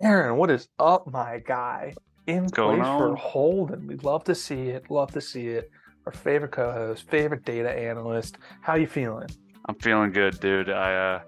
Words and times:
Aaron, 0.00 0.36
what 0.36 0.50
is 0.50 0.68
up, 0.78 1.06
my 1.06 1.40
guy? 1.46 1.94
In 2.26 2.46
going 2.48 2.80
place 2.80 2.98
for? 2.98 3.14
Holden. 3.16 3.86
We'd 3.86 4.04
love 4.04 4.24
to 4.24 4.34
see 4.34 4.70
it. 4.70 4.90
Love 4.90 5.12
to 5.12 5.20
see 5.20 5.48
it. 5.48 5.70
Our 6.06 6.12
favorite 6.12 6.50
co-host, 6.50 7.08
favorite 7.08 7.44
data 7.44 7.70
analyst. 7.70 8.38
How 8.62 8.74
you 8.74 8.88
feeling? 8.88 9.28
I'm 9.66 9.76
feeling 9.76 10.10
good, 10.10 10.40
dude. 10.40 10.70
I 10.70 10.94
uh 10.94 11.20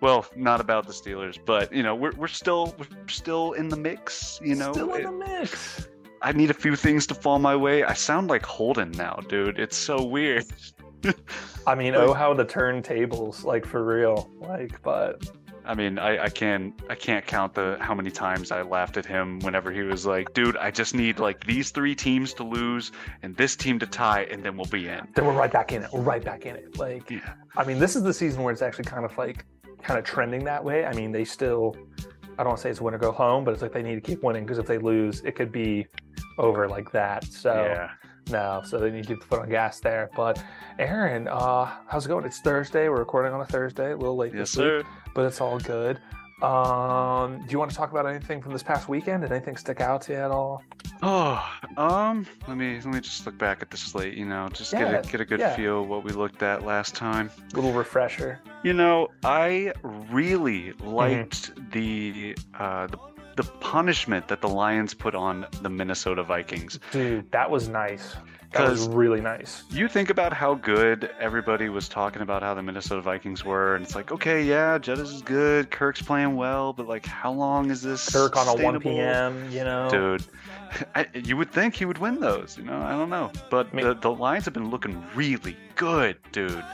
well, 0.00 0.26
not 0.36 0.60
about 0.60 0.86
the 0.86 0.92
Steelers, 0.92 1.38
but 1.44 1.72
you 1.72 1.82
know, 1.82 1.94
we're 1.94 2.12
we're 2.12 2.26
still 2.26 2.74
we're 2.78 3.08
still 3.08 3.52
in 3.52 3.68
the 3.68 3.76
mix, 3.76 4.40
you 4.42 4.54
know. 4.54 4.72
Still 4.72 4.94
in 4.94 5.04
the 5.04 5.12
mix. 5.12 5.88
I 6.22 6.32
need 6.32 6.50
a 6.50 6.54
few 6.54 6.76
things 6.76 7.06
to 7.08 7.14
fall 7.14 7.38
my 7.38 7.54
way. 7.54 7.84
I 7.84 7.92
sound 7.92 8.28
like 8.28 8.46
Holden 8.46 8.92
now, 8.92 9.18
dude. 9.28 9.58
It's 9.58 9.76
so 9.76 10.02
weird. 10.02 10.44
I 11.66 11.74
mean, 11.74 11.94
oh 11.94 12.12
how 12.12 12.34
the 12.34 12.44
turntables, 12.44 13.44
like 13.44 13.66
for 13.66 13.84
real. 13.84 14.30
Like, 14.40 14.80
but 14.82 15.28
I 15.64 15.74
mean, 15.74 15.98
I, 15.98 16.24
I 16.24 16.28
can 16.28 16.72
I 16.88 16.94
can't 16.94 17.26
count 17.26 17.54
the 17.54 17.76
how 17.80 17.94
many 17.94 18.10
times 18.10 18.52
I 18.52 18.62
laughed 18.62 18.96
at 18.96 19.04
him 19.04 19.40
whenever 19.40 19.72
he 19.72 19.82
was 19.82 20.06
like, 20.06 20.32
"Dude, 20.32 20.56
I 20.56 20.70
just 20.70 20.94
need 20.94 21.18
like 21.18 21.44
these 21.44 21.70
three 21.70 21.94
teams 21.94 22.32
to 22.34 22.44
lose 22.44 22.92
and 23.22 23.36
this 23.36 23.56
team 23.56 23.78
to 23.80 23.86
tie, 23.86 24.22
and 24.30 24.44
then 24.44 24.56
we'll 24.56 24.66
be 24.66 24.88
in." 24.88 25.08
then 25.14 25.26
we're 25.26 25.32
right 25.32 25.50
back 25.50 25.72
in 25.72 25.82
it. 25.82 25.92
We're 25.92 26.02
right 26.02 26.24
back 26.24 26.46
in 26.46 26.54
it. 26.54 26.78
Like, 26.78 27.10
Yeah. 27.10 27.34
I 27.56 27.64
mean, 27.64 27.80
this 27.80 27.96
is 27.96 28.04
the 28.04 28.14
season 28.14 28.42
where 28.42 28.52
it's 28.52 28.62
actually 28.62 28.84
kind 28.84 29.04
of 29.04 29.16
like 29.18 29.44
kind 29.82 29.98
of 29.98 30.04
trending 30.04 30.44
that 30.44 30.62
way. 30.62 30.84
I 30.84 30.92
mean, 30.92 31.10
they 31.10 31.24
still, 31.24 31.76
I 32.38 32.44
don't 32.44 32.48
want 32.48 32.58
to 32.58 32.62
say 32.62 32.70
it's 32.70 32.80
win 32.80 32.94
or 32.94 32.98
go 32.98 33.10
home, 33.10 33.44
but 33.44 33.52
it's 33.52 33.62
like 33.62 33.72
they 33.72 33.82
need 33.82 33.96
to 33.96 34.00
keep 34.00 34.22
winning 34.22 34.44
because 34.44 34.58
if 34.58 34.66
they 34.66 34.78
lose, 34.78 35.20
it 35.24 35.32
could 35.34 35.50
be 35.50 35.86
over 36.38 36.68
like 36.68 36.92
that. 36.92 37.24
So 37.24 37.52
Yeah. 37.54 37.90
No, 38.30 38.62
so 38.64 38.78
they 38.78 38.90
need 38.90 39.02
to 39.02 39.08
keep 39.08 39.20
the 39.20 39.26
foot 39.26 39.40
on 39.42 39.48
gas 39.48 39.78
there. 39.80 40.10
But 40.16 40.42
Aaron, 40.78 41.28
uh, 41.28 41.70
how's 41.86 42.06
it 42.06 42.08
going? 42.08 42.24
It's 42.24 42.40
Thursday. 42.40 42.88
We're 42.88 42.98
recording 42.98 43.32
on 43.32 43.40
a 43.40 43.46
Thursday, 43.46 43.92
a 43.92 43.96
little 43.96 44.16
late 44.16 44.32
Yes, 44.34 44.52
this 44.52 44.56
week, 44.56 44.64
sir. 44.66 44.82
but 45.14 45.24
it's 45.26 45.40
all 45.40 45.58
good. 45.60 46.00
Um, 46.42 47.38
do 47.38 47.46
you 47.52 47.58
want 47.58 47.70
to 47.70 47.76
talk 47.76 47.90
about 47.92 48.04
anything 48.06 48.42
from 48.42 48.52
this 48.52 48.62
past 48.62 48.88
weekend? 48.90 49.22
Did 49.22 49.32
anything 49.32 49.56
stick 49.56 49.80
out 49.80 50.02
to 50.02 50.12
you 50.12 50.18
at 50.18 50.30
all? 50.30 50.62
Oh, 51.02 51.42
um, 51.78 52.26
let 52.46 52.56
me 52.58 52.74
let 52.76 52.86
me 52.86 53.00
just 53.00 53.24
look 53.24 53.38
back 53.38 53.62
at 53.62 53.70
the 53.70 53.76
slate. 53.76 54.14
You 54.14 54.26
know, 54.26 54.48
just 54.52 54.72
Yeah, 54.72 54.90
get 54.92 55.06
a 55.06 55.10
get 55.12 55.20
a 55.20 55.24
good 55.24 55.40
yeah. 55.40 55.56
feel 55.56 55.80
of 55.82 55.88
what 55.88 56.04
we 56.04 56.10
looked 56.12 56.42
at 56.42 56.64
last 56.64 56.94
time. 56.94 57.30
little 57.54 57.72
refresher. 57.72 58.40
You 58.64 58.72
know, 58.74 59.08
I 59.24 59.72
really 59.82 60.72
Mm-hmm. 60.74 60.88
liked 60.88 61.70
the 61.72 62.36
uh 62.58 62.88
the, 62.88 62.98
the 63.36 63.44
punishment 63.44 64.28
that 64.28 64.40
the 64.40 64.48
Lions 64.48 64.94
put 64.94 65.14
on 65.14 65.46
the 65.62 65.68
Minnesota 65.68 66.22
Vikings. 66.22 66.78
Dude, 66.90 67.30
that 67.32 67.50
was 67.50 67.68
nice. 67.68 68.16
That 68.52 68.70
was 68.70 68.88
really 68.88 69.20
nice. 69.20 69.64
You 69.70 69.86
think 69.86 70.08
about 70.08 70.32
how 70.32 70.54
good 70.54 71.10
everybody 71.20 71.68
was 71.68 71.88
talking 71.90 72.22
about 72.22 72.42
how 72.42 72.54
the 72.54 72.62
Minnesota 72.62 73.02
Vikings 73.02 73.44
were, 73.44 73.74
and 73.74 73.84
it's 73.84 73.94
like, 73.94 74.12
okay, 74.12 74.42
yeah, 74.42 74.78
Jettis 74.78 75.12
is 75.12 75.20
good, 75.22 75.70
Kirk's 75.70 76.00
playing 76.00 76.36
well, 76.36 76.72
but 76.72 76.88
like, 76.88 77.04
how 77.04 77.32
long 77.32 77.70
is 77.70 77.82
this? 77.82 78.08
Kirk 78.08 78.36
on 78.36 78.48
a 78.48 78.62
1 78.62 78.80
p.m., 78.80 79.50
you 79.50 79.62
know? 79.64 79.90
dude. 79.90 80.24
I, 80.94 81.06
you 81.12 81.36
would 81.36 81.52
think 81.52 81.74
he 81.74 81.84
would 81.84 81.98
win 81.98 82.18
those, 82.20 82.56
you 82.56 82.64
know. 82.64 82.80
I 82.80 82.92
don't 82.92 83.10
know, 83.10 83.30
but 83.50 83.68
I 83.72 83.76
mean- 83.76 83.86
the, 83.86 83.94
the 83.94 84.10
Lions 84.12 84.46
have 84.46 84.54
been 84.54 84.70
looking 84.70 85.04
really 85.14 85.56
good, 85.74 86.16
dude. 86.32 86.64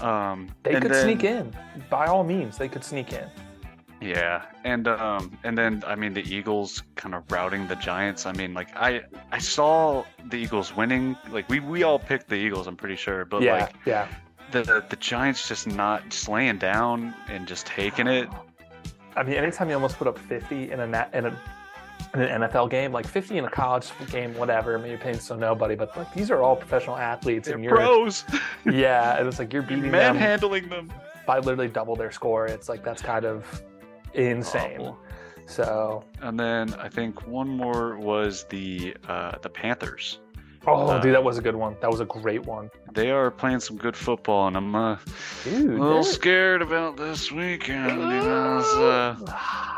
Um, 0.00 0.48
They 0.64 0.80
could 0.80 0.90
then- 0.90 1.02
sneak 1.04 1.22
in. 1.22 1.54
By 1.90 2.06
all 2.06 2.24
means, 2.24 2.58
they 2.58 2.68
could 2.68 2.82
sneak 2.82 3.12
in. 3.12 3.28
Yeah, 4.00 4.44
and 4.64 4.86
um, 4.86 5.36
and 5.42 5.58
then 5.58 5.82
I 5.86 5.96
mean 5.96 6.14
the 6.14 6.22
Eagles 6.22 6.82
kind 6.94 7.14
of 7.14 7.30
routing 7.30 7.66
the 7.66 7.74
Giants. 7.76 8.26
I 8.26 8.32
mean, 8.32 8.54
like 8.54 8.68
I 8.76 9.02
I 9.32 9.38
saw 9.38 10.04
the 10.30 10.36
Eagles 10.36 10.76
winning. 10.76 11.16
Like 11.30 11.48
we 11.48 11.58
we 11.60 11.82
all 11.82 11.98
picked 11.98 12.28
the 12.28 12.36
Eagles, 12.36 12.68
I'm 12.68 12.76
pretty 12.76 12.96
sure, 12.96 13.24
but 13.24 13.42
yeah, 13.42 13.52
like 13.52 13.74
yeah. 13.84 14.06
the 14.52 14.84
the 14.88 14.96
Giants 14.96 15.48
just 15.48 15.66
not 15.66 16.08
just 16.10 16.28
laying 16.28 16.58
down 16.58 17.12
and 17.28 17.46
just 17.48 17.66
taking 17.66 18.06
it. 18.06 18.28
I 19.16 19.24
mean, 19.24 19.34
anytime 19.34 19.68
you 19.68 19.74
almost 19.74 19.96
put 19.96 20.06
up 20.06 20.16
50 20.16 20.70
in 20.70 20.78
a 20.78 20.84
in 21.12 21.26
a 21.26 21.40
in 22.14 22.20
an 22.20 22.42
NFL 22.42 22.70
game, 22.70 22.92
like 22.92 23.06
50 23.06 23.38
in 23.38 23.44
a 23.44 23.50
college 23.50 23.90
game, 24.10 24.32
whatever. 24.36 24.78
I 24.78 24.80
mean, 24.80 24.90
you're 24.90 25.00
paying 25.00 25.18
so 25.18 25.34
nobody, 25.34 25.74
but 25.74 25.96
like 25.96 26.14
these 26.14 26.30
are 26.30 26.40
all 26.40 26.54
professional 26.54 26.96
athletes, 26.96 27.48
They're 27.48 27.56
and 27.56 27.64
you're 27.64 27.74
pros, 27.74 28.24
yeah, 28.64 29.18
and 29.18 29.26
it's 29.26 29.40
like 29.40 29.52
you're 29.52 29.62
beating 29.62 29.90
them 29.90 30.16
manhandling 30.16 30.68
them. 30.68 30.92
by 31.26 31.40
literally 31.40 31.68
double 31.68 31.96
their 31.96 32.12
score. 32.12 32.46
It's 32.46 32.68
like 32.68 32.84
that's 32.84 33.02
kind 33.02 33.24
of 33.24 33.62
insane. 34.14 34.80
Awful. 34.80 34.98
So, 35.46 36.04
And 36.20 36.38
then 36.38 36.74
I 36.74 36.88
think 36.88 37.26
one 37.26 37.48
more 37.48 37.96
was 37.98 38.44
the 38.50 38.94
uh, 39.08 39.38
the 39.40 39.48
Panthers. 39.48 40.20
oh, 40.66 40.86
Uh, 40.88 41.00
dude, 41.00 41.14
that 41.14 41.24
was 41.24 41.38
a 41.38 41.42
good 41.42 41.56
one. 41.56 41.74
That 41.80 41.90
was 41.90 42.00
a 42.00 42.04
great 42.04 42.44
one, 42.44 42.70
They 42.92 43.10
are 43.10 43.30
playing 43.30 43.60
some 43.60 43.76
good 43.78 43.96
football, 43.96 44.48
and 44.48 44.56
I'm 44.56 44.74
uh, 44.74 44.98
dude. 45.44 45.70
a 45.78 45.82
little 45.82 46.04
scared 46.04 46.60
about 46.60 46.96
this 46.98 47.32
weekend. 47.32 47.90
You 47.90 48.20
know, 48.28 48.62
so, 48.62 48.90
uh, 48.90 49.16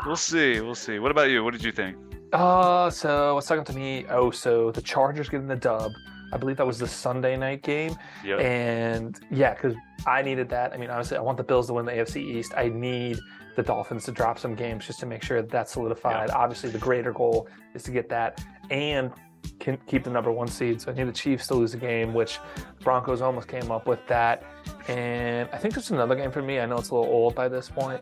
we'll 0.05 0.15
see. 0.17 0.59
We'll 0.59 0.75
see. 0.75 0.99
What 0.99 1.11
about 1.11 1.29
you? 1.29 1.41
What 1.43 1.53
did 1.53 1.63
you 1.63 1.71
think? 1.71 1.95
Uh, 2.33 2.89
so 2.89 3.35
what's 3.35 3.47
talking 3.47 3.63
to 3.65 3.73
me? 3.73 4.05
Oh, 4.09 4.29
so 4.31 4.71
the 4.71 4.81
Chargers 4.81 5.29
getting 5.29 5.47
the 5.47 5.55
dub. 5.55 5.91
I 6.33 6.37
believe 6.37 6.57
that 6.57 6.65
was 6.67 6.79
the 6.79 6.87
Sunday 6.87 7.35
night 7.37 7.61
game. 7.61 7.95
Yep. 8.25 8.39
And 8.39 9.19
yeah, 9.29 9.53
because 9.53 9.75
I 10.07 10.21
needed 10.21 10.47
that. 10.49 10.73
I 10.73 10.77
mean, 10.77 10.89
honestly, 10.89 11.17
I 11.17 11.21
want 11.21 11.37
the 11.37 11.43
Bills 11.43 11.67
to 11.67 11.73
win 11.73 11.85
the 11.85 11.91
AFC 11.91 12.17
East. 12.17 12.53
I 12.57 12.69
need 12.69 13.19
the 13.55 13.63
Dolphins 13.63 14.05
to 14.05 14.11
drop 14.11 14.39
some 14.39 14.55
games 14.55 14.85
just 14.85 14.99
to 15.01 15.05
make 15.05 15.23
sure 15.23 15.41
that 15.41 15.51
that's 15.51 15.73
solidified. 15.73 16.29
Obviously, 16.31 16.69
the 16.69 16.77
greater 16.77 17.11
goal 17.11 17.47
is 17.73 17.83
to 17.83 17.91
get 17.91 18.09
that 18.09 18.43
and 18.69 19.11
can 19.59 19.77
keep 19.87 20.03
the 20.03 20.09
number 20.09 20.31
one 20.31 20.47
seed. 20.47 20.81
So 20.81 20.91
I 20.91 20.95
need 20.95 21.07
the 21.07 21.11
Chiefs 21.11 21.47
to 21.47 21.55
lose 21.55 21.73
a 21.73 21.77
game, 21.77 22.13
which 22.13 22.39
Broncos 22.83 23.21
almost 23.21 23.47
came 23.47 23.71
up 23.71 23.87
with 23.87 24.05
that. 24.07 24.43
And 24.87 25.49
I 25.51 25.57
think 25.57 25.73
there's 25.73 25.91
another 25.91 26.15
game 26.15 26.31
for 26.31 26.41
me. 26.41 26.59
I 26.59 26.65
know 26.65 26.77
it's 26.77 26.89
a 26.89 26.95
little 26.95 27.11
old 27.11 27.35
by 27.35 27.47
this 27.47 27.69
point, 27.69 28.01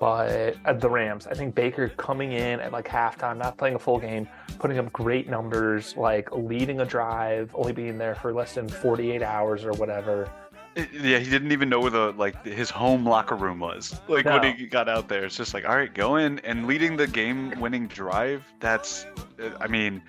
but 0.00 0.56
at 0.64 0.80
the 0.80 0.88
Rams, 0.88 1.26
I 1.26 1.34
think 1.34 1.54
Baker 1.54 1.88
coming 1.90 2.32
in 2.32 2.60
at 2.60 2.72
like 2.72 2.86
halftime, 2.86 3.38
not 3.38 3.56
playing 3.56 3.74
a 3.74 3.78
full 3.78 3.98
game, 3.98 4.28
putting 4.58 4.78
up 4.78 4.92
great 4.92 5.28
numbers, 5.28 5.96
like 5.96 6.30
leading 6.32 6.80
a 6.80 6.84
drive, 6.84 7.50
only 7.54 7.72
being 7.72 7.98
there 7.98 8.14
for 8.14 8.32
less 8.32 8.54
than 8.54 8.68
48 8.68 9.22
hours 9.22 9.64
or 9.64 9.72
whatever. 9.72 10.30
Yeah, 10.92 11.18
he 11.18 11.30
didn't 11.30 11.52
even 11.52 11.68
know 11.68 11.80
where 11.80 11.90
the 11.90 12.12
like 12.12 12.44
his 12.44 12.68
home 12.70 13.06
locker 13.06 13.36
room 13.36 13.60
was. 13.60 13.98
Like 14.08 14.24
when 14.24 14.56
he 14.56 14.66
got 14.66 14.88
out 14.88 15.08
there, 15.08 15.24
it's 15.24 15.36
just 15.36 15.54
like, 15.54 15.64
all 15.68 15.76
right, 15.76 15.92
go 15.92 16.16
in 16.16 16.38
and 16.40 16.66
leading 16.66 16.96
the 16.96 17.06
game-winning 17.06 17.86
drive. 17.88 18.42
That's, 18.60 19.06
uh, 19.40 19.50
I 19.60 19.68
mean, 19.68 20.02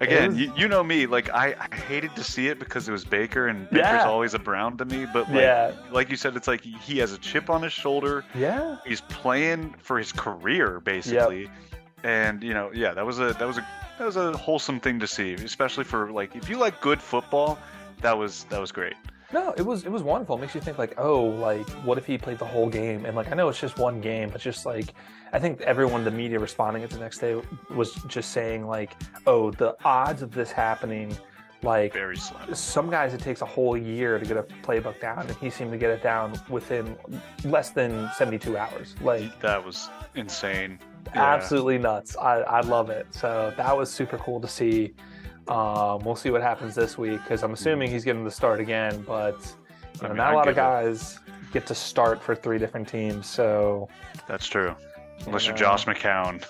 again, 0.00 0.30
was- 0.30 0.38
you, 0.40 0.52
you 0.56 0.68
know 0.68 0.82
me. 0.82 1.06
Like 1.06 1.30
I, 1.30 1.54
I 1.60 1.74
hated 1.74 2.16
to 2.16 2.24
see 2.24 2.48
it 2.48 2.58
because 2.58 2.88
it 2.88 2.92
was 2.92 3.04
Baker, 3.04 3.46
and 3.46 3.70
Baker's 3.70 3.86
Yeah. 3.86 4.04
always 4.08 4.34
a 4.34 4.38
Brown 4.40 4.76
to 4.78 4.84
me. 4.84 5.06
But 5.12 5.28
like, 5.30 5.40
Yeah. 5.40 5.72
like 5.92 6.10
you 6.10 6.16
said, 6.16 6.34
it's 6.34 6.48
like 6.48 6.62
he 6.62 6.98
has 6.98 7.12
a 7.12 7.18
chip 7.18 7.48
on 7.48 7.62
his 7.62 7.72
shoulder. 7.72 8.24
Yeah. 8.34 8.76
He's 8.84 9.02
playing 9.02 9.74
for 9.78 9.98
his 9.98 10.10
career, 10.12 10.80
basically. 10.80 11.48
And 12.02 12.42
you 12.42 12.54
know, 12.54 12.70
yeah, 12.74 12.92
that 12.92 13.06
was 13.06 13.20
a 13.20 13.34
that 13.34 13.46
was 13.46 13.58
a 13.58 13.66
that 13.98 14.04
was 14.04 14.16
a 14.16 14.36
wholesome 14.36 14.80
thing 14.80 14.98
to 15.00 15.06
see, 15.06 15.34
especially 15.34 15.84
for 15.84 16.10
like 16.10 16.34
if 16.34 16.48
you 16.48 16.56
like 16.56 16.80
good 16.80 17.00
football. 17.00 17.56
That 18.00 18.16
was 18.18 18.44
that 18.50 18.60
was 18.60 18.70
great. 18.72 18.94
No, 19.32 19.52
it 19.58 19.62
was 19.62 19.84
it 19.84 19.90
was 19.90 20.02
wonderful. 20.02 20.36
It 20.36 20.40
makes 20.40 20.54
you 20.54 20.60
think 20.60 20.78
like, 20.78 20.94
oh, 20.98 21.22
like 21.22 21.68
what 21.84 21.98
if 21.98 22.06
he 22.06 22.16
played 22.16 22.38
the 22.38 22.46
whole 22.46 22.68
game? 22.68 23.04
And 23.04 23.14
like 23.14 23.30
I 23.30 23.34
know 23.34 23.48
it's 23.48 23.60
just 23.60 23.78
one 23.78 24.00
game, 24.00 24.30
but 24.30 24.40
just 24.40 24.64
like 24.64 24.94
I 25.32 25.38
think 25.38 25.60
everyone, 25.62 26.02
the 26.04 26.10
media 26.10 26.38
responding 26.38 26.82
it 26.82 26.90
the 26.90 26.98
next 26.98 27.18
day 27.18 27.40
was 27.74 27.92
just 28.06 28.32
saying 28.32 28.66
like, 28.66 28.92
oh, 29.26 29.50
the 29.50 29.76
odds 29.84 30.22
of 30.22 30.30
this 30.32 30.50
happening, 30.50 31.14
like 31.62 31.92
Very 31.92 32.16
slim. 32.16 32.54
some 32.54 32.88
guys 32.88 33.12
it 33.12 33.20
takes 33.20 33.42
a 33.42 33.46
whole 33.46 33.76
year 33.76 34.18
to 34.18 34.24
get 34.24 34.38
a 34.38 34.44
playbook 34.62 34.98
down, 34.98 35.18
and 35.26 35.36
he 35.36 35.50
seemed 35.50 35.72
to 35.72 35.78
get 35.78 35.90
it 35.90 36.02
down 36.02 36.32
within 36.48 36.96
less 37.44 37.68
than 37.70 38.10
seventy 38.16 38.38
two 38.38 38.56
hours. 38.56 38.94
Like 39.02 39.38
That 39.40 39.62
was 39.62 39.90
insane. 40.14 40.78
Yeah. 41.14 41.22
absolutely 41.34 41.78
nuts. 41.78 42.16
I, 42.16 42.40
I 42.40 42.60
love 42.60 42.88
it. 42.90 43.06
So 43.10 43.52
that 43.56 43.76
was 43.76 43.90
super 43.90 44.16
cool 44.18 44.40
to 44.40 44.48
see. 44.48 44.94
Um, 45.48 46.04
we'll 46.04 46.16
see 46.16 46.30
what 46.30 46.42
happens 46.42 46.74
this 46.74 46.98
week 46.98 47.20
because 47.22 47.42
I'm 47.42 47.52
assuming 47.52 47.90
he's 47.90 48.04
getting 48.04 48.24
the 48.24 48.30
start 48.30 48.60
again, 48.60 49.02
but 49.06 49.36
you 50.00 50.04
I 50.06 50.08
mean, 50.08 50.16
not 50.16 50.32
a 50.32 50.36
lot 50.36 50.48
of 50.48 50.54
give 50.54 50.58
it- 50.62 50.66
guys 50.66 51.18
get 51.52 51.66
to 51.66 51.74
start 51.74 52.22
for 52.22 52.34
three 52.34 52.58
different 52.58 52.86
teams. 52.88 53.26
So 53.26 53.88
That's 54.26 54.46
true. 54.46 54.74
Unless 55.26 55.46
you're 55.46 55.54
know. 55.54 55.60
Josh 55.60 55.86
McCown. 55.86 56.44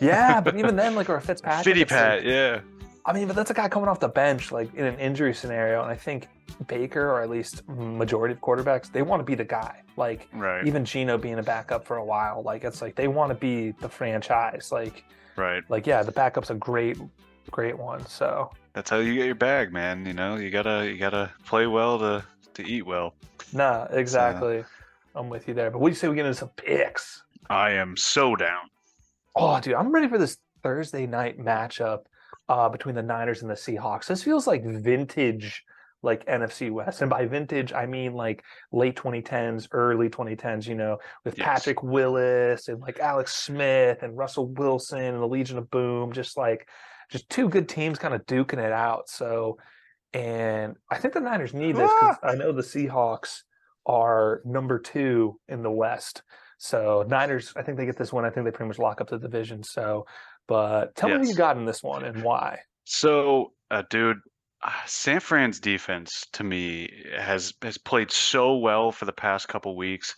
yeah, 0.00 0.40
but 0.40 0.56
even 0.56 0.76
then, 0.82 0.94
like 0.94 1.08
or 1.10 1.16
a 1.16 1.20
Fitzpatrick, 1.20 1.64
Fitty 1.64 1.82
it's 1.82 1.90
like- 1.90 2.00
Pat, 2.00 2.24
yeah. 2.24 2.60
I 3.06 3.12
mean, 3.14 3.26
but 3.26 3.34
that's 3.36 3.50
a 3.50 3.54
guy 3.54 3.68
coming 3.68 3.88
off 3.88 4.00
the 4.00 4.08
bench, 4.08 4.52
like 4.52 4.72
in 4.74 4.84
an 4.84 4.98
injury 4.98 5.32
scenario, 5.32 5.80
and 5.82 5.90
I 5.90 5.94
think 5.94 6.28
Baker, 6.66 7.10
or 7.10 7.22
at 7.22 7.30
least 7.30 7.66
majority 7.68 8.34
of 8.34 8.40
quarterbacks, 8.42 8.92
they 8.92 9.00
want 9.00 9.20
to 9.20 9.24
be 9.24 9.34
the 9.34 9.44
guy. 9.46 9.82
Like 9.96 10.28
Right, 10.34 10.66
even 10.66 10.84
Gino 10.84 11.16
being 11.16 11.38
a 11.38 11.42
backup 11.42 11.86
for 11.86 11.96
a 11.96 12.04
while, 12.04 12.42
like 12.42 12.64
it's 12.64 12.82
like 12.82 12.94
they 12.96 13.08
want 13.08 13.30
to 13.30 13.34
be 13.34 13.70
the 13.80 13.88
franchise. 13.88 14.70
Like 14.70 15.04
right. 15.36 15.62
like 15.70 15.86
yeah, 15.86 16.02
the 16.02 16.12
backup's 16.12 16.50
a 16.50 16.54
great, 16.54 16.98
great 17.50 17.78
one. 17.78 18.06
So 18.06 18.50
That's 18.72 18.90
how 18.90 18.98
you 18.98 19.14
get 19.14 19.26
your 19.26 19.34
bag, 19.34 19.72
man. 19.72 20.06
You 20.06 20.12
know, 20.12 20.36
you 20.36 20.50
gotta 20.50 20.90
you 20.90 20.98
gotta 20.98 21.30
play 21.44 21.66
well 21.66 21.98
to 21.98 22.24
to 22.54 22.66
eat 22.66 22.86
well. 22.86 23.14
nah, 23.52 23.86
exactly. 23.90 24.64
I'm 25.14 25.28
with 25.28 25.48
you 25.48 25.54
there. 25.54 25.70
But 25.70 25.80
what 25.80 25.88
do 25.88 25.90
you 25.92 25.96
say 25.96 26.08
we 26.08 26.16
get 26.16 26.26
into 26.26 26.38
some 26.38 26.50
picks? 26.50 27.22
I 27.50 27.70
am 27.72 27.96
so 27.96 28.36
down. 28.36 28.68
Oh, 29.34 29.58
dude, 29.60 29.74
I'm 29.74 29.90
ready 29.90 30.08
for 30.08 30.18
this 30.18 30.38
Thursday 30.62 31.06
night 31.06 31.38
matchup 31.38 32.02
uh, 32.48 32.68
between 32.68 32.94
the 32.94 33.02
Niners 33.02 33.42
and 33.42 33.50
the 33.50 33.54
Seahawks. 33.54 34.06
This 34.06 34.22
feels 34.22 34.46
like 34.46 34.64
vintage 34.64 35.64
like 36.02 36.24
NFC 36.26 36.70
West. 36.70 37.00
And 37.00 37.10
by 37.10 37.26
vintage, 37.26 37.72
I 37.72 37.86
mean 37.86 38.12
like 38.12 38.44
late 38.72 38.96
2010s, 38.96 39.68
early 39.72 40.08
2010s, 40.08 40.66
you 40.66 40.74
know, 40.74 40.98
with 41.24 41.36
yes. 41.36 41.44
Patrick 41.44 41.82
Willis 41.82 42.68
and 42.68 42.80
like 42.80 43.00
Alex 43.00 43.34
Smith 43.34 44.02
and 44.02 44.16
Russell 44.16 44.46
Wilson 44.48 45.00
and 45.00 45.20
the 45.20 45.26
Legion 45.26 45.58
of 45.58 45.70
Boom, 45.70 46.12
just 46.12 46.36
like 46.36 46.68
just 47.08 47.28
two 47.30 47.48
good 47.48 47.68
teams 47.68 47.98
kind 47.98 48.14
of 48.14 48.26
duking 48.26 48.58
it 48.58 48.72
out. 48.72 49.08
So, 49.08 49.58
and 50.12 50.76
I 50.90 50.98
think 50.98 51.14
the 51.14 51.20
Niners 51.20 51.54
need 51.54 51.76
this 51.76 51.90
because 52.00 52.16
ah! 52.22 52.28
I 52.28 52.34
know 52.34 52.52
the 52.52 52.62
Seahawks 52.62 53.42
are 53.86 54.42
number 54.44 54.78
two 54.78 55.38
in 55.48 55.62
the 55.62 55.70
West. 55.70 56.22
So 56.58 57.04
Niners, 57.08 57.52
I 57.56 57.62
think 57.62 57.78
they 57.78 57.86
get 57.86 57.96
this 57.96 58.12
one. 58.12 58.24
I 58.24 58.30
think 58.30 58.44
they 58.44 58.50
pretty 58.50 58.68
much 58.68 58.78
lock 58.78 59.00
up 59.00 59.08
the 59.08 59.18
division. 59.18 59.62
So, 59.62 60.06
but 60.46 60.94
tell 60.94 61.08
yes. 61.08 61.20
me 61.20 61.26
who 61.26 61.30
you 61.30 61.36
got 61.36 61.56
in 61.56 61.64
this 61.64 61.82
one 61.82 62.04
and 62.04 62.22
why. 62.22 62.58
So, 62.84 63.52
uh, 63.70 63.82
dude, 63.90 64.18
uh, 64.62 64.72
San 64.86 65.20
Fran's 65.20 65.60
defense 65.60 66.26
to 66.32 66.44
me 66.44 66.90
has 67.16 67.54
has 67.62 67.78
played 67.78 68.10
so 68.10 68.56
well 68.56 68.90
for 68.90 69.04
the 69.04 69.12
past 69.12 69.46
couple 69.46 69.76
weeks, 69.76 70.16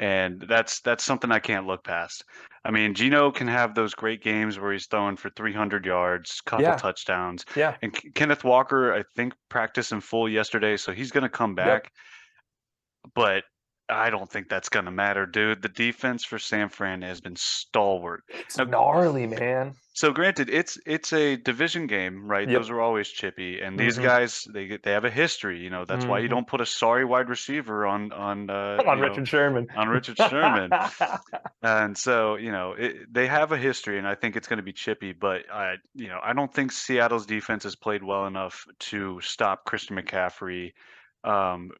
and 0.00 0.42
that's 0.48 0.80
that's 0.80 1.04
something 1.04 1.30
I 1.30 1.38
can't 1.38 1.66
look 1.66 1.84
past. 1.84 2.24
I 2.64 2.70
mean, 2.70 2.94
Gino 2.94 3.30
can 3.30 3.46
have 3.48 3.74
those 3.74 3.94
great 3.94 4.22
games 4.22 4.58
where 4.58 4.72
he's 4.72 4.86
throwing 4.86 5.16
for 5.16 5.28
300 5.30 5.84
yards, 5.84 6.40
couple 6.40 6.64
yeah. 6.64 6.76
touchdowns. 6.76 7.44
Yeah. 7.54 7.76
And 7.82 7.94
Kenneth 8.14 8.42
Walker, 8.42 8.94
I 8.94 9.04
think, 9.14 9.34
practiced 9.50 9.92
in 9.92 10.00
full 10.00 10.28
yesterday, 10.28 10.78
so 10.78 10.92
he's 10.92 11.10
going 11.10 11.22
to 11.22 11.28
come 11.28 11.54
back. 11.54 11.92
Yep. 13.04 13.12
But 13.14 13.44
I 13.90 14.10
don't 14.10 14.30
think 14.30 14.48
that's 14.48 14.68
going 14.68 14.84
to 14.84 14.90
matter, 14.90 15.26
dude. 15.26 15.62
The 15.62 15.68
defense 15.68 16.24
for 16.24 16.38
San 16.38 16.68
Fran 16.68 17.02
has 17.02 17.20
been 17.20 17.36
stalwart. 17.36 18.22
It's 18.28 18.56
now, 18.56 18.64
gnarly, 18.64 19.26
man. 19.26 19.74
So 19.92 20.12
granted, 20.12 20.48
it's 20.48 20.78
it's 20.86 21.12
a 21.12 21.36
division 21.36 21.86
game, 21.86 22.26
right? 22.26 22.48
Yep. 22.48 22.58
Those 22.58 22.70
are 22.70 22.80
always 22.80 23.08
chippy, 23.08 23.60
and 23.60 23.78
these 23.78 23.96
mm-hmm. 23.96 24.06
guys 24.06 24.46
they 24.52 24.78
they 24.82 24.92
have 24.92 25.04
a 25.04 25.10
history. 25.10 25.58
You 25.60 25.68
know 25.68 25.84
that's 25.84 26.02
mm-hmm. 26.02 26.10
why 26.10 26.18
you 26.20 26.28
mm-hmm. 26.28 26.36
don't 26.36 26.46
put 26.46 26.60
a 26.60 26.66
sorry 26.66 27.04
wide 27.04 27.28
receiver 27.28 27.86
on 27.86 28.12
on 28.12 28.48
uh, 28.48 28.82
on 28.86 29.00
Richard 29.00 29.18
know, 29.18 29.24
Sherman 29.24 29.68
on 29.76 29.88
Richard 29.88 30.16
Sherman. 30.16 30.70
and 31.62 31.98
so 31.98 32.36
you 32.36 32.52
know 32.52 32.74
it, 32.78 33.12
they 33.12 33.26
have 33.26 33.52
a 33.52 33.58
history, 33.58 33.98
and 33.98 34.06
I 34.06 34.14
think 34.14 34.36
it's 34.36 34.46
going 34.46 34.58
to 34.58 34.62
be 34.62 34.72
chippy. 34.72 35.12
But 35.12 35.42
I 35.52 35.74
you 35.94 36.08
know 36.08 36.20
I 36.22 36.32
don't 36.32 36.52
think 36.52 36.72
Seattle's 36.72 37.26
defense 37.26 37.64
has 37.64 37.74
played 37.74 38.04
well 38.04 38.26
enough 38.26 38.64
to 38.78 39.20
stop 39.20 39.64
Christian 39.64 39.96
McCaffrey. 39.96 40.72
Um, 41.24 41.72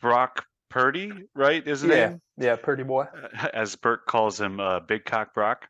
Brock 0.00 0.46
Purdy, 0.68 1.12
right? 1.34 1.66
Isn't 1.66 1.90
yeah. 1.90 2.10
it? 2.10 2.20
Yeah, 2.38 2.56
Purdy 2.56 2.82
boy. 2.82 3.06
As 3.54 3.76
Bert 3.76 4.06
calls 4.06 4.40
him, 4.40 4.60
uh, 4.60 4.80
Big 4.80 5.04
Cock 5.04 5.34
Brock. 5.34 5.68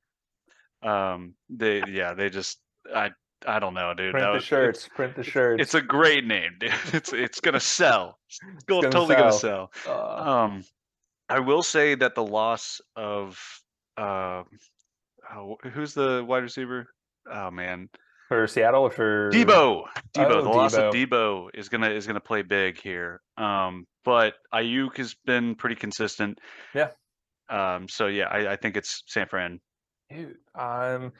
Um, 0.82 1.34
they 1.48 1.82
yeah, 1.88 2.14
they 2.14 2.30
just 2.30 2.58
I 2.94 3.10
I 3.46 3.58
don't 3.58 3.74
know, 3.74 3.92
dude. 3.94 4.12
Print 4.12 4.32
the 4.34 4.40
shirts. 4.40 4.88
Print 4.94 5.16
the 5.16 5.22
shirts. 5.22 5.60
It's 5.60 5.74
a 5.74 5.82
great 5.82 6.26
name, 6.26 6.56
dude. 6.58 6.72
It's 6.92 7.12
it's 7.12 7.40
gonna 7.40 7.60
sell. 7.60 8.18
It's, 8.28 8.38
it's 8.54 8.64
gonna 8.64 8.90
totally 8.90 9.14
sell. 9.16 9.22
gonna 9.22 9.32
sell. 9.32 9.70
Uh, 9.86 10.30
um, 10.30 10.64
I 11.28 11.40
will 11.40 11.62
say 11.62 11.94
that 11.96 12.14
the 12.14 12.24
loss 12.24 12.80
of 12.94 13.38
uh, 13.96 14.44
who's 15.72 15.94
the 15.94 16.24
wide 16.26 16.42
receiver? 16.42 16.86
Oh 17.30 17.50
man, 17.50 17.88
for 18.28 18.46
Seattle 18.46 18.82
or 18.82 18.90
for 18.90 19.30
Deebo. 19.30 19.84
Deebo, 20.14 20.30
Oh, 20.30 20.42
the 20.42 20.48
loss 20.48 20.74
of 20.74 20.92
Deebo 20.92 21.50
is 21.54 21.68
gonna 21.68 21.90
is 21.90 22.06
gonna 22.06 22.20
play 22.20 22.42
big 22.42 22.80
here. 22.80 23.20
Um, 23.36 23.86
but 24.04 24.34
Aiyuk 24.52 24.96
has 24.98 25.14
been 25.24 25.54
pretty 25.54 25.76
consistent. 25.76 26.38
Yeah. 26.74 26.90
Um, 27.48 27.88
so 27.88 28.06
yeah, 28.06 28.26
I, 28.26 28.52
I 28.52 28.56
think 28.56 28.76
it's 28.76 29.02
San 29.06 29.26
Fran. 29.28 29.60
Dude, 30.10 30.36
um, 30.54 31.12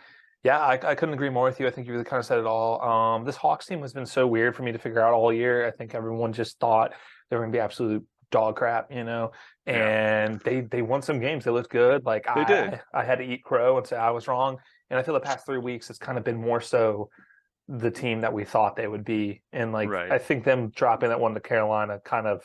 yeah, 0.43 0.59
I, 0.59 0.75
I 0.75 0.95
couldn't 0.95 1.15
agree 1.15 1.31
more 1.31 1.45
with 1.45 1.59
you. 1.59 1.67
I 1.67 1.71
think 1.71 1.87
you 1.87 1.93
really 1.93 2.05
kind 2.05 2.21
of 2.21 2.27
said 2.27 2.39
it 2.39 2.47
all. 2.47 2.81
Um, 2.81 3.25
this 3.25 3.37
Hawks 3.37 3.67
team 3.67 3.83
has 3.83 3.93
been 3.93 4.07
so 4.07 4.27
weird 4.27 4.55
for 4.55 4.63
me 4.63 4.73
to 4.73 4.79
figure 4.79 5.01
out 5.01 5.13
all 5.13 5.33
year. 5.33 5.67
I 5.67 5.71
think 5.71 5.95
everyone 5.95 6.33
just 6.33 6.59
thought 6.59 6.93
they 7.31 7.37
were 7.37 7.47
to 7.47 7.53
be 7.53 7.59
absolute 7.59 8.05
dog 8.31 8.57
crap, 8.57 8.93
you 8.93 9.05
know. 9.05 9.33
And 9.67 10.35
yeah. 10.35 10.39
they 10.45 10.61
they 10.61 10.83
won 10.83 11.03
some 11.03 11.19
games. 11.19 11.45
They 11.45 11.51
looked 11.51 11.71
good. 11.71 12.05
Like 12.05 12.27
they 12.33 12.43
I, 12.43 12.45
did. 12.45 12.81
I 12.95 13.05
had 13.05 13.19
to 13.19 13.25
eat 13.25 13.43
crow 13.43 13.79
and 13.79 13.87
say 13.87 13.97
I 13.97 14.11
was 14.11 14.29
wrong. 14.29 14.59
And 14.91 14.99
I 14.99 15.03
feel 15.03 15.15
the 15.15 15.21
past 15.21 15.47
three 15.47 15.59
weeks 15.59 15.91
it's 15.91 15.99
kind 15.99 16.19
of 16.19 16.25
been 16.25 16.41
more 16.41 16.61
so 16.61 17.11
the 17.69 17.91
team 17.91 18.21
that 18.21 18.33
we 18.33 18.45
thought 18.45 18.77
they 18.77 18.87
would 18.87 19.05
be. 19.05 19.43
And 19.53 19.73
like 19.73 19.89
right. 19.89 20.11
I 20.11 20.19
think 20.19 20.45
them 20.45 20.71
dropping 20.71 21.09
that 21.09 21.21
one 21.21 21.35
to 21.35 21.41
Carolina 21.41 22.01
kind 22.05 22.27
of 22.27 22.43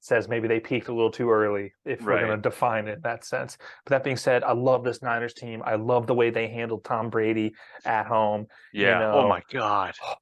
says 0.00 0.28
maybe 0.28 0.48
they 0.48 0.58
peaked 0.58 0.88
a 0.88 0.92
little 0.92 1.12
too 1.12 1.30
early 1.30 1.72
if 1.84 2.00
right. 2.00 2.20
we're 2.20 2.26
going 2.26 2.42
to 2.42 2.48
define 2.48 2.88
it 2.88 2.94
in 2.94 3.00
that 3.02 3.24
sense. 3.24 3.56
But 3.84 3.90
that 3.90 4.04
being 4.04 4.16
said, 4.16 4.42
I 4.42 4.52
love 4.52 4.82
this 4.82 5.00
Niners 5.00 5.32
team. 5.32 5.62
I 5.64 5.76
love 5.76 6.08
the 6.08 6.14
way 6.14 6.30
they 6.30 6.48
handled 6.48 6.84
Tom 6.84 7.08
Brady 7.08 7.54
at 7.84 8.06
home. 8.06 8.46
Yeah. 8.72 8.94
You 8.94 8.98
know, 8.98 9.12
oh 9.12 9.28
my 9.28 9.42
God. 9.52 9.94
Oh. 10.04 10.14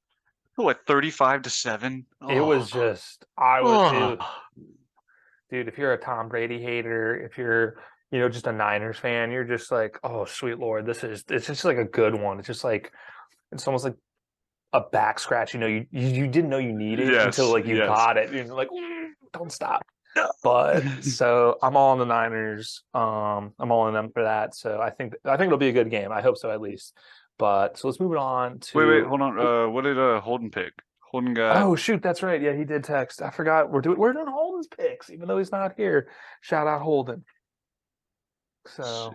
What, 0.57 0.85
35 0.85 1.43
to 1.43 1.49
7? 1.49 2.05
It 2.29 2.37
oh. 2.37 2.45
was 2.45 2.69
just, 2.69 3.25
I 3.37 3.61
was, 3.61 3.71
oh. 3.71 4.09
was, 4.09 4.19
dude, 5.49 5.67
if 5.67 5.79
you're 5.79 5.93
a 5.93 5.97
Tom 5.97 6.29
Brady 6.29 6.61
hater, 6.61 7.19
if 7.19 7.37
you're, 7.37 7.77
you 8.11 8.19
know, 8.19 8.29
just 8.29 8.47
a 8.47 8.51
Niners 8.51 8.97
fan, 8.97 9.31
you're 9.31 9.45
just 9.45 9.71
like, 9.71 9.97
oh, 10.03 10.25
sweet 10.25 10.59
Lord, 10.59 10.85
this 10.85 11.03
is, 11.03 11.23
it's 11.29 11.47
just 11.47 11.65
like 11.65 11.77
a 11.77 11.85
good 11.85 12.13
one. 12.13 12.39
It's 12.39 12.47
just 12.47 12.63
like, 12.63 12.91
it's 13.51 13.67
almost 13.67 13.85
like 13.85 13.95
a 14.73 14.81
back 14.81 15.19
scratch. 15.19 15.53
You 15.53 15.59
know, 15.59 15.67
you, 15.67 15.85
you, 15.91 16.27
didn't 16.27 16.49
know 16.49 16.57
you 16.57 16.73
needed 16.73 17.09
yes, 17.09 17.25
until 17.25 17.51
like 17.51 17.65
you 17.65 17.77
yes. 17.77 17.87
got 17.87 18.17
it. 18.17 18.31
You're 18.31 18.45
like, 18.45 18.69
don't 19.33 19.51
stop. 19.51 19.85
But 20.43 20.81
so 21.01 21.57
I'm 21.61 21.77
all 21.77 21.91
on 21.91 21.99
the 21.99 22.05
Niners. 22.05 22.83
Um, 22.93 23.53
I'm 23.59 23.71
all 23.71 23.87
in 23.87 23.93
them 23.93 24.11
for 24.13 24.23
that. 24.23 24.55
So 24.55 24.79
I 24.81 24.89
think 24.89 25.13
I 25.25 25.37
think 25.37 25.47
it'll 25.47 25.57
be 25.57 25.69
a 25.69 25.73
good 25.73 25.89
game. 25.89 26.11
I 26.11 26.21
hope 26.21 26.37
so 26.37 26.51
at 26.51 26.61
least. 26.61 26.97
But 27.37 27.77
so 27.77 27.87
let's 27.87 27.99
move 27.99 28.11
it 28.11 28.17
on 28.17 28.59
to. 28.59 28.77
Wait, 28.77 28.85
wait, 28.85 29.05
hold 29.05 29.21
on. 29.21 29.39
Uh, 29.39 29.69
what 29.69 29.83
did 29.83 29.97
uh, 29.97 30.21
Holden 30.21 30.51
pick? 30.51 30.73
Holden 31.11 31.33
got. 31.33 31.61
Oh 31.61 31.75
shoot, 31.75 32.01
that's 32.01 32.23
right. 32.23 32.41
Yeah, 32.41 32.53
he 32.53 32.63
did 32.63 32.83
text. 32.83 33.21
I 33.21 33.29
forgot. 33.29 33.71
We're 33.71 33.81
doing 33.81 33.97
we're 33.97 34.13
doing 34.13 34.27
Holden's 34.27 34.67
picks, 34.67 35.09
even 35.09 35.27
though 35.27 35.37
he's 35.37 35.51
not 35.51 35.73
here. 35.75 36.09
Shout 36.41 36.67
out 36.67 36.81
Holden. 36.81 37.23
So 38.67 39.13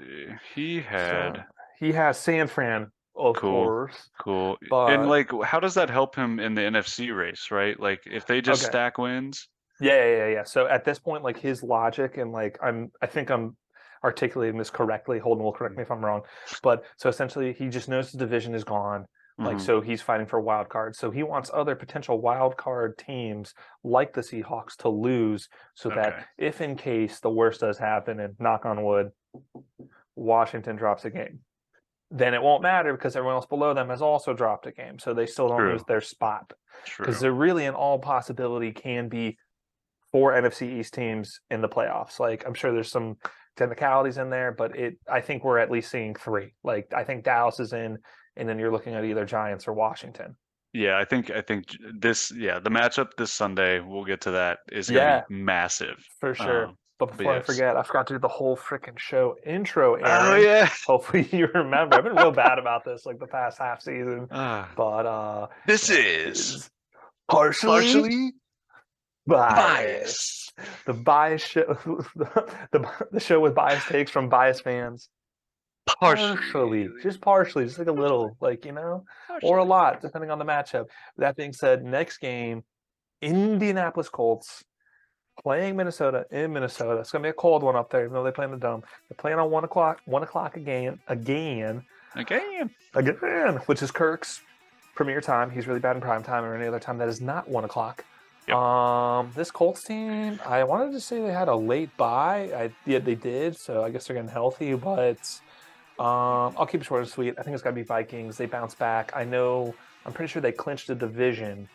he 0.55 0.81
had. 0.81 1.37
So 1.37 1.43
he 1.79 1.93
has 1.93 2.19
San 2.19 2.49
Fran 2.49 2.91
of 3.17 3.37
cool. 3.37 3.65
course. 3.65 4.11
Cool. 4.21 4.59
But, 4.69 4.93
and 4.93 5.09
like, 5.09 5.31
how 5.43 5.61
does 5.61 5.75
that 5.75 5.89
help 5.89 6.15
him 6.15 6.39
in 6.39 6.55
the 6.55 6.63
NFC 6.63 7.17
race? 7.17 7.51
Right? 7.51 7.79
Like, 7.79 8.03
if 8.07 8.27
they 8.27 8.41
just 8.41 8.63
okay. 8.63 8.71
stack 8.71 8.99
wins. 8.99 9.49
Yeah, 9.81 10.05
yeah, 10.05 10.29
yeah. 10.29 10.45
So 10.45 10.67
at 10.67 10.85
this 10.85 10.99
point, 10.99 11.23
like 11.23 11.39
his 11.39 11.63
logic 11.63 12.17
and 12.17 12.33
like 12.33 12.59
I'm, 12.63 12.91
I 13.03 13.07
think 13.07 13.31
I'm 13.31 13.57
articulating 14.05 14.59
this 14.59 14.71
correctly. 14.71 15.19
Holden 15.19 15.45
will 15.45 15.53
correct 15.53 15.77
me 15.77 15.83
if 15.83 15.91
I'm 15.91 16.05
wrong. 16.05 16.23
But 16.63 16.85
so 16.97 17.09
essentially, 17.09 17.53
he 17.53 17.69
just 17.69 17.89
knows 17.89 18.13
the 18.13 18.19
division 18.19 18.55
is 18.55 18.65
gone. 18.65 19.07
Like, 19.39 19.57
mm-hmm. 19.57 19.67
so 19.67 19.83
he's 19.83 20.01
fighting 20.01 20.27
for 20.27 20.41
wild 20.41 20.71
cards. 20.71 20.99
So 20.99 21.11
he 21.11 21.23
wants 21.23 21.51
other 21.53 21.77
potential 21.77 22.23
wild 22.23 22.57
card 22.57 22.97
teams 22.97 23.53
like 23.85 24.15
the 24.15 24.23
Seahawks 24.23 24.77
to 24.79 24.89
lose 24.89 25.51
so 25.75 25.91
okay. 25.91 26.01
that 26.01 26.27
if 26.39 26.63
in 26.63 26.75
case 26.75 27.21
the 27.21 27.29
worst 27.29 27.61
does 27.61 27.77
happen 27.77 28.19
and 28.19 28.35
knock 28.41 28.65
on 28.65 28.83
wood, 28.83 29.11
Washington 30.15 30.77
drops 30.77 31.05
a 31.05 31.11
game, 31.11 31.41
then 32.11 32.35
it 32.35 32.43
won't 32.43 32.63
matter 32.63 32.93
because 32.93 33.17
everyone 33.17 33.37
else 33.37 33.47
below 33.47 33.75
them 33.75 33.89
has 33.89 34.03
also 34.03 34.33
dropped 34.33 34.67
a 34.67 34.73
game. 34.73 34.99
So 34.99 35.15
they 35.15 35.27
still 35.27 35.49
don't 35.49 35.59
True. 35.59 35.73
lose 35.73 35.85
their 35.87 36.01
spot. 36.01 36.53
Because 36.99 37.21
they're 37.21 37.33
really 37.33 37.65
in 37.65 37.75
all 37.75 37.99
possibility 37.99 38.73
can 38.73 39.09
be 39.09 39.39
four 40.13 40.33
NFC 40.33 40.79
East 40.79 40.95
teams 40.95 41.41
in 41.51 41.61
the 41.61 41.69
playoffs. 41.69 42.21
Like 42.21 42.45
I'm 42.47 42.55
sure 42.55 42.73
there's 42.73 42.91
some 42.91 43.17
technicalities 43.57 44.19
in 44.19 44.31
there, 44.31 44.53
but 44.53 44.77
it 44.77 44.99
I 45.11 45.21
think 45.21 45.45
we're 45.45 45.59
at 45.59 45.71
least 45.71 45.91
seeing 45.91 46.15
three. 46.15 46.55
Like 46.63 46.93
I 46.95 47.05
think 47.05 47.25
Dallas 47.25 47.61
is 47.61 47.73
in, 47.73 47.99
and 48.37 48.49
then 48.49 48.59
you're 48.59 48.71
looking 48.71 48.95
at 48.95 49.05
either 49.05 49.25
Giants 49.25 49.67
or 49.67 49.73
Washington. 49.73 50.37
Yeah, 50.73 50.99
I 50.99 51.05
think 51.05 51.31
I 51.31 51.41
think 51.41 51.67
this 51.99 52.33
yeah 52.37 52.59
the 52.59 52.71
matchup 52.71 53.11
this 53.17 53.33
Sunday 53.33 53.81
we'll 53.81 54.05
get 54.05 54.21
to 54.23 54.33
that 54.33 54.59
is 54.71 54.89
gonna 54.89 55.01
yeah, 55.01 55.23
be 55.29 55.35
massive 55.35 55.97
for 56.21 56.35
sure. 56.35 56.67
Um, 56.67 56.77
but 56.99 57.17
before 57.17 57.35
yes. 57.35 57.43
I 57.43 57.47
forget, 57.47 57.77
I 57.77 57.83
forgot 57.83 58.07
to 58.09 58.15
do 58.15 58.19
the 58.19 58.29
whole 58.29 58.57
freaking 58.57 58.99
show 58.99 59.37
intro. 59.45 59.97
Oh, 59.97 60.05
Aaron. 60.05 60.33
Oh 60.33 60.37
yeah. 60.37 60.69
Hopefully 60.87 61.29
you 61.31 61.47
remember. 61.53 61.97
I've 61.97 62.05
been 62.05 62.17
real 62.17 62.31
bad 62.31 62.59
about 62.59 62.85
this 62.85 63.05
like 63.05 63.19
the 63.19 63.27
past 63.27 63.59
half 63.59 63.83
season. 63.83 64.29
Uh, 64.31 64.65
but 64.77 65.07
uh 65.07 65.47
this 65.67 65.91
is 65.91 66.71
partially, 67.29 67.69
partially 67.69 68.33
bias. 69.27 70.53
The 70.87 70.95
bias 70.95 71.43
show, 71.43 71.65
the, 72.17 72.91
the 73.13 73.21
show 73.21 73.41
with 73.41 73.55
bias 73.55 73.85
takes 73.85 74.11
from 74.11 74.29
bias 74.29 74.61
fans. 74.61 75.11
Partially. 76.01 76.37
partially. 76.37 76.89
just 77.03 77.21
partially, 77.21 77.65
just 77.65 77.79
like 77.79 77.89
a 77.89 77.93
little, 77.93 78.37
like 78.41 78.65
you 78.65 78.73
know, 78.73 79.05
partially. 79.29 79.49
or 79.49 79.59
a 79.59 79.65
lot, 79.65 80.01
depending 80.01 80.31
on 80.31 80.39
the 80.39 80.45
matchup. 80.45 80.87
That 81.19 81.37
being 81.37 81.53
said, 81.53 81.85
next 81.85 82.19
game, 82.19 82.65
Indianapolis 83.23 84.09
Colts 84.09 84.65
playing 85.43 85.77
Minnesota 85.77 86.27
in 86.31 86.53
Minnesota. 86.53 87.01
It's 87.01 87.11
gonna 87.11 87.23
be 87.23 87.29
a 87.29 87.35
cold 87.35 87.63
one 87.63 87.77
up 87.77 87.91
there, 87.91 88.03
even 88.03 88.13
though 88.13 88.25
they 88.25 88.33
play 88.33 88.45
in 88.45 88.51
the 88.51 88.57
dome. 88.57 88.83
They're 89.09 89.17
playing 89.17 89.39
on 89.39 89.51
one 89.51 89.65
o'clock, 89.65 90.01
one 90.05 90.23
o'clock 90.23 90.57
again, 90.57 90.99
again, 91.09 91.85
again, 92.15 92.71
again, 92.95 93.57
which 93.67 93.83
is 93.83 93.91
Kirk's 93.91 94.41
premier 94.95 95.21
time. 95.21 95.51
He's 95.51 95.67
really 95.67 95.81
bad 95.81 95.97
in 95.97 96.03
prime 96.03 96.23
time 96.23 96.45
or 96.45 96.55
any 96.55 96.67
other 96.67 96.81
time 96.81 96.99
that 96.99 97.09
is 97.09 97.21
not 97.21 97.49
one 97.49 97.65
o'clock. 97.65 98.05
Yep. 98.49 98.57
Um, 98.57 99.33
this 99.35 99.51
Colts 99.51 99.83
team, 99.83 100.39
I 100.47 100.63
wanted 100.65 100.93
to 100.93 101.01
say 101.01 101.21
they 101.21 101.33
had 101.33 101.49
a 101.49 101.57
late 101.57 101.95
bye. 101.97 102.51
I 102.55 102.71
yeah, 102.85 103.01
they 103.01 103.17
did, 103.17 103.57
so 103.57 103.83
I 103.83 103.91
guess 103.91 104.07
they're 104.07 104.15
getting 104.15 104.31
healthy. 104.31 104.75
But 104.75 105.19
um, 105.99 106.55
I'll 106.57 106.67
keep 106.67 106.81
it 106.81 106.85
short 106.85 107.03
and 107.03 107.11
sweet. 107.11 107.35
I 107.39 107.43
think 107.43 107.55
it's 107.55 107.63
to 107.63 107.73
be 107.73 107.83
Vikings. 107.83 108.37
They 108.37 108.47
bounce 108.47 108.75
back. 108.75 109.13
I 109.17 109.25
know. 109.25 109.75
I'm 110.05 110.13
pretty 110.13 110.31
sure 110.31 110.41
they 110.41 110.53
clinched 110.53 110.87
the 110.87 110.95
division 110.95 111.69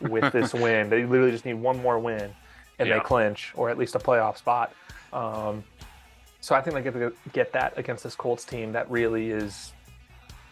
with 0.00 0.30
this 0.32 0.52
win. 0.54 0.90
They 0.90 1.04
literally 1.04 1.30
just 1.30 1.46
need 1.46 1.54
one 1.54 1.80
more 1.80 1.98
win, 1.98 2.30
and 2.78 2.88
Yeah. 2.88 2.94
they 2.94 3.00
clinch, 3.00 3.52
or 3.56 3.70
at 3.70 3.78
least 3.78 3.94
a 3.94 3.98
playoff 3.98 4.36
spot. 4.38 4.72
Um, 5.12 5.64
so 6.40 6.54
I 6.54 6.60
think 6.60 6.74
they 6.74 6.82
get 6.82 6.92
to 6.94 7.12
get 7.32 7.52
that 7.52 7.78
against 7.78 8.04
this 8.04 8.14
Colts 8.16 8.44
team 8.44 8.72
that 8.72 8.90
really 8.90 9.30
is. 9.30 9.72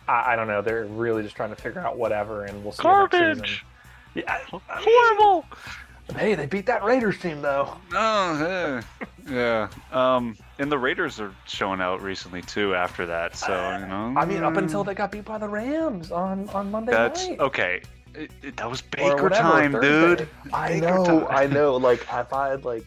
I, 0.08 0.32
I 0.32 0.36
don't 0.36 0.46
know. 0.48 0.62
They're 0.62 0.84
really 0.86 1.22
just 1.22 1.36
trying 1.36 1.50
to 1.50 1.56
figure 1.60 1.80
out 1.80 1.96
whatever, 1.98 2.44
and 2.44 2.62
we'll 2.64 2.72
see. 2.72 2.82
Garbage. 2.82 3.64
Yeah, 4.14 4.38
Horrible. 4.68 5.46
hey, 6.16 6.34
they 6.34 6.44
beat 6.46 6.66
that 6.66 6.84
Raiders 6.84 7.18
team 7.18 7.40
though. 7.40 7.74
Oh, 7.94 8.38
yeah. 8.38 8.82
yeah. 9.30 9.68
Um, 9.90 10.36
and 10.58 10.70
the 10.70 10.78
Raiders 10.78 11.18
are 11.20 11.32
showing 11.46 11.80
out 11.80 12.02
recently 12.02 12.42
too. 12.42 12.74
After 12.74 13.06
that, 13.06 13.36
so 13.36 13.48
you 13.78 13.86
know. 13.86 14.14
I 14.16 14.24
mean, 14.26 14.42
up 14.44 14.56
until 14.56 14.84
they 14.84 14.94
got 14.94 15.12
beat 15.12 15.24
by 15.24 15.38
the 15.38 15.48
Rams 15.48 16.10
on 16.12 16.48
on 16.50 16.70
Monday 16.70 16.92
That's 16.92 17.26
night. 17.28 17.40
okay. 17.40 17.80
It, 18.14 18.30
it- 18.42 18.56
that 18.56 18.68
was 18.70 18.82
Baker 18.82 19.22
whatever, 19.22 19.42
time, 19.50 19.72
Thursday. 19.72 20.24
dude. 20.24 20.28
I 20.52 20.68
Baker 20.80 20.86
know, 20.86 21.04
time. 21.20 21.26
I 21.30 21.46
know. 21.46 21.76
Like 21.78 22.00
if 22.02 22.32
I 22.32 22.48
had 22.50 22.64
like, 22.64 22.84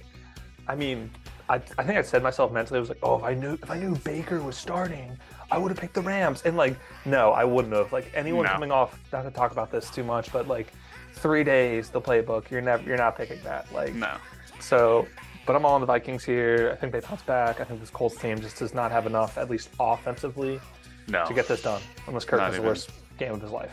I 0.67 0.75
mean, 0.75 1.09
I, 1.49 1.55
I 1.55 1.83
think 1.83 1.97
I 1.97 2.01
said 2.01 2.23
myself 2.23 2.51
mentally, 2.51 2.77
I 2.77 2.79
was 2.81 2.89
like, 2.89 2.99
oh, 3.03 3.17
if 3.17 3.23
I 3.23 3.33
knew 3.33 3.53
if 3.53 3.69
I 3.71 3.77
knew 3.77 3.95
Baker 3.97 4.41
was 4.41 4.57
starting, 4.57 5.17
I 5.51 5.57
would 5.57 5.69
have 5.71 5.79
picked 5.79 5.93
the 5.93 6.01
Rams. 6.01 6.41
And 6.43 6.57
like, 6.57 6.77
no, 7.05 7.31
I 7.31 7.43
wouldn't 7.43 7.73
have. 7.73 7.91
Like 7.91 8.11
anyone 8.15 8.45
No. 8.45 8.51
coming 8.51 8.71
off, 8.71 8.99
not 9.13 9.23
to 9.23 9.31
talk 9.31 9.51
about 9.51 9.71
this 9.71 9.89
too 9.89 10.03
much, 10.03 10.31
but 10.31 10.47
like 10.47 10.67
three 11.13 11.43
days 11.43 11.89
the 11.89 12.01
playbook, 12.01 12.49
you're 12.49 12.61
never 12.61 12.83
you're 12.83 12.97
not 12.97 13.17
picking 13.17 13.41
that. 13.43 13.71
Like 13.73 13.93
No. 13.93 14.15
so. 14.59 15.07
But 15.47 15.55
I'm 15.55 15.63
all 15.63 15.75
on 15.75 15.81
the 15.81 15.85
Vikings 15.85 16.23
here. 16.23 16.71
I 16.73 16.75
think 16.75 16.91
they 16.91 17.01
bounce 17.01 17.21
back. 17.21 17.61
I 17.61 17.65
think 17.65 17.79
this 17.79 17.91
Colts 17.91 18.17
team 18.17 18.39
just 18.39 18.57
does 18.57 18.73
not 18.73 18.91
have 18.91 19.05
enough, 19.05 19.37
at 19.37 19.47
least 19.47 19.69
offensively, 19.79 20.59
No. 21.07 21.23
to 21.27 21.35
get 21.35 21.47
this 21.47 21.61
done. 21.61 21.83
Unless 22.07 22.25
Kirk 22.25 22.39
Not 22.39 22.47
has 22.51 22.55
the 22.59 22.63
worst 22.67 22.89
game 23.19 23.31
of 23.33 23.43
his 23.43 23.51
life. 23.51 23.71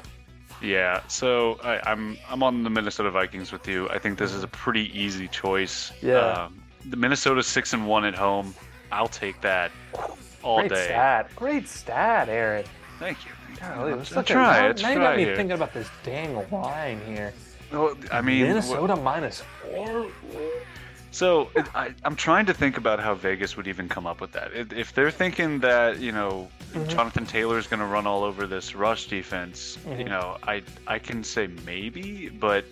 Yeah, 0.62 1.02
so 1.08 1.58
I, 1.64 1.80
I'm 1.90 2.16
I'm 2.28 2.42
on 2.42 2.62
the 2.62 2.70
Minnesota 2.70 3.10
Vikings 3.10 3.50
with 3.50 3.66
you. 3.66 3.88
I 3.88 3.98
think 3.98 4.18
this 4.18 4.32
is 4.32 4.44
a 4.44 4.48
pretty 4.48 4.96
easy 4.98 5.26
choice. 5.28 5.92
Yeah. 6.00 6.18
Um, 6.18 6.62
the 6.86 6.96
Minnesota 6.96 7.42
six 7.42 7.72
and 7.72 7.86
one 7.86 8.04
at 8.04 8.14
home. 8.14 8.54
I'll 8.90 9.08
take 9.08 9.40
that 9.40 9.72
all 10.42 10.58
Great 10.60 10.70
day. 10.70 10.84
stat. 10.84 11.30
Great 11.34 11.68
stat, 11.68 12.28
Aaron. 12.28 12.64
Thank 12.98 13.24
you. 13.24 13.32
Golly, 13.58 13.92
I 13.92 13.96
let's 13.96 14.14
look 14.14 14.26
try. 14.26 14.66
Let's 14.66 14.82
now 14.82 14.90
you 14.90 14.98
got 14.98 15.16
me 15.16 15.24
here. 15.24 15.36
thinking 15.36 15.52
about 15.52 15.72
this 15.72 15.88
dang 16.04 16.48
line 16.50 17.00
here. 17.06 17.32
Well, 17.72 17.96
I 18.10 18.20
mean, 18.20 18.42
Minnesota 18.42 18.96
minus 18.96 19.42
four. 19.62 20.10
So 21.12 21.50
I, 21.74 21.94
I'm 22.04 22.16
trying 22.16 22.46
to 22.46 22.54
think 22.54 22.78
about 22.78 22.98
how 22.98 23.14
Vegas 23.14 23.54
would 23.56 23.68
even 23.68 23.86
come 23.88 24.06
up 24.06 24.20
with 24.22 24.32
that. 24.32 24.52
If- 24.54 24.72
If 24.72 24.94
they're 24.94 25.10
thinking 25.10 25.60
that 25.60 25.98
you 26.00 26.10
know 26.10 26.48
Mhm. 26.72 26.88
Jonathan 26.88 27.24
is 27.58 27.66
going 27.66 27.80
to 27.80 27.86
run 27.86 28.06
all 28.06 28.24
over 28.24 28.46
this 28.46 28.74
rush 28.74 29.06
defense, 29.08 29.76
you 29.86 30.04
Mhm. 30.06 30.08
know, 30.08 30.38
I 30.42 30.62
I 30.86 30.98
can 30.98 31.22
say 31.22 31.48
maybe, 31.66 32.30
but 32.30 32.64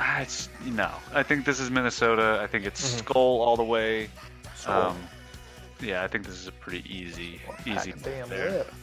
ah, 0.00 0.20
it's 0.20 0.48
no. 0.66 0.90
I 1.14 1.22
think 1.22 1.44
this 1.44 1.60
is 1.60 1.70
Minnesota. 1.70 2.40
I 2.42 2.48
think 2.48 2.66
it's 2.66 2.82
Mhm. 2.96 3.02
Skol 3.04 3.16
all 3.46 3.56
the 3.56 3.62
way. 3.64 4.08
Skol. 4.56 4.90
Um, 4.90 5.08
yeah, 5.80 6.02
I 6.02 6.08
think 6.08 6.26
this 6.26 6.34
is 6.34 6.48
a 6.48 6.52
pretty 6.52 6.82
easy 6.92 7.40
easy 7.66 7.92
damn 8.02 8.28
there. 8.28 8.50
lip. 8.50 8.74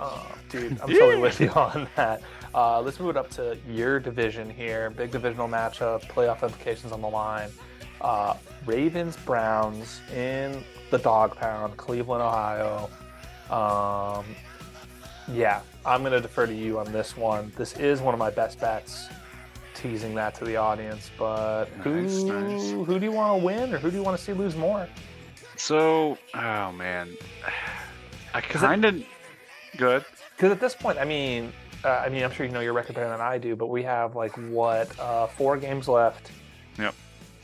Oh, 0.00 0.24
dude, 0.48 0.80
I'm 0.80 0.88
totally 0.88 1.16
with 1.18 1.40
you 1.40 1.50
on 1.50 1.88
that. 1.96 2.22
Uh, 2.54 2.80
let's 2.80 3.00
move 3.00 3.10
it 3.10 3.16
up 3.16 3.30
to 3.30 3.58
your 3.68 3.98
division 3.98 4.48
here. 4.48 4.90
Big 4.90 5.10
divisional 5.10 5.48
matchup, 5.48 6.06
playoff 6.06 6.44
implications 6.44 6.92
on 6.92 7.00
the 7.02 7.08
line. 7.08 7.50
Uh, 8.00 8.34
Ravens 8.66 9.16
Browns 9.24 10.00
in 10.14 10.62
the 10.90 10.98
dog 10.98 11.36
pound, 11.36 11.76
Cleveland, 11.76 12.22
Ohio. 12.22 12.88
Um, 13.50 14.24
yeah, 15.32 15.60
I'm 15.84 16.00
going 16.00 16.12
to 16.12 16.20
defer 16.20 16.46
to 16.46 16.54
you 16.54 16.78
on 16.78 16.92
this 16.92 17.16
one. 17.16 17.52
This 17.56 17.74
is 17.76 18.00
one 18.00 18.14
of 18.14 18.18
my 18.18 18.30
best 18.30 18.60
bets, 18.60 19.08
teasing 19.74 20.14
that 20.14 20.34
to 20.36 20.44
the 20.44 20.56
audience. 20.56 21.10
But 21.18 21.66
who, 21.82 22.02
Nice, 22.02 22.22
nice. 22.22 22.70
who 22.70 22.98
do 22.98 23.04
you 23.04 23.12
want 23.12 23.40
to 23.40 23.44
win 23.44 23.74
or 23.74 23.78
who 23.78 23.90
do 23.90 23.96
you 23.96 24.02
want 24.02 24.16
to 24.18 24.22
see 24.24 24.32
lose 24.32 24.56
more? 24.56 24.88
So, 25.56 26.16
oh 26.34 26.72
man, 26.72 27.10
I 28.34 28.40
kind 28.40 28.84
of 28.84 29.02
good. 29.76 30.04
Because 30.36 30.52
at 30.52 30.60
this 30.60 30.74
point, 30.74 30.98
I 30.98 31.04
mean, 31.04 31.52
uh, 31.84 31.88
I 32.04 32.08
mean, 32.08 32.22
I'm 32.22 32.30
sure 32.30 32.46
you 32.46 32.52
know 32.52 32.60
your 32.60 32.72
record 32.74 32.94
better 32.94 33.08
than 33.08 33.20
I 33.20 33.38
do, 33.38 33.56
but 33.56 33.66
we 33.66 33.82
have 33.82 34.14
like 34.14 34.32
what 34.50 34.98
uh, 35.00 35.26
four 35.26 35.56
games 35.56 35.88
left. 35.88 36.30
Yep. 36.78 36.94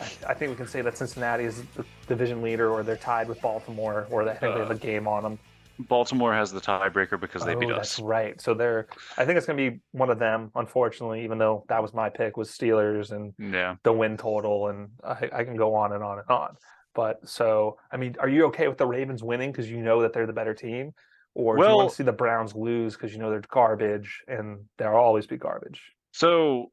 I, 0.01 0.05
I 0.29 0.35
think 0.35 0.51
we 0.51 0.57
can 0.57 0.67
say 0.67 0.81
that 0.83 0.97
Cincinnati 0.97 1.45
is 1.45 1.63
the 1.77 1.85
division 2.07 2.43
leader, 2.43 2.71
or 2.71 2.83
they're 2.83 2.97
tied 2.97 3.29
with 3.29 3.41
Baltimore, 3.41 4.07
or 4.11 4.25
think 4.25 4.41
they 4.41 4.51
have 4.51 4.71
a 4.71 4.75
Uh, 4.75 4.79
game 4.79 5.07
on 5.09 5.23
them. 5.23 5.39
Baltimore 5.79 6.33
has 6.33 6.53
the 6.53 6.61
tiebreaker 6.61 7.19
because 7.21 7.45
they 7.45 7.57
oh, 7.57 7.59
beat 7.59 7.69
that's 7.69 7.99
us. 7.99 8.01
right. 8.01 8.41
So 8.41 8.55
they're. 8.55 8.87
I 9.19 9.25
think 9.25 9.37
it's 9.39 9.47
going 9.47 9.57
to 9.59 9.71
be 9.73 9.81
one 9.91 10.09
of 10.11 10.19
them. 10.21 10.53
Unfortunately, 10.55 11.25
even 11.25 11.39
though 11.39 11.65
that 11.69 11.83
was 11.83 11.93
my 11.93 12.09
pick, 12.11 12.37
was 12.37 12.49
Steelers 12.51 13.11
and 13.11 13.33
Yeah. 13.39 13.77
the 13.83 13.93
win 13.93 14.17
total, 14.17 14.69
and 14.69 14.91
I, 15.03 15.29
I 15.33 15.45
can 15.45 15.57
go 15.57 15.75
on 15.75 15.93
and 15.93 16.05
on 16.05 16.19
and 16.21 16.31
on. 16.31 16.57
But 16.95 17.29
so, 17.29 17.77
I 17.91 17.97
mean, 17.97 18.15
are 18.21 18.29
you 18.29 18.45
okay 18.47 18.69
with 18.69 18.79
the 18.79 18.87
Ravens 18.87 19.25
winning 19.25 19.51
because 19.51 19.69
you 19.69 19.79
know 19.79 20.03
that 20.03 20.13
they're 20.13 20.27
the 20.29 20.33
better 20.33 20.55
team, 20.55 20.95
or 21.35 21.57
do 21.57 21.65
you 21.65 21.75
want 21.75 21.91
to 21.91 21.97
see 21.97 22.05
the 22.05 22.13
Browns 22.13 22.55
lose 22.55 22.95
because 22.95 23.13
you 23.13 23.19
know 23.19 23.31
they're 23.31 23.43
garbage 23.51 24.23
and 24.29 24.61
they'll 24.79 24.91
always 24.95 25.27
be 25.27 25.37
garbage? 25.37 25.83
So, 26.13 26.71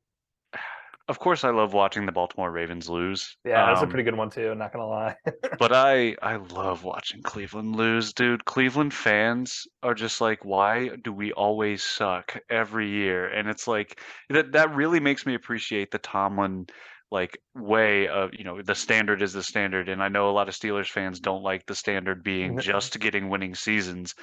of 1.11 1.19
course, 1.19 1.43
I 1.43 1.51
love 1.51 1.73
watching 1.73 2.05
the 2.05 2.11
Baltimore 2.11 2.51
Ravens 2.51 2.89
lose. 2.89 3.37
Yeah, 3.43 3.65
that's 3.65 3.81
a 3.81 3.87
Um, 3.87 3.87
pretty 3.87 4.03
good 4.03 4.15
one 4.15 4.29
too. 4.29 4.53
Not 4.55 4.71
gonna 4.73 4.87
lie. 4.87 5.15
But 5.57 5.71
I 5.71 6.15
I 6.21 6.37
love 6.37 6.83
watching 6.83 7.21
Cleveland 7.21 7.75
lose, 7.75 8.13
dude. 8.13 8.43
Cleveland 8.45 8.93
fans 8.93 9.65
are 9.83 9.93
just 9.93 10.19
like, 10.19 10.43
why 10.43 10.89
do 11.03 11.13
we 11.13 11.31
always 11.33 11.83
suck 11.83 12.37
every 12.49 12.89
year? 12.89 13.27
And 13.27 13.47
it's 13.47 13.67
like 13.67 14.01
that 14.29 14.51
that 14.53 14.73
really 14.75 14.99
makes 14.99 15.25
me 15.25 15.35
appreciate 15.35 15.91
the 15.91 15.99
Tomlin 15.99 16.65
like 17.11 17.37
way 17.55 18.07
of 18.07 18.31
you 18.33 18.43
know 18.43 18.61
the 18.61 18.75
standard 18.75 19.21
is 19.21 19.33
the 19.33 19.43
standard 19.43 19.89
and 19.89 20.01
i 20.01 20.07
know 20.07 20.29
a 20.29 20.31
lot 20.31 20.47
of 20.47 20.55
steelers 20.55 20.89
fans 20.89 21.19
don't 21.19 21.43
like 21.43 21.65
the 21.65 21.75
standard 21.75 22.23
being 22.23 22.57
just 22.57 22.97
getting 23.01 23.27
winning 23.27 23.53
seasons 23.53 24.15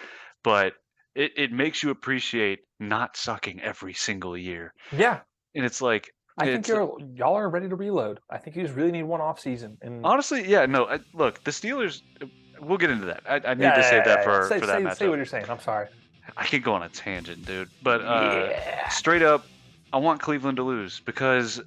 but 0.42 0.72
it, 1.14 1.32
it 1.36 1.52
makes 1.52 1.82
you 1.82 1.90
appreciate 1.90 2.60
not 2.80 3.14
sucking 3.14 3.60
every 3.60 3.92
single 3.92 4.38
year 4.38 4.72
yeah, 4.90 5.22
and 5.54 5.64
it's 5.64 5.80
like 5.82 6.10
I 6.38 6.44
think 6.46 6.58
it's- 6.60 6.68
you're 6.68 6.98
y'all 7.16 7.34
are 7.36 7.48
ready 7.48 7.68
to 7.68 7.74
reload. 7.76 8.20
I 8.30 8.38
think 8.38 8.56
you 8.56 8.62
just 8.62 8.74
really 8.74 8.92
need 8.92 9.02
one 9.04 9.20
off 9.20 9.40
season. 9.40 9.76
And 9.82 10.04
honestly 10.04 10.48
yeah 10.48 10.66
no 10.66 10.86
I, 10.86 11.00
look 11.14 11.42
the 11.44 11.50
steelers 11.50 12.02
we'll 12.60 12.78
get 12.78 12.90
into 12.90 13.06
that 13.06 13.22
i, 13.28 13.34
I 13.36 13.54
need 13.54 13.62
Yeah, 13.64 13.74
to 13.74 13.80
yeah, 13.80 13.90
save 13.90 13.92
yeah, 13.98 14.04
that 14.04 14.18
yeah. 14.18 14.24
for, 14.24 14.48
say, 14.48 14.58
for 14.60 14.66
that 14.66 14.78
say, 14.78 14.84
matchup 14.84 14.96
say 14.96 15.08
what 15.08 15.16
you're 15.16 15.24
saying. 15.26 15.46
I'm 15.48 15.60
sorry. 15.60 15.88
i 16.36 16.44
could 16.44 16.62
go 16.62 16.74
on 16.74 16.82
a 16.82 16.88
tangent 16.88 17.44
dude 17.46 17.68
but 17.82 18.00
uh 18.02 18.48
yeah. 18.50 18.88
straight 18.88 19.22
up, 19.22 19.46
I 19.92 19.98
want 19.98 20.20
Cleveland 20.20 20.56
to 20.56 20.62
lose 20.64 21.00
because 21.00 21.60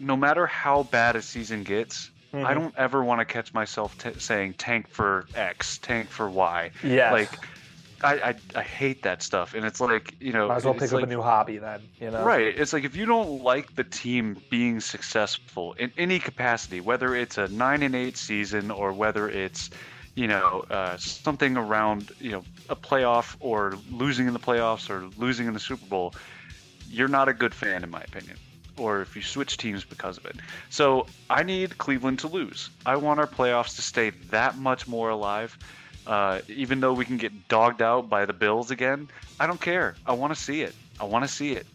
no 0.00 0.16
matter 0.16 0.46
how 0.46 0.82
bad 0.84 1.16
a 1.16 1.22
season 1.22 1.62
gets, 1.62 2.10
I 2.34 2.36
Mhm. 2.38 2.54
don't 2.54 2.74
ever 2.76 3.02
want 3.02 3.20
to 3.20 3.24
catch 3.24 3.54
myself 3.54 3.96
t- 3.96 4.18
saying 4.18 4.54
tank 4.54 4.88
for 4.90 5.24
X, 5.34 5.78
tank 5.78 6.10
for 6.10 6.28
Y. 6.28 6.70
Yes. 6.84 7.10
Like, 7.12 7.30
I, 8.02 8.14
I 8.14 8.34
I 8.54 8.62
hate 8.62 9.02
that 9.02 9.22
stuff, 9.22 9.54
and 9.54 9.64
it's 9.64 9.80
like 9.80 10.14
you 10.20 10.32
know, 10.32 10.48
Might 10.48 10.56
as 10.56 10.64
well 10.64 10.74
pick 10.74 10.92
up 10.92 11.02
a 11.02 11.06
new 11.06 11.22
hobby 11.22 11.58
then. 11.58 11.80
You 12.00 12.10
know. 12.10 12.24
Right. 12.24 12.58
It's 12.58 12.72
like 12.72 12.84
if 12.84 12.96
you 12.96 13.06
don't 13.06 13.42
like 13.42 13.74
the 13.74 13.84
team 13.84 14.40
being 14.50 14.80
successful 14.80 15.74
in 15.74 15.92
any 15.96 16.18
capacity, 16.18 16.80
whether 16.80 17.14
it's 17.14 17.38
a 17.38 17.48
nine 17.48 17.82
and 17.82 17.94
eight 17.94 18.16
season 18.16 18.70
or 18.70 18.92
whether 18.92 19.28
it's, 19.28 19.70
you 20.14 20.26
know, 20.26 20.64
uh, 20.70 20.96
something 20.96 21.56
around, 21.56 22.10
you 22.20 22.30
know, 22.30 22.44
a 22.68 22.76
playoff 22.76 23.36
or 23.40 23.74
losing 23.90 24.26
in 24.26 24.32
the 24.32 24.40
playoffs 24.40 24.90
or 24.90 25.08
losing 25.16 25.46
in 25.46 25.54
the 25.54 25.60
Super 25.60 25.86
Bowl, 25.86 26.14
you're 26.88 27.08
not 27.08 27.28
a 27.28 27.34
good 27.34 27.54
fan, 27.54 27.82
in 27.82 27.90
my 27.90 28.02
opinion. 28.02 28.36
Or 28.78 29.00
if 29.00 29.16
you 29.16 29.22
switch 29.22 29.56
teams 29.56 29.84
because 29.84 30.18
of 30.18 30.26
it. 30.26 30.36
So 30.68 31.06
I 31.30 31.42
need 31.42 31.78
Cleveland 31.78 32.18
to 32.20 32.28
lose. 32.28 32.68
I 32.84 32.96
want 32.96 33.20
our 33.20 33.26
playoffs 33.26 33.74
to 33.76 33.82
stay 33.82 34.10
that 34.30 34.58
much 34.58 34.86
more 34.86 35.08
alive. 35.08 35.58
Uh, 36.06 36.40
even 36.48 36.80
though 36.80 36.92
we 36.92 37.04
can 37.04 37.16
get 37.16 37.48
dogged 37.48 37.82
out 37.82 38.08
by 38.08 38.24
the 38.24 38.32
Bills 38.32 38.70
again, 38.70 39.08
I 39.40 39.46
don't 39.46 39.60
care. 39.60 39.96
I 40.06 40.12
want 40.12 40.34
to 40.34 40.40
see 40.40 40.62
it. 40.62 40.74
I 41.00 41.04
want 41.04 41.24
to 41.24 41.28
see 41.28 41.52
it. 41.52 41.66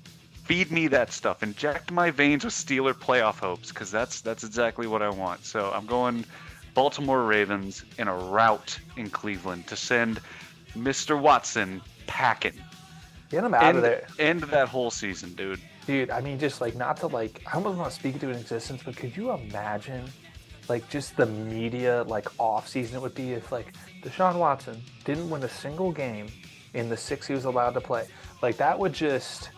Feed 0.46 0.72
me 0.72 0.88
that 0.88 1.12
stuff. 1.12 1.44
Inject 1.44 1.92
my 1.92 2.12
veins 2.12 2.44
with 2.46 2.54
Steeler 2.54 2.94
playoff 2.94 3.40
hopes, 3.40 3.70
because 3.70 3.92
that's 3.92 4.22
that's 4.22 4.44
exactly 4.44 4.88
what 4.88 5.02
I 5.02 5.10
want. 5.10 5.46
So 5.46 5.72
I'm 5.74 5.86
going 5.86 6.26
Baltimore 6.74 7.24
Ravens 7.24 7.84
in 7.98 8.08
a 8.08 8.16
rout 8.16 8.78
in 8.98 9.10
Cleveland 9.10 9.68
to 9.68 9.76
send 9.76 10.20
Mr. 10.76 11.20
Watson 11.20 11.82
packing. 12.08 12.54
Get 13.30 13.44
them 13.44 13.54
out 13.54 13.64
End, 13.64 13.78
of 13.78 13.84
there, 13.84 14.08
end 14.20 14.42
that 14.42 14.68
whole 14.68 14.92
season, 14.92 15.34
dude. 15.34 15.62
dude. 15.86 16.10
I 16.10 16.20
mean, 16.22 16.40
just 16.40 16.60
like 16.60 16.76
not 16.76 16.98
to 16.98 17.08
like. 17.08 17.42
I 17.48 17.56
almost 17.56 17.78
want 17.78 17.90
to 17.90 17.96
speak 17.96 18.20
to 18.22 18.30
an 18.30 18.36
existence, 18.36 18.82
but 18.84 18.96
could 18.96 19.16
you 19.16 19.32
imagine, 19.32 20.06
like, 20.68 20.90
just 20.90 21.16
the 21.16 21.26
media 21.28 22.04
like 22.04 22.28
off 22.40 22.68
season 22.68 22.98
it 22.98 23.02
would 23.02 23.16
be 23.16 23.34
if 23.34 23.52
like 23.52 23.74
Deshaun 24.02 24.36
Watson 24.38 24.82
didn't 25.06 25.30
win 25.30 25.44
a 25.44 25.50
single 25.50 25.92
game 25.92 26.28
in 26.74 26.90
the 26.90 26.98
six 26.98 27.28
he 27.28 27.34
was 27.34 27.46
allowed 27.46 27.74
to 27.74 27.82
play. 27.82 28.08
Like 28.42 28.58
that 28.58 28.78
would 28.78 28.94
just. 28.94 29.50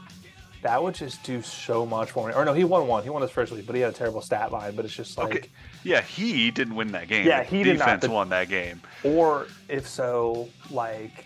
That 0.62 0.82
would 0.82 0.96
just 0.96 1.22
do 1.24 1.42
so 1.42 1.86
much 1.86 2.12
for 2.12 2.26
me. 2.26 2.34
Or 2.34 2.46
no, 2.46 2.54
he 2.54 2.64
won 2.64 2.88
one. 2.88 3.04
He 3.04 3.10
won 3.10 3.22
his 3.22 3.32
first 3.32 3.52
week, 3.52 3.66
but 3.66 3.76
he 3.76 3.82
had 3.82 3.90
a 3.94 3.98
terrible 3.98 4.22
stat 4.22 4.54
line. 4.54 4.78
But 4.78 4.86
it's 4.86 4.94
just 4.96 5.18
like, 5.18 5.36
Okay. 5.36 5.50
Yeah, 5.84 6.00
he 6.00 6.52
didn't 6.52 6.76
win 6.76 6.94
that 6.94 7.10
game. 7.10 7.28
Yeah, 7.28 7.44
he 7.44 7.64
did 7.64 7.80
not. 7.80 8.00
Defense 8.00 8.08
won 8.08 8.30
that 8.30 8.48
game. 8.48 8.82
or 9.04 9.48
if 9.68 9.86
so, 9.86 10.48
like, 10.72 11.26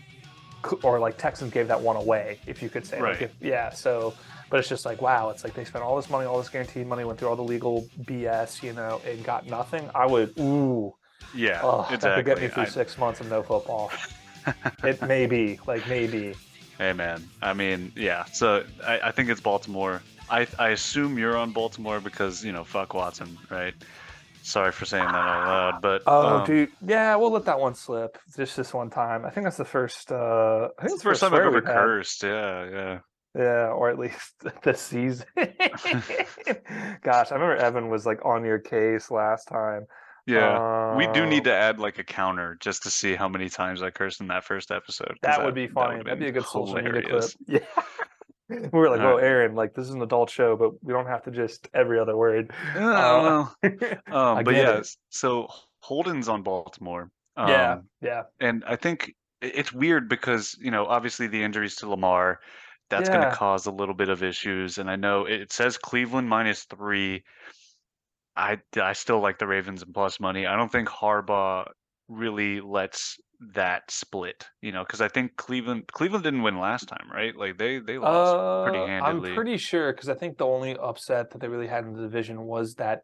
or 0.81 0.97
like 0.99 1.19
Texans 1.19 1.53
gave 1.53 1.67
that 1.67 1.79
one 1.79 1.95
away, 1.97 2.39
if 2.47 2.63
you 2.63 2.69
could 2.69 2.83
say. 2.83 2.99
Like 2.99 3.21
if, 3.21 3.31
yeah. 3.39 3.69
So 3.69 4.15
But 4.49 4.59
it's 4.59 4.69
just 4.69 4.85
like, 4.85 5.03
wow, 5.03 5.29
it's 5.29 5.43
like 5.43 5.53
they 5.53 5.65
spent 5.65 5.83
all 5.83 5.95
this 5.97 6.09
money, 6.09 6.25
all 6.25 6.39
this 6.39 6.49
guaranteed 6.49 6.87
money, 6.87 7.03
went 7.03 7.19
through 7.19 7.27
all 7.27 7.35
the 7.35 7.43
legal 7.43 7.87
BS, 8.05 8.63
you 8.63 8.73
know, 8.73 9.01
and 9.05 9.23
got 9.23 9.45
nothing. 9.45 9.87
I 9.93 10.07
would, 10.07 10.33
ooh, 10.39 10.95
Yeah, 11.35 11.59
oh, 11.63 11.83
that 11.89 11.95
exactly. 11.95 12.23
could 12.23 12.25
get 12.25 12.41
me 12.41 12.47
through 12.47 12.63
I- 12.63 12.67
six 12.67 12.97
months 12.97 13.19
of 13.19 13.29
no 13.29 13.43
football. 13.43 13.91
it 14.83 15.01
may 15.01 15.25
be, 15.25 15.59
like 15.67 15.87
maybe. 15.87 16.35
Hey 16.77 16.93
man, 16.93 17.27
I 17.41 17.53
mean, 17.53 17.91
yeah. 17.95 18.25
So 18.25 18.63
I, 18.85 18.99
I 19.05 19.11
think 19.11 19.29
it's 19.29 19.41
Baltimore. 19.41 20.01
I 20.29 20.47
I 20.59 20.69
assume 20.69 21.17
you're 21.17 21.35
on 21.35 21.51
Baltimore 21.51 21.99
because 21.99 22.45
you 22.45 22.51
know 22.51 22.63
fuck 22.63 22.93
Watson, 22.93 23.37
right? 23.49 23.73
Sorry 24.43 24.71
for 24.71 24.85
saying 24.85 25.05
that 25.05 25.13
out 25.15 25.47
loud, 25.73 25.81
but 25.81 26.03
Oh, 26.07 26.37
um, 26.37 26.45
dude, 26.45 26.69
yeah, 26.85 27.15
we'll 27.17 27.31
let 27.31 27.43
that 27.45 27.59
one 27.59 27.73
slip 27.75 28.17
just 28.37 28.55
this 28.55 28.73
one 28.73 28.89
time. 28.89 29.25
I 29.25 29.29
think 29.29 29.43
that's 29.43 29.57
the 29.57 29.65
first. 29.65 30.09
Uh, 30.11 30.69
I 30.77 30.83
think 30.83 30.93
it's 30.93 31.03
the 31.03 31.09
first 31.09 31.19
time 31.19 31.33
I've 31.33 31.41
ever 31.41 31.61
cursed. 31.61 32.23
Yeah, 32.23 32.69
yeah. 32.69 32.99
Yeah, 33.35 33.67
or 33.67 33.89
at 33.89 33.99
least 33.99 34.33
this 34.63 34.79
season. 34.79 35.25
Gosh, 37.01 37.31
I 37.31 37.35
remember 37.35 37.55
Evan 37.57 37.89
was 37.89 38.05
like 38.05 38.23
on 38.25 38.45
your 38.45 38.59
case 38.59 39.11
last 39.11 39.47
time. 39.47 39.85
Yeah, 40.27 40.95
we 40.95 41.07
do 41.07 41.25
need 41.25 41.39
Um, 41.39 41.43
to 41.45 41.53
add 41.53 41.79
like 41.79 41.97
a 41.99 42.03
counter 42.03 42.57
just 42.59 42.83
to 42.83 42.89
see 42.89 43.15
how 43.15 43.27
many 43.29 43.49
times 43.49 43.81
I 43.81 43.89
cursed 43.89 44.21
in 44.21 44.27
that 44.27 44.43
first 44.43 44.71
episode. 44.71 45.17
That 45.21 45.43
would 45.43 45.55
be 45.55 45.67
funny. 45.67 45.97
would've 45.97 46.05
That'd 46.05 46.19
be 46.19 46.27
a 46.27 46.31
good 46.31 46.45
social 46.45 46.75
media 46.75 47.01
clip. 47.01 47.23
Yeah. 47.47 47.59
We 48.49 48.69
were 48.79 48.89
like, 48.89 49.01
All 49.01 49.07
"Well, 49.07 49.15
right. 49.17 49.25
Aaron, 49.25 49.55
like 49.55 49.73
this 49.73 49.87
is 49.87 49.93
an 49.93 50.01
adult 50.01 50.29
show, 50.29 50.55
but 50.55 50.81
we 50.83 50.93
don't 50.93 51.07
have 51.07 51.23
to 51.23 51.31
just 51.31 51.67
every 51.73 51.99
other 51.99 52.15
word." 52.15 52.51
Uh, 52.75 52.79
Uh, 52.79 53.45
um, 53.67 54.43
but 54.45 54.53
get 54.53 54.55
yeah, 54.55 54.77
it. 54.77 54.87
so 55.09 55.47
Holden's 55.81 56.29
on 56.29 56.43
Baltimore. 56.43 57.09
Um, 57.35 57.49
yeah, 57.49 57.79
yeah, 58.01 58.23
and 58.39 58.63
I 58.65 58.77
think 58.77 59.13
it's 59.41 59.73
weird 59.73 60.07
because 60.07 60.57
you 60.61 60.71
know 60.71 60.85
obviously 60.85 61.27
the 61.27 61.43
injuries 61.43 61.75
to 61.77 61.89
Lamar, 61.89 62.39
that's 62.89 63.09
going 63.09 63.21
to 63.21 63.35
cause 63.35 63.65
a 63.65 63.71
little 63.71 63.93
bit 63.95 64.07
of 64.09 64.23
issues. 64.23 64.77
And 64.77 64.89
I 64.89 64.95
know 64.95 65.25
it 65.25 65.51
says 65.51 65.77
Cleveland 65.77 66.29
minus 66.29 66.63
three. 66.63 67.23
I 68.37 68.59
I 68.79 68.93
still 68.93 69.19
like 69.19 69.39
the 69.39 69.47
Ravens 69.47 69.81
and 69.81 69.93
plus 69.93 70.19
money. 70.19 70.45
I 70.45 70.55
don't 70.55 70.71
think 70.71 70.87
Harbaugh 70.87 71.67
really 72.07 72.61
lets 72.61 73.17
that 73.53 73.89
split. 73.89 74.47
You 74.61 74.71
know, 74.71 74.83
because 74.83 75.01
I 75.01 75.07
think 75.07 75.35
Cleveland 75.35 75.87
Cleveland 75.91 76.23
didn't 76.23 76.43
win 76.43 76.59
last 76.59 76.87
time, 76.87 77.09
right? 77.11 77.35
Like 77.35 77.57
they 77.57 77.79
they 77.79 77.97
lost 77.97 78.69
pretty 78.71 78.79
Uh, 78.79 79.03
I'm 79.03 79.21
pretty 79.21 79.57
sure 79.57 79.91
because 79.91 80.09
I 80.09 80.13
think 80.13 80.37
the 80.37 80.45
only 80.45 80.77
upset 80.77 81.31
that 81.31 81.41
they 81.41 81.47
really 81.47 81.67
had 81.67 81.83
in 81.83 81.93
the 81.93 82.01
division 82.01 82.43
was 82.43 82.75
that. 82.75 83.01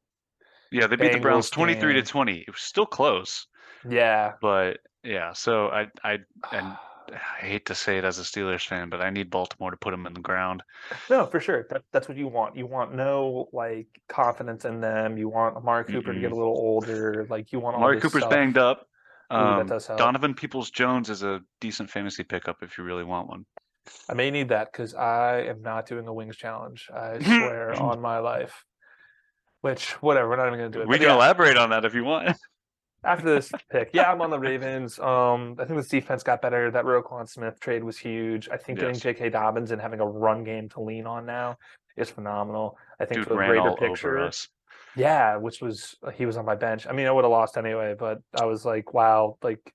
Yeah, 0.71 0.87
they 0.87 0.95
beat 0.95 1.13
the 1.13 1.19
Browns 1.19 1.49
twenty 1.49 1.75
three 1.75 1.93
to 1.93 2.03
twenty. 2.03 2.39
It 2.39 2.51
was 2.51 2.61
still 2.61 2.85
close, 2.85 3.47
Yeah, 3.89 4.33
but 4.41 4.77
yeah. 5.03 5.33
So 5.33 5.67
I 5.67 5.87
I 6.03 6.19
and 6.51 6.77
I 7.11 7.45
hate 7.45 7.65
to 7.67 7.75
say 7.75 7.97
it 7.97 8.03
as 8.03 8.19
a 8.19 8.23
Steelers 8.23 8.65
fan, 8.67 8.89
but 8.89 9.01
I 9.01 9.09
need 9.09 9.29
Baltimore 9.29 9.71
to 9.71 9.77
put 9.77 9.91
them 9.91 10.05
in 10.05 10.13
the 10.13 10.19
ground. 10.21 10.63
No, 11.09 11.25
for 11.25 11.39
sure. 11.39 11.65
That, 11.69 11.83
that's 11.91 12.07
what 12.07 12.17
you 12.17 12.27
want. 12.27 12.55
You 12.55 12.65
want 12.65 12.93
no 12.93 13.49
like 13.51 13.87
confidence 14.07 14.65
in 14.65 14.81
them. 14.81 15.17
You 15.17 15.29
want 15.29 15.55
Amari 15.55 15.85
Cooper 15.85 16.13
to 16.13 16.19
get 16.19 16.31
a 16.31 16.35
little 16.35 16.53
older. 16.53 17.25
Like 17.29 17.51
you 17.51 17.59
want 17.59 17.75
all 17.75 17.83
Amari 17.83 17.99
Cooper's 18.01 18.21
stuff. 18.21 18.29
banged 18.31 18.57
up. 18.57 18.87
Ooh, 19.31 19.35
Um, 19.35 19.67
help. 19.67 19.97
Donovan 19.97 20.33
Peoples 20.33 20.69
Jones 20.69 21.09
is 21.09 21.23
a 21.23 21.41
decent 21.59 21.89
fantasy 21.89 22.23
pickup 22.23 22.57
if 22.61 22.77
you 22.77 22.83
really 22.83 23.03
want 23.03 23.27
one. 23.27 23.45
I 24.07 24.13
may 24.13 24.31
need 24.31 24.49
that 24.49 24.71
because 24.71 24.93
I 24.95 25.41
am 25.41 25.61
not 25.61 25.87
doing 25.87 26.07
a 26.07 26.13
wings 26.13 26.37
challenge. 26.37 26.89
I 26.93 27.19
swear 27.23 27.73
on 27.81 28.01
my 28.01 28.19
life. 28.19 28.63
Which 29.61 29.91
whatever, 30.01 30.29
we're 30.29 30.35
not 30.35 30.47
even 30.47 30.59
gonna 30.59 30.69
do 30.69 30.81
it. 30.81 30.87
We 30.87 30.95
But 30.95 30.99
can 31.01 31.09
yeah, 31.09 31.15
elaborate 31.15 31.57
on 31.57 31.69
that 31.69 31.85
if 31.85 31.93
you 31.93 32.03
want. 32.03 32.37
after 33.03 33.25
this 33.33 33.51
pick, 33.71 33.89
yeah, 33.93 34.11
I'm 34.11 34.21
on 34.21 34.29
the 34.29 34.39
Ravens. 34.39 34.99
Um, 34.99 35.55
I 35.59 35.65
think 35.65 35.77
this 35.79 35.87
defense 35.89 36.23
got 36.23 36.41
better. 36.41 36.71
That 36.71 36.85
Roquan 36.85 37.27
Smith 37.27 37.59
trade 37.59 37.83
was 37.83 37.97
huge. 37.97 38.49
I 38.49 38.57
think 38.57 38.79
Yes. 38.79 38.85
getting 38.85 38.99
J.K. 39.01 39.29
Dobbins 39.29 39.71
and 39.71 39.81
having 39.81 39.99
a 39.99 40.05
run 40.05 40.43
game 40.43 40.69
to 40.69 40.81
lean 40.81 41.05
on 41.05 41.25
now 41.25 41.57
is 41.97 42.09
phenomenal. 42.09 42.77
I 42.99 43.05
think 43.05 43.19
Dude 43.19 43.23
for 43.27 43.29
the 43.31 43.35
greater 43.35 43.73
picture, 43.73 44.19
us. 44.19 44.47
Yeah, 44.95 45.37
which 45.37 45.61
was 45.61 45.95
uh, 46.03 46.11
he 46.11 46.25
was 46.25 46.37
on 46.37 46.45
my 46.45 46.55
bench. 46.55 46.85
I 46.87 46.93
mean, 46.93 47.07
I 47.07 47.11
would 47.11 47.23
have 47.23 47.31
lost 47.31 47.57
anyway, 47.57 47.95
but 47.97 48.19
I 48.39 48.45
was 48.45 48.63
like, 48.65 48.93
wow, 48.93 49.37
like 49.41 49.73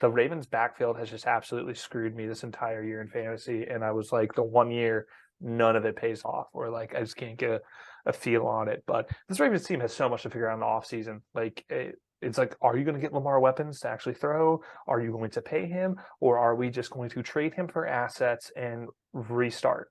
the 0.00 0.10
Ravens 0.10 0.46
backfield 0.46 0.98
has 0.98 1.10
just 1.10 1.26
absolutely 1.26 1.74
screwed 1.74 2.14
me 2.14 2.26
this 2.26 2.44
entire 2.44 2.82
year 2.82 3.00
in 3.00 3.08
fantasy. 3.08 3.64
And 3.64 3.84
I 3.84 3.92
was 3.92 4.12
like, 4.12 4.34
the 4.34 4.42
one 4.42 4.70
year, 4.70 5.06
none 5.40 5.76
of 5.76 5.84
it 5.84 5.96
pays 5.96 6.24
off, 6.24 6.48
or 6.52 6.70
like 6.70 6.94
I 6.94 7.00
just 7.00 7.16
can't 7.16 7.36
get 7.38 7.50
a, 7.50 7.60
a 8.06 8.12
feel 8.12 8.46
on 8.46 8.68
it. 8.68 8.84
But 8.86 9.10
this 9.28 9.40
Ravens 9.40 9.64
team 9.64 9.80
has 9.80 9.92
so 9.92 10.08
much 10.08 10.22
to 10.22 10.30
figure 10.30 10.48
out 10.48 10.54
in 10.54 10.60
the 10.60 10.66
offseason. 10.66 11.20
Like 11.34 11.64
it, 11.68 11.96
it's 12.22 12.38
like, 12.38 12.56
are 12.60 12.76
you 12.76 12.84
going 12.84 12.94
to 12.94 13.00
get 13.00 13.12
Lamar 13.12 13.40
weapons 13.40 13.80
to 13.80 13.88
actually 13.88 14.14
throw? 14.14 14.60
Are 14.86 15.00
you 15.00 15.12
going 15.12 15.30
to 15.32 15.42
pay 15.42 15.66
him, 15.66 15.96
or 16.20 16.38
are 16.38 16.54
we 16.54 16.70
just 16.70 16.90
going 16.90 17.10
to 17.10 17.22
trade 17.22 17.54
him 17.54 17.68
for 17.68 17.86
assets 17.86 18.50
and 18.56 18.88
restart? 19.12 19.90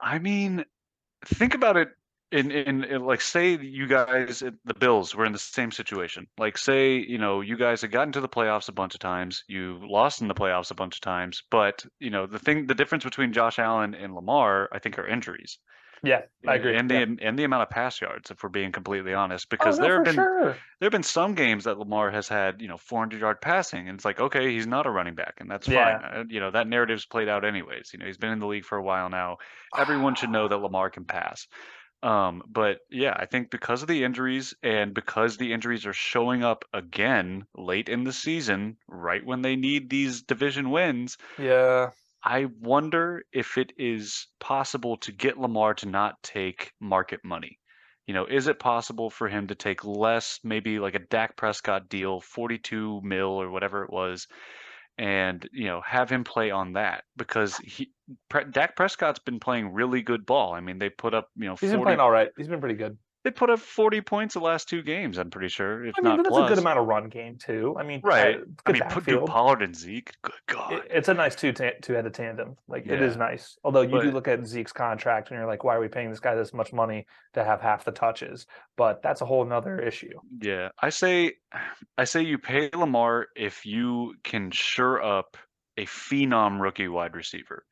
I 0.00 0.18
mean, 0.18 0.64
think 1.24 1.54
about 1.54 1.76
it 1.76 1.88
in, 2.34 2.50
in 2.50 2.82
in 2.84 3.04
like 3.04 3.20
say 3.20 3.56
you 3.56 3.86
guys 3.86 4.42
the 4.64 4.74
Bills 4.74 5.14
were 5.14 5.24
in 5.24 5.32
the 5.32 5.38
same 5.38 5.70
situation. 5.70 6.26
Like 6.36 6.58
say, 6.58 6.96
you 6.96 7.18
know, 7.18 7.40
you 7.40 7.56
guys 7.56 7.82
had 7.82 7.92
gotten 7.92 8.12
to 8.12 8.20
the 8.20 8.28
playoffs 8.28 8.68
a 8.68 8.72
bunch 8.72 8.94
of 8.94 9.00
times, 9.00 9.44
you 9.46 9.78
lost 9.82 10.20
in 10.20 10.28
the 10.28 10.34
playoffs 10.34 10.72
a 10.72 10.74
bunch 10.74 10.96
of 10.96 11.00
times, 11.00 11.42
but 11.50 11.84
you 12.00 12.10
know, 12.10 12.26
the 12.26 12.40
thing 12.40 12.66
the 12.66 12.74
difference 12.74 13.04
between 13.04 13.32
Josh 13.32 13.58
Allen 13.58 13.94
and 13.94 14.14
Lamar, 14.14 14.68
I 14.72 14.80
think 14.80 14.98
are 14.98 15.06
injuries. 15.06 15.58
Yeah, 16.04 16.22
I 16.46 16.54
agree. 16.56 16.76
And 16.76 16.90
yeah. 16.90 17.00
the 17.00 17.18
and 17.22 17.38
the 17.38 17.44
amount 17.44 17.62
of 17.62 17.70
pass 17.70 18.00
yards, 18.00 18.30
if 18.30 18.42
we're 18.42 18.50
being 18.50 18.72
completely 18.72 19.14
honest. 19.14 19.48
Oh, 19.58 19.74
Because 19.74 19.74
no, 19.74 19.88
there 19.88 19.94
have 19.94 20.04
been 20.04 20.14
sure. 20.14 20.64
there 20.80 20.86
have 20.86 20.92
been 20.92 21.02
some 21.02 21.34
games 21.34 21.64
that 21.64 21.78
Lamar 21.78 22.10
has 22.10 22.28
had, 22.28 22.60
you 22.62 22.68
know, 22.68 22.76
400 22.76 23.20
yard 23.20 23.40
passing, 23.40 23.88
and 23.88 23.96
it's 23.98 24.04
like, 24.04 24.20
okay, 24.20 24.52
he's 24.52 24.66
not 24.66 24.86
a 24.86 24.90
running 24.90 25.14
back, 25.14 25.34
and 25.38 25.50
that's 25.50 25.66
Yeah. 25.66 25.68
fine. 25.68 26.02
Uh, 26.04 26.24
you 26.28 26.40
know, 26.40 26.50
that 26.50 26.68
narrative's 26.68 27.06
played 27.06 27.28
out 27.28 27.44
anyways. 27.44 27.90
You 27.92 27.98
know, 28.00 28.06
he's 28.06 28.18
been 28.18 28.32
in 28.32 28.40
the 28.40 28.46
league 28.46 28.64
for 28.66 28.78
a 28.78 28.82
while 28.82 29.08
now. 29.10 29.38
Everyone 29.76 30.14
should 30.14 30.30
know 30.30 30.48
that 30.48 30.58
Lamar 30.58 30.90
can 30.90 31.04
pass. 31.06 31.46
Um, 32.02 32.42
but 32.46 32.80
yeah, 32.90 33.14
I 33.18 33.26
think 33.26 33.50
because 33.50 33.82
of 33.82 33.88
the 33.88 34.04
injuries 34.04 34.54
and 34.62 34.94
because 34.94 35.38
the 35.38 35.52
injuries 35.52 35.86
are 35.86 35.94
showing 35.94 36.44
up 36.44 36.64
again 36.74 37.46
late 37.56 37.88
in 37.88 38.04
the 38.04 38.12
season, 38.12 38.76
right 38.88 39.24
when 39.24 39.42
they 39.42 39.56
need 39.56 39.88
these 39.88 40.22
division 40.22 40.70
wins, 40.70 41.16
Yeah. 41.38 41.92
I 42.24 42.46
wonder 42.60 43.22
if 43.32 43.58
it 43.58 43.72
is 43.76 44.28
possible 44.40 44.96
to 44.98 45.12
get 45.12 45.38
Lamar 45.38 45.74
to 45.74 45.86
not 45.86 46.22
take 46.22 46.72
market 46.80 47.20
money. 47.22 47.58
You 48.06 48.14
know, 48.14 48.26
is 48.26 48.46
it 48.46 48.58
possible 48.58 49.10
for 49.10 49.28
him 49.28 49.46
to 49.48 49.54
take 49.54 49.84
less, 49.84 50.40
maybe 50.42 50.78
like 50.78 50.94
a 50.94 51.00
Dak 51.00 51.36
Prescott 51.36 51.88
deal, 51.88 52.20
42 52.20 53.00
mil 53.02 53.28
or 53.28 53.50
whatever 53.50 53.84
it 53.84 53.90
was, 53.90 54.26
and, 54.98 55.46
you 55.52 55.66
know, 55.66 55.82
have 55.82 56.10
him 56.10 56.24
play 56.24 56.50
on 56.50 56.74
that? 56.74 57.04
Because 57.16 57.56
he, 57.58 57.90
Pre- 58.28 58.44
Dak 58.50 58.76
Prescott's 58.76 59.18
been 59.18 59.40
playing 59.40 59.72
really 59.72 60.02
good 60.02 60.26
ball. 60.26 60.54
I 60.54 60.60
mean, 60.60 60.78
they 60.78 60.90
put 60.90 61.14
up, 61.14 61.28
you 61.36 61.46
know, 61.46 61.56
He's 61.56 61.72
been 61.72 61.82
playing 61.82 62.00
all 62.00 62.10
right. 62.10 62.28
He's 62.36 62.48
been 62.48 62.60
pretty 62.60 62.76
good. 62.76 62.96
They 63.24 63.30
put 63.30 63.48
up 63.50 63.58
40 63.58 64.02
points 64.02 64.34
the 64.34 64.40
last 64.40 64.68
two 64.68 64.82
games, 64.82 65.16
I'm 65.18 65.30
pretty 65.30 65.48
sure, 65.48 65.84
if 65.86 65.94
I 65.98 66.02
mean, 66.02 66.10
not 66.10 66.16
but 66.18 66.22
that's 66.24 66.34
plus. 66.36 66.50
a 66.50 66.54
good 66.54 66.58
amount 66.60 66.78
of 66.78 66.86
run 66.86 67.08
game 67.08 67.36
too. 67.38 67.74
I 67.78 67.82
mean, 67.82 68.00
Right. 68.04 68.36
uh, 68.36 68.40
I 68.66 68.72
mean, 68.72 68.82
put. 68.90 69.26
Pollard 69.26 69.62
and 69.62 69.74
Zeke. 69.74 70.12
Good 70.22 70.34
God. 70.46 70.72
It- 70.74 70.86
it's 70.90 71.08
a 71.08 71.14
nice 71.14 71.34
two 71.34 71.52
ta- 71.52 71.70
two 71.82 71.94
headed 71.94 72.12
tandem. 72.14 72.56
Like 72.68 72.86
it 72.86 73.00
is 73.02 73.16
nice. 73.16 73.56
Although 73.64 73.80
you 73.80 74.00
do 74.02 74.10
look 74.12 74.28
at 74.28 74.44
Zeke's 74.46 74.72
contract 74.72 75.30
and 75.30 75.38
you're 75.38 75.46
like, 75.48 75.64
why 75.64 75.74
are 75.76 75.80
we 75.80 75.88
paying 75.88 76.10
this 76.10 76.20
guy 76.20 76.34
this 76.34 76.52
much 76.52 76.72
money 76.72 77.06
to 77.32 77.42
have 77.42 77.60
half 77.62 77.84
the 77.84 77.92
touches? 77.92 78.46
But 78.76 79.02
that's 79.02 79.22
a 79.22 79.26
whole 79.26 79.44
nother 79.44 79.78
issue. 79.80 80.12
Yeah, 80.40 80.68
I 80.80 80.90
say, 80.90 81.32
I 81.96 82.04
say 82.04 82.22
you 82.22 82.38
pay 82.38 82.70
Lamar 82.74 83.28
if 83.34 83.64
you 83.64 84.14
can 84.22 84.50
sure 84.50 85.02
up 85.02 85.36
a 85.76 85.86
phenom 85.86 86.60
rookie 86.60 86.88
wide 86.88 87.16
receiver 87.16 87.64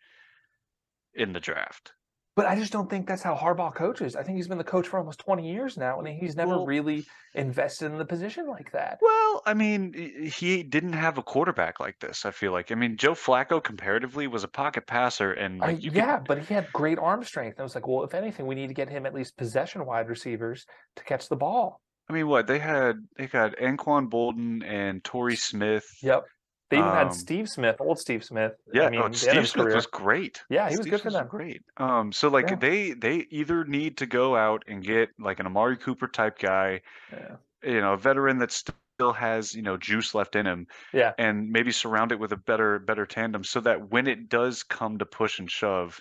in 1.14 1.32
the 1.32 1.40
draft. 1.40 1.92
But 2.34 2.46
I 2.46 2.56
just 2.56 2.72
don't 2.72 2.88
think 2.88 3.06
that's 3.06 3.22
how 3.22 3.34
Harbaugh 3.34 3.74
coaches. 3.74 4.16
I 4.16 4.22
think 4.22 4.36
he's 4.36 4.48
been 4.48 4.56
the 4.56 4.64
coach 4.64 4.88
for 4.88 4.98
almost 4.98 5.18
20 5.20 5.50
years 5.52 5.76
now, 5.76 5.98
and 5.98 6.08
he's 6.08 6.34
never 6.34 6.52
Well- 6.52 6.66
really 6.66 7.04
invested 7.34 7.92
in 7.92 7.98
the 7.98 8.06
position 8.06 8.46
like 8.48 8.72
that. 8.72 8.98
Well, 9.02 9.42
I 9.44 9.52
mean, 9.52 9.92
he- 9.92 10.62
didn't 10.62 10.94
have 10.94 11.18
a 11.18 11.22
quarterback 11.22 11.78
like 11.78 11.98
this. 12.00 12.24
I 12.24 12.30
feel 12.30 12.52
like. 12.52 12.72
I 12.72 12.74
mean, 12.74 12.96
Joe 12.96 13.12
Flacco 13.12 13.62
comparatively 13.62 14.26
was 14.26 14.44
a 14.44 14.48
pocket 14.48 14.86
passer, 14.86 15.32
and 15.32 15.62
I- 15.62 15.66
like 15.68 15.82
could- 15.82 15.92
yeah, 15.94 16.20
but 16.26 16.38
he 16.38 16.54
had 16.54 16.72
great 16.72 16.98
arm 16.98 17.22
strength. 17.24 17.60
I 17.60 17.62
was 17.62 17.74
like, 17.74 17.86
well, 17.86 18.02
if 18.04 18.14
anything, 18.14 18.46
we 18.46 18.54
need 18.54 18.68
to 18.68 18.74
get 18.74 18.88
him 18.88 19.04
at 19.04 19.12
least 19.12 19.36
possession 19.36 19.84
wide 19.84 20.08
receivers 20.08 20.64
to 20.96 21.04
catch 21.04 21.28
the 21.28 21.36
ball. 21.36 21.80
I 22.08 22.14
mean, 22.14 22.28
what 22.28 22.46
they 22.46 22.58
had, 22.58 22.96
they 23.16 23.26
got 23.26 23.56
Anquan 23.56 24.08
Boldin 24.10 24.64
and 24.64 25.04
Torrey 25.04 25.36
Smith. 25.36 25.84
Yep. 26.02 26.24
They 26.72 26.78
even 26.78 26.88
Um, 26.88 26.96
had 26.96 27.14
Steve 27.14 27.48
Smith, 27.50 27.76
old 27.80 27.98
Steve 27.98 28.24
Smith. 28.24 28.54
Yeah, 28.72 28.86
I 28.86 28.90
mean, 28.90 29.00
oh, 29.00 29.04
end 29.04 29.14
of 29.14 29.20
Steve 29.20 29.48
Smith 29.48 29.64
career. 29.66 29.74
was 29.76 29.86
great. 29.86 30.42
Yeah, 30.48 30.68
he 30.70 30.76
was 30.76 30.80
Steve 30.80 30.90
good 30.92 31.02
for 31.02 31.10
Smith 31.10 31.20
them. 31.20 31.28
Great. 31.28 31.62
Um, 31.76 32.12
so 32.12 32.28
like 32.28 32.48
Yeah. 32.48 32.56
they 32.56 32.92
they 32.92 33.26
either 33.30 33.64
need 33.66 33.98
to 33.98 34.06
go 34.06 34.34
out 34.34 34.64
and 34.66 34.82
get 34.82 35.10
like 35.18 35.38
an 35.38 35.44
Amari 35.46 35.76
Cooper 35.76 36.08
type 36.08 36.38
guy, 36.38 36.80
Yeah. 37.12 37.36
you 37.62 37.80
know, 37.82 37.92
a 37.92 37.96
veteran 37.98 38.38
that 38.38 38.52
still 38.52 39.12
has 39.12 39.54
you 39.54 39.60
know 39.62 39.76
juice 39.76 40.14
left 40.14 40.34
in 40.34 40.46
him, 40.46 40.66
Yeah. 40.94 41.12
and 41.18 41.50
maybe 41.50 41.72
surround 41.72 42.10
it 42.10 42.18
with 42.18 42.32
a 42.32 42.36
better 42.38 42.78
better 42.78 43.04
tandem, 43.04 43.44
so 43.44 43.60
that 43.60 43.90
when 43.90 44.06
it 44.06 44.30
does 44.30 44.62
come 44.62 44.96
to 44.98 45.04
push 45.04 45.38
and 45.38 45.50
shove, 45.50 46.00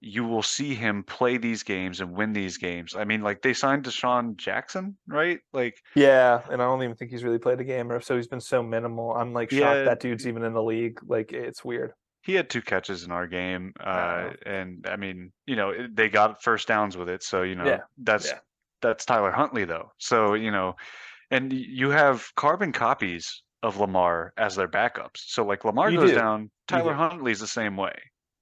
you 0.00 0.24
will 0.24 0.42
see 0.42 0.74
him 0.74 1.02
play 1.02 1.38
these 1.38 1.62
games 1.62 2.00
and 2.00 2.12
win 2.12 2.32
these 2.32 2.56
games. 2.56 2.94
I 2.96 3.04
mean, 3.04 3.22
like 3.22 3.42
they 3.42 3.52
signed 3.52 3.84
DeSean 3.84 4.36
Jackson, 4.36 4.96
right? 5.08 5.40
Like 5.52 5.76
Yeah, 5.96 6.40
and 6.50 6.62
I 6.62 6.64
don't 6.66 6.82
even 6.82 6.94
think 6.96 7.10
he's 7.10 7.24
really 7.24 7.38
played 7.38 7.60
a 7.60 7.64
game, 7.64 7.90
or 7.90 8.00
so 8.00 8.14
he's 8.16 8.28
been 8.28 8.40
so 8.40 8.62
minimal. 8.62 9.12
I'm 9.14 9.32
like 9.32 9.50
shocked 9.50 9.60
Yeah. 9.60 9.84
that 9.84 10.00
dude's 10.00 10.26
even 10.26 10.44
in 10.44 10.52
the 10.52 10.62
league. 10.62 11.00
Like 11.06 11.32
it's 11.32 11.64
weird. 11.64 11.92
he 12.22 12.34
had 12.34 12.50
two 12.50 12.62
catches 12.62 13.04
in 13.04 13.10
our 13.10 13.26
game, 13.26 13.72
uh, 13.80 14.30
and 14.46 14.86
I 14.88 14.96
mean, 14.96 15.32
you 15.46 15.56
know, 15.56 15.72
they 15.92 16.08
got 16.08 16.42
first 16.42 16.68
downs 16.68 16.96
with 16.96 17.08
it. 17.08 17.22
So 17.22 17.42
you 17.42 17.54
know, 17.56 17.64
Yeah, 17.64 17.80
that's 17.98 18.26
yeah. 18.26 18.38
that's 18.82 19.04
Tyler 19.04 19.30
Huntley 19.32 19.64
though. 19.64 19.90
So 19.98 20.34
you 20.34 20.50
know, 20.50 20.74
and 21.30 21.52
you 21.52 21.90
have 21.90 22.28
carbon 22.36 22.70
copies 22.72 23.42
of 23.64 23.78
Lamar 23.80 24.32
as 24.36 24.54
their 24.54 24.68
backups. 24.68 25.16
So 25.26 25.44
like 25.44 25.64
Lamar 25.64 25.90
You 25.90 25.98
goes 25.98 26.10
do. 26.10 26.16
down, 26.16 26.50
Tyler. 26.68 26.94
Huntley's 26.94 27.40
the 27.40 27.46
same 27.48 27.76
way. 27.76 27.94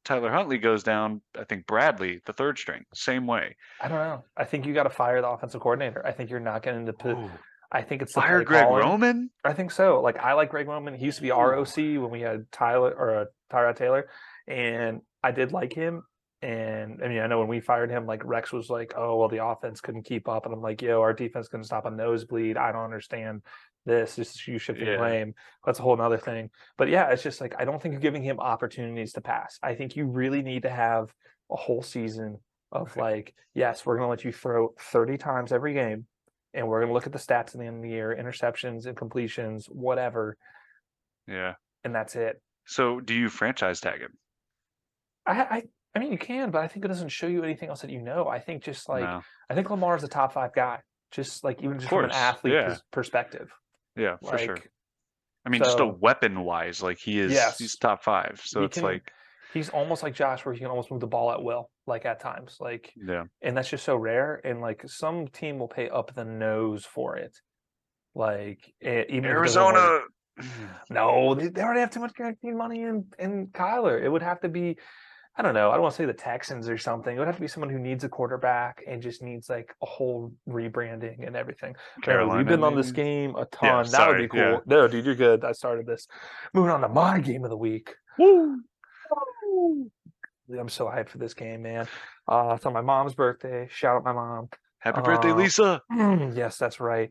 Tyler 0.07 0.31
Huntley 0.31 0.59
goes 0.59 0.85
down. 0.85 1.21
I 1.37 1.43
think 1.43 1.67
Bradley, 1.67 2.21
the 2.27 2.33
third 2.33 2.59
string, 2.59 2.85
same 2.95 3.27
way. 3.27 3.57
I 3.83 3.89
don't 3.89 3.99
know. 3.99 4.25
I 4.37 4.45
think 4.45 4.65
you 4.65 4.73
got 4.73 4.85
to 4.85 4.91
fire 4.91 5.21
the 5.21 5.29
offensive 5.29 5.61
coordinator. 5.61 6.07
I 6.07 6.13
think 6.13 6.31
you're 6.31 6.39
not 6.41 6.63
getting 6.63 6.87
to 6.87 6.93
put. 6.93 7.17
Ooh. 7.17 7.31
I 7.73 7.83
think 7.83 8.03
it's 8.03 8.15
the 8.15 8.21
Fire 8.21 8.45
Greg 8.45 8.65
calling. 8.65 8.85
Roman. 8.85 9.31
I 9.45 9.53
think 9.53 9.73
so. 9.73 10.01
Like 10.01 10.17
I 10.19 10.35
like 10.35 10.51
Greg 10.51 10.69
Roman. 10.69 10.95
He 10.95 11.07
used 11.07 11.17
to 11.17 11.23
be. 11.23 11.31
ROC 11.31 11.77
when 11.77 12.11
we 12.11 12.21
had 12.21 12.51
Tyler 12.53 12.93
or 12.93 13.17
uh, 13.17 13.25
Tyrod 13.53 13.77
Taylor, 13.77 14.09
and 14.47 15.01
I 15.25 15.33
did 15.33 15.51
like 15.53 15.73
him. 15.73 16.05
And 16.41 17.03
I 17.03 17.09
mean, 17.09 17.19
I 17.19 17.27
know 17.27 17.41
when 17.41 17.49
we 17.49 17.59
fired 17.59 17.91
him, 17.91 18.07
like 18.07 18.25
Rex 18.25 18.53
was 18.53 18.71
like, 18.71 18.95
"Oh, 18.97 19.17
well, 19.17 19.29
the 19.29 19.45
offense 19.45 19.81
couldn't 19.81 20.05
keep 20.05 20.29
up," 20.29 20.45
and 20.45 20.55
I'm 20.55 20.63
like, 20.63 20.81
"Yo, 20.81 21.01
our 21.01 21.13
defense 21.13 21.49
couldn't 21.49 21.65
stop 21.65 21.85
a 21.85 21.91
nosebleed." 21.91 22.57
I 22.57 22.71
don't 22.71 22.85
understand 22.85 23.43
this. 23.87 24.17
This 24.17 24.35
is 24.35 24.47
you 24.47 24.59
shifting 24.59 24.87
Yeah. 24.87 24.99
blame. 24.99 25.35
That's 25.65 25.79
a 25.79 25.83
whole 25.83 25.99
other 26.01 26.19
thing. 26.19 26.51
But 26.77 26.89
yeah, 26.89 27.09
it's 27.11 27.23
just 27.23 27.41
like 27.41 27.55
I 27.59 27.65
don't 27.65 27.81
think 27.81 27.93
you're 27.93 28.01
giving 28.01 28.23
him 28.23 28.39
opportunities 28.39 29.13
to 29.15 29.21
pass. 29.23 29.59
I 29.63 29.75
think 29.75 29.97
you 29.97 30.07
really 30.07 30.43
need 30.43 30.63
to 30.63 30.71
have 30.71 31.15
a 31.51 31.57
whole 31.57 31.83
season 31.83 32.39
of 32.73 32.95
like, 32.97 33.33
yes, 33.55 33.87
we're 33.87 33.97
going 33.97 34.07
to 34.07 34.11
let 34.11 34.25
you 34.25 34.33
throw 34.33 34.75
30 34.79 35.17
times 35.17 35.53
every 35.53 35.73
game, 35.73 36.07
and 36.53 36.67
we're 36.69 36.81
going 36.81 36.89
to 36.89 36.95
look 36.95 37.07
at 37.07 37.13
the 37.13 37.19
stats 37.19 37.55
in 37.55 37.61
the 37.61 37.67
end 37.67 37.77
of 37.77 37.83
the 37.83 37.89
year, 37.89 38.15
interceptions, 38.19 38.87
and 38.87 38.97
completions, 38.97 39.67
whatever, 39.67 40.37
Yeah. 41.29 41.55
and 41.85 41.95
that's 41.95 42.17
it. 42.17 42.43
So 42.67 42.99
do 43.01 43.15
you 43.15 43.29
franchise 43.29 43.81
tag 43.81 44.01
him? 44.01 44.19
I, 45.25 45.41
I, 45.43 45.63
I 45.95 45.99
mean, 46.01 46.11
you 46.13 46.19
can, 46.19 46.51
but 46.51 46.63
I 46.63 46.69
think 46.69 46.85
it 46.85 46.89
doesn't 46.89 47.09
show 47.11 47.27
you 47.29 47.45
anything 47.45 47.69
else 47.69 47.83
that 47.83 47.91
you 47.91 48.03
know. 48.03 48.27
I 48.29 48.41
think 48.41 48.65
just 48.65 48.89
like 48.89 49.05
no. 49.05 49.23
I 49.49 49.55
think 49.55 49.71
Lamar's 49.71 50.03
a 50.05 50.09
top 50.09 50.33
five 50.33 50.53
guy, 50.55 50.81
just 51.13 51.45
like 51.45 51.63
even 51.63 51.79
just 51.79 51.89
from 51.89 52.05
an 52.05 52.11
athlete 52.11 52.55
yeah. 52.55 52.77
perspective. 52.91 53.53
Yeah, 53.97 54.17
for 54.23 54.33
Like, 54.37 54.41
sure. 54.41 54.59
I 55.45 55.49
mean, 55.49 55.63
just 55.63 55.79
a 55.81 55.87
weapon 55.87 56.41
wise, 56.45 56.83
like 56.83 56.99
he 56.99 57.21
is. 57.21 57.33
Yes. 57.33 57.59
He's 57.59 57.77
top 57.77 58.03
five. 58.03 58.41
So 58.45 58.61
He 58.61 58.67
it's 58.67 58.75
can- 58.79 58.85
like, 58.85 59.11
he's 59.55 59.69
almost 59.71 60.03
like 60.03 60.15
Josh, 60.15 60.45
where 60.45 60.53
he 60.53 60.59
can 60.61 60.69
almost 60.69 60.91
move 60.91 61.01
the 61.01 61.07
ball 61.07 61.31
at 61.33 61.43
will, 61.43 61.71
like 61.87 62.05
at 62.05 62.21
times, 62.21 62.57
like, 62.61 62.93
yeah, 62.97 63.25
and 63.43 63.57
that's 63.57 63.69
just 63.71 63.85
so 63.85 63.97
rare. 63.97 64.41
And 64.45 64.61
like 64.61 64.83
some 64.87 65.29
team 65.29 65.59
will 65.59 65.69
pay 65.69 65.89
up 65.89 66.15
the 66.15 66.25
nose 66.25 66.85
for 66.85 67.17
it, 67.17 67.37
like 68.15 68.73
even 68.83 69.25
if 69.25 69.31
it 69.31 69.33
doesn't 69.45 69.65
work. 69.65 69.75
Arizona. 69.77 70.01
No, 70.91 71.35
they, 71.35 71.49
they 71.49 71.63
already 71.63 71.81
have 71.81 71.91
too 71.91 72.01
much 72.01 72.13
guaranteed 72.15 72.55
money 72.55 72.83
in 72.83 73.07
in 73.19 73.47
Kyler. 73.49 74.03
It 74.03 74.09
would 74.11 74.21
have 74.23 74.41
to 74.41 74.49
be, 74.51 74.77
I 75.39 75.43
don't 75.43 75.53
know. 75.55 75.71
I 75.71 75.75
don't 75.75 75.83
want 75.83 75.93
to 75.95 75.97
say 75.99 76.07
the 76.07 76.15
Texans 76.15 76.67
or 76.69 76.79
something. 76.79 77.15
It 77.15 77.19
would 77.19 77.27
have 77.29 77.37
to 77.37 77.41
be 77.43 77.47
someone 77.49 77.69
who 77.69 77.79
needs 77.79 78.05
a 78.05 78.09
quarterback 78.09 78.83
and 78.87 79.03
just 79.03 79.23
needs 79.23 79.51
like 79.51 79.75
a 79.83 79.87
whole 79.87 80.33
rebranding 80.49 81.27
and 81.27 81.37
everything. 81.37 81.75
Carolina. 82.03 82.39
we've 82.39 82.47
been 82.47 82.65
on 82.65 82.75
this 82.75 82.91
game 82.91 83.37
a 83.37 83.45
ton. 83.45 83.69
Yeah, 83.69 83.83
that 83.83 83.91
sorry, 83.91 84.23
would 84.23 84.31
be 84.31 84.39
yeah. 84.39 84.51
cool. 84.53 84.63
No, 84.65 84.89
dude, 84.89 85.05
you're 85.05 85.15
good. 85.15 85.45
I 85.45 85.53
started 85.53 85.85
this. 85.87 86.09
Moving 86.55 86.71
on 86.71 86.81
to 86.81 86.89
my 86.89 87.21
game 87.21 87.45
of 87.45 87.51
the 87.51 87.57
week. 87.57 87.95
Woo! 88.19 88.61
I'm 90.59 90.69
so 90.69 90.87
hyped 90.87 91.09
for 91.11 91.19
this 91.19 91.35
game, 91.35 91.63
man. 91.63 91.87
Uh, 92.29 92.55
it's 92.57 92.65
on 92.67 92.73
my 92.73 92.81
mom's 92.81 93.15
birthday. 93.15 93.69
Shout 93.71 93.97
out 93.97 94.05
my 94.05 94.13
mom. 94.13 94.49
Happy 94.79 95.01
birthday, 95.03 95.31
Uh, 95.33 95.35
Lisa. 95.35 95.83
yes, 96.35 96.57
that's 96.59 96.81
right. 96.81 97.11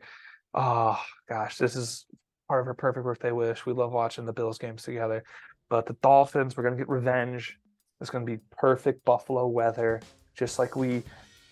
Oh 0.53 0.99
gosh, 1.27 1.57
this 1.57 1.75
is 1.75 2.05
part 2.47 2.61
of 2.61 2.65
her 2.67 2.73
perfect 2.73 3.03
birthday 3.03 3.31
wish. 3.31 3.65
We 3.65 3.73
love 3.73 3.91
watching 3.91 4.25
the 4.25 4.33
Bills 4.33 4.57
games 4.57 4.83
together. 4.83 5.23
But 5.69 5.85
the 5.85 5.93
Dolphins, 6.01 6.55
we're 6.55 6.63
gonna 6.63 6.77
get 6.77 6.88
revenge. 6.89 7.57
It's 8.01 8.10
gonna 8.10 8.25
be 8.25 8.39
perfect 8.51 9.05
Buffalo 9.05 9.47
weather, 9.47 10.01
just 10.36 10.60
like 10.60 10.75
we, 10.75 11.03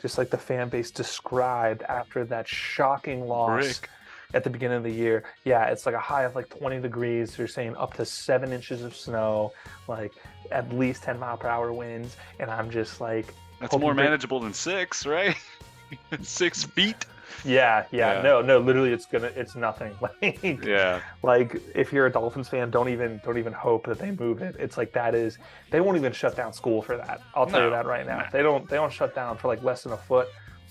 just 0.01 0.17
like 0.17 0.29
the 0.29 0.37
fan 0.37 0.69
base 0.69 0.91
described 0.91 1.83
after 1.83 2.25
that 2.25 2.47
shocking 2.47 3.27
loss 3.27 3.65
Rick. 3.65 3.89
at 4.33 4.43
the 4.43 4.49
beginning 4.49 4.77
of 4.77 4.83
the 4.83 4.91
year. 4.91 5.23
Yeah, 5.45 5.67
it's 5.67 5.85
like 5.85 5.95
a 5.95 5.99
high 5.99 6.23
of 6.23 6.35
like 6.35 6.49
20 6.49 6.81
degrees. 6.81 7.35
They're 7.35 7.47
saying 7.47 7.75
up 7.77 7.93
to 7.95 8.05
seven 8.05 8.51
inches 8.51 8.83
of 8.83 8.95
snow, 8.95 9.53
like 9.87 10.11
at 10.51 10.71
least 10.73 11.03
10 11.03 11.17
mile 11.19 11.37
per 11.37 11.47
hour 11.47 11.71
winds, 11.71 12.17
and 12.39 12.51
I'm 12.51 12.69
just 12.69 12.99
like, 12.99 13.33
That's 13.59 13.77
more 13.77 13.93
manageable 13.93 14.41
than 14.41 14.53
six, 14.53 15.05
right? 15.05 15.35
six 16.21 16.63
feet. 16.63 17.05
Yeah, 17.43 17.85
yeah, 17.91 18.15
Yeah. 18.15 18.21
no, 18.21 18.41
no, 18.41 18.59
literally, 18.59 18.91
it's 18.93 19.05
gonna, 19.05 19.31
it's 19.35 19.55
nothing. 19.55 19.95
Like, 20.01 20.41
Yeah. 20.63 21.01
like 21.21 21.61
if 21.75 21.91
you're 21.93 22.05
a 22.07 22.11
Dolphins 22.11 22.49
fan, 22.49 22.69
don't 22.71 22.89
even, 22.89 23.21
don't 23.23 23.37
even 23.37 23.53
hope 23.53 23.85
that 23.87 23.99
they 23.99 24.11
move 24.11 24.41
it. 24.41 24.55
It's 24.59 24.77
like 24.77 24.93
that 24.93 25.15
is, 25.15 25.37
they 25.71 25.81
won't 25.81 25.97
even 25.97 26.13
shut 26.13 26.35
down 26.35 26.53
school 26.53 26.81
for 26.81 26.97
that. 26.97 27.21
I'll 27.35 27.45
tell 27.45 27.63
you 27.63 27.69
that 27.71 27.85
right 27.85 28.05
now. 28.05 28.19
no. 28.19 28.25
They 28.31 28.41
don't, 28.43 28.69
they 28.69 28.75
don't 28.77 28.91
shut 28.93 29.13
down 29.15 29.37
for 29.37 29.47
like 29.47 29.63
less 29.63 29.83
than 29.83 29.93
a 29.93 29.97
foot, 29.97 30.27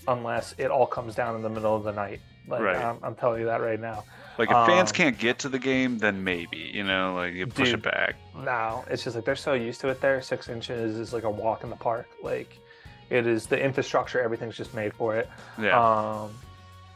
unless 0.07 0.53
it 0.57 0.69
all 0.69 0.85
comes 0.85 1.15
down 1.15 1.35
in 1.35 1.41
the 1.41 1.49
middle 1.49 1.75
of 1.75 1.83
the 1.83 1.91
night. 1.93 2.19
Like 2.47 2.61
Right. 2.61 2.75
I'm, 2.75 2.97
I'm 3.03 3.15
telling 3.15 3.39
you 3.39 3.45
that 3.47 3.61
right 3.61 3.79
now. 3.79 4.03
Like 4.37 4.49
if 4.49 4.55
fans 4.65 4.89
Um, 4.89 4.95
can't 4.95 5.17
get 5.17 5.39
to 5.39 5.49
the 5.49 5.59
game, 5.59 5.97
then 5.99 6.23
maybe 6.23 6.57
you 6.57 6.83
know, 6.83 7.13
like 7.15 7.33
you 7.33 7.47
push 7.47 7.69
Dude. 7.69 7.75
it 7.75 7.83
back. 7.83 8.15
No, 8.35 8.83
it's 8.89 9.03
just 9.03 9.15
like 9.15 9.23
they're 9.25 9.35
so 9.35 9.53
used 9.53 9.79
to 9.81 9.87
it 9.89 10.01
there. 10.01 10.21
Six 10.21 10.49
inches 10.49 10.97
is 10.97 11.13
like 11.13 11.23
a 11.23 11.29
walk 11.29 11.63
in 11.63 11.69
the 11.69 11.75
park. 11.75 12.07
Like 12.21 12.57
it 13.09 13.27
is 13.27 13.45
the 13.45 13.61
infrastructure, 13.63 14.19
everything's 14.19 14.57
just 14.57 14.73
made 14.73 14.93
for 14.93 15.15
it. 15.15 15.29
Yeah. 15.61 15.79
Um, 15.79 16.31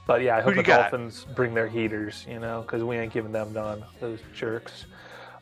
but 0.08 0.22
yeah, 0.22 0.38
I 0.38 0.42
hope 0.42 0.56
the 0.56 0.64
got? 0.64 0.90
Dolphins 0.92 1.26
bring 1.36 1.54
their 1.54 1.68
heaters, 1.68 2.26
you 2.28 2.40
know, 2.40 2.62
because 2.62 2.84
we 2.84 2.98
ain't 2.98 3.14
giving 3.14 3.32
them 3.32 3.54
none. 3.54 3.84
Those 4.00 4.20
jerks. 4.34 4.86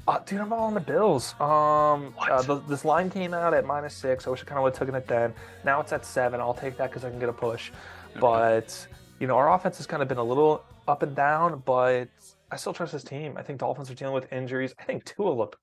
Uh, 0.08 0.20
dude, 0.20 0.40
I'm 0.40 0.54
all 0.54 0.66
on 0.66 0.74
the 0.76 0.80
Bills. 0.80 1.34
Um, 1.40 2.14
uh, 2.20 2.42
the, 2.44 2.62
this 2.68 2.86
line 2.86 3.10
came 3.10 3.34
out 3.34 3.54
at 3.56 3.66
minus 3.66 3.96
six. 3.96 4.28
I 4.28 4.30
wish 4.30 4.42
I 4.42 4.46
kind 4.46 4.58
of 4.60 4.64
would 4.64 4.74
have 4.74 4.80
taken 4.80 4.94
it 4.94 5.08
then. 5.08 5.34
Now 5.64 5.82
it's 5.82 5.92
at 5.94 6.06
seven. 6.06 6.40
I'll 6.40 6.54
take 6.54 6.78
that 6.78 6.92
because 6.92 7.04
I 7.04 7.10
can 7.10 7.20
get 7.20 7.30
a 7.30 7.34
push. 7.34 7.72
But 8.20 8.88
you 9.20 9.28
know, 9.28 9.36
our 9.38 9.54
offense 9.54 9.78
has 9.78 9.88
kind 9.88 10.04
of 10.04 10.08
been 10.10 10.18
a 10.20 10.24
little 10.24 10.64
up 10.88 11.02
and 11.04 11.16
down, 11.16 11.64
but 11.66 12.10
I 12.52 12.58
still 12.58 12.74
trust 12.74 12.92
this 12.92 13.04
team. 13.04 13.36
I 13.38 13.42
think 13.42 13.60
Dolphins 13.60 13.90
are 13.90 13.96
dealing 13.96 14.14
with 14.14 14.32
injuries. 14.32 14.76
I 14.80 14.84
think 14.84 15.06
Tua 15.06 15.32
looked 15.32 15.56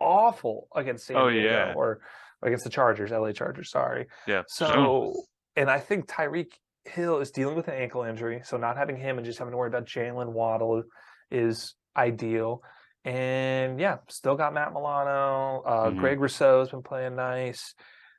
awful 0.00 0.68
against 0.76 1.06
San 1.06 1.16
Oh, 1.16 1.28
Diego 1.30 1.48
yeah. 1.48 1.72
or 1.74 2.00
against 2.42 2.62
the 2.64 2.70
Chargers, 2.70 3.10
LA 3.10 3.32
Chargers. 3.32 3.70
Sorry. 3.70 4.06
yeah. 4.28 4.42
So, 4.46 5.12
and 5.56 5.68
I 5.68 5.80
think 5.80 6.06
Tyreek 6.06 6.52
Hill 6.88 7.18
is 7.20 7.30
dealing 7.30 7.56
with 7.56 7.68
an 7.68 7.74
ankle 7.74 8.02
injury, 8.02 8.40
so 8.44 8.56
not 8.56 8.76
having 8.76 8.96
him 8.96 9.18
and 9.18 9.24
just 9.24 9.38
having 9.38 9.52
to 9.52 9.58
worry 9.58 9.68
about 9.68 9.86
Jaylen 9.86 10.32
Waddle 10.32 10.82
is 11.30 11.74
ideal. 11.96 12.62
And 13.04 13.80
yeah, 13.80 13.98
still 14.08 14.36
got 14.36 14.52
Matt 14.52 14.72
Milano. 14.72 15.62
Uh, 15.64 15.90
Mhm. 15.90 15.98
Greg 15.98 16.20
Rousseau 16.20 16.60
has 16.60 16.70
been 16.70 16.82
playing 16.82 17.16
nice. 17.16 17.74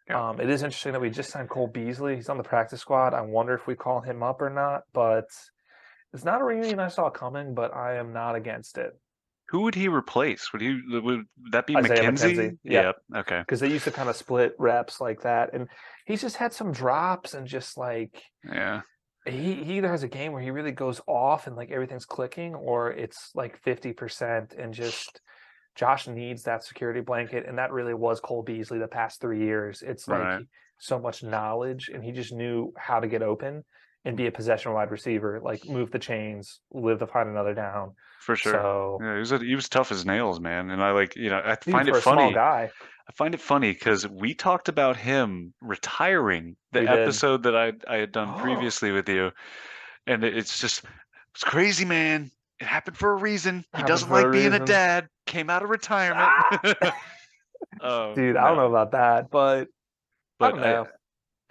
Yeah. 0.07 0.29
Um, 0.29 0.39
it 0.39 0.49
is 0.49 0.63
interesting 0.63 0.93
that 0.93 1.01
we 1.01 1.09
just 1.09 1.29
signed 1.29 1.49
Cole 1.49 1.67
Beasley. 1.67 2.15
He's 2.15 2.29
on 2.29 2.37
the 2.37 2.43
practice 2.43 2.81
squad. 2.81 3.13
I 3.13 3.21
wonder 3.21 3.53
if 3.53 3.67
we 3.67 3.75
call 3.75 4.01
him 4.01 4.23
up 4.23 4.41
or 4.41 4.49
not, 4.49 4.83
but 4.93 5.25
it's 6.13 6.25
not 6.25 6.41
a 6.41 6.43
reunion 6.43 6.79
I 6.79 6.87
saw 6.87 7.09
coming, 7.11 7.53
but 7.53 7.75
I 7.75 7.95
am 7.95 8.13
not 8.13 8.35
against 8.35 8.77
it. 8.77 8.93
Who 9.49 9.61
would 9.61 9.75
he 9.75 9.87
replace? 9.87 10.51
Would 10.53 10.61
he? 10.61 10.79
Would 10.89 11.25
that 11.51 11.65
be 11.67 11.75
Isaiah 11.75 12.03
McKenzie? 12.03 12.35
McKenzie, 12.35 12.57
yeah. 12.63 12.81
Yep. 12.81 12.95
Okay. 13.17 13.39
because 13.39 13.59
they 13.59 13.67
used 13.69 13.85
to 13.85 13.91
kind 13.91 14.09
of 14.09 14.15
split 14.15 14.53
reps 14.59 15.01
like 15.01 15.21
that. 15.21 15.53
And 15.53 15.67
he's 16.05 16.21
just 16.21 16.35
had 16.35 16.53
some 16.53 16.71
drops 16.71 17.33
and 17.33 17.47
just 17.47 17.77
like 17.77 18.21
Yeah. 18.43 18.81
he, 19.25 19.55
he 19.55 19.77
either 19.77 19.89
has 19.89 20.03
a 20.03 20.07
game 20.07 20.31
where 20.33 20.41
he 20.41 20.51
really 20.51 20.71
goes 20.71 21.01
off 21.07 21.47
and 21.47 21.55
like 21.55 21.71
everything's 21.71 22.05
clicking 22.05 22.53
or 22.55 22.91
it's 22.91 23.31
like 23.35 23.61
50% 23.63 24.57
and 24.57 24.73
just 24.73 25.21
Josh 25.75 26.07
needs 26.07 26.43
that 26.43 26.63
security 26.63 27.01
blanket. 27.01 27.45
And 27.47 27.57
that 27.57 27.71
really 27.71 27.93
was 27.93 28.19
Cole 28.19 28.43
Beasley 28.43 28.79
the 28.79 28.87
past 28.87 29.19
three 29.21 29.39
years. 29.39 29.81
It's 29.81 30.07
like 30.07 30.19
Right. 30.19 30.45
so 30.79 30.99
much 30.99 31.23
knowledge 31.23 31.89
and 31.93 32.03
he 32.03 32.11
just 32.11 32.33
knew 32.33 32.73
how 32.77 32.99
to 32.99 33.07
get 33.07 33.21
open 33.21 33.63
and 34.05 34.15
be 34.15 34.27
a 34.27 34.31
possession 34.31 34.73
wide 34.73 34.91
receiver, 34.91 35.39
like 35.43 35.65
move 35.67 35.91
the 35.91 35.99
chains, 35.99 36.59
live 36.71 36.99
to 36.99 37.07
find 37.07 37.29
another 37.29 37.53
down. 37.53 37.95
For 38.19 38.35
sure. 38.35 38.53
So 38.53 38.99
Yeah, 39.01 39.13
he 39.13 39.19
was 39.19 39.31
a, 39.31 39.39
he 39.39 39.55
was 39.55 39.69
tough 39.69 39.91
as 39.91 40.05
nails, 40.05 40.39
man. 40.39 40.69
And 40.69 40.83
I 40.83 40.91
like 40.91 41.15
you 41.15 41.29
know 41.29 41.41
I 41.43 41.55
find 41.55 41.87
it 41.87 41.95
funny. 41.95 42.33
guy. 42.33 42.69
I 43.07 43.11
find 43.13 43.33
it 43.33 43.41
funny 43.41 43.71
because 43.71 44.07
we 44.07 44.35
talked 44.35 44.69
about 44.69 44.95
him 44.97 45.53
retiring 45.61 46.55
the 46.71 46.81
We 46.81 46.87
did. 46.87 46.99
episode 46.99 47.43
that 47.43 47.55
I 47.55 47.73
I 47.87 47.97
had 47.97 48.11
done 48.11 48.33
previously 48.39 48.91
with 48.91 49.09
you, 49.09 49.31
and 50.05 50.23
it's 50.23 50.59
just 50.59 50.83
it's 51.33 51.43
crazy, 51.43 51.85
man. 51.85 52.31
It 52.59 52.67
happened 52.67 52.97
for 52.97 53.11
a 53.13 53.15
reason. 53.15 53.63
He 53.75 53.83
doesn't 53.83 54.09
for 54.09 54.19
a 54.19 54.23
like 54.23 54.31
being 54.33 54.53
a 54.53 54.65
dad. 54.65 55.07
Came 55.25 55.49
out 55.49 55.63
of 55.63 55.69
retirement. 55.69 56.29
Oh, 57.81 58.13
Dude, 58.15 58.35
I 58.35 58.47
don't 58.47 58.57
know 58.57 58.67
about 58.67 58.91
that, 58.91 59.29
but 59.29 59.67
But 60.37 60.51
don't 60.51 60.61
know. 60.61 60.87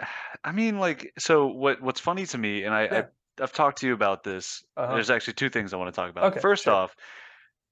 I, 0.45 0.53
mean, 0.53 0.79
like, 0.79 1.13
so 1.19 1.47
what? 1.47 1.81
What's 1.81 2.01
funny 2.01 2.27
to 2.27 2.39
me, 2.39 2.65
and 2.65 2.75
I, 2.75 2.85
Yeah. 2.85 2.99
I 2.99 3.05
I've 3.41 3.53
talked 3.53 3.79
to 3.81 3.87
you 3.87 3.95
about 3.95 4.25
this. 4.25 4.63
Uh-huh. 4.77 4.95
There's 4.95 5.11
actually 5.11 5.35
two 5.35 5.49
things 5.51 5.73
I 5.73 5.77
want 5.77 5.93
to 5.95 5.97
talk 6.01 6.11
about. 6.11 6.25
Okay, 6.33 6.41
First 6.41 6.65
sure. 6.65 6.73
off, 6.75 6.95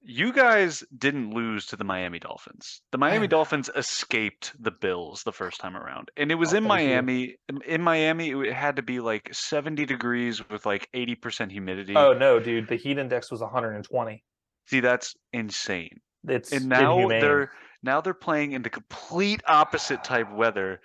you 0.01 0.31
guys 0.31 0.83
didn't 0.97 1.31
lose 1.33 1.65
to 1.67 1.75
the 1.75 1.83
Miami 1.83 2.19
Dolphins. 2.19 2.81
The 2.91 2.97
Miami. 2.97 3.27
Dolphins 3.35 3.69
escaped 3.75 4.53
the 4.59 4.71
Bills 4.71 5.23
the 5.23 5.31
first 5.33 5.59
time 5.59 5.75
around, 5.75 6.09
and 6.15 6.31
it 6.31 6.35
was 6.35 6.53
Oh, 6.53 6.57
in 6.57 6.63
you. 6.63 6.69
Miami. 6.77 7.35
In- 7.49 7.61
In 7.65 7.81
Miami, 7.81 8.29
it 8.29 8.53
had 8.53 8.75
to 8.77 8.81
be 8.83 8.99
like 8.99 9.29
70 9.33 9.85
degrees 9.85 10.47
with 10.49 10.65
like 10.65 10.87
80% 10.93 11.51
humidity. 11.51 11.95
oh 11.95 12.13
no, 12.13 12.39
dude, 12.39 12.67
the 12.67 12.75
heat 12.75 12.97
index 12.97 13.31
was 13.31 13.41
120. 13.41 14.23
See, 14.67 14.79
that's 14.81 15.15
insane. 15.33 15.99
It's 16.27 16.51
And 16.51 16.67
now 16.67 16.95
inhumane. 16.97 17.21
they're 17.21 17.51
Now 17.83 18.01
they're 18.01 18.13
playing 18.13 18.51
in 18.51 18.61
the 18.61 18.69
complete 18.69 19.41
opposite 19.47 20.03
type 20.03 20.31
weather 20.31 20.81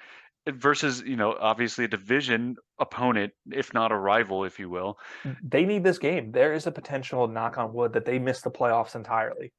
versus, 0.47 1.03
you 1.03 1.17
know, 1.17 1.37
obviously 1.39 1.85
a 1.85 1.89
division 1.89 2.57
opponent, 2.79 3.33
if 3.53 3.73
not 3.73 3.93
a 3.93 3.97
rival, 3.97 4.45
if 4.45 4.59
you 4.59 4.69
will. 4.71 4.99
They 5.43 5.65
need 5.65 5.85
this 5.85 5.99
game. 5.99 6.33
There 6.33 6.53
is 6.53 6.67
a 6.67 6.73
potential, 6.73 7.29
knock 7.29 7.59
on 7.59 7.73
wood, 7.73 7.93
that 7.93 8.05
they 8.05 8.19
miss 8.19 8.43
the 8.43 8.51
playoffs 8.51 8.95
entirely. 8.95 9.53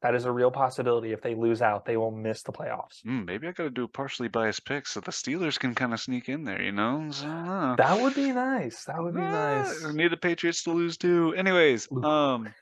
That 0.00 0.14
is 0.16 0.24
a 0.24 0.32
real 0.32 0.50
possibility. 0.50 1.12
If 1.12 1.22
they 1.22 1.34
lose 1.36 1.62
out, 1.62 1.84
they 1.84 1.96
will 1.96 2.10
miss 2.10 2.42
the 2.42 2.52
playoffs. 2.52 3.04
Mm, 3.06 3.24
maybe 3.24 3.46
I 3.46 3.52
got 3.52 3.64
to 3.64 3.70
do 3.70 3.84
a 3.84 3.88
partially 3.88 4.28
biased 4.28 4.64
pick 4.64 4.86
so 4.86 5.00
the 5.00 5.12
Steelers 5.12 5.58
can 5.60 5.74
kind 5.76 5.92
of 5.92 6.00
sneak 6.00 6.28
in 6.28 6.42
there, 6.44 6.60
you 6.60 6.72
know? 6.72 7.08
So, 7.12 7.28
uh, 7.28 7.76
That 7.76 8.00
would 8.02 8.14
be 8.14 8.32
nice. 8.32 8.84
That 8.84 9.00
would 9.00 9.14
be 9.14 9.20
uh, 9.20 9.30
nice. 9.30 9.84
we 9.86 9.92
need 9.92 10.10
the 10.10 10.16
Patriots 10.16 10.64
to 10.64 10.72
lose 10.72 10.96
too. 10.96 11.34
Anyways, 11.34 11.88
um, 12.02 12.52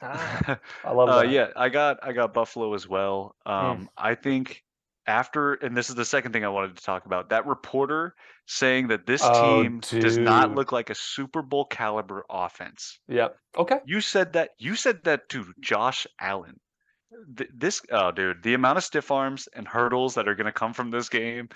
Ah, 0.00 0.58
I 0.84 0.90
love 0.92 1.08
uh, 1.10 1.20
that. 1.22 1.30
yeah, 1.30 1.48
I 1.56 1.68
got 1.68 1.98
I 2.02 2.12
got 2.12 2.32
Buffalo 2.32 2.72
as 2.74 2.88
well. 2.88 3.36
Um, 3.44 3.90
I 3.96 4.14
think 4.14 4.62
after, 5.06 5.54
and 5.54 5.76
this 5.76 5.88
is 5.88 5.94
the 5.94 6.04
second 6.04 6.32
thing 6.32 6.44
I 6.44 6.48
wanted 6.48 6.76
to 6.76 6.82
talk 6.82 7.06
about. 7.06 7.28
That 7.30 7.46
reporter 7.46 8.14
saying 8.46 8.88
that 8.88 9.06
this 9.06 9.22
Oh, 9.24 9.62
team 9.62 9.80
does 9.80 10.18
not 10.18 10.54
look 10.54 10.72
like 10.72 10.90
a 10.90 10.94
Super 10.94 11.42
Bowl 11.42 11.64
caliber 11.64 12.24
offense. 12.30 12.98
Yep. 13.08 13.36
Okay. 13.56 13.78
You 13.86 14.00
said 14.00 14.32
that. 14.34 14.50
You 14.58 14.74
said 14.76 15.04
that 15.04 15.28
to 15.30 15.52
Josh 15.60 16.06
Allen. 16.20 16.58
Th- 17.36 17.50
This, 17.54 17.80
oh, 17.92 18.10
dude, 18.10 18.42
the 18.42 18.54
amount 18.54 18.78
of 18.78 18.84
stiff 18.84 19.10
arms 19.10 19.48
and 19.54 19.66
hurdles 19.66 20.14
that 20.14 20.28
are 20.28 20.34
going 20.34 20.46
to 20.46 20.52
come 20.52 20.72
from 20.72 20.90
this 20.90 21.08
game, 21.08 21.48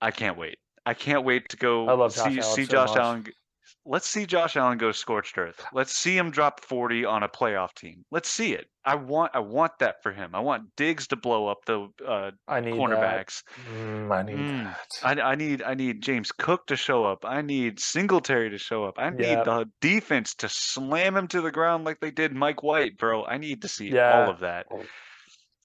I 0.00 0.10
can't 0.10 0.36
wait. 0.36 0.58
I 0.86 0.94
can't 0.94 1.24
wait 1.24 1.48
to 1.50 1.56
go 1.56 1.88
I 1.88 1.92
love 1.94 2.14
Josh 2.14 2.24
see 2.34 2.40
Allen 2.40 2.54
see 2.56 2.64
so 2.66 2.72
Josh 2.72 2.88
much. 2.90 2.98
Allen. 2.98 3.24
Let's 3.86 4.08
see 4.08 4.24
Josh 4.24 4.56
Allen 4.56 4.78
go 4.78 4.92
scorched 4.92 5.36
earth. 5.36 5.62
Let's 5.74 5.94
see 5.94 6.16
him 6.16 6.30
drop 6.30 6.60
40 6.64 7.04
on 7.04 7.22
a 7.22 7.28
playoff 7.28 7.74
team. 7.74 8.04
Let's 8.10 8.30
see 8.30 8.54
it. 8.54 8.66
I 8.84 8.94
want 8.94 9.32
I 9.34 9.40
want 9.40 9.72
that 9.80 10.02
for 10.02 10.10
him. 10.12 10.34
I 10.34 10.40
want 10.40 10.74
Diggs 10.76 11.06
to 11.08 11.16
blow 11.16 11.48
up 11.48 11.58
the 11.66 11.88
uh, 12.06 12.30
I 12.48 12.60
need 12.60 12.74
cornerbacks. 12.74 13.42
Mm, 13.70 14.10
I 14.14 14.22
need 14.22 14.36
Mm. 14.36 14.64
that. 14.64 15.18
I, 15.20 15.20
I 15.32 15.34
need 15.34 15.62
I 15.62 15.74
need 15.74 16.02
James 16.02 16.32
Cook 16.32 16.66
to 16.68 16.76
show 16.76 17.04
up. 17.04 17.24
I 17.24 17.42
need 17.42 17.78
Singletary 17.78 18.50
to 18.50 18.58
show 18.58 18.84
up. 18.84 18.94
I 18.98 19.10
need 19.10 19.20
Yeah. 19.26 19.44
the 19.44 19.66
defense 19.80 20.34
to 20.36 20.48
slam 20.48 21.16
him 21.16 21.28
to 21.28 21.40
the 21.42 21.52
ground 21.52 21.84
like 21.84 22.00
they 22.00 22.10
did 22.10 22.32
Mike 22.34 22.62
White, 22.62 22.96
bro. 22.96 23.24
I 23.24 23.36
need 23.38 23.62
to 23.62 23.68
see 23.68 23.98
all 23.98 24.30
of 24.30 24.40
that. 24.40 24.66
Oh. 24.72 24.82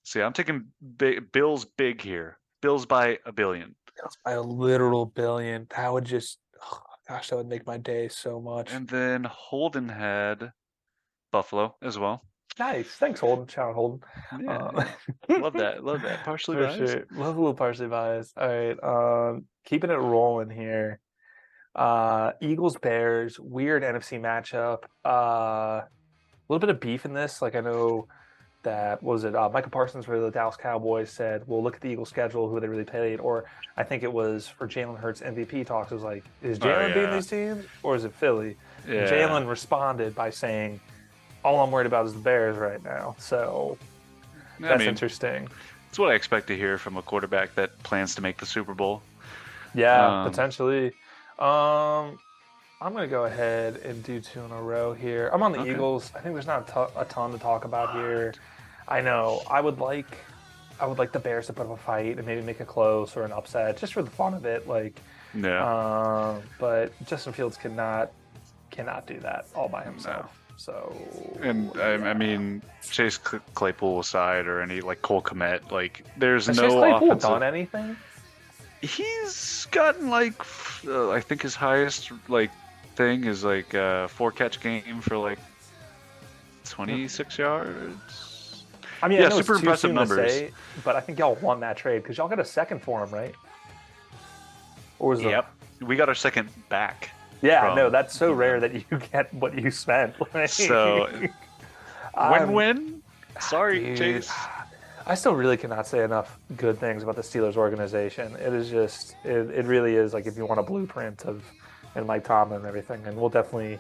See, 0.04 0.22
I'm 0.22 0.34
taking 0.34 0.68
bi- 0.82 1.20
Bills 1.32 1.66
big 1.66 2.02
here. 2.02 2.38
Bills 2.62 2.86
by 2.86 3.20
a 3.26 3.32
billion. 3.32 3.76
Bills 3.96 4.18
by 4.26 4.32
a 4.32 4.42
literal 4.42 5.06
billion. 5.06 5.68
That 5.76 5.94
would 5.94 6.06
just, 6.06 6.38
oh, 6.64 6.82
gosh, 7.10 7.30
that 7.30 7.36
would 7.38 7.48
make 7.50 7.66
my 7.66 7.78
day 7.78 8.08
so 8.08 8.40
much. 8.40 8.72
And 8.72 8.88
then 8.88 9.24
Holden 9.24 9.90
had 9.90 10.52
Buffalo 11.32 11.76
as 11.82 11.98
well. 11.98 12.22
nice. 12.60 12.88
Thanks, 12.88 13.20
Holden. 13.20 13.48
Shout 13.48 13.70
out, 13.70 13.76
Holden. 13.76 14.02
Yeah, 14.44 14.70
yeah. 15.28 15.38
love 15.38 15.54
that. 15.54 15.84
Love 15.84 16.04
that. 16.04 16.24
Partially 16.24 16.58
biased. 16.64 16.78
sure. 16.94 17.06
Love 17.12 17.36
a 17.36 17.40
little 17.40 17.54
partially 17.56 17.88
biased. 17.88 18.38
All 18.38 18.48
right. 18.48 18.78
Um, 18.84 19.46
keeping 19.66 19.90
it 19.90 19.96
rolling 19.96 20.50
here. 20.52 21.00
Uh, 21.76 22.32
Eagles 22.42 22.78
Bears, 22.78 23.40
weird 23.40 23.84
NFC 23.84 24.20
matchup. 24.20 24.84
Uh, 25.06 25.82
a 25.82 25.88
little 26.50 26.60
bit 26.60 26.70
of 26.70 26.80
beef 26.80 27.06
in 27.06 27.14
this. 27.14 27.42
Like 27.42 27.56
I 27.56 27.62
know 27.62 28.08
that 28.64 29.02
was 29.02 29.24
it 29.24 29.36
uh, 29.36 29.50
Michael 29.50 29.72
Parsons 29.72 30.06
for 30.06 30.20
the 30.20 30.30
Dallas 30.32 30.58
Cowboys 30.58 31.10
said, 31.10 31.44
"Well, 31.48 31.64
look 31.64 31.76
at 31.76 31.82
the 31.82 31.90
Eagles' 31.90 32.10
schedule, 32.10 32.50
who 32.50 32.60
they 32.60 32.68
really 32.68 32.84
played." 32.84 33.20
Or 33.20 33.46
I 33.78 33.84
think 33.84 34.04
it 34.04 34.12
was 34.12 34.48
for 34.48 34.68
Jalen 34.68 34.98
Hurts 35.00 35.22
MVP 35.22 35.66
talks. 35.66 35.92
It 35.92 35.96
was 35.96 36.04
like, 36.04 36.24
is 36.42 36.58
Oh, 36.62 36.66
Jalen 36.66 36.94
beating 36.94 37.12
these 37.12 37.28
teams 37.28 37.66
or 37.84 37.96
is 37.96 38.04
it 38.04 38.14
Philly? 38.14 38.58
Yeah. 38.88 39.10
Jalen 39.10 39.48
responded 39.48 40.14
by 40.16 40.30
saying, 40.30 40.80
"All 41.44 41.62
I'm 41.62 41.72
worried 41.72 41.88
about 41.88 42.06
is 42.06 42.14
the 42.14 42.20
Bears 42.20 42.58
right 42.58 42.84
now." 42.84 43.16
So 43.18 43.78
I 44.60 44.68
that's 44.68 44.80
mean, 44.80 44.90
interesting. 44.90 45.48
it's 45.90 45.98
what 45.98 46.12
I 46.12 46.16
expect 46.16 46.48
to 46.48 46.56
hear 46.58 46.78
from 46.78 46.98
a 46.98 47.02
quarterback 47.02 47.56
that 47.56 47.82
plans 47.84 48.14
to 48.16 48.22
make 48.22 48.38
the 48.38 48.46
Super 48.46 48.74
Bowl. 48.74 49.02
Yeah, 49.74 50.24
Um, 50.24 50.30
potentially. 50.30 50.94
Um, 51.38 52.20
I'm 52.82 52.94
gonna 52.94 53.08
go 53.08 53.26
ahead 53.26 53.78
and 53.78 54.02
do 54.04 54.22
two 54.22 54.40
in 54.40 54.52
a 54.52 54.62
row 54.62 54.94
here. 54.94 55.30
I'm 55.34 55.44
on 55.44 55.52
the 55.52 55.60
Okay. 55.60 55.72
Eagles. 55.72 56.12
I 56.16 56.20
think 56.22 56.34
there's 56.34 56.48
not 56.48 56.70
a 56.96 57.06
ton 57.06 57.32
to 57.34 57.38
talk 57.38 57.66
about 57.66 57.94
here. 57.94 58.34
I 58.88 59.02
know. 59.02 59.42
I 59.50 59.60
would 59.60 59.80
like, 59.80 60.18
I 60.80 60.88
would 60.88 60.98
like 60.98 61.12
the 61.12 61.20
Bears 61.20 61.48
to 61.48 61.54
put 61.54 61.66
up 61.66 61.74
a 61.74 61.78
fight 61.78 62.18
and 62.18 62.26
maybe 62.26 62.42
make 62.42 62.62
a 62.62 62.66
close 62.66 63.18
or 63.18 63.24
an 63.24 63.34
upset, 63.34 63.78
just 63.78 63.94
for 63.94 64.02
the 64.02 64.10
fun 64.10 64.34
of 64.34 64.46
it. 64.46 64.66
Like, 64.68 65.00
Yeah. 65.34 65.62
um, 66.38 66.42
but 66.58 66.94
Justin 67.06 67.34
Fields 67.34 67.58
cannot, 67.58 68.12
cannot 68.72 69.06
do 69.06 69.20
that 69.20 69.46
all 69.56 69.68
by 69.68 69.84
himself. 69.84 70.34
So, 70.56 70.96
And 71.42 71.72
I, 71.80 71.94
I 72.12 72.14
mean, 72.14 72.62
Chase 72.90 73.18
Claypool 73.18 74.00
aside, 74.00 74.48
or 74.48 74.62
any 74.62 74.80
like 74.80 75.02
Cole 75.02 75.22
Kmet, 75.22 75.70
like 75.72 76.06
there's 76.18 76.48
has 76.48 76.56
no 76.58 76.64
Chase 76.64 76.74
Claypool 76.74 77.08
offensive. 77.10 77.30
done 77.30 77.44
anything? 77.44 77.98
He's 78.82 79.68
gotten 79.72 80.10
like, 80.10 80.34
uh, 80.88 81.12
I 81.12 81.20
think 81.20 81.42
his 81.42 81.56
highest 81.56 82.12
like 82.30 82.52
thing 83.00 83.24
is 83.24 83.46
like 83.46 83.74
a 83.74 84.08
four 84.10 84.30
catch 84.30 84.60
game 84.60 85.00
for 85.00 85.18
like 85.18 85.40
26 86.66 87.38
yards. 87.38 88.66
I 89.02 89.08
mean, 89.08 89.20
Yeah, 89.20 89.28
I 89.28 89.30
know 89.30 89.38
super 89.38 89.54
it's 89.54 89.62
impressive 89.62 89.80
soon 89.88 89.96
numbers. 89.96 90.32
say, 90.32 90.52
but 90.84 90.98
I 90.98 91.00
think 91.00 91.18
y'all 91.18 91.36
won 91.36 91.62
that 91.62 91.78
trade 91.78 92.04
because 92.04 92.18
y'all 92.18 92.28
got 92.28 92.40
a 92.40 92.46
second 92.46 92.82
for 92.82 93.02
him, 93.02 93.10
right? 93.12 93.34
Or 95.00 95.12
was 95.12 95.22
it? 95.22 95.28
Yep, 95.30 95.50
we 95.82 95.96
got 95.96 96.10
our 96.10 96.16
second 96.16 96.50
back. 96.68 97.12
Yeah, 97.42 97.68
from- 97.68 97.78
no, 97.78 97.90
that's 97.90 98.14
so 98.14 98.34
rare 98.34 98.60
that 98.60 98.74
you 98.74 98.84
get 99.14 99.34
what 99.34 99.58
you 99.58 99.72
spent. 99.72 100.16
So, 100.48 101.06
I'm- 102.16 102.44
um, 102.50 102.52
Win-win. 102.54 103.02
Sorry, 103.40 103.80
dude, 103.80 103.98
Chase. 103.98 104.32
I 105.08 105.16
still 105.16 105.34
really 105.36 105.56
cannot 105.56 105.88
say 105.88 106.04
enough 106.04 106.38
good 106.58 106.78
things 106.78 107.02
about 107.04 107.16
the 107.16 107.22
Steelers 107.22 107.56
organization. 107.56 108.36
It 108.36 108.54
is 108.54 108.70
just, 108.70 109.16
it, 109.24 109.50
it 109.52 109.66
really 109.66 109.96
is 109.96 110.14
like 110.14 110.26
if 110.28 110.36
you 110.36 110.46
want 110.46 110.60
a 110.60 110.64
blueprint 110.64 111.24
of, 111.24 111.42
and 111.96 112.06
Mike 112.08 112.24
Tomlin 112.24 112.60
and 112.60 112.68
everything, 112.68 113.02
and 113.06 113.18
we'll 113.18 113.30
definitely 113.30 113.80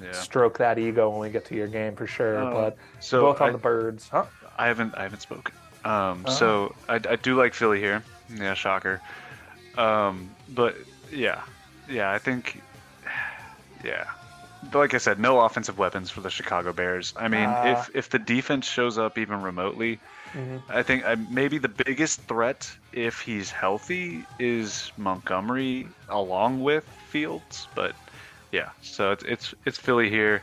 Yeah. 0.00 0.12
stroke 0.12 0.58
that 0.58 0.78
ego 0.78 1.10
when 1.10 1.18
we 1.20 1.30
get 1.30 1.44
to 1.46 1.54
your 1.56 1.66
game 1.66 1.96
for 1.96 2.06
sure. 2.06 2.38
Uh, 2.38 2.52
but 2.52 2.76
So 3.00 3.22
both 3.22 3.40
on 3.40 3.48
I, 3.48 3.52
the 3.52 3.58
birds, 3.58 4.08
huh? 4.08 4.24
I 4.56 4.66
haven't 4.68 4.94
I 4.96 5.02
haven't 5.02 5.22
spoken. 5.22 5.54
Um, 5.84 6.24
Oh. 6.26 6.30
so 6.30 6.74
I, 6.88 6.94
I 6.96 7.16
do 7.16 7.36
like 7.36 7.54
Philly 7.54 7.80
here. 7.80 8.02
Yeah, 8.34 8.54
shocker. 8.54 9.00
Um, 9.76 10.30
but 10.50 10.76
yeah, 11.12 11.42
yeah, 11.88 12.10
I 12.12 12.18
think 12.18 12.60
yeah. 13.84 14.04
But 14.72 14.78
like 14.80 14.94
I 14.94 14.98
said, 14.98 15.20
no 15.20 15.40
offensive 15.40 15.78
weapons 15.78 16.10
for 16.10 16.20
the 16.20 16.30
Chicago 16.30 16.72
Bears. 16.72 17.14
I 17.16 17.28
mean, 17.28 17.48
Uh. 17.48 17.62
if 17.78 17.90
if 17.94 18.10
the 18.10 18.18
defense 18.18 18.66
shows 18.66 18.98
up 18.98 19.16
even 19.18 19.42
remotely, 19.42 19.98
Mhm. 20.34 20.62
I 20.68 20.82
think 20.82 21.04
uh, 21.04 21.16
maybe 21.30 21.58
the 21.58 21.68
biggest 21.68 22.20
threat, 22.22 22.70
if 22.92 23.20
he's 23.20 23.50
healthy, 23.50 24.24
is 24.38 24.92
Montgomery 24.96 25.88
along 26.08 26.62
with 26.62 26.84
Fields. 27.08 27.66
But 27.74 27.94
yeah, 28.52 28.70
so 28.82 29.12
it's 29.12 29.24
it's 29.24 29.54
it's 29.64 29.78
Philly 29.78 30.10
here. 30.10 30.42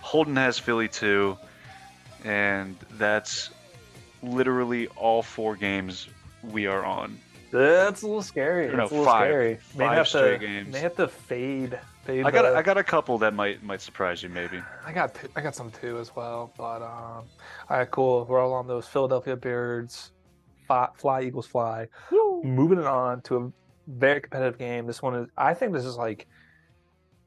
Holden 0.00 0.36
has 0.36 0.58
Philly 0.58 0.88
too, 0.88 1.36
and 2.24 2.76
that's 2.92 3.50
literally 4.22 4.86
all 4.96 5.22
four 5.22 5.56
games 5.56 6.08
we 6.42 6.66
are 6.66 6.84
on. 6.84 7.18
That's 7.52 8.02
a 8.02 8.06
little 8.06 8.22
scary. 8.22 8.68
Or 8.68 8.76
no, 8.76 8.82
It's 8.84 8.92
a 8.92 8.94
little 8.94 9.04
five. 9.12 9.26
scary. 9.28 9.58
May 9.76 9.86
have 9.86 10.06
to, 10.06 10.18
straight 10.18 10.40
games. 10.40 10.72
May 10.72 10.80
have 10.80 10.96
to 10.96 11.08
fade. 11.08 11.78
Fade 12.04 12.24
I 12.26 12.30
got 12.30 12.42
the- 12.42 12.54
a, 12.54 12.58
I 12.58 12.62
got 12.62 12.78
a 12.78 12.84
couple 12.84 13.18
that 13.18 13.34
might 13.34 13.62
might 13.62 13.80
surprise 13.80 14.22
you 14.22 14.28
maybe. 14.28 14.62
I 14.86 14.92
got 14.92 15.14
two, 15.14 15.28
I 15.36 15.40
got 15.40 15.54
some 15.54 15.70
too 15.70 15.98
as 15.98 16.14
well. 16.14 16.52
But 16.56 16.82
um, 16.82 17.24
all 17.68 17.78
right, 17.78 17.90
cool. 17.90 18.26
We're 18.28 18.40
all 18.40 18.52
on 18.52 18.66
those 18.66 18.86
Philadelphia 18.86 19.36
Birds. 19.36 20.12
Fly, 20.66 20.88
fly 20.96 21.22
Eagles 21.22 21.46
fly. 21.46 21.88
Moving 22.44 22.78
it 22.78 22.86
on 22.86 23.20
to 23.22 23.36
a 23.36 23.52
very 23.88 24.20
competitive 24.20 24.58
game. 24.58 24.86
This 24.86 25.02
one 25.02 25.14
is. 25.14 25.28
I 25.36 25.54
think 25.54 25.72
this 25.72 25.84
is 25.84 25.96
like. 25.96 26.26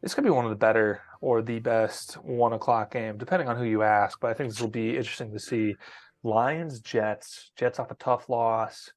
This 0.01 0.13
could 0.13 0.23
be 0.25 0.29
one 0.29 0.43
of 0.43 0.49
the 0.49 0.57
better 0.57 1.01
or 1.21 1.41
the 1.41 1.59
best 1.59 2.15
one 2.15 2.51
o'clock 2.51 2.91
game, 2.91 3.17
depending 3.17 3.47
on 3.47 3.55
who 3.55 3.63
you 3.63 3.83
ask. 3.83 4.19
But 4.19 4.31
I 4.31 4.33
think 4.33 4.49
this 4.49 4.59
will 4.59 4.67
be 4.69 4.97
interesting 4.97 5.31
to 5.31 5.39
see. 5.39 5.75
Lions 6.23 6.79
Jets. 6.79 7.51
Jets 7.57 7.79
off 7.79 7.91
a 7.91 7.95
tough 7.95 8.29
loss, 8.29 8.89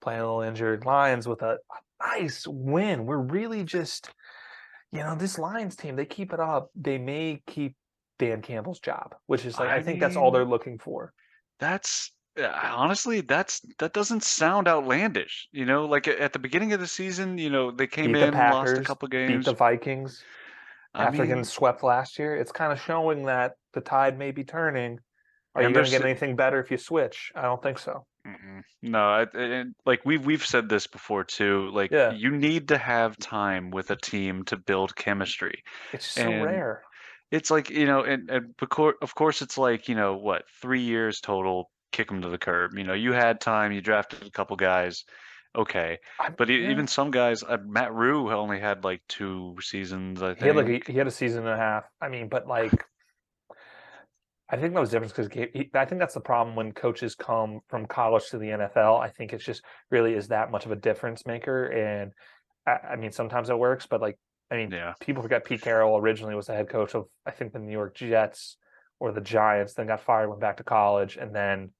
playing 0.00 0.20
a 0.20 0.24
little 0.24 0.40
injured. 0.40 0.86
Lions 0.86 1.28
with 1.28 1.42
a, 1.42 1.58
a 2.02 2.18
nice 2.20 2.46
win. 2.46 3.04
We're 3.04 3.18
really 3.18 3.64
just 3.64 4.10
you 4.92 5.00
know, 5.00 5.14
this 5.14 5.38
Lions 5.38 5.76
team, 5.76 5.96
they 5.96 6.04
keep 6.04 6.32
it 6.32 6.40
up. 6.40 6.70
They 6.74 6.98
may 6.98 7.42
keep 7.46 7.76
Dan 8.18 8.42
Campbell's 8.42 8.80
job, 8.80 9.14
which 9.26 9.44
is 9.44 9.58
like, 9.58 9.68
I, 9.68 9.76
I 9.76 9.82
think 9.82 10.00
that's 10.00 10.16
all 10.16 10.30
they're 10.30 10.44
looking 10.44 10.78
for. 10.78 11.12
That's 11.58 12.12
honestly 12.38 13.20
that's 13.20 13.60
that 13.78 13.92
doesn't 13.92 14.22
sound 14.22 14.68
outlandish. 14.68 15.48
You 15.52 15.64
know, 15.64 15.86
like 15.86 16.08
at 16.08 16.32
the 16.32 16.38
beginning 16.38 16.72
of 16.72 16.80
the 16.80 16.86
season, 16.86 17.38
you 17.38 17.50
know, 17.50 17.70
they 17.70 17.86
came 17.86 18.12
Beat 18.12 18.20
the 18.20 18.28
in, 18.28 18.34
lost 18.34 18.72
a 18.72 18.72
Packers, 18.72 18.86
couple 18.86 19.08
Beat 19.08 19.44
the 19.44 19.54
Vikings 19.54 20.22
I 20.94 21.04
after 21.04 21.26
getting 21.26 21.44
swept 21.44 21.82
last 21.82 22.18
year. 22.18 22.36
It's 22.36 22.52
kind 22.52 22.72
of 22.72 22.80
showing 22.80 23.26
that 23.26 23.54
the 23.74 23.80
tide 23.80 24.18
may 24.18 24.30
be 24.30 24.44
turning. 24.44 24.98
Are 25.54 25.62
you 25.62 25.72
going 25.72 25.84
to 25.84 25.90
get 25.90 26.04
anything 26.04 26.36
better 26.36 26.60
if 26.60 26.70
you 26.70 26.76
switch? 26.76 27.32
I 27.34 27.42
don't 27.42 27.62
think 27.62 27.78
so. 27.78 28.06
Mm-mm. 28.26 28.62
No, 28.82 29.26
like 29.86 30.00
we've 30.04 30.24
we've 30.24 30.44
said 30.44 30.68
this 30.68 30.86
before 30.86 31.24
too. 31.24 31.70
Like 31.72 31.90
Yeah. 31.90 32.12
you 32.12 32.30
need 32.30 32.68
to 32.68 32.78
have 32.78 33.16
time 33.18 33.70
with 33.70 33.90
a 33.90 33.96
team 33.96 34.44
to 34.46 34.56
build 34.56 34.94
chemistry. 34.94 35.62
It's 35.92 36.06
so 36.06 36.22
And- 36.22 36.44
rare. 36.44 36.82
It's 37.30 37.50
like 37.50 37.70
you 37.70 37.86
know, 37.86 38.02
and, 38.02 38.28
and 38.28 38.54
of 39.02 39.14
course 39.14 39.40
it's 39.40 39.56
like 39.56 39.88
you 39.88 39.94
know 39.94 40.16
what 40.16 40.42
three 40.60 40.80
years 40.82 41.20
total 41.20 41.70
kick 41.92 42.08
them 42.08 42.22
to 42.22 42.28
the 42.28 42.38
curb. 42.38 42.76
You 42.76 42.82
know, 42.84 42.92
you 42.92 43.12
had 43.12 43.40
time, 43.40 43.70
you 43.72 43.80
drafted 43.80 44.26
a 44.26 44.30
couple 44.30 44.56
guys, 44.56 45.04
okay, 45.56 45.98
but 46.36 46.48
yeah. 46.48 46.70
even 46.70 46.88
some 46.88 47.12
guys, 47.12 47.44
uh, 47.44 47.58
Matt 47.64 47.94
Rhule 47.94 48.30
only 48.30 48.58
had 48.58 48.82
like 48.82 49.00
two 49.08 49.56
seasons. 49.60 50.20
I 50.22 50.34
think. 50.34 50.40
He 50.40 50.46
had 50.48 50.56
like 50.56 50.88
a, 50.88 50.92
he 50.92 50.98
had 50.98 51.06
a 51.06 51.10
season 51.12 51.44
and 51.46 51.54
a 51.54 51.56
half. 51.56 51.84
I 52.02 52.08
mean, 52.08 52.28
but 52.28 52.48
like, 52.48 52.84
I 54.52 54.56
think 54.56 54.74
that 54.74 54.80
was 54.80 54.90
different 54.90 55.14
because 55.14 55.28
I 55.74 55.84
think 55.84 56.00
that's 56.00 56.14
the 56.14 56.20
problem 56.20 56.56
when 56.56 56.72
coaches 56.72 57.14
come 57.14 57.60
from 57.68 57.86
college 57.86 58.28
to 58.30 58.38
the 58.38 58.48
NFL. 58.48 59.00
I 59.00 59.08
think 59.08 59.32
it's 59.32 59.44
just 59.44 59.62
really 59.90 60.14
is 60.14 60.28
that 60.28 60.50
much 60.50 60.66
of 60.66 60.72
a 60.72 60.76
difference 60.76 61.24
maker. 61.24 61.66
And 61.66 62.12
I, 62.66 62.92
I 62.92 62.96
mean, 62.96 63.12
sometimes 63.12 63.48
it 63.48 63.58
works, 63.58 63.86
but 63.86 64.00
like, 64.00 64.18
I 64.50 64.56
mean, 64.56 64.72
yeah, 64.72 64.94
people 65.00 65.22
forget 65.22 65.44
Pete 65.44 65.62
Carroll 65.62 65.96
originally 65.96 66.34
was 66.34 66.46
the 66.46 66.54
head 66.54 66.68
coach 66.68 66.96
of 66.96 67.06
I 67.24 67.30
think 67.30 67.52
the 67.52 67.60
New 67.60 67.70
York 67.70 67.94
Jets 67.94 68.56
or 68.98 69.12
the 69.12 69.20
Giants, 69.20 69.74
then 69.74 69.86
got 69.86 70.00
fired, 70.00 70.28
went 70.28 70.40
back 70.40 70.56
to 70.58 70.64
college, 70.64 71.16
and 71.16 71.34
then 71.34 71.70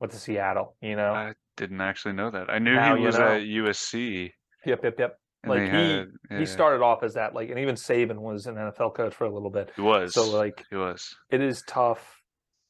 went 0.00 0.12
to 0.12 0.18
Seattle. 0.18 0.76
You 0.80 0.96
know, 0.96 1.12
I 1.12 1.34
didn't 1.56 1.80
actually 1.80 2.14
know 2.14 2.30
that. 2.30 2.50
I 2.50 2.58
knew 2.58 2.74
Now 2.74 2.94
he 2.94 3.00
you 3.02 3.06
was 3.06 3.18
know. 3.18 3.28
at 3.28 3.42
USC. 3.42 4.32
yep, 4.64 4.80
yep, 4.82 4.94
yep. 4.98 5.18
And 5.44 5.50
Like 5.50 5.68
he 5.68 5.90
had, 5.90 6.08
he 6.36 6.46
started 6.46 6.82
off 6.82 7.02
as 7.02 7.14
that, 7.14 7.34
like, 7.34 7.50
and 7.50 7.58
even 7.58 7.74
Saban 7.74 8.18
was 8.18 8.46
an 8.46 8.56
NFL 8.56 8.90
coach 8.90 9.14
for 9.14 9.24
a 9.24 9.30
little 9.32 9.50
bit. 9.50 9.70
He 9.76 9.82
was. 9.82 10.14
So 10.14 10.28
like, 10.28 10.66
he 10.70 10.76
was. 10.76 11.16
it 11.30 11.40
is 11.40 11.62
tough 11.62 12.22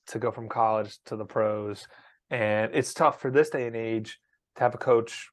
to 0.08 0.18
go 0.18 0.30
from 0.30 0.48
college 0.48 0.98
to 1.06 1.16
the 1.16 1.24
pros 1.24 1.88
and 2.30 2.74
it's 2.74 2.94
tough 2.94 3.20
for 3.20 3.30
this 3.30 3.50
day 3.50 3.66
and 3.66 3.76
age 3.76 4.18
to 4.56 4.62
have 4.62 4.74
a 4.74 4.78
coach 4.78 5.28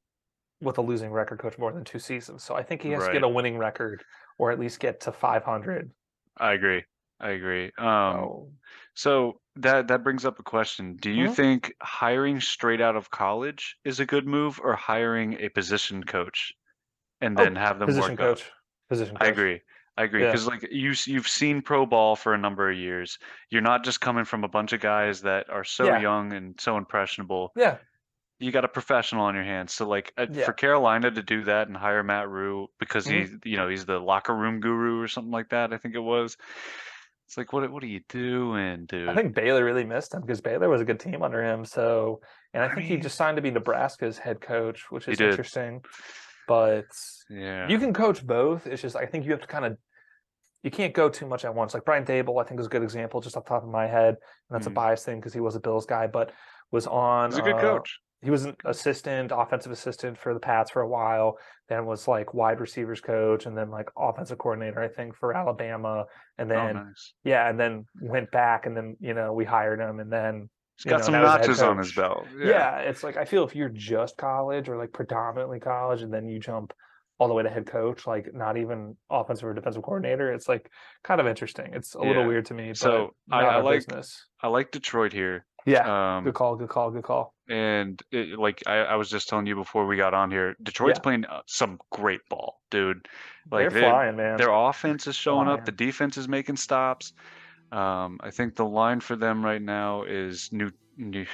with 0.62 0.78
a 0.78 0.82
losing 0.82 1.12
record 1.12 1.40
coach 1.40 1.58
more 1.58 1.72
than 1.74 1.84
two 1.84 2.00
seasons 2.00 2.44
so 2.44 2.56
i 2.56 2.64
think 2.64 2.82
he 2.82 2.92
has 2.92 3.06
to 3.06 3.12
get 3.12 3.24
a 3.24 3.30
winning 3.30 3.58
record 3.58 4.04
or 4.38 4.52
at 4.52 4.60
least 4.60 4.80
get 4.80 5.00
to 5.02 5.12
500 5.12 5.92
I 6.38 6.54
agree. 6.54 6.84
I 7.20 7.30
agree. 7.32 7.72
Um, 7.78 8.34
so, 8.34 8.52
So 8.96 9.42
that 9.56 9.88
that 9.90 10.04
brings 10.04 10.26
up 10.26 10.40
a 10.40 10.44
question. 10.44 10.96
Do 10.96 11.12
you 11.12 11.28
Mhm. 11.28 11.36
think 11.36 11.74
hiring 11.82 12.40
straight 12.40 12.82
out 12.82 12.96
of 12.96 13.10
college 13.12 13.78
is 13.84 14.00
a 14.00 14.06
good 14.06 14.26
move 14.28 14.60
or 14.62 14.76
hiring 14.76 15.34
a 15.40 15.50
position 15.50 16.04
coach 16.04 16.54
and 17.22 17.40
Oh, 17.40 17.44
then 17.44 17.56
have 17.56 17.80
them 17.80 17.88
position 17.88 18.12
work 18.12 18.20
up? 18.20 18.38
coach 18.38 18.52
position 18.90 19.18
I 19.20 19.28
agree. 19.28 19.62
I 19.98 20.04
agree 20.04 20.22
Yeah. 20.22 20.32
because 20.32 20.48
like 20.48 20.64
you 20.72 20.94
you've 21.06 21.28
seen 21.28 21.62
pro 21.62 21.86
ball 21.86 22.16
for 22.16 22.34
a 22.34 22.38
number 22.38 22.70
of 22.70 22.78
years. 22.78 23.20
You're 23.50 23.62
not 23.62 23.84
just 23.84 24.02
coming 24.02 24.26
from 24.26 24.44
a 24.44 24.48
bunch 24.48 24.74
of 24.74 24.80
guys 24.82 25.22
that 25.22 25.50
are 25.50 25.64
so 25.64 25.86
Yeah. 25.86 26.00
young 26.00 26.34
and 26.34 26.60
so 26.60 26.78
impressionable. 26.78 27.52
yeah 27.56 27.78
You 28.40 28.52
got 28.52 28.66
a 28.66 28.70
professional 28.70 29.24
on 29.26 29.36
your 29.36 29.44
hands. 29.44 29.74
So 29.74 29.88
like 29.88 30.12
uh, 30.18 30.26
Yeah. 30.32 30.46
for 30.46 30.54
Carolina 30.54 31.12
to 31.12 31.22
do 31.22 31.44
that 31.44 31.68
and 31.68 31.78
hire 31.78 32.04
Matt 32.04 32.28
Rhule 32.30 32.72
because 32.80 33.06
Mhm. 33.06 33.44
he 33.44 33.52
you 33.52 33.58
know 33.58 33.68
he's 33.68 33.86
the 33.86 34.00
locker 34.00 34.36
room 34.36 34.60
guru 34.62 35.00
or 35.02 35.08
something 35.08 35.32
like 35.32 35.50
that. 35.50 35.74
I 35.74 35.78
think 35.78 35.94
it 35.96 36.00
was. 36.00 36.38
It's 37.28 37.38
like 37.38 37.54
what 37.54 37.70
what 37.72 37.84
are 37.84 37.88
you 37.88 38.02
doing, 38.10 38.86
dude? 38.88 39.08
i 39.08 39.16
think 39.16 39.34
baylor 39.34 39.64
really 39.64 39.86
missed 39.86 40.14
him 40.14 40.20
because 40.22 40.42
baylor 40.42 40.68
was 40.68 40.82
a 40.82 40.86
good 40.86 41.00
team 41.00 41.22
under 41.24 41.42
him 41.42 41.64
so 41.64 42.20
and 42.54 42.62
i 42.62 42.66
I 42.68 42.74
think 42.76 42.88
he 42.88 42.98
just 42.98 43.16
signed 43.16 43.38
to 43.38 43.42
be 43.42 43.52
nebraska's 43.52 44.18
head 44.18 44.42
coach 44.42 44.92
which 44.92 45.08
is 45.08 45.18
did. 45.18 45.30
interesting 45.30 45.82
but 46.48 46.86
yeah. 47.30 47.68
You 47.68 47.78
can 47.80 47.94
coach 47.94 48.26
both. 48.26 48.68
It's 48.68 48.82
just 48.82 48.96
I 48.96 49.06
think 49.06 49.26
you 49.26 49.32
have 49.32 49.42
to 49.42 49.48
kind 49.48 49.66
of 49.66 49.78
you 50.64 50.70
can't 50.70 50.94
go 50.94 51.10
too 51.10 51.26
much 51.26 51.44
at 51.44 51.54
once. 51.56 51.74
Like 51.74 51.86
Brian 51.86 52.06
Daboll, 52.06 52.40
I 52.44 52.48
think 52.48 52.60
is 52.60 52.68
a 52.68 52.70
good 52.70 52.84
example 52.84 53.20
just 53.20 53.36
off 53.36 53.46
the 53.46 53.50
top 53.50 53.64
of 53.64 53.70
my 53.70 53.88
head, 53.88 54.10
and 54.10 54.52
that's 54.52 54.68
Mhm. 54.68 54.72
a 54.72 54.74
bias 54.74 55.04
thing 55.04 55.20
because 55.20 55.34
he 55.34 55.40
was 55.40 55.56
a 55.56 55.60
Bills 55.60 55.86
guy, 55.86 56.06
but 56.08 56.32
was 56.72 56.86
on. 56.88 57.32
He's 57.32 57.40
a 57.40 57.42
good 57.42 57.56
uh, 57.56 57.62
coach. 57.62 58.00
He 58.24 58.30
was 58.30 58.46
an 58.46 58.56
assistant, 58.66 59.32
offensive 59.34 59.72
assistant 59.72 60.16
for 60.16 60.36
the 60.36 60.40
Pats 60.40 60.70
for 60.70 60.84
a 60.84 60.88
while. 60.88 61.40
Then 61.68 61.88
was 61.88 62.08
like 62.08 62.36
wide 62.36 62.60
receivers 62.60 63.02
coach, 63.02 63.48
and 63.48 63.58
then 63.58 63.72
like 63.72 63.90
offensive 63.98 64.38
coordinator, 64.38 64.80
I 64.80 64.88
think, 64.90 65.16
for 65.16 65.34
Alabama. 65.36 66.06
And 66.38 66.52
Oh, 66.52 66.56
then 66.56 66.76
nice. 66.76 67.14
yeah, 67.24 67.50
and 67.50 67.60
then 67.60 67.86
went 68.00 68.30
back, 68.30 68.68
and 68.68 68.78
then 68.78 68.98
you 69.00 69.16
know 69.16 69.34
we 69.34 69.46
hired 69.46 69.80
him, 69.80 70.00
and 70.00 70.12
then 70.14 70.50
He's 70.84 70.90
got 70.90 71.00
know, 71.00 71.04
some 71.06 71.14
now 71.14 71.20
he's 71.22 71.28
a 71.28 71.32
head 71.32 71.42
notches 71.42 71.62
on 71.62 71.78
his 71.78 71.92
belt. 71.94 72.28
yeah. 72.40 72.78
it's 72.80 73.04
like 73.04 73.18
I 73.18 73.26
feel 73.26 73.44
if 73.44 73.56
you're 73.56 73.70
just 73.70 74.18
college 74.18 74.68
or 74.70 74.78
like 74.78 74.92
predominantly 74.94 75.60
college, 75.60 76.02
and 76.02 76.14
then 76.14 76.28
you 76.28 76.40
jump 76.40 76.74
all 77.20 77.28
the 77.28 77.34
way 77.36 77.44
to 77.44 77.50
head 77.50 77.68
coach, 77.68 78.08
like 78.08 78.34
not 78.34 78.58
even 78.58 78.96
offensive 79.12 79.48
or 79.48 79.54
defensive 79.54 79.84
coordinator, 79.84 80.34
it's 80.34 80.50
like 80.50 80.72
kind 81.04 81.22
of 81.22 81.28
interesting. 81.28 81.70
It's 81.74 81.94
a 81.94 82.00
little 82.02 82.26
weird 82.26 82.46
to 82.48 82.56
me. 82.56 82.74
So, 82.74 83.14
but 83.28 83.36
I- 83.44 83.48
I 83.48 83.62
like- 83.62 83.86
business. 83.86 84.26
I 84.42 84.48
like 84.48 84.72
Detroit 84.72 85.14
here. 85.14 85.46
Yeah, 85.68 86.18
Um, 86.18 86.24
good 86.24 86.34
call, 86.34 86.56
good 86.56 86.70
call, 86.70 86.90
good 86.90 87.04
call. 87.04 87.36
and 87.48 88.02
it, 88.12 88.40
like 88.40 88.64
I, 88.66 88.78
I 88.78 88.96
was 88.96 89.12
just 89.12 89.30
telling 89.30 89.46
you 89.46 89.54
before 89.54 89.86
we 89.86 89.96
got 89.96 90.16
on 90.16 90.32
here, 90.32 90.56
Detroit's 90.64 90.98
Yeah. 90.98 91.04
playing 91.04 91.26
uh, 91.26 91.42
some 91.46 91.78
great 91.92 92.22
ball, 92.28 92.60
dude. 92.72 93.08
Like 93.52 93.70
They're 93.70 93.82
they- 93.82 93.88
flying, 93.88 94.16
man. 94.16 94.38
Their 94.38 94.50
offense 94.52 95.06
is 95.06 95.16
showing 95.16 95.48
up. 95.48 95.64
The 95.66 95.72
defense 95.72 96.18
is 96.18 96.28
making 96.28 96.56
stops. 96.56 97.14
Um, 97.72 98.20
I 98.22 98.32
think 98.32 98.56
the 98.56 98.66
line 98.66 99.00
for 99.00 99.16
them 99.16 99.44
right 99.44 99.62
now 99.62 100.04
is 100.04 100.50
new, 100.52 100.72
new 100.98 101.26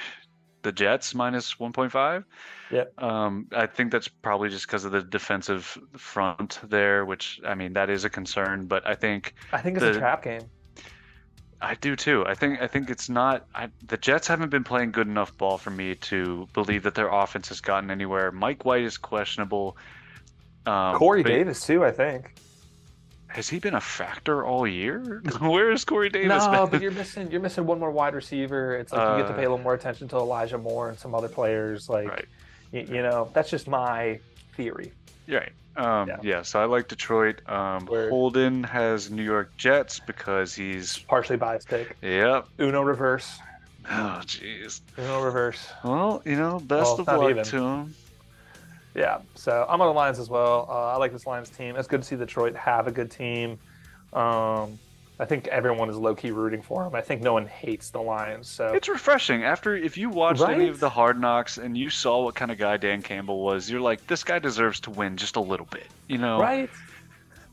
the 0.62 0.72
Jets 0.72 1.14
minus 1.14 1.54
1.5. 1.54 2.24
Yep. 2.70 3.02
Um, 3.02 3.46
I 3.52 3.66
think 3.66 3.90
that's 3.90 4.08
probably 4.08 4.48
just 4.48 4.66
because 4.66 4.84
of 4.84 4.92
the 4.92 5.02
defensive 5.02 5.78
front 5.96 6.60
there, 6.64 7.04
which 7.04 7.40
I 7.46 7.54
mean 7.54 7.72
that 7.74 7.90
is 7.90 8.04
a 8.04 8.10
concern. 8.10 8.66
But 8.66 8.86
I 8.86 8.94
think 8.94 9.34
I 9.52 9.60
think 9.60 9.76
it's 9.76 9.84
the- 9.84 9.92
a 9.92 9.98
trap 9.98 10.22
game. 10.22 10.42
I 11.60 11.74
do 11.74 11.96
too. 11.96 12.24
I 12.24 12.34
think 12.34 12.60
I 12.60 12.68
think 12.68 12.88
it's 12.88 13.08
not. 13.08 13.46
I, 13.54 13.68
the 13.86 13.96
Jets 13.96 14.28
haven't 14.28 14.50
been 14.50 14.62
playing 14.62 14.92
good 14.92 15.08
enough 15.08 15.36
ball 15.36 15.58
for 15.58 15.70
me 15.70 15.96
to 15.96 16.46
believe 16.52 16.84
that 16.84 16.94
their 16.94 17.08
offense 17.08 17.48
has 17.48 17.60
gotten 17.60 17.90
anywhere. 17.90 18.30
Mike 18.30 18.64
White 18.64 18.84
is 18.84 18.96
questionable. 18.96 19.76
Um, 20.66 20.94
Corey 20.96 21.24
but 21.24 21.30
Davis 21.30 21.66
too, 21.66 21.84
I 21.84 21.90
think. 21.90 22.34
Has 23.28 23.48
he 23.48 23.58
been 23.58 23.74
a 23.74 23.80
factor 23.80 24.44
all 24.44 24.66
year? 24.66 25.22
Where 25.40 25.70
is 25.70 25.84
Corey 25.84 26.08
Davis? 26.10 26.28
no, 26.46 26.62
been? 26.66 26.70
but 26.70 26.82
you're 26.82 26.90
missing 26.92 27.30
you're 27.30 27.40
missing 27.40 27.66
one 27.66 27.78
more 27.78 27.90
wide 27.90 28.14
receiver. 28.14 28.74
It's 28.76 28.92
like 28.92 29.16
you 29.18 29.22
get 29.22 29.28
to 29.28 29.34
Uh, 29.34 29.36
pay 29.36 29.44
a 29.44 29.50
little 29.50 29.62
more 29.62 29.74
attention 29.74 30.08
to 30.08 30.16
Elijah 30.16 30.58
Moore 30.58 30.88
and 30.88 30.98
some 30.98 31.14
other 31.14 31.28
players. 31.28 31.88
Like 31.88 32.08
right. 32.08 32.24
y- 32.72 32.86
you, 32.88 33.02
know, 33.02 33.28
that's 33.34 33.50
just 33.50 33.68
my 33.68 34.18
theory. 34.56 34.92
Right. 35.28 35.52
Um, 35.76 36.08
Yeah. 36.08 36.16
yeah. 36.22 36.42
So 36.42 36.60
I 36.60 36.64
like 36.64 36.88
Detroit. 36.88 37.40
Um. 37.48 37.86
Holden 37.86 38.64
has 38.64 39.10
New 39.10 39.22
York 39.22 39.56
Jets 39.56 40.00
because 40.00 40.54
he's. 40.54 40.98
Partially 40.98 41.36
biased 41.36 41.68
pick. 41.68 41.96
Yep. 42.02 42.48
Uno 42.58 42.82
reverse. 42.82 43.38
Oh, 43.90 44.20
jeez. 44.24 44.80
Uno 44.98 45.22
reverse. 45.22 45.66
Well, 45.84 46.20
you 46.26 46.36
know, 46.36 46.58
best 46.60 46.98
Well, 46.98 47.00
of 47.00 47.06
luck 47.22 47.30
even. 47.30 47.44
to 47.44 47.56
him. 47.62 47.94
Yeah, 48.98 49.18
so 49.36 49.64
I'm 49.68 49.80
on 49.80 49.86
the 49.86 49.92
Lions 49.94 50.18
as 50.18 50.28
well. 50.28 50.66
Uh, 50.68 50.86
I 50.86 50.96
like 50.96 51.12
this 51.12 51.24
Lions 51.24 51.50
team. 51.50 51.76
It's 51.76 51.86
good 51.86 52.02
to 52.02 52.06
see 52.06 52.16
Detroit 52.16 52.56
have 52.56 52.88
a 52.88 52.90
good 52.90 53.12
team. 53.12 53.56
Um, 54.12 54.76
I 55.20 55.24
think 55.24 55.46
everyone 55.48 55.88
is 55.88 55.96
low 55.96 56.16
key 56.16 56.32
rooting 56.32 56.62
for 56.62 56.82
them. 56.82 56.96
I 56.96 57.00
think 57.00 57.22
no 57.22 57.32
one 57.32 57.46
hates 57.46 57.90
the 57.90 58.00
Lions. 58.00 58.48
So 58.48 58.72
It's 58.74 58.88
refreshing 58.88 59.44
after 59.44 59.76
if 59.76 59.96
you 59.96 60.10
watched 60.10 60.42
any 60.42 60.66
of 60.66 60.80
the 60.80 60.90
Hard 60.90 61.20
Knocks 61.20 61.58
and 61.58 61.78
you 61.78 61.90
saw 61.90 62.24
what 62.24 62.34
kind 62.34 62.50
of 62.50 62.58
guy 62.58 62.76
Dan 62.76 63.02
Campbell 63.02 63.40
was, 63.40 63.70
you're 63.70 63.80
like, 63.80 64.04
this 64.08 64.24
guy 64.24 64.40
deserves 64.40 64.80
to 64.80 64.90
win 64.90 65.16
just 65.16 65.36
a 65.36 65.40
little 65.40 65.66
bit, 65.70 65.86
you 66.08 66.18
know? 66.18 66.40
right. 66.40 66.68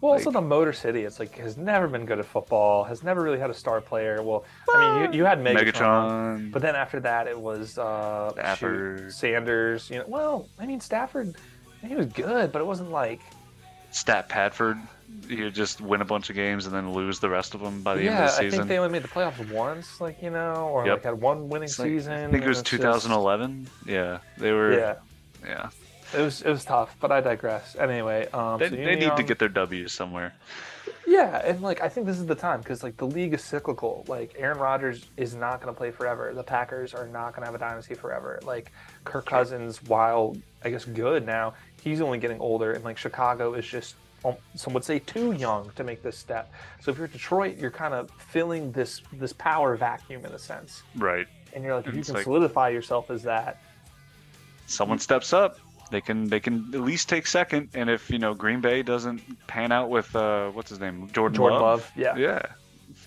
Well, 0.01 0.11
also 0.13 0.29
the 0.29 0.41
Motor 0.41 0.73
City. 0.73 1.03
It's 1.03 1.19
like 1.19 1.37
has 1.37 1.57
never 1.57 1.87
been 1.87 2.05
good 2.05 2.19
at 2.19 2.25
football. 2.25 2.83
Has 2.83 3.03
never 3.03 3.21
really 3.21 3.39
had 3.39 3.49
a 3.49 3.53
star 3.53 3.81
player. 3.81 4.21
Well, 4.21 4.43
I 4.73 4.99
mean, 4.99 5.13
you, 5.13 5.19
you 5.19 5.25
had 5.25 5.39
Megatron, 5.39 5.71
Megatron. 5.73 6.51
but 6.51 6.61
then 6.61 6.75
after 6.75 6.99
that 6.99 7.27
it 7.27 7.39
was 7.39 7.77
uh, 7.77 8.29
shoot, 8.29 8.39
Stafford. 8.39 9.13
Sanders. 9.13 9.89
You 9.89 9.99
know, 9.99 10.05
well, 10.07 10.49
I 10.59 10.65
mean 10.65 10.79
Stafford. 10.81 11.35
He 11.83 11.95
was 11.95 12.07
good, 12.07 12.51
but 12.51 12.61
it 12.61 12.65
wasn't 12.65 12.91
like 12.91 13.21
Stat 13.91 14.27
Padford. 14.29 14.79
You 15.29 15.49
just 15.49 15.81
win 15.81 16.01
a 16.01 16.05
bunch 16.05 16.29
of 16.29 16.35
games 16.35 16.65
and 16.65 16.75
then 16.75 16.91
lose 16.91 17.19
the 17.19 17.29
rest 17.29 17.53
of 17.55 17.61
them 17.61 17.81
by 17.81 17.95
the 17.95 18.03
yeah. 18.03 18.09
end 18.11 18.19
of 18.19 18.25
the 18.25 18.29
season. 18.37 18.47
I 18.47 18.51
think 18.63 18.67
they 18.69 18.77
only 18.79 18.91
made 18.91 19.03
the 19.03 19.07
playoffs 19.07 19.51
once, 19.51 20.01
like 20.01 20.21
you 20.21 20.29
know, 20.31 20.67
or 20.71 20.85
Yep. 20.85 20.93
like 20.97 21.03
had 21.05 21.21
one 21.21 21.47
winning 21.47 21.69
like- 21.69 21.87
season. 21.87 22.11
I 22.11 22.31
think 22.31 22.43
it 22.43 22.47
was 22.47 22.59
it's 22.59 22.69
just- 22.69 22.81
2011. 22.81 23.67
Yeah, 23.87 24.17
they 24.37 24.51
were. 24.51 24.73
Yeah, 24.77 24.95
yeah. 25.45 25.69
It 26.15 26.21
was 26.21 26.41
it 26.41 26.49
was 26.49 26.65
tough, 26.65 26.95
but 26.99 27.11
I 27.11 27.21
digress. 27.21 27.75
Anyway, 27.75 28.27
um, 28.33 28.59
They, 28.59 28.69
so 28.69 28.75
they 28.75 28.95
need 28.95 29.15
to 29.15 29.23
get 29.23 29.39
their 29.39 29.49
W's 29.49 29.91
somewhere. 29.93 30.33
yeah, 31.07 31.41
and 31.45 31.61
like 31.61 31.81
I 31.81 31.89
think 31.89 32.05
this 32.07 32.17
is 32.17 32.25
the 32.25 32.35
time 32.35 32.59
because 32.61 32.83
like 32.83 32.97
the 32.97 33.07
league 33.07 33.33
is 33.33 33.43
cyclical. 33.43 34.05
Like 34.07 34.35
Aaron 34.37 34.57
Rodgers 34.57 35.05
is 35.17 35.35
not 35.35 35.61
going 35.61 35.73
to 35.73 35.77
play 35.77 35.91
forever. 35.91 36.31
The 36.33 36.43
Packers 36.43 36.93
are 36.93 37.07
not 37.07 37.31
going 37.35 37.41
to 37.41 37.45
have 37.51 37.55
a 37.55 37.59
dynasty 37.59 37.93
forever. 37.95 38.39
Like 38.43 38.71
Kirk 39.03 39.25
Cousins, 39.25 39.83
while 39.83 40.35
I 40.63 40.69
guess 40.69 40.85
good 40.85 41.25
now, 41.25 41.53
he's 41.81 42.01
only 42.01 42.17
getting 42.17 42.39
older, 42.39 42.71
and 42.73 42.83
like 42.83 42.97
Chicago 42.97 43.53
is 43.53 43.65
just 43.65 43.95
um, 44.23 44.35
some 44.55 44.73
would 44.73 44.83
say 44.83 44.99
too 44.99 45.33
young 45.33 45.69
to 45.75 45.83
make 45.83 46.01
this 46.01 46.17
step. 46.17 46.51
So 46.81 46.89
if 46.91 46.97
you're 46.97 47.07
Detroit, 47.07 47.57
you're 47.57 47.69
kind 47.71 47.93
of 47.93 48.09
filling 48.11 48.71
this 48.71 49.01
this 49.13 49.33
power 49.33 49.75
vacuum 49.75 50.25
in 50.25 50.31
a 50.31 50.39
sense, 50.39 50.81
Right. 50.95 51.27
and 51.53 51.63
you're 51.63 51.75
like 51.75 51.87
if 51.87 51.93
you 51.95 52.03
can 52.03 52.15
like- 52.15 52.23
solidify 52.23 52.69
yourself 52.69 53.11
as 53.11 53.21
that. 53.23 53.61
Someone 54.67 54.97
steps 54.97 55.31
up. 55.31 55.59
They 55.95 56.01
can 56.01 56.27
they 56.27 56.41
can 56.41 56.71
at 56.73 56.81
least 56.81 57.07
take 57.07 57.25
second, 57.25 57.69
and 57.73 57.89
if 57.89 58.09
you 58.09 58.19
know 58.19 58.33
Green 58.33 58.59
Bay 58.59 58.83
doesn't 58.83 59.21
pan 59.47 59.71
out 59.71 59.89
with 59.89 60.13
uh 60.13 60.49
what's 60.49 60.69
his 60.69 60.77
name 60.81 61.07
Jordan, 61.13 61.37
Jordan 61.37 61.61
Love, 61.61 61.79
Love, 61.79 61.91
yeah. 61.95 62.17
yeah, 62.17 62.41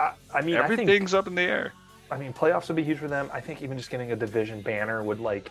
I, 0.00 0.12
I 0.34 0.40
mean, 0.40 0.56
I 0.56 0.66
think 0.66 0.80
everything's 0.80 1.12
up 1.12 1.26
in 1.26 1.34
the 1.34 1.42
air. 1.42 1.74
I 2.10 2.16
mean, 2.16 2.32
playoffs 2.32 2.68
would 2.68 2.76
be 2.76 2.82
huge 2.82 2.96
for 2.96 3.06
them. 3.06 3.28
I 3.30 3.42
think 3.42 3.60
even 3.60 3.76
just 3.76 3.90
getting 3.90 4.10
a 4.12 4.16
division 4.16 4.62
banner 4.62 5.02
would 5.02 5.20
like, 5.20 5.50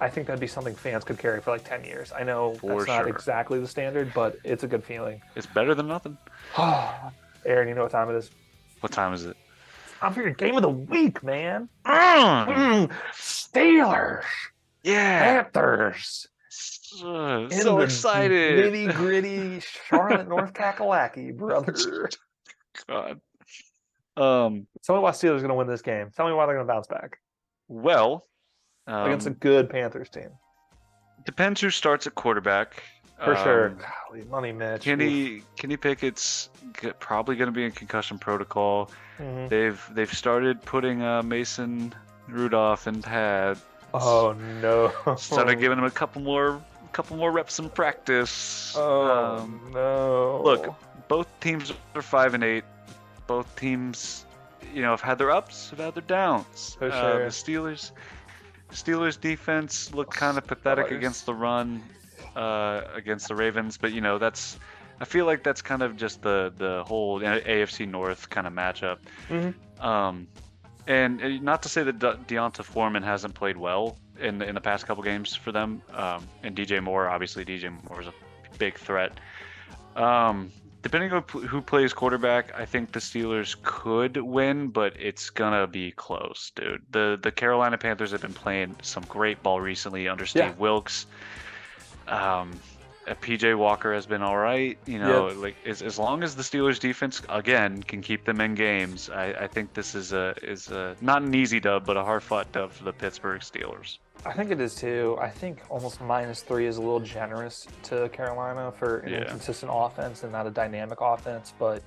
I 0.00 0.08
think 0.08 0.26
that'd 0.26 0.40
be 0.40 0.46
something 0.46 0.74
fans 0.74 1.04
could 1.04 1.18
carry 1.18 1.42
for 1.42 1.50
like 1.50 1.68
ten 1.68 1.84
years. 1.84 2.12
I 2.18 2.22
know 2.22 2.54
For 2.54 2.78
that's 2.78 2.88
not 2.88 3.00
sure. 3.00 3.08
exactly 3.10 3.60
the 3.60 3.68
standard, 3.68 4.14
but 4.14 4.38
it's 4.42 4.64
a 4.64 4.66
good 4.66 4.82
feeling. 4.82 5.20
It's 5.36 5.44
better 5.44 5.74
than 5.74 5.86
nothing. 5.86 6.16
Aaron, 7.44 7.68
you 7.68 7.74
know 7.74 7.82
what 7.82 7.92
time 7.92 8.08
it 8.08 8.16
is? 8.16 8.30
What 8.80 8.90
time 8.90 9.12
is 9.12 9.26
it? 9.26 9.36
I'm 10.00 10.14
for 10.14 10.22
your 10.22 10.30
game 10.32 10.56
of 10.56 10.62
the 10.62 10.70
week, 10.70 11.22
man. 11.22 11.68
Mm. 11.84 12.46
Mm. 12.46 12.90
Steelers, 13.12 14.24
Yeah. 14.82 15.42
Panthers, 15.42 16.26
So, 16.98 17.44
in 17.44 17.50
so 17.52 17.80
excited. 17.80 18.72
nitty 18.72 18.94
gritty 18.94 19.60
Charlotte, 19.60 20.28
North 20.28 20.52
Kakalaki, 20.52 21.36
brother. 21.36 22.08
God. 22.88 23.20
Um. 24.16 24.66
Tell 24.82 24.96
me 24.96 25.02
why 25.02 25.10
Steelers 25.12 25.38
going 25.38 25.48
to 25.48 25.54
win 25.54 25.66
this 25.68 25.82
game. 25.82 26.10
Tell 26.16 26.26
me 26.26 26.32
why 26.34 26.46
they're 26.46 26.56
going 26.56 26.66
to 26.66 26.72
bounce 26.72 26.86
back 26.88 27.18
Well. 27.68 28.26
Um, 28.86 29.06
against 29.06 29.26
a 29.26 29.30
good 29.30 29.70
Panthers 29.70 30.08
team 30.08 30.30
depends 31.24 31.60
who 31.60 31.70
starts 31.70 32.06
at 32.06 32.14
quarterback. 32.14 32.82
for 33.22 33.36
sure. 33.36 33.68
Um, 33.68 33.78
Golly, 34.08 34.24
money, 34.24 34.52
Mitch. 34.52 34.82
Kenny 34.82 35.42
Kenny 35.56 35.76
Pickett's 35.76 36.48
g- 36.80 36.90
probably 36.98 37.36
going 37.36 37.46
to 37.46 37.52
be 37.52 37.64
in 37.64 37.70
concussion 37.72 38.18
protocol. 38.18 38.90
Mhm. 39.18 39.48
They've 39.48 39.90
they've 39.92 40.12
started 40.12 40.62
putting 40.62 41.02
uh, 41.02 41.22
Mason 41.22 41.94
Rudolph 42.26 42.86
in 42.86 43.02
pad. 43.02 43.58
Oh 43.92 44.34
no! 44.60 44.92
Started 45.16 45.60
giving 45.60 45.78
him 45.78 45.84
a 45.84 45.90
couple 45.90 46.22
more 46.22 46.62
couple 46.92 47.16
more 47.16 47.30
reps 47.32 47.58
in 47.58 47.70
practice. 47.70 48.74
Oh 48.76 49.38
Um, 49.38 49.60
no! 49.72 50.40
look, 50.44 50.74
both 51.08 51.28
teams 51.40 51.72
are 51.94 52.02
five 52.02 52.34
and 52.34 52.44
eight. 52.44 52.64
Both 53.26 53.54
teams, 53.56 54.26
you 54.74 54.82
know, 54.82 54.90
have 54.90 55.00
had 55.00 55.18
their 55.18 55.30
ups, 55.30 55.70
have 55.70 55.78
had 55.78 55.94
their 55.94 56.02
downs. 56.02 56.76
For 56.78 56.90
Uh, 56.90 57.00
sure. 57.00 57.24
the 57.24 57.30
Steelers, 57.30 57.92
Steelers 58.72 59.20
defense 59.20 59.92
looked 59.94 60.14
kind 60.16 60.38
of 60.38 60.46
pathetic 60.46 60.86
Steelers. 60.86 60.96
against 60.96 61.26
the 61.26 61.34
run, 61.34 61.82
uh, 62.36 62.82
against 62.94 63.28
the 63.28 63.34
Ravens. 63.34 63.76
But 63.78 63.92
you 63.92 64.00
know, 64.00 64.18
that's 64.18 64.58
I 65.00 65.04
feel 65.04 65.24
like 65.26 65.42
that's 65.42 65.62
kind 65.62 65.82
of 65.82 65.96
just 65.96 66.22
the 66.22 66.52
the 66.56 66.84
whole 66.86 67.20
AFC 67.20 67.86
North 67.88 68.28
kind 68.30 68.46
of 68.46 68.52
matchup. 68.52 68.98
Mhm. 69.28 69.54
Um, 69.82 70.28
and, 70.86 71.20
and 71.20 71.42
not 71.42 71.62
to 71.62 71.68
say 71.68 71.82
that 71.84 71.98
De- 71.98 72.18
D'Onta 72.26 72.62
Foreman 72.64 73.02
hasn't 73.02 73.34
played 73.34 73.56
well 73.56 73.96
in 74.20 74.38
the, 74.38 74.46
in 74.48 74.54
the 74.54 74.60
past 74.60 74.86
couple 74.86 75.02
games 75.02 75.34
for 75.34 75.52
them. 75.52 75.82
Um, 75.94 76.26
and 76.42 76.56
DJ 76.56 76.82
Moore, 76.82 77.08
obviously, 77.08 77.44
DJ 77.44 77.70
Moore 77.88 78.00
is 78.00 78.06
a 78.06 78.14
big 78.58 78.78
threat. 78.78 79.12
Um, 79.96 80.52
depending 80.82 81.12
on 81.12 81.22
who 81.28 81.60
plays 81.60 81.92
quarterback, 81.92 82.54
I 82.54 82.64
think 82.64 82.92
the 82.92 83.00
Steelers 83.00 83.56
could 83.62 84.16
win, 84.16 84.68
but 84.68 84.94
it's 84.98 85.30
gonna 85.30 85.66
be 85.66 85.90
close, 85.92 86.52
dude. 86.54 86.82
The 86.90 87.18
the 87.20 87.30
Carolina 87.32 87.76
Panthers 87.78 88.12
have 88.12 88.22
been 88.22 88.32
playing 88.34 88.76
some 88.82 89.04
great 89.08 89.42
ball 89.42 89.60
recently 89.60 90.08
under 90.08 90.26
Steve 90.26 90.42
Yeah. 90.44 90.52
Wilks. 90.58 91.06
Um, 92.08 92.52
PJ 93.16 93.56
Walker 93.56 93.92
has 93.94 94.06
been 94.06 94.22
all 94.22 94.36
right. 94.36 94.78
You 94.86 94.98
know, 94.98 95.26
like 95.36 95.56
as, 95.66 95.82
as 95.82 95.98
long 95.98 96.22
as 96.22 96.34
the 96.36 96.42
Steelers 96.42 96.78
defense 96.78 97.22
again 97.28 97.82
can 97.82 98.00
keep 98.02 98.24
them 98.24 98.40
in 98.40 98.54
games, 98.54 99.10
I, 99.10 99.32
I 99.32 99.46
think 99.46 99.72
this 99.74 99.94
is 99.94 100.12
a 100.12 100.34
is 100.42 100.68
a 100.68 100.96
not 101.00 101.22
an 101.22 101.34
easy 101.34 101.60
dub, 101.60 101.84
but 101.86 101.96
a 101.96 102.04
hard 102.04 102.22
fought 102.22 102.50
dub 102.52 102.72
for 102.72 102.84
the 102.84 102.92
Pittsburgh 102.92 103.40
Steelers. 103.40 103.98
I 104.26 104.32
think 104.34 104.50
it 104.50 104.60
is 104.60 104.74
too. 104.74 105.16
I 105.20 105.28
think 105.30 105.60
almost 105.70 106.00
minus 106.00 106.42
three 106.42 106.66
is 106.66 106.76
a 106.76 106.80
little 106.80 107.00
generous 107.00 107.66
to 107.84 108.08
Carolina 108.10 108.70
for 108.70 108.98
an 108.98 109.12
Yeah. 109.12 109.20
inconsistent 109.22 109.72
offense 109.74 110.22
and 110.22 110.30
not 110.32 110.46
a 110.46 110.50
dynamic 110.50 110.98
offense. 111.00 111.54
But 111.58 111.82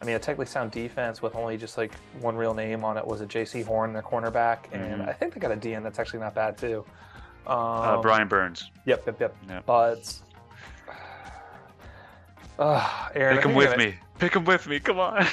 I 0.00 0.06
mean, 0.06 0.16
a 0.16 0.18
technically 0.18 0.46
sound 0.46 0.70
defense 0.70 1.22
with 1.22 1.34
only 1.36 1.56
just 1.56 1.76
like 1.78 1.92
one 2.20 2.34
real 2.36 2.54
name 2.54 2.82
on 2.84 2.96
it 2.96 3.06
was 3.06 3.20
a 3.20 3.26
Jaycee 3.26 3.64
Horn, 3.64 3.92
their 3.92 4.02
cornerback, 4.02 4.64
and 4.72 5.02
Mhm. 5.02 5.08
I 5.08 5.12
think 5.12 5.34
they 5.34 5.40
got 5.40 5.52
a 5.52 5.56
DN 5.56 5.82
that's 5.82 5.98
actually 5.98 6.20
not 6.20 6.34
bad 6.34 6.58
too. 6.58 6.84
Um, 7.46 7.56
Uh, 7.58 8.00
Brian 8.00 8.26
Burns. 8.26 8.70
Yep, 8.86 9.02
yep, 9.06 9.20
yep. 9.20 9.36
Yeah. 9.48 9.60
But 9.66 10.14
uh, 12.58 13.08
Aaron, 13.14 13.36
Pick 13.36 13.46
him 13.46 13.54
with 13.54 13.76
me. 13.76 13.94
Pick 14.18 14.34
him 14.36 14.44
with 14.44 14.66
me. 14.66 14.80
Come 14.80 14.98
on. 14.98 15.26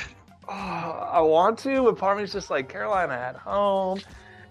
Oh, 0.49 0.53
I 0.53 1.22
want 1.22 1.59
to, 1.59 1.84
but 1.84 1.97
part 1.97 2.13
of 2.13 2.17
me 2.17 2.24
is 2.26 2.34
just 2.34 2.49
like 2.49 2.67
Carolina 2.67 3.13
at 3.13 3.36
home, 3.38 4.01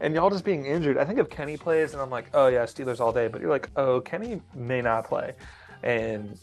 and 0.00 0.14
y'all 0.14 0.30
just 0.30 0.44
being 0.44 0.64
injured. 0.64 0.96
I 0.96 1.04
think 1.04 1.18
if 1.18 1.28
Kenny 1.28 1.56
plays, 1.58 1.92
and 1.92 2.00
I'm 2.00 2.08
like, 2.10 2.30
oh 2.32 2.46
yeah, 2.46 2.62
Steelers 2.64 3.00
all 3.00 3.12
day. 3.12 3.28
But 3.28 3.40
you're 3.42 3.50
like, 3.50 3.68
oh, 3.76 4.00
Kenny 4.00 4.40
may 4.54 4.80
not 4.80 5.06
play, 5.06 5.34
and 5.82 6.38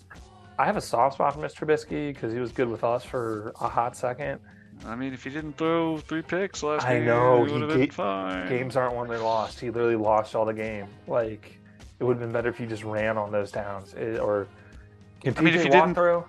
I 0.60 0.66
have 0.66 0.78
a 0.78 0.82
soft 0.82 1.16
spot 1.16 1.34
for 1.34 1.40
Mr. 1.40 1.66
Trubisky 1.66 2.14
because 2.14 2.34
he 2.34 2.40
was 2.40 2.52
good 2.52 2.68
with 2.68 2.84
us 2.84 3.04
for 3.04 3.52
a 3.62 3.68
hot 3.68 3.96
second. 3.98 4.40
I 4.86 4.96
mean, 4.96 5.12
if 5.14 5.24
he 5.24 5.32
didn't 5.32 5.58
throw 5.58 5.98
three 5.98 6.22
picks 6.22 6.62
last 6.62 6.86
I 6.86 6.98
game, 6.98 7.06
know, 7.06 7.46
he 7.46 7.52
he 7.52 7.58
would 7.60 7.70
have 7.72 7.80
been 7.80 7.90
fine. 7.90 8.48
Games 8.50 8.76
aren't 8.76 8.94
won; 8.94 9.08
they're 9.08 9.18
lost. 9.18 9.60
He 9.60 9.72
literally 9.72 9.96
lost 9.96 10.36
all 10.36 10.46
the 10.46 10.54
game. 10.54 10.86
Like 11.08 11.58
it 12.00 12.04
would 12.04 12.18
have 12.18 12.22
been 12.22 12.32
better 12.34 12.50
if 12.50 12.60
you 12.60 12.68
just 12.68 12.84
ran 12.84 13.18
on 13.18 13.32
those 13.32 13.52
downs, 13.52 13.96
Eh, 13.98 14.18
or. 14.18 14.48
Can 15.22 15.38
I 15.38 15.42
mean, 15.42 15.54
if 15.56 15.66
you 15.66 15.72
walk 15.72 15.86
didn't- 15.86 15.96
through? 15.96 16.26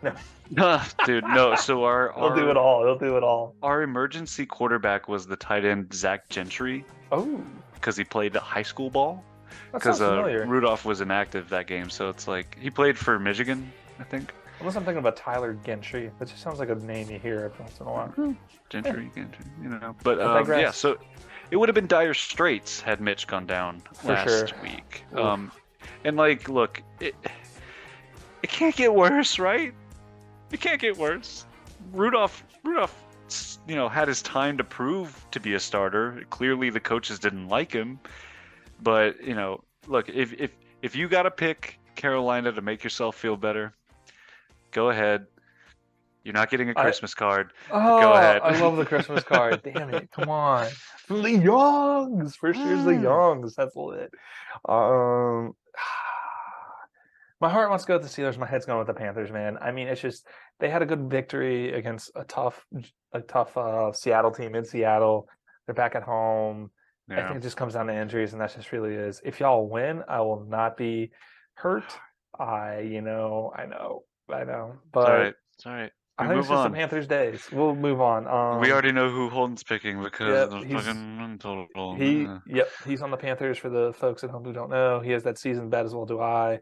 No, 0.51 0.81
Dude, 1.05 1.25
no. 1.25 1.55
So 1.57 1.85
our 1.85 2.13
he'll 2.17 2.35
do 2.35 2.51
it 2.51 2.57
all. 2.57 2.83
He'll 2.85 2.99
do 2.99 3.17
it 3.17 3.23
all. 3.23 3.55
our 3.63 3.83
emergency 3.83 4.47
quarterback 4.47 5.09
was 5.09 5.27
the 5.27 5.37
tight 5.37 5.65
end 5.65 5.93
Zach 5.93 6.29
Gentry 6.31 6.85
Oh, 7.13 7.43
because 7.75 7.97
he 7.97 8.05
played 8.05 8.35
high 8.35 8.63
school 8.63 8.89
ball. 8.91 9.23
that 9.73 9.83
sounds 9.83 9.99
Because 9.99 10.01
uh, 10.01 10.09
familiar. 10.17 10.47
Rudolph 10.47 10.85
was 10.85 11.01
inactive 11.01 11.49
that 11.51 11.67
game, 11.67 11.91
so 11.91 12.09
it's 12.09 12.27
like 12.27 12.57
he 12.61 12.71
played 12.71 12.97
for 12.97 13.19
Michigan, 13.19 13.71
I 14.01 14.05
think. 14.05 14.33
Unless 14.61 14.75
I'm 14.77 14.85
thinking 14.85 14.99
about 14.99 15.17
Tyler 15.17 15.53
Gentry. 15.65 16.11
That 16.19 16.29
just 16.29 16.43
sounds 16.43 16.59
like 16.59 16.69
a 16.71 16.75
name 16.75 17.09
you 17.11 17.19
hear 17.19 17.41
every 17.45 17.61
once 17.65 17.79
in 17.81 17.87
a 17.87 17.91
while. 17.93 18.13
Gentry, 18.71 19.11
Gentry, 19.15 19.45
you 19.63 19.69
know. 19.69 19.95
But 20.03 20.21
um, 20.21 20.49
yeah, 20.49 20.71
so 20.73 20.99
it 21.51 21.57
would 21.57 21.69
have 21.69 21.77
been 21.77 21.87
dire 21.87 22.13
straits 22.15 22.81
had 22.81 23.01
Mitch 23.01 23.27
gone 23.29 23.47
down 23.47 23.81
For 23.95 24.09
last 24.15 24.29
sure. 24.49 24.49
week. 24.63 25.05
Oof. 25.13 25.19
Um, 25.21 25.53
and 26.05 26.17
like, 26.17 26.49
look, 26.49 26.83
it 27.01 27.15
it 28.43 28.51
can't 28.51 28.75
get 28.77 28.95
worse, 28.95 29.39
right? 29.39 29.73
It 30.53 30.61
can't 30.61 30.81
get 30.81 30.97
worse. 30.97 31.45
Rudolph, 31.93 32.43
Rudolph, 32.65 32.95
you 33.67 33.75
know, 33.75 33.89
had 33.89 34.09
his 34.09 34.23
time 34.23 34.57
to 34.59 34.65
prove 34.65 35.27
to 35.31 35.41
be 35.41 35.55
a 35.55 35.61
starter. 35.61 36.23
Clearly, 36.31 36.71
the 36.71 36.81
coaches 36.81 37.19
didn't 37.19 37.49
like 37.49 37.73
him. 37.73 37.99
But 38.83 39.23
you 39.23 39.35
know, 39.35 39.63
look, 39.87 40.09
if 40.09 40.33
if 40.35 40.53
if 40.83 40.97
you 40.97 41.09
got 41.09 41.23
to 41.25 41.31
pick 41.31 41.79
Carolina 41.97 42.53
to 42.53 42.61
make 42.63 42.83
yourself 42.85 43.17
feel 43.17 43.37
better, 43.37 43.75
go 44.71 44.91
ahead. 44.91 45.27
You're 46.25 46.35
not 46.35 46.51
getting 46.51 46.69
a 46.69 46.75
Christmas 46.75 47.15
card. 47.15 47.53
Oh, 47.71 48.13
ahead. 48.13 48.43
I 48.43 48.59
love 48.61 48.77
the 48.77 48.85
Christmas 48.85 49.25
card. 49.25 49.63
Damn 49.75 49.95
it. 49.95 50.11
Come 50.11 50.29
on. 50.29 50.67
The 51.09 51.31
Youngs. 51.31 52.37
First 52.37 52.59
year's 52.61 52.85
the 52.85 52.91
Mm. 52.93 53.03
Youngs. 53.05 53.55
That's 53.55 53.75
lit. 53.75 54.13
Um, 54.69 55.55
my 57.41 57.49
heart 57.49 57.71
wants 57.71 57.85
to 57.85 57.89
go 57.89 57.99
with 57.99 58.03
the 58.03 58.23
Steelers. 58.23 58.37
My 58.39 58.47
head's 58.47 58.67
going 58.67 58.79
with 58.79 58.89
the 58.89 58.95
Panthers, 58.95 59.31
man. 59.31 59.59
I 59.61 59.71
mean, 59.71 59.89
it's 59.89 60.01
just 60.01 60.27
they 60.61 60.69
had 60.71 60.83
a 60.83 60.87
good 60.87 61.09
victory 61.11 61.73
against 61.73 62.11
a 62.17 62.25
tough, 62.25 62.65
a 63.13 63.21
tough 63.21 63.57
uh, 63.57 63.93
Seattle 63.93 64.31
team 64.33 64.55
in 64.55 64.65
Seattle. 64.65 65.29
They're 65.67 65.75
back 65.75 65.95
at 65.95 66.03
home. 66.03 66.71
I 67.11 67.23
think 67.23 67.37
it 67.37 67.43
just 67.43 67.57
comes 67.57 67.73
down 67.73 67.87
to 67.87 67.95
injuries, 67.95 68.33
and 68.33 68.43
that 68.43 68.55
just 68.55 68.71
really 68.71 68.93
is. 68.95 69.23
If 69.25 69.41
y'all 69.41 69.67
win, 69.67 70.03
I 70.09 70.21
will 70.21 70.45
not 70.47 70.77
be 70.77 71.11
hurt. 71.55 71.85
I, 72.39 72.81
you 72.81 73.01
know, 73.01 73.51
I 73.57 73.65
know, 73.65 74.03
I 74.31 74.45
know, 74.45 74.73
It's 74.75 74.83
but 74.93 75.09
all 75.11 75.17
right. 75.17 75.35
It's 75.55 75.67
all 75.67 75.73
right. 75.73 75.91
I 76.19 76.27
think 76.27 76.41
it's 76.41 76.49
just 76.49 76.59
on. 76.59 76.71
the 76.73 76.77
Panthers' 76.77 77.07
days. 77.07 77.49
We'll 77.53 77.75
move 77.77 78.01
on. 78.03 78.27
Um, 78.27 78.61
we 78.61 78.73
already 78.73 78.93
know 78.93 79.09
who 79.09 79.31
Holden's 79.31 79.63
picking 79.63 80.03
because 80.03 80.51
Yep, 80.53 80.65
he's- 80.65 80.85
fucking 80.85 81.39
total. 81.41 81.95
He, 81.95 82.27
Uh, 82.27 82.41
yep, 82.47 82.69
he's 82.85 83.01
on 83.03 83.11
the 83.11 83.17
Panthers 83.17 83.57
for 83.57 83.71
the 83.71 83.93
folks 83.95 84.23
at 84.25 84.31
home 84.31 84.45
who 84.45 84.53
don't 84.53 84.69
know. 84.69 85.01
He 85.01 85.13
has 85.13 85.23
that 85.23 85.39
season 85.39 85.71
bet 85.71 85.87
as 85.87 85.95
well. 85.95 86.05
Do 86.07 86.21
I? 86.21 86.59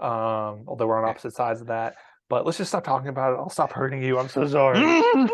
Um, 0.00 0.64
although 0.66 0.86
we're 0.86 1.02
on 1.02 1.08
opposite 1.08 1.34
sides 1.34 1.60
of 1.60 1.68
that. 1.68 1.94
But 2.28 2.44
let's 2.44 2.58
just 2.58 2.70
stop 2.70 2.84
talking 2.84 3.08
about 3.08 3.34
it. 3.34 3.36
I'll 3.36 3.48
stop 3.50 3.72
hurting 3.72 4.02
you. 4.02 4.18
I'm 4.18 4.28
so 4.28 4.46
sorry. 4.48 4.78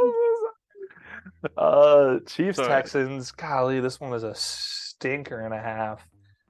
uh, 1.57 2.19
Chiefs 2.27 2.57
Sorry. 2.57 2.69
Texans. 2.69 3.31
Golly, 3.33 3.81
this 3.81 4.01
one 4.01 4.13
is 4.13 4.23
a 4.23 4.35
stinker 4.35 5.41
and 5.41 5.55
a 5.55 5.59
half. 5.59 6.07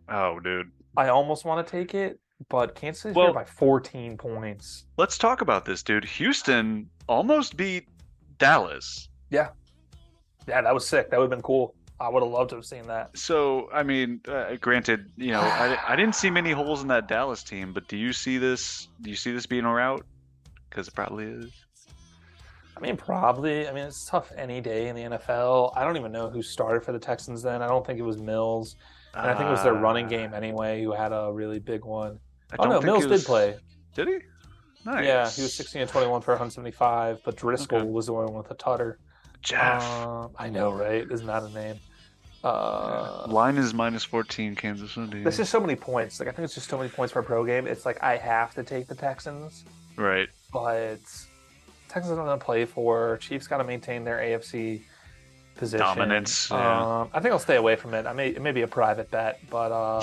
oh, 0.09 0.41
dude. 0.41 0.71
I 0.97 1.09
almost 1.09 1.45
want 1.47 1.67
to 1.67 1.71
take 1.71 1.95
it, 1.95 2.19
but 2.51 2.75
Kansas 2.75 3.03
City's 3.03 3.17
Well- 3.17 3.27
here 3.29 3.35
by 3.35 3.45
14 3.45 4.19
points. 4.19 4.85
Let's 4.99 5.17
talk 5.17 5.41
about 5.41 5.65
this, 5.65 5.83
dude. 5.83 6.05
Houston 6.05 6.91
almost 7.09 7.57
beat 7.57 7.89
Dallas. 8.39 9.09
Yeah. 9.31 9.49
Yeah, 10.47 10.61
that 10.61 10.75
was 10.75 10.87
sick. 10.87 11.11
That 11.11 11.19
would 11.19 11.25
have 11.25 11.31
been 11.31 11.41
cool. 11.43 11.75
I 12.03 12.09
would 12.09 12.23
have 12.23 12.33
loved 12.33 12.51
to 12.51 12.57
have 12.57 12.65
seen 12.65 12.87
that. 12.89 13.17
So, 13.17 13.69
I 13.73 13.83
mean, 13.83 14.21
uh, 14.27 14.57
granted, 14.61 15.11
you 15.17 15.31
know, 15.31 15.41
I, 15.41 15.79
I 15.93 15.97
didn't 15.97 16.15
see 16.17 16.31
many 16.31 16.51
holes 16.51 16.83
in 16.83 16.89
that 16.89 17.07
Dallas 17.09 17.43
team, 17.45 17.73
but 17.73 17.87
do 17.89 17.97
you 17.97 18.13
see 18.13 18.39
this? 18.39 18.89
Do 19.01 19.11
you 19.11 19.17
see 19.17 19.33
this 19.33 19.47
being 19.47 19.65
a 19.65 19.73
route? 19.73 20.05
Because 20.69 20.89
it 20.89 20.95
probably 20.95 21.27
is. 21.27 21.51
I 22.77 22.81
mean, 22.81 22.97
probably. 22.97 23.69
I 23.69 23.73
mean, 23.73 23.85
it's 23.85 24.07
tough 24.11 24.33
any 24.37 24.61
day 24.61 24.89
in 24.89 24.97
the 24.97 25.03
NFL. 25.03 25.73
I 25.77 25.85
don't 25.85 25.97
even 25.97 26.11
know 26.11 26.29
who 26.31 26.43
started 26.43 26.85
for 26.85 26.93
the 26.93 26.99
Texans 26.99 27.43
then. 27.43 27.63
I 27.63 27.69
don't 27.69 27.87
think 27.87 27.99
it 27.99 28.03
was 28.03 28.19
Mills. 28.19 28.75
And 29.15 29.31
I 29.31 29.35
think 29.35 29.47
it 29.47 29.51
was 29.51 29.63
their 29.63 29.75
running 29.75 30.07
Uh, 30.07 30.11
game 30.11 30.35
anyway, 30.35 30.83
who 30.83 30.93
had 30.93 31.13
a 31.13 31.31
really 31.33 31.59
big 31.59 31.85
one. 31.85 32.19
I 32.51 32.57
Oh, 32.59 32.65
don't 32.65 32.73
no, 32.73 32.81
think 32.81 32.85
Mills 32.87 33.05
it 33.05 33.09
did 33.09 33.25
play. 33.27 33.57
Did 33.95 34.09
he? 34.09 34.19
Nice. 34.85 35.05
Yeah, 35.05 35.31
he 35.31 35.43
was 35.43 35.55
16 35.55 35.83
and 35.83 35.91
21 35.91 36.23
for 36.23 36.33
175, 36.33 37.19
but 37.25 37.37
Driskel 37.37 37.75
Okay. 37.75 37.89
was 37.89 38.07
the 38.07 38.15
one 38.15 38.33
with 38.35 38.51
a 38.51 38.55
tutter. 38.55 38.99
Jeff. 39.43 39.83
Um, 39.85 40.31
I 40.39 40.49
know, 40.49 40.73
right? 40.73 41.07
Isn't 41.09 41.27
that 41.27 41.43
a 41.43 41.51
name? 41.51 41.79
Uh, 42.45 43.25
Line 43.29 43.57
is 43.57 43.73
minus 43.73 44.05
14, 44.05 44.57
Kansas 44.57 44.93
City. 44.93 45.23
This 45.23 45.39
is 45.39 45.49
so 45.49 45.61
many 45.61 45.77
points. 45.77 46.19
Like 46.19 46.29
I 46.29 46.33
think 46.33 46.45
it's 46.45 46.55
just 46.55 46.69
so 46.69 46.77
many 46.79 46.89
points 46.91 47.13
per 47.13 47.23
pro 47.23 47.45
game. 47.45 47.67
It's 47.67 47.87
like 47.87 48.03
I 48.03 48.17
have 48.17 48.55
to 48.55 48.63
take 48.65 48.87
the 48.89 48.95
Texans, 48.95 49.65
Right. 49.97 50.29
but 50.53 50.99
Texans 51.89 52.19
are 52.19 52.25
going 52.25 52.39
to 52.39 52.45
play 52.45 52.65
for. 52.65 53.19
Chiefs 53.19 53.47
got 53.47 53.59
to 53.59 53.65
maintain 53.65 54.03
their 54.05 54.19
AFC 54.19 54.83
position. 55.55 55.87
Dominance, 55.87 56.49
yeah. 56.51 57.01
Um, 57.03 57.11
I 57.13 57.21
think 57.21 57.33
I'll 57.33 57.39
stay 57.39 57.57
away 57.57 57.77
from 57.77 57.95
it. 57.95 58.07
I 58.07 58.13
may 58.13 58.29
it 58.31 58.43
may 58.43 58.53
be 58.53 58.63
a 58.63 58.67
private 58.69 59.11
bet, 59.11 59.39
but 59.51 59.71
uh, 59.71 60.03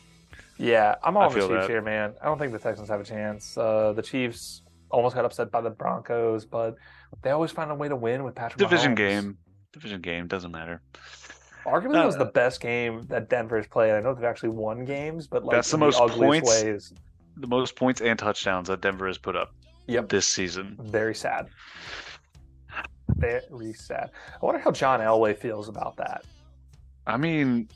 yeah, 0.58 0.96
I'm 1.04 1.16
all 1.16 1.30
the 1.30 1.36
Chiefs 1.40 1.48
that. 1.48 1.68
here, 1.70 1.82
man. 1.82 2.14
I 2.20 2.24
don't 2.24 2.38
think 2.38 2.52
the 2.52 2.58
Texans 2.58 2.88
have 2.88 3.00
a 3.00 3.04
chance. 3.04 3.56
Uh, 3.56 3.92
the 3.92 4.02
Chiefs 4.02 4.62
almost 4.90 5.14
got 5.14 5.24
upset 5.24 5.50
by 5.52 5.60
the 5.60 5.70
Broncos, 5.70 6.44
but 6.44 6.74
they 7.22 7.30
always 7.30 7.50
find 7.52 7.70
a 7.70 7.74
way 7.74 7.88
to 7.88 7.96
win 7.96 8.24
with 8.24 8.34
Patrick. 8.34 8.58
Division 8.58 8.92
Mahomes. 8.92 8.96
game. 8.96 9.38
Division 9.72 10.00
game 10.00 10.26
doesn't 10.26 10.50
matter. 10.50 10.80
Arguably, 11.72 12.02
it 12.02 12.06
was 12.06 12.16
the 12.16 12.24
best 12.24 12.60
game 12.60 13.06
that 13.08 13.28
Denver's 13.28 13.66
played. 13.66 13.92
I 13.92 14.00
know 14.00 14.14
they've 14.14 14.24
actually 14.24 14.50
won 14.50 14.84
games, 14.84 15.26
but 15.26 15.44
like 15.44 15.56
That's 15.56 15.70
the 15.70 15.78
most 15.78 16.00
ugliest 16.00 16.44
points- 16.46 16.62
ways. 16.64 16.92
The 17.36 17.46
most 17.46 17.76
points 17.76 18.00
and 18.00 18.18
touchdowns 18.18 18.68
that 18.68 18.80
Denver 18.80 19.06
has 19.06 19.18
put 19.18 19.36
up 19.36 19.52
Yep. 19.86 20.08
this 20.08 20.26
season. 20.26 20.76
Very 20.80 21.14
sad. 21.14 21.46
Very 23.16 23.72
sad. 23.72 24.10
I 24.40 24.44
wonder 24.44 24.60
how 24.60 24.70
John 24.70 25.00
Elway 25.00 25.36
feels 25.36 25.68
about 25.68 25.96
that. 25.96 26.24
I 27.06 27.16
mean, 27.16 27.68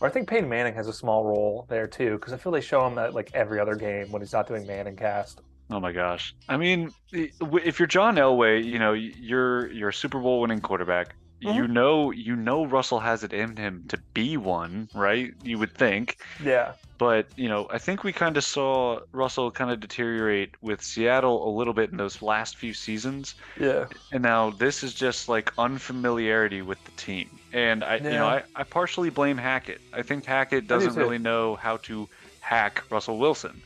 Or 0.00 0.08
I 0.08 0.10
think 0.10 0.28
Peyton 0.28 0.48
Manning 0.48 0.74
has 0.74 0.88
a 0.88 0.92
small 0.92 1.24
role 1.24 1.66
there 1.68 1.86
too, 1.86 2.12
because 2.12 2.32
I 2.32 2.36
feel 2.38 2.52
they 2.52 2.60
show 2.60 2.86
him 2.86 2.94
that 2.94 3.12
like 3.12 3.30
every 3.34 3.60
other 3.60 3.74
game 3.74 4.10
when 4.10 4.22
he's 4.22 4.32
not 4.32 4.46
doing 4.46 4.66
Manning 4.66 4.96
cast. 4.96 5.42
oh 5.70 5.78
my 5.80 5.92
gosh. 5.92 6.34
I 6.48 6.56
mean, 6.56 6.90
if 7.12 7.78
you're 7.78 7.86
John 7.88 8.16
Elway, 8.16 8.64
you 8.64 8.78
know 8.78 8.92
you're 8.92 9.70
you're 9.72 9.90
a 9.90 9.94
Super 9.94 10.18
Bowl 10.18 10.40
winning 10.40 10.60
quarterback. 10.60 11.14
You 11.40 11.66
know, 11.66 12.10
you 12.10 12.36
know 12.36 12.66
Russell 12.66 13.00
has 13.00 13.24
it 13.24 13.32
in 13.32 13.56
him 13.56 13.84
to 13.88 13.98
be 14.12 14.36
one, 14.36 14.88
right? 14.94 15.32
You 15.42 15.58
would 15.58 15.74
think. 15.74 16.18
Yeah. 16.42 16.72
But, 16.98 17.28
you 17.34 17.48
know, 17.48 17.66
I 17.70 17.78
think 17.78 18.04
we 18.04 18.12
kind 18.12 18.36
of 18.36 18.44
saw 18.44 19.00
Russell 19.12 19.50
kind 19.50 19.70
of 19.70 19.80
deteriorate 19.80 20.54
with 20.60 20.82
Seattle 20.82 21.48
a 21.48 21.52
little 21.56 21.72
bit 21.72 21.90
in 21.90 21.96
those 21.96 22.20
last 22.20 22.58
few 22.58 22.74
seasons. 22.74 23.36
Yeah. 23.58 23.86
And 24.12 24.22
now 24.22 24.50
this 24.50 24.82
is 24.82 24.92
just 24.92 25.26
like 25.26 25.50
unfamiliarity 25.56 26.60
with 26.60 26.82
the 26.84 26.90
team. 26.92 27.30
And 27.54 27.82
I, 27.82 27.96
you 27.96 28.10
know, 28.10 28.26
I, 28.26 28.42
I 28.54 28.64
partially 28.64 29.08
blame 29.08 29.38
Hackett. 29.38 29.80
I 29.94 30.02
think 30.02 30.26
Hackett 30.26 30.68
doesn't 30.68 30.94
really 30.94 31.18
know 31.18 31.56
how 31.56 31.78
to 31.78 32.06
hack 32.40 32.84
Russell 32.90 33.16
Wilson. 33.16 33.62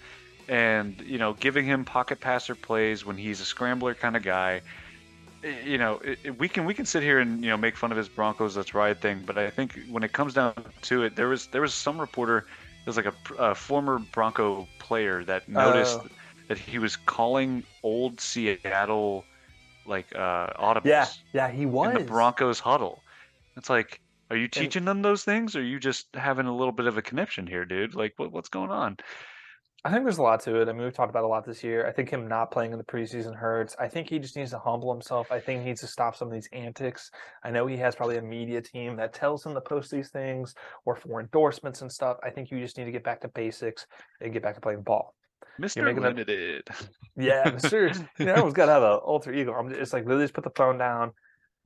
And, 0.47 1.01
you 1.01 1.18
know, 1.18 1.33
giving 1.33 1.64
him 1.64 1.85
pocket 1.85 2.20
passer 2.20 2.55
plays 2.55 3.05
when 3.05 3.16
he's 3.16 3.41
a 3.41 3.45
scrambler 3.45 3.95
kind 3.95 4.16
of 4.16 4.22
guy. 4.22 4.61
You 5.67 5.77
know, 5.79 6.01
it, 6.03 6.39
we 6.39 6.49
can 6.49 6.65
we 6.65 6.73
can 6.73 6.87
sit 6.87 7.03
here 7.03 7.19
and 7.21 7.43
you 7.45 7.51
know 7.51 7.57
make 7.57 7.77
fun 7.77 7.91
of 7.93 7.99
his 7.99 8.09
Broncos 8.09 8.55
that's 8.55 8.73
right 8.75 8.99
thing, 8.99 9.23
but 9.27 9.37
I 9.37 9.51
think 9.51 9.79
when 9.91 10.03
it 10.03 10.13
comes 10.13 10.33
down 10.35 10.55
to 10.83 11.03
it, 11.03 11.17
there 11.17 11.29
was 11.29 11.49
there 11.49 11.61
was 11.61 11.75
some 11.75 12.01
reporter, 12.01 12.39
it 12.39 12.87
was 12.87 12.97
like 12.97 13.07
a, 13.07 13.15
a 13.39 13.55
former 13.55 13.99
Bronco 13.99 14.67
player 14.79 15.23
that 15.25 15.49
noticed 15.49 15.99
Oh. 16.03 16.09
that 16.49 16.59
he 16.59 16.79
was 16.79 16.97
calling 16.97 17.63
old 17.83 18.21
Seattle 18.21 19.25
like 19.87 20.07
uh 20.17 20.49
audibles 20.55 20.85
Yeah. 20.87 21.07
Yeah. 21.33 21.51
He 21.51 21.67
was. 21.67 21.89
in 21.89 21.95
the 21.95 22.05
Broncos 22.05 22.59
huddle. 22.61 23.03
It's 23.57 23.69
like, 23.69 24.01
are 24.31 24.37
you 24.37 24.49
teaching 24.49 24.85
them 24.87 25.03
those 25.03 25.25
things, 25.25 25.55
or 25.55 25.61
are 25.61 25.63
you 25.63 25.79
just 25.79 26.07
having 26.15 26.47
a 26.47 26.57
little 26.57 26.73
bit 26.73 26.87
of 26.87 26.97
a 26.97 27.03
connection 27.03 27.47
here, 27.47 27.65
dude? 27.67 27.95
Like, 27.95 28.15
what 28.17 28.33
what's 28.33 28.49
going 28.49 28.71
on? 28.71 28.97
I 29.87 29.91
think 29.91 30.05
there's 30.05 30.16
a 30.16 30.22
lot 30.22 30.41
to 30.41 30.62
it. 30.62 30.68
I 30.68 30.72
mean, 30.72 30.82
we've 30.82 30.95
talked 30.95 31.11
about 31.11 31.24
a 31.24 31.28
lot 31.28 31.45
this 31.45 31.62
year. 31.62 31.87
I 31.87 31.93
think 31.93 32.09
him 32.09 32.26
not 32.26 32.51
playing 32.51 32.72
in 32.72 32.78
the 32.78 32.85
preseason 32.85 33.37
hurts. 33.37 33.76
I 33.78 33.87
think 33.87 34.09
he 34.09 34.18
just 34.18 34.35
needs 34.35 34.51
to 34.53 34.59
humble 34.59 34.91
himself. 34.91 35.30
I 35.30 35.39
think 35.39 35.61
he 35.61 35.66
needs 35.66 35.82
to 35.82 35.87
stop 35.87 36.16
some 36.16 36.28
of 36.28 36.32
these 36.32 36.49
antics. 36.55 37.11
I 37.43 37.51
know 37.51 37.66
he 37.66 37.76
has 37.76 37.95
probably 37.95 38.16
a 38.16 38.22
media 38.22 38.62
team 38.62 38.97
that 38.97 39.12
tells 39.12 39.45
him 39.45 39.53
to 39.53 39.61
post 39.61 39.91
these 39.91 40.09
things 40.09 40.55
or 40.87 40.97
for 40.97 41.20
endorsements 41.20 41.82
and 41.82 41.93
stuff. 41.93 42.16
I 42.22 42.30
think 42.30 42.51
you 42.51 42.61
just 42.61 42.78
need 42.78 42.87
to 42.87 42.93
get 42.93 43.05
back 43.05 43.20
to 43.20 43.28
basics 43.28 43.87
and 44.22 44.32
get 44.32 44.43
back 44.43 44.55
to 44.55 44.61
playing 44.62 44.82
ball. 44.82 45.14
A- 45.76 45.82
Limited. 46.01 46.68
Yeah, 47.16 47.51
Mr. 47.51 47.95
you 48.18 48.24
know, 48.24 48.32
everyone's 48.32 48.55
got 48.55 48.66
to 48.66 48.72
have 48.72 48.82
an 48.82 48.95
alter 49.05 49.35
ego. 49.35 49.53
I'm 49.53 49.68
just 49.68 49.93
like, 49.93 50.05
literally 50.05 50.24
just 50.24 50.35
put 50.35 50.45
the 50.45 50.51
phone 50.57 50.78
down. 50.78 51.12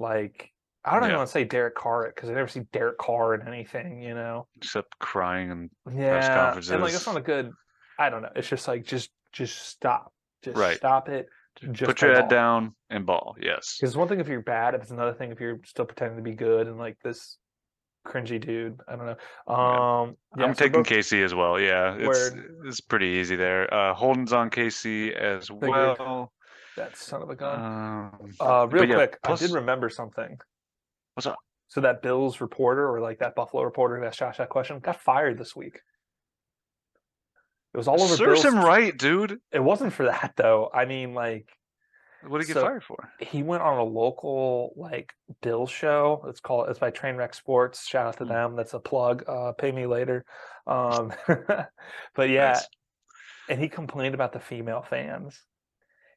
Like, 0.00 0.52
I 0.84 0.94
don't 0.94 1.04
even 1.04 1.16
want 1.18 1.28
to 1.28 1.32
say 1.32 1.44
Derek 1.44 1.76
Carr 1.76 2.12
because 2.12 2.30
I 2.30 2.32
never 2.32 2.48
see 2.48 2.62
Derek 2.72 2.98
Carr 2.98 3.34
in 3.34 3.46
anything, 3.46 4.02
you 4.02 4.14
know? 4.14 4.48
Except 4.56 4.98
crying 4.98 5.52
and 5.52 5.70
Yeah, 5.88 6.54
and 6.56 6.82
like 6.82 6.92
that's 6.92 7.06
not 7.06 7.16
a 7.16 7.20
good. 7.20 7.52
I 7.98 8.10
don't 8.10 8.22
know. 8.22 8.30
It's 8.36 8.48
just 8.48 8.68
like 8.68 8.84
just 8.84 9.10
just 9.32 9.68
stop, 9.68 10.12
just 10.42 10.56
Right. 10.56 10.76
stop 10.76 11.08
it. 11.08 11.28
Just 11.72 11.84
put 11.88 12.00
your 12.02 12.12
head 12.14 12.22
ball. 12.22 12.28
down 12.28 12.74
and 12.88 13.04
ball. 13.04 13.36
Yes. 13.40 13.76
Because 13.76 13.90
it's 13.90 13.96
one 13.96 14.06
thing 14.08 14.20
if 14.20 14.28
you're 14.28 14.42
bad, 14.42 14.74
if 14.74 14.82
it's 14.82 14.92
another 14.92 15.12
thing 15.12 15.32
if 15.32 15.40
you're 15.40 15.58
still 15.64 15.84
pretending 15.84 16.16
to 16.16 16.22
be 16.22 16.34
good 16.36 16.68
and 16.68 16.78
like 16.78 16.96
this 17.02 17.36
cringy 18.06 18.40
dude. 18.40 18.78
I 18.86 18.94
don't 18.96 19.06
know. 19.06 19.16
Yeah. 19.48 20.00
Um, 20.02 20.16
yeah, 20.36 20.44
I'm 20.44 20.54
so 20.54 20.64
taking 20.64 20.82
both- 20.82 20.86
KC 20.88 21.24
as 21.24 21.34
well. 21.34 21.58
Yeah, 21.58 21.96
it's 21.98 22.30
it's 22.64 22.80
pretty 22.80 23.06
easy 23.08 23.34
there. 23.36 23.72
Uh, 23.74 23.92
Holden's 23.92 24.32
on 24.32 24.50
KC 24.50 25.12
as 25.14 25.48
Figured. 25.48 25.70
well. 25.98 26.32
That 26.76 26.96
son 26.96 27.22
of 27.22 27.30
a 27.30 27.34
gun. 27.34 27.60
Um, 27.60 28.30
Uh, 28.40 28.68
real 28.70 28.84
yeah, 28.88 28.94
quick, 28.94 29.18
plus- 29.24 29.42
I 29.42 29.46
did 29.48 29.54
remember 29.56 29.88
something. 29.90 30.38
What's 31.14 31.26
up? 31.26 31.36
So 31.66 31.80
that 31.80 32.00
Bills 32.02 32.40
reporter 32.40 32.88
or 32.88 33.00
like 33.00 33.18
that 33.18 33.34
Buffalo 33.34 33.64
reporter 33.64 33.98
who 33.98 34.04
asked 34.06 34.20
Josh 34.20 34.36
that 34.38 34.48
question 34.48 34.78
got 34.78 35.00
fired 35.00 35.36
this 35.38 35.56
week. 35.56 35.80
It 37.74 37.76
was 37.76 37.86
all 37.88 38.00
over 38.02 38.16
serves 38.16 38.42
Bills. 38.42 38.54
him 38.54 38.60
right, 38.64 38.96
dude. 38.96 39.38
It 39.52 39.60
wasn't 39.62 39.92
for 39.92 40.06
that 40.06 40.32
though. 40.36 40.70
I 40.72 40.84
mean, 40.86 41.14
like 41.14 41.48
What 42.26 42.38
did 42.38 42.48
he 42.48 42.52
get 42.54 42.60
So- 42.60 42.66
fired 42.66 42.82
for? 42.82 43.12
he 43.20 43.42
went 43.42 43.62
on 43.62 43.78
a 43.78 43.84
local 43.84 44.72
like 44.76 45.12
Bill 45.42 45.66
show. 45.66 46.24
It's 46.28 46.40
called 46.40 46.68
it's 46.70 46.78
by 46.78 46.90
Trainwreck 46.90 47.34
Sports. 47.34 47.86
Shout 47.86 48.06
out 48.06 48.16
to 48.18 48.24
Mm. 48.24 48.28
them. 48.28 48.56
That's 48.56 48.74
a 48.74 48.80
plug. 48.80 49.22
Uh, 49.28 49.52
pay 49.52 49.70
me 49.70 49.86
later. 49.86 50.24
Um, 50.66 51.12
but 52.14 52.28
yeah, 52.28 52.52
Nice. 52.54 52.66
and 53.48 53.60
he 53.60 53.68
complained 53.68 54.14
about 54.14 54.32
the 54.32 54.40
female 54.40 54.82
fans. 54.82 55.40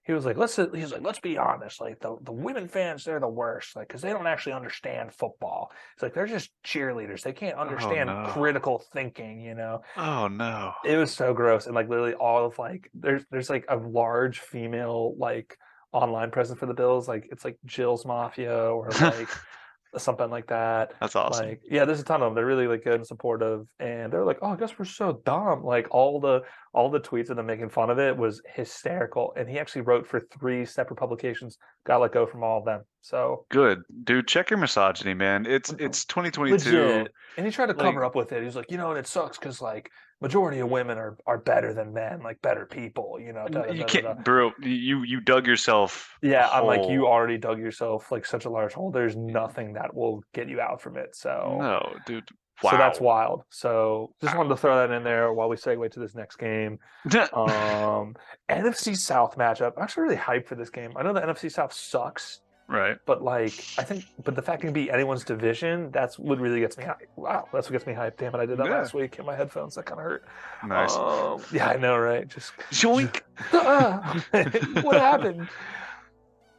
He 0.03 0.13
was 0.13 0.25
like, 0.25 0.35
let's 0.35 0.55
he 0.55 0.63
was 0.63 0.91
like, 0.91 1.03
let's 1.03 1.19
be 1.19 1.37
honest. 1.37 1.79
Like 1.79 1.99
the, 1.99 2.17
the 2.21 2.31
women 2.31 2.67
fans, 2.67 3.03
they're 3.03 3.19
the 3.19 3.27
worst. 3.27 3.75
Like 3.75 3.87
because 3.87 4.01
they 4.01 4.09
don't 4.09 4.25
actually 4.25 4.53
understand 4.53 5.13
football. 5.13 5.71
It's 5.93 6.01
like 6.01 6.15
they're 6.15 6.25
just 6.25 6.49
cheerleaders. 6.65 7.21
They 7.21 7.33
can't 7.33 7.55
oh, 7.57 7.61
understand 7.61 8.09
no. 8.09 8.25
critical 8.29 8.83
thinking. 8.93 9.41
You 9.41 9.53
know. 9.53 9.83
Oh 9.97 10.27
no. 10.27 10.73
It 10.83 10.97
was 10.97 11.11
so 11.11 11.33
gross, 11.33 11.67
and 11.67 11.75
like 11.75 11.87
literally 11.87 12.15
all 12.15 12.45
of 12.45 12.57
like 12.57 12.89
there's 12.95 13.23
there's 13.29 13.49
like 13.49 13.65
a 13.69 13.77
large 13.77 14.39
female 14.39 15.13
like 15.17 15.55
online 15.91 16.31
presence 16.31 16.59
for 16.59 16.65
the 16.65 16.73
Bills. 16.73 17.07
Like 17.07 17.27
it's 17.31 17.45
like 17.45 17.57
Jill's 17.65 18.03
Mafia 18.03 18.57
or 18.57 18.89
like 19.01 19.29
something 19.97 20.29
like 20.29 20.47
that. 20.47 20.93
That's 20.99 21.15
awesome. 21.15 21.47
Like 21.47 21.61
yeah, 21.69 21.85
there's 21.85 21.99
a 21.99 22.03
ton 22.03 22.21
of 22.21 22.27
them. 22.27 22.35
They're 22.35 22.45
really 22.45 22.67
like 22.67 22.83
good 22.83 22.95
and 22.95 23.07
supportive, 23.07 23.67
and 23.79 24.11
they're 24.11 24.25
like, 24.25 24.39
oh, 24.41 24.51
I 24.51 24.55
guess 24.55 24.77
we're 24.77 24.85
so 24.85 25.21
dumb. 25.25 25.63
Like 25.63 25.87
all 25.91 26.19
the 26.19 26.41
all 26.73 26.89
the 26.89 26.99
tweets 26.99 27.29
of 27.29 27.35
them 27.35 27.45
making 27.45 27.69
fun 27.69 27.89
of 27.89 27.99
it 27.99 28.15
was 28.15 28.41
hysterical. 28.53 29.33
And 29.35 29.49
he 29.49 29.59
actually 29.59 29.81
wrote 29.81 30.07
for 30.07 30.21
three 30.39 30.65
separate 30.65 30.97
publications. 30.97 31.57
Got 31.85 32.01
let 32.01 32.11
go 32.13 32.25
from 32.25 32.43
all 32.43 32.59
of 32.59 32.65
them. 32.65 32.83
So 33.01 33.45
Good, 33.49 33.81
dude. 34.03 34.27
Check 34.27 34.49
your 34.49 34.59
misogyny, 34.59 35.13
man. 35.13 35.45
It's 35.45 35.71
it's 35.79 36.05
2022. 36.05 36.53
legit. 36.71 37.11
And 37.37 37.45
he 37.45 37.51
tried 37.51 37.67
to 37.67 37.73
cover 37.73 38.05
up 38.05 38.15
with 38.15 38.31
it. 38.31 38.39
He 38.39 38.45
was 38.45 38.55
like, 38.55 38.69
you 38.71 38.77
know, 38.77 38.91
and 38.91 38.99
it 38.99 39.07
sucks 39.07 39.37
because 39.37 39.61
like 39.61 39.89
majority 40.21 40.59
of 40.59 40.69
women 40.69 40.97
are 40.97 41.17
are 41.25 41.39
better 41.39 41.73
than 41.73 41.91
men, 41.93 42.21
like 42.21 42.41
better 42.41 42.65
people. 42.65 43.17
You 43.19 43.33
know, 43.33 43.47
da, 43.49 43.63
da, 43.63 43.71
You 43.73 43.79
da. 43.81 43.85
can't, 43.87 44.23
bro. 44.23 44.51
You 44.61 45.03
you 45.03 45.19
dug 45.19 45.47
yourself. 45.47 46.15
Yeah, 46.21 46.47
I'm 46.49 46.65
like, 46.65 46.87
you 46.89 47.07
already 47.07 47.37
dug 47.37 47.59
yourself 47.59 48.11
like 48.11 48.25
such 48.25 48.45
a 48.45 48.49
large 48.49 48.73
hole. 48.73 48.91
There's 48.91 49.15
nothing 49.17 49.73
that 49.73 49.93
will 49.95 50.23
get 50.33 50.47
you 50.47 50.61
out 50.61 50.81
from 50.81 50.95
it. 50.97 51.15
So, 51.15 51.57
No, 51.59 51.95
dude. 52.05 52.29
Wow. 52.63 52.71
so 52.71 52.77
that's 52.77 52.99
wild. 52.99 53.43
So, 53.49 54.13
just 54.21 54.35
wanted 54.37 54.49
to 54.49 54.57
throw 54.57 54.75
that 54.77 54.93
in 54.95 55.03
there 55.03 55.33
while 55.33 55.49
we 55.49 55.55
segue 55.55 55.91
to 55.91 55.99
this 55.99 56.15
next 56.15 56.35
game. 56.37 56.79
Um, 57.33 58.15
NFC 58.49 58.95
South 58.95 59.37
matchup. 59.37 59.73
I'm 59.77 59.83
actually 59.83 60.03
really 60.03 60.15
hyped 60.17 60.45
for 60.47 60.55
this 60.55 60.69
game. 60.69 60.91
I 60.95 61.03
know 61.03 61.13
the 61.13 61.21
NFC 61.21 61.51
South 61.51 61.73
sucks, 61.73 62.41
right. 62.67 62.97
but 63.05 63.23
like, 63.23 63.53
I 63.77 63.83
think, 63.83 64.05
but 64.23 64.35
the 64.35 64.41
fact 64.41 64.61
it 64.63 64.67
can 64.67 64.73
be 64.73 64.91
anyone's 64.91 65.23
division, 65.23 65.89
that's 65.91 66.19
what 66.19 66.39
really 66.39 66.59
gets 66.59 66.77
me 66.77 66.83
hyped. 66.83 67.07
Wow, 67.15 67.47
that's 67.51 67.67
what 67.67 67.73
gets 67.73 67.87
me 67.87 67.93
hyped. 67.93 68.17
Damn 68.17 68.35
it, 68.35 68.39
I 68.39 68.45
did 68.45 68.57
that 68.59 68.67
Yeah. 68.67 68.73
last 68.79 68.93
week 68.93 69.17
in 69.19 69.25
my 69.25 69.35
headphones. 69.35 69.75
That 69.75 69.85
kind 69.85 69.99
of 69.99 70.03
hurt. 70.05 70.25
Nice. 70.67 70.95
Um, 70.95 71.41
yeah, 71.51 71.69
I 71.69 71.77
know, 71.77 71.97
right? 71.97 72.27
Just 72.27 72.53
Joink. 72.71 73.21
What 74.83 74.97
happened? 74.99 75.47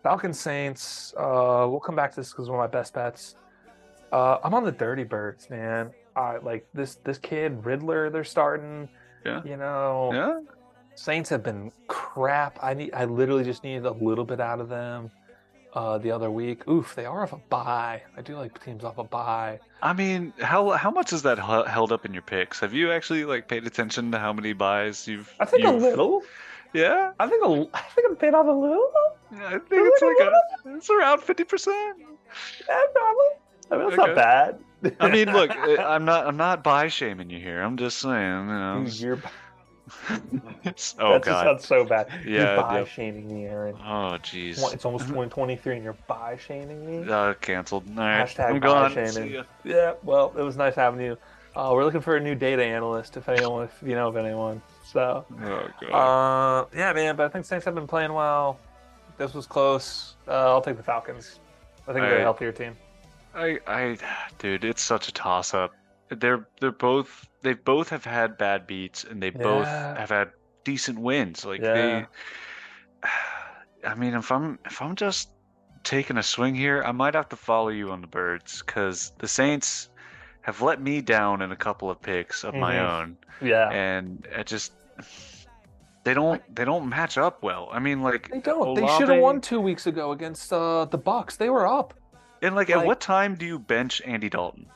Falcons 0.03 0.41
Saints. 0.41 1.15
Uh, 1.17 1.67
we'll 1.71 1.81
come 1.81 1.95
back 1.95 2.11
to 2.11 2.17
this 2.17 2.31
because 2.31 2.49
one 2.49 2.59
of 2.59 2.63
my 2.63 2.67
best 2.79 2.93
bets. 2.95 3.37
Uh, 4.13 4.39
I'm 4.45 4.55
on 4.55 4.65
the 4.65 4.73
Dirty 4.73 5.05
Birds, 5.05 5.49
man. 5.51 5.91
I 6.15 6.37
like 6.39 6.67
this 6.75 6.97
this 6.97 7.19
kid 7.19 7.65
Ridder. 7.65 8.11
They're 8.11 8.25
starting. 8.25 8.89
Yeah. 9.25 9.41
You 9.45 9.57
know, 9.57 10.11
Yeah. 10.13 10.41
Saints 10.95 11.31
have 11.31 11.43
been 11.43 11.73
crap. 11.89 12.59
I 12.63 12.75
need. 12.75 12.93
I 12.93 13.07
literally 13.07 13.45
just 13.45 13.65
needed 13.65 13.87
a 13.87 13.93
little 13.93 14.25
bit 14.27 14.41
out 14.41 14.61
of 14.61 14.69
them. 14.69 15.11
Uh, 15.75 15.97
the 15.97 16.11
other 16.11 16.31
week. 16.31 16.69
Oof, 16.69 16.95
they 16.95 17.07
are 17.07 17.23
off 17.23 17.33
a 17.33 17.39
bye. 17.49 18.03
I 18.15 18.21
do 18.21 18.37
like 18.37 18.63
teams 18.63 18.85
off 18.85 18.99
a 18.99 19.05
bye. 19.05 19.59
I 19.81 19.95
mean, 19.95 20.35
how 20.39 20.69
how 20.73 20.91
much 20.91 21.15
is 21.15 21.23
that 21.23 21.39
hu- 21.39 21.65
held 21.65 21.93
up 21.93 22.05
in 22.05 22.13
your 22.13 22.21
picks? 22.23 22.61
Have 22.61 22.75
you 22.75 22.93
actually 22.93 23.25
like 23.25 23.49
paid 23.49 23.67
attention 23.67 24.13
to 24.13 24.19
how 24.19 24.35
many 24.35 24.53
byes 24.53 25.09
you've? 25.09 25.33
I 25.41 25.47
think 25.47 25.65
a 25.65 25.69
you've- 25.69 25.81
little. 25.81 26.23
Yeah. 26.75 27.13
I 27.19 27.27
think 27.27 27.43
a. 27.43 27.49
I 27.75 27.81
think 27.95 28.07
I'm 28.11 28.17
paid 28.17 28.35
off 28.35 28.47
a 28.47 28.51
little. 28.51 28.91
Yeah, 29.35 29.47
I 29.47 29.51
think 29.53 29.65
it's 29.71 30.03
like 30.03 30.29
a, 30.29 30.77
it's 30.77 30.91
around 30.91 31.23
fifty 31.23 31.45
percent. 31.45 32.01
Yeah, 32.69 32.81
probably. 32.93 33.25
I 33.73 33.77
mean, 33.77 33.89
that's 33.89 33.99
Okay. 34.01 34.15
not 34.15 34.17
bad. 34.17 34.59
I 35.01 35.09
mean, 35.11 35.33
look, 35.33 35.51
uh, 35.57 35.83
I'm 35.83 36.05
not 36.05 36.27
I'm 36.27 36.37
not 36.37 36.63
bye 36.63 36.89
shaming 36.89 37.31
you 37.31 37.39
here. 37.39 37.63
I'm 37.63 37.77
just 37.77 37.99
saying, 37.99 38.49
you 38.49 38.53
know. 38.55 38.85
You're 38.89 39.19
oh 40.11 40.21
that 40.65 40.75
just 40.75 40.99
god. 40.99 41.25
sounds 41.25 41.67
so 41.67 41.85
bad. 41.85 42.09
Yeah, 42.27 42.75
You're 42.77 42.87
shaming 42.87 43.33
me, 43.33 43.47
Aaron. 43.47 43.77
Oh 43.81 44.17
jeez. 44.23 44.73
It's 44.73 44.85
almost 44.85 45.05
2023 45.07 45.75
and 45.77 45.85
you're 45.85 45.97
bye 46.07 46.37
shaming 46.37 47.05
me? 47.05 47.11
Uh, 47.11 47.35
canceled. 47.35 47.85
All 47.91 47.97
right. 47.97 48.27
Hashtag 48.27 48.51
I'm 48.51 48.61
gone. 48.61 48.93
shaming. 48.93 49.45
Yeah, 49.65 49.95
well, 50.03 50.33
it 50.37 50.43
was 50.43 50.57
nice 50.57 50.75
having 50.75 51.01
you. 51.01 51.19
Uh, 51.55 51.71
we're 51.75 51.85
looking 51.85 52.01
for 52.01 52.17
a 52.17 52.21
new 52.21 52.35
data 52.35 52.65
analyst, 52.65 53.17
if 53.19 53.29
anyone, 53.29 53.65
if 53.65 53.83
you 53.87 53.95
know 53.95 54.09
of 54.09 54.17
anyone. 54.17 54.63
So, 54.85 55.27
Oh 55.45 55.69
god. 55.83 56.63
uh, 56.63 56.67
yeah, 56.75 56.93
man, 56.95 57.15
but 57.17 57.27
I 57.27 57.29
think 57.29 57.45
Saints 57.45 57.67
have 57.67 57.75
been 57.75 57.87
playing 57.87 58.13
well. 58.13 58.59
This 59.19 59.35
was 59.35 59.47
close. 59.47 60.15
Uh, 60.27 60.31
I'll 60.51 60.63
take 60.63 60.79
the 60.79 60.83
Falcons. 60.83 61.41
I 61.87 61.93
think 61.93 62.05
they're 62.07 62.19
a 62.19 62.23
healthier 62.23 62.53
team. 62.53 62.77
I, 63.35 63.59
I, 63.67 63.99
dude, 64.39 64.65
it's 64.65 64.83
such 64.83 65.09
a 65.09 65.13
toss 65.13 65.55
up. 65.55 65.73
They're 66.11 66.47
they're 66.61 66.73
both 66.73 67.27
they 67.43 67.55
both 67.55 67.89
have 67.89 68.05
had 68.05 68.37
bad 68.37 68.67
beats 68.67 69.05
and 69.05 69.23
they 69.23 69.31
both 69.31 69.67
have 69.67 70.11
had 70.11 70.31
decent 70.65 70.99
wins. 70.99 71.45
Like 71.45 71.63
Yeah. 71.63 71.75
they, 73.03 73.09
I 73.89 73.95
mean, 73.95 74.15
if 74.15 74.31
I'm 74.31 74.59
if 74.67 74.81
I'm 74.83 74.95
just 74.95 75.31
taking 75.85 76.19
a 76.19 76.23
swing 76.23 76.55
here, 76.55 76.83
I 76.85 76.93
might 76.93 77.15
have 77.15 77.29
to 77.31 77.37
follow 77.37 77.69
you 77.71 77.91
on 77.91 78.01
the 78.01 78.07
birds 78.07 78.63
because 78.65 79.13
the 79.19 79.27
Saints 79.29 79.89
have 80.43 80.61
let 80.61 80.81
me 80.81 81.01
down 81.01 81.41
in 81.43 81.51
a 81.53 81.57
couple 81.57 81.91
of 81.91 82.01
picks 82.01 82.45
of 82.45 82.55
my 82.55 82.75
Mhm. 82.75 83.01
own, 83.01 83.17
Yeah. 83.41 83.69
and 83.71 84.27
I 84.37 84.43
just 84.43 84.73
they 86.05 86.15
don't 86.15 86.43
they 86.55 86.65
don't 86.65 86.89
match 86.89 87.17
up 87.17 87.43
well. 87.43 87.69
I 87.73 87.79
mean, 87.79 88.03
like 88.03 88.31
They 88.31 88.41
don't. 88.41 88.75
They 88.75 88.87
should 88.99 89.09
have 89.09 89.21
won 89.21 89.41
two 89.41 89.61
weeks 89.61 89.87
ago 89.87 90.13
against 90.13 90.53
uh, 90.53 90.85
the 90.87 90.99
Bucs. 90.99 91.37
They 91.37 91.49
were 91.49 91.67
up. 91.67 91.95
And 92.43 92.55
like, 92.55 92.69
like- 92.69 92.79
at 92.79 92.87
what 92.87 93.01
time 93.01 93.35
do 93.35 93.47
you 93.47 93.59
bench 93.59 94.03
Andy 94.05 94.29
Dalton? 94.29 94.67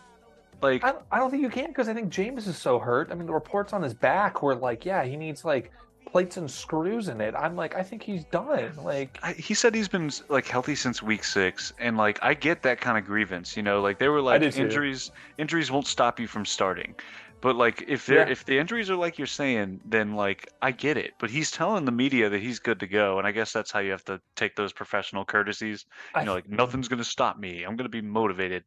Like 0.63 0.83
I, 0.85 0.95
I 1.13 1.19
don't 1.19 1.31
think 1.31 1.43
you 1.43 1.51
can 1.51 1.67
because 1.69 1.89
I 1.89 1.95
think 1.95 2.11
Jameis 2.13 2.49
is 2.49 2.57
so 2.57 2.79
hurt. 2.79 3.11
I 3.11 3.15
mean, 3.15 3.27
the 3.27 3.35
reports 3.35 3.73
on 3.75 3.83
his 3.83 3.93
back 3.93 4.43
were 4.43 4.55
like, 4.55 4.87
yeah, 4.87 5.05
he 5.05 5.17
needs 5.17 5.45
like 5.45 5.71
plates 6.07 6.39
and 6.39 6.51
screws 6.51 7.09
in 7.09 7.21
it. 7.21 7.35
I'm 7.37 7.57
like, 7.57 7.75
I 7.75 7.83
think 7.83 8.03
he's 8.03 8.25
done. 8.25 8.73
Like, 8.83 9.19
I, 9.23 9.33
he 9.35 9.53
said 9.53 9.75
he's 9.75 9.89
been 9.89 10.11
like 10.29 10.47
healthy 10.47 10.75
since 10.75 11.03
week 11.03 11.25
six, 11.25 11.75
and 11.79 11.99
like 11.99 12.19
I 12.23 12.33
get 12.33 12.63
that 12.63 12.81
kind 12.81 12.97
of 12.97 13.05
grievance. 13.05 13.55
You 13.57 13.63
know, 13.63 13.83
like 13.83 13.99
they 13.99 14.09
were 14.09 14.23
like 14.23 14.41
injuries. 14.43 15.11
Injuries 15.37 15.71
won't 15.71 15.87
stop 15.87 16.19
you 16.19 16.27
from 16.27 16.47
starting, 16.47 16.95
but 17.41 17.57
like 17.57 17.85
if 17.89 18.07
they're 18.07 18.27
Yeah. 18.27 18.29
if 18.29 18.45
the 18.45 18.59
injuries 18.59 18.91
are 18.91 18.97
like 18.97 19.19
you're 19.19 19.27
saying, 19.27 19.81
then 19.85 20.15
like 20.15 20.49
I 20.63 20.73
get 20.73 20.97
it. 20.97 21.15
But 21.19 21.31
he's 21.31 21.51
telling 21.51 21.85
the 21.85 21.93
media 21.93 22.29
that 22.31 22.41
he's 22.41 22.59
good 22.61 22.81
to 22.81 22.87
go, 22.87 23.19
and 23.19 23.27
I 23.27 23.33
guess 23.33 23.53
that's 23.53 23.71
how 23.73 23.81
you 23.81 23.93
have 23.93 24.05
to 24.07 24.21
take 24.37 24.57
those 24.57 24.73
professional 24.73 25.25
courtesies. 25.25 25.87
I, 26.15 26.23
You 26.23 26.27
know, 26.27 26.35
like 26.35 26.49
nothing's 26.49 26.89
gonna 26.89 27.05
stop 27.05 27.39
me. 27.39 27.63
I'm 27.65 27.77
gonna 27.77 27.89
be 27.89 28.03
motivated. 28.03 28.65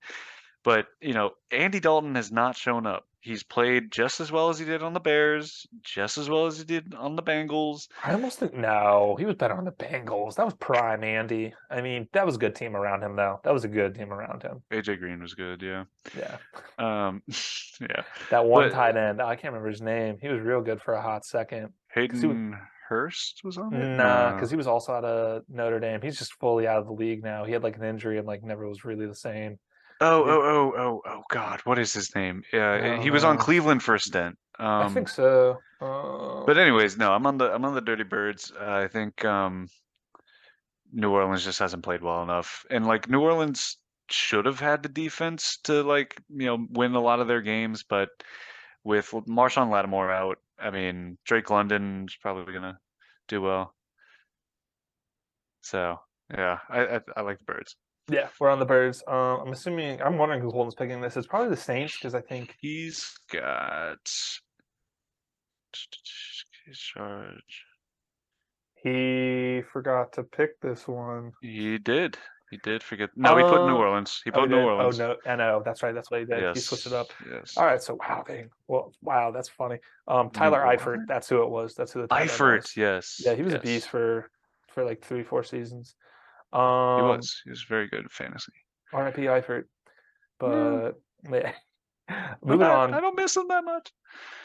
But 0.64 0.88
you 1.02 1.14
know, 1.14 1.36
Andy 1.52 1.80
Dalton 1.82 2.16
has 2.16 2.32
not 2.32 2.58
shown 2.58 2.88
up. 2.88 3.09
He's 3.22 3.44
played 3.44 3.92
just 3.92 4.22
as 4.22 4.32
well 4.32 4.48
as 4.50 4.58
he 4.58 4.64
did 4.66 4.82
on 4.82 4.94
the 4.94 5.00
Bears, 5.02 5.68
just 5.84 6.18
as 6.18 6.30
well 6.30 6.46
as 6.46 6.58
he 6.58 6.64
did 6.64 6.94
on 6.96 7.18
the 7.18 7.22
Bengals. 7.22 7.88
I 8.04 8.14
almost 8.14 8.40
think 8.40 8.54
no, 8.54 9.18
he 9.20 9.26
was 9.26 9.36
better 9.36 9.56
on 9.56 9.66
the 9.66 9.72
Bengals. 9.74 10.36
That 10.36 10.46
was 10.46 10.54
prime 10.56 11.04
Andy. 11.04 11.54
I 11.70 11.82
mean, 11.82 12.08
that 12.14 12.26
was 12.26 12.36
a 12.36 12.40
good 12.40 12.56
team 12.56 12.78
around 12.78 13.04
him, 13.04 13.16
though. 13.18 13.42
That 13.44 13.54
was 13.54 13.66
a 13.66 13.68
good 13.68 13.94
team 13.96 14.14
around 14.14 14.44
him. 14.44 14.62
AJ 14.72 15.00
Green 15.00 15.22
was 15.22 15.34
good, 15.34 15.62
yeah. 15.62 15.84
Yeah, 16.18 16.38
Um, 17.08 17.22
yeah. 17.82 18.04
that 18.32 18.46
one 18.46 18.70
But- 18.70 18.74
tight 18.74 18.96
end. 18.96 19.22
I 19.22 19.36
can't 19.36 19.54
remember 19.54 19.70
his 19.70 19.82
name. 19.82 20.18
He 20.22 20.30
was 20.30 20.40
real 20.40 20.62
good 20.62 20.82
for 20.82 20.94
a 20.94 21.02
hot 21.02 21.26
second. 21.26 21.74
Hayden 21.94 22.58
Hurst 22.88 23.42
was 23.44 23.58
on 23.58 23.74
it. 23.74 23.98
Nah, 23.98 24.34
because 24.34 24.50
he 24.50 24.56
was 24.58 24.66
also 24.66 24.94
out 24.94 25.06
of 25.06 25.44
Notre 25.50 25.80
Dame. 25.80 26.02
He's 26.02 26.18
just 26.18 26.34
fully 26.40 26.68
out 26.68 26.80
of 26.80 26.86
the 26.88 26.94
league 26.94 27.22
now. 27.24 27.44
He 27.46 27.52
had 27.52 27.64
like 27.64 27.76
an 27.78 27.84
injury 27.84 28.18
and 28.18 28.26
like 28.26 28.44
never 28.44 28.68
was 28.68 28.86
really 28.86 29.06
the 29.06 29.14
same. 29.16 29.60
Oh, 30.02 30.24
oh, 30.24 30.42
oh, 30.42 30.74
oh, 30.78 31.02
oh, 31.06 31.24
God, 31.30 31.60
what 31.66 31.78
is 31.78 31.94
his 31.94 32.16
name? 32.16 32.44
Yeah, 32.54 32.78
don't 32.78 33.02
he 33.02 33.12
was 33.12 33.24
on. 33.24 33.38
Cleveland 33.38 33.84
for 33.84 33.96
a 33.96 34.00
stint. 34.00 34.38
Um, 34.58 34.68
I 34.68 34.90
think 34.90 35.10
so. 35.10 35.58
Uh, 35.82 36.44
But 36.46 36.58
anyways, 36.58 36.98
no, 36.98 37.12
I'm 37.12 37.26
on 37.26 37.38
the 37.38 37.52
I'm 37.54 37.66
on 37.66 37.76
the 37.76 37.82
Dirty 37.82 38.04
Birds. 38.04 38.52
Uh, 38.52 38.66
I 38.72 38.88
think 38.88 39.24
um, 39.26 39.68
New 40.92 41.12
Orleans 41.12 41.44
just 41.44 41.60
hasn't 41.60 41.84
played 41.84 42.02
well 42.02 42.24
enough, 42.24 42.66
and 42.70 42.86
like 42.86 43.10
New 43.10 43.22
Orleans 43.22 43.78
should 44.10 44.46
have 44.46 44.60
had 44.60 44.84
the 44.84 44.90
defense 44.90 45.58
to 45.64 45.84
like 45.84 46.16
you 46.30 46.46
know 46.46 46.66
win 46.72 46.96
a 46.96 47.00
lot 47.02 47.20
of 47.20 47.28
their 47.28 47.42
games, 47.42 47.84
but 47.84 48.10
with 48.84 49.12
Marshon 49.28 49.70
Lattimore 49.70 50.12
out, 50.12 50.38
I 50.58 50.72
mean 50.72 51.18
Drake 51.26 51.50
London's 51.50 52.16
probably 52.22 52.54
gonna 52.54 52.80
do 53.28 53.42
well. 53.42 53.74
So 55.62 55.98
yeah, 56.34 56.60
I 56.70 56.86
I, 56.86 57.00
I 57.18 57.22
like 57.22 57.40
the 57.40 57.46
Birds. 57.46 57.76
Yeah, 58.10 58.28
we're 58.40 58.50
on 58.50 58.60
the 58.60 58.66
Birds. 58.66 59.04
Um, 59.08 59.42
I'm 59.42 59.52
assuming. 59.52 60.02
I'm 60.02 60.18
wondering 60.18 60.42
who 60.42 60.50
Holden's 60.52 60.76
picking 60.76 61.02
this. 61.02 61.16
It's 61.18 61.28
probably 61.28 61.50
the 61.50 61.58
Saints 61.58 61.98
because 61.98 62.16
I 62.16 62.22
think 62.22 62.56
He's 62.62 63.12
got 63.32 63.98
charge. 66.72 67.66
he 68.84 69.62
forgot 69.74 70.14
to 70.14 70.24
pick 70.24 70.60
this 70.62 70.88
one. 70.88 71.32
He 71.42 71.78
did. 71.78 72.18
He 72.52 72.58
did 72.64 72.82
forget. 72.82 73.10
No, 73.16 73.38
he 73.38 73.44
put 73.44 73.66
New 73.68 73.76
Uh, 73.76 73.80
Orleans. 73.80 74.22
He 74.26 74.32
Oh, 74.32 74.34
put 74.42 74.50
he 74.50 74.56
New 74.56 74.62
did? 74.62 74.66
Orleans. 74.66 75.00
Oh 75.00 75.08
no, 75.10 75.32
I 75.32 75.36
know. 75.36 75.62
That's 75.64 75.84
right. 75.84 75.94
That's 75.94 76.10
what 76.10 76.22
he 76.22 76.26
did. 76.26 76.42
Yes. 76.42 76.56
He 76.56 76.62
switched 76.62 76.88
it 76.88 76.94
up. 76.94 77.08
Yes. 77.32 77.56
All 77.58 77.66
right. 77.66 77.82
So 77.82 77.96
wow, 77.96 78.24
dang. 78.28 78.50
Well, 78.68 78.92
wow, 79.04 79.32
that's 79.32 79.50
funny. 79.50 79.78
Um, 80.08 80.30
Tyler 80.32 80.60
Eifert. 80.62 80.88
Orleans? 80.88 81.06
That's 81.08 81.30
who 81.30 81.44
it 81.44 81.50
was. 81.50 81.76
That's 81.76 81.92
who 81.92 82.02
the 82.02 82.08
Eifert. 82.08 82.58
was. 82.58 82.78
Yes. 82.78 83.22
Yeah, 83.24 83.36
he 83.36 83.44
was 83.44 83.54
a 83.54 83.60
beast 83.60 83.88
for 83.90 84.30
for 84.74 84.84
like 84.84 85.04
three, 85.04 85.24
four 85.24 85.44
seasons. 85.44 85.96
He 86.52 86.58
Um, 86.60 87.08
was. 87.10 87.42
He 87.44 87.50
was 87.50 87.64
very 87.64 87.88
good 87.88 88.06
at 88.06 88.12
fantasy. 88.12 88.54
R.I.P. 88.94 89.24
Eifert. 89.24 89.66
But 90.40 90.94
yeah. 91.30 91.54
But 92.10 92.44
moving 92.44 92.66
I, 92.66 92.74
on. 92.74 92.94
I 92.96 93.00
don't 93.02 93.16
miss 93.16 93.38
him 93.38 93.48
that 93.50 93.64
much. 93.64 93.92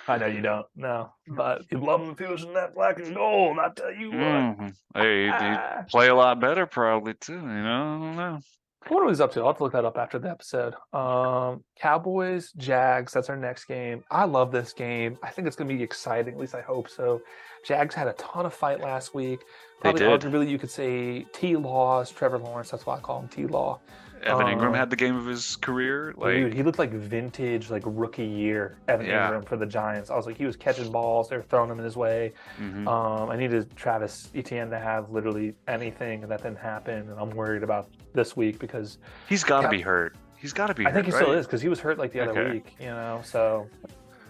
I 0.06 0.18
know 0.18 0.26
you 0.26 0.42
don't. 0.42 0.66
No, 0.76 1.14
but 1.26 1.62
you 1.72 1.78
love 1.78 2.02
him 2.02 2.10
if 2.10 2.18
he 2.18 2.26
was 2.26 2.42
in 2.44 2.52
that 2.52 2.74
black 2.74 2.98
and 2.98 3.14
gold. 3.14 3.58
I 3.58 3.70
tell 3.70 3.90
you 3.90 4.10
what. 4.10 4.18
Mhm. 4.18 4.74
Hey, 4.94 5.24
he 5.24 5.30
Ah. 5.32 5.84
play 5.88 6.08
a 6.08 6.14
lot 6.14 6.40
better 6.40 6.66
probably 6.66 7.14
too. 7.14 7.32
You 7.32 7.40
know, 7.40 7.94
I 7.94 7.98
don't 7.98 8.16
know. 8.16 8.40
I 8.86 8.92
wonder 8.92 9.06
what 9.06 9.12
he's 9.12 9.20
up 9.20 9.32
to. 9.32 9.40
I'll 9.40 9.46
have 9.46 9.56
to 9.58 9.62
look 9.64 9.72
that 9.72 9.84
up 9.86 9.96
after 9.96 10.18
the 10.18 10.28
episode. 10.28 10.74
Um, 10.92 11.64
Cowboys, 11.76 12.52
Jags. 12.52 13.12
That's 13.12 13.30
our 13.30 13.36
next 13.36 13.64
game. 13.64 14.04
I 14.10 14.24
love 14.24 14.52
this 14.52 14.74
game. 14.74 15.18
I 15.22 15.30
think 15.30 15.46
it's 15.46 15.56
going 15.56 15.68
to 15.68 15.74
be 15.74 15.82
exciting. 15.82 16.34
At 16.34 16.40
least 16.40 16.54
I 16.54 16.60
hope 16.60 16.90
so. 16.90 17.22
Jags 17.66 17.94
had 17.94 18.08
a 18.08 18.12
ton 18.14 18.44
of 18.44 18.52
fight 18.52 18.80
last 18.80 19.14
week. 19.14 19.40
They 19.82 19.92
Probably 19.92 20.00
did. 20.00 20.20
arguably 20.20 20.50
you 20.50 20.58
could 20.58 20.70
say 20.70 21.24
T. 21.32 21.56
Laws, 21.56 22.10
Trevor 22.10 22.38
Lawrence. 22.38 22.70
That's 22.70 22.84
why 22.84 22.96
I 22.96 23.00
call 23.00 23.20
him 23.20 23.28
T. 23.28 23.46
Law. 23.46 23.80
Evan 24.24 24.46
Engram 24.46 24.68
Um, 24.68 24.74
had 24.74 24.90
the 24.90 24.96
game 24.96 25.16
of 25.16 25.26
his 25.26 25.56
career. 25.56 26.14
Like, 26.16 26.34
Dude, 26.34 26.54
he 26.54 26.62
looked 26.62 26.78
like 26.78 26.90
vintage, 26.92 27.70
like 27.70 27.82
rookie 27.84 28.24
year 28.24 28.76
Evan 28.88 29.06
Yeah. 29.06 29.30
Engram 29.30 29.46
for 29.46 29.56
the 29.56 29.66
Giants. 29.66 30.10
I 30.10 30.16
was 30.16 30.26
like, 30.26 30.36
he 30.36 30.46
was 30.46 30.56
catching 30.56 30.90
balls. 30.90 31.28
They 31.28 31.36
were 31.36 31.42
throwing 31.42 31.68
them 31.68 31.78
in 31.78 31.84
his 31.84 31.96
way. 31.96 32.32
mhm. 32.60 32.86
Um, 32.88 33.30
I 33.30 33.36
needed 33.36 33.74
Travis 33.76 34.30
Etienne 34.34 34.70
to 34.70 34.78
have 34.78 35.10
literally 35.10 35.54
anything, 35.68 36.22
and 36.22 36.30
that 36.32 36.42
didn't 36.42 36.58
happen. 36.58 37.08
And 37.10 37.18
I'm 37.20 37.30
worried 37.30 37.62
about 37.62 37.88
this 38.14 38.36
week 38.36 38.58
because 38.58 38.98
he's 39.28 39.44
got 39.44 39.60
to 39.62 39.68
be 39.68 39.80
hurt. 39.80 40.16
He's 40.36 40.52
got 40.52 40.66
to 40.68 40.74
be. 40.74 40.86
I 40.86 40.92
think 40.92 41.06
hurt, 41.06 41.14
he 41.14 41.22
still 41.24 41.32
is 41.32 41.46
because 41.46 41.62
he 41.62 41.68
was 41.68 41.80
hurt 41.80 41.98
like 41.98 42.12
the 42.12 42.20
other 42.20 42.38
Okay. 42.38 42.52
week, 42.52 42.76
you 42.80 42.86
know. 42.88 43.20
So, 43.24 43.66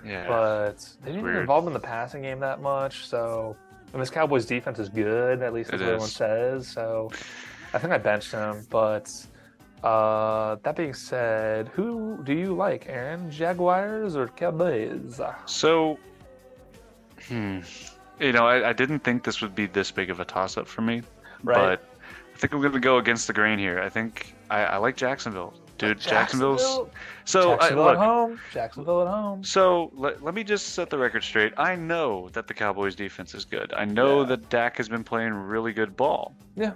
Yeah. 0.05 0.26
but 0.28 0.88
they 1.03 1.12
didn't 1.12 1.26
get 1.26 1.36
involved 1.36 1.66
in 1.66 1.72
the 1.72 1.80
passing 1.80 2.22
game 2.22 2.40
that 2.40 2.61
much. 2.61 3.07
So, 3.07 3.57
and 3.92 4.01
this 4.03 4.11
Cowboys 4.11 4.45
defense 4.47 4.78
is 4.78 4.88
good, 4.88 5.42
at 5.42 5.53
least 5.53 5.68
It 5.70 5.78
that's 5.78 5.82
what 5.82 5.88
everyone 5.88 6.09
says. 6.09 6.68
So, 6.68 7.11
I 7.72 7.78
think 7.78 7.92
I 7.92 7.99
benched 7.99 8.30
him. 8.32 8.64
But 8.70 9.11
uh, 9.85 10.57
that 10.62 10.76
being 10.76 10.95
said, 10.95 11.68
who 11.68 12.18
do 12.24 12.32
you 12.32 12.55
like, 12.55 12.87
Aaron? 12.89 13.30
Jaguars 13.30 14.16
or 14.16 14.28
Cowboys? 14.28 15.20
So, 15.47 15.99
hmm, 17.28 17.61
you 18.20 18.32
know, 18.32 18.47
I, 18.47 18.70
I 18.70 18.72
didn't 18.72 19.01
think 19.01 19.24
this 19.24 19.41
would 19.43 19.55
be 19.55 19.66
this 19.66 19.91
big 19.91 20.11
of 20.11 20.20
a 20.20 20.24
toss-up 20.24 20.66
for 20.66 20.80
me, 20.82 21.03
Right. 21.43 21.78
but 21.78 21.89
I 22.35 22.39
think 22.39 22.53
I'm 22.55 22.61
going 22.61 22.72
to 22.72 22.80
go 22.80 22.99
against 22.99 23.26
the 23.26 23.32
grain 23.32 23.59
here. 23.59 23.80
I 23.80 23.89
think 23.89 24.35
I, 24.51 24.64
I 24.64 24.76
like 24.78 24.97
Jacksonville, 24.97 25.53
dude. 25.78 26.01
Jacksonville's 26.01 26.62
Jacksonville, 26.62 26.91
so 27.24 27.53
I, 27.53 27.57
Jacksonville 27.57 27.89
at 27.89 27.91
look. 27.91 27.99
home. 27.99 28.41
Jacksonville 28.53 29.03
at 29.03 29.09
home. 29.09 29.45
So 29.45 29.93
let, 29.95 30.22
let 30.22 30.35
me 30.35 30.45
just 30.45 30.68
set 30.70 30.91
the 30.91 30.99
record 30.99 31.22
straight. 31.22 31.53
I 31.59 31.76
know 31.76 32.28
that 32.30 32.47
the 32.49 32.55
Cowboys 32.55 32.95
defense 32.95 33.35
is 33.35 33.45
good. 33.45 33.72
I 33.76 33.85
know 33.85 34.20
Yeah. 34.22 34.28
that 34.28 34.49
Dak 34.49 34.76
has 34.78 34.89
been 34.89 35.05
playing 35.05 35.35
really 35.35 35.72
good 35.72 35.95
ball. 35.97 36.35
Yeah. 36.57 36.72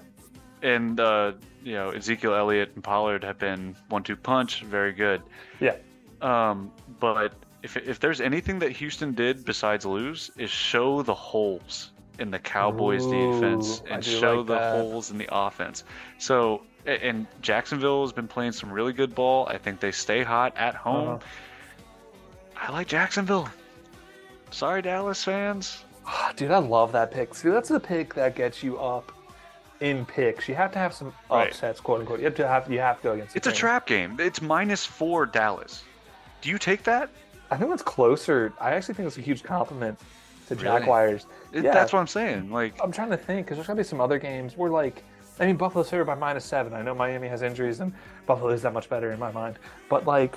And 0.63 0.99
uh, 1.01 1.33
you 1.69 1.75
know, 1.75 1.91
Ezekiel 1.91 2.35
Elliott 2.35 2.71
and 2.75 2.83
Pollard 2.83 3.23
have 3.25 3.39
been 3.39 3.77
one-two 3.91 4.17
punch, 4.17 4.63
very 4.63 4.93
good. 4.93 5.23
Yeah. 5.61 5.77
Um, 6.23 6.73
but 6.99 7.35
if 7.63 7.77
if 7.77 8.01
there's 8.01 8.23
anything 8.23 8.59
that 8.61 8.73
Houston 8.73 9.13
did 9.13 9.45
besides 9.45 9.85
lose, 9.85 10.31
is 10.39 10.51
show 10.51 11.03
the 11.03 11.15
holes 11.15 11.91
in 12.19 12.31
the 12.31 12.39
Cowboys 12.39 13.05
defense 13.05 13.81
Ooh, 13.81 13.91
I 13.91 13.95
and 13.97 14.05
show 14.05 14.39
like 14.39 14.47
the 14.47 14.55
that. 14.55 14.73
holes 14.77 15.11
in 15.11 15.19
the 15.19 15.29
offense. 15.31 15.85
So 16.17 16.63
and 16.87 17.27
Jacksonville 17.43 18.01
has 18.03 18.13
been 18.13 18.29
playing 18.29 18.53
some 18.53 18.73
really 18.73 18.95
good 18.95 19.15
ball. 19.15 19.47
I 19.47 19.59
think 19.59 19.79
they 19.79 19.93
stay 19.93 20.23
hot 20.23 20.57
at 20.57 20.75
home. 20.75 21.09
Uh-huh. 21.09 21.19
I 22.57 22.73
like 22.73 22.89
Jacksonville. 22.89 23.49
Sorry, 24.51 24.81
Dallas 24.81 25.23
fans. 25.23 25.85
Ah, 26.07 26.33
Dude, 26.35 26.51
I 26.51 26.59
love 26.59 26.93
that 26.93 27.11
pick. 27.11 27.35
See, 27.35 27.51
that's 27.51 27.69
the 27.69 27.79
pick 27.79 28.15
that 28.15 28.35
gets 28.35 28.63
you 28.63 28.79
up 28.79 29.13
in 29.81 30.05
picks. 30.07 30.49
You 30.49 30.55
have 30.55 30.73
to 30.73 30.79
have 30.79 30.93
some 30.93 31.13
Right. 31.31 31.49
upsets, 31.49 31.81
quote 31.81 32.01
unquote. 32.01 32.19
You 32.19 32.25
have 32.27 32.35
to 32.37 32.47
have 32.49 32.71
you 32.71 32.81
have 32.81 32.97
to 32.99 33.03
go 33.03 33.13
against. 33.13 33.33
the 33.35 33.39
It's 33.39 33.47
a 33.47 33.53
trap 33.53 33.87
game. 33.87 34.17
It's 34.19 34.43
minus 34.43 34.85
four 34.85 35.27
Dallas. 35.27 35.85
Do 36.41 36.49
you 36.51 36.59
take 36.59 36.83
that? 36.85 37.11
I 37.51 37.57
think 37.57 37.71
that's 37.71 37.83
closer. 37.83 38.53
I 38.61 38.73
actually 38.73 38.95
think 38.95 39.07
it's 39.09 39.19
a 39.19 39.23
huge 39.23 39.43
compliment 39.43 39.99
to 40.49 40.55
Really? 40.55 40.65
Jaguars. 40.65 41.27
It- 41.53 41.65
Yeah. 41.65 41.73
That's 41.73 41.93
what 41.93 42.01
I'm 42.01 42.07
saying. 42.07 42.51
Like, 42.51 42.75
I'm 42.83 42.93
trying 42.93 43.11
to 43.11 43.17
think 43.17 43.47
because 43.47 43.57
there's 43.57 43.67
gonna 43.67 43.77
be 43.79 43.85
some 43.85 44.01
other 44.01 44.19
games 44.19 44.57
where 44.57 44.71
like 44.71 45.03
I 45.41 45.47
mean 45.47 45.57
Buffalo's 45.57 45.89
favored 45.89 46.07
by 46.07 46.17
minus 46.17 46.45
seven. 46.45 46.75
I 46.75 46.83
know 46.83 46.95
Miami 46.95 47.29
has 47.29 47.43
injuries 47.43 47.79
and 47.81 47.93
Buffalo 48.27 48.51
is 48.51 48.63
that 48.63 48.73
much 48.73 48.89
better 48.91 49.13
in 49.13 49.19
my 49.21 49.31
mind, 49.31 49.59
but 49.89 50.05
like 50.07 50.37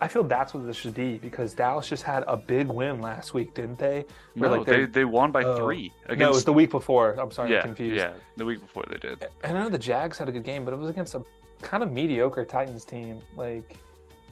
I 0.00 0.08
feel 0.08 0.22
that's 0.24 0.52
what 0.54 0.66
this 0.66 0.76
should 0.76 0.94
be 0.94 1.18
because 1.18 1.54
Dallas 1.54 1.88
just 1.88 2.02
had 2.02 2.24
a 2.26 2.36
big 2.36 2.68
win 2.68 3.00
last 3.00 3.34
week, 3.34 3.54
didn't 3.54 3.78
they? 3.78 4.04
Where, 4.34 4.50
no, 4.50 4.56
like, 4.58 4.66
they, 4.66 4.84
they're- 4.86 5.08
won 5.08 5.32
by 5.32 5.42
Oh. 5.44 5.56
three 5.56 5.92
no, 6.08 6.26
it 6.26 6.32
was 6.32 6.44
the 6.44 6.52
week 6.52 6.70
before. 6.70 7.12
I'm 7.18 7.30
sorry, 7.30 7.52
yeah, 7.52 7.58
I'm 7.58 7.64
confused. 7.64 7.96
yeah, 7.96 8.12
the 8.36 8.44
week 8.44 8.60
before 8.60 8.84
they 8.90 8.98
did. 8.98 9.26
And 9.42 9.56
I 9.56 9.62
know 9.64 9.68
the 9.70 9.78
Jags 9.78 10.18
had 10.18 10.28
a 10.28 10.32
good 10.32 10.44
game, 10.44 10.64
but 10.64 10.74
it 10.74 10.78
was 10.78 10.90
against 10.90 11.14
a 11.14 11.22
kind 11.62 11.82
of 11.82 11.90
mediocre 11.92 12.44
Titans 12.44 12.84
team. 12.84 13.20
Like 13.36 13.76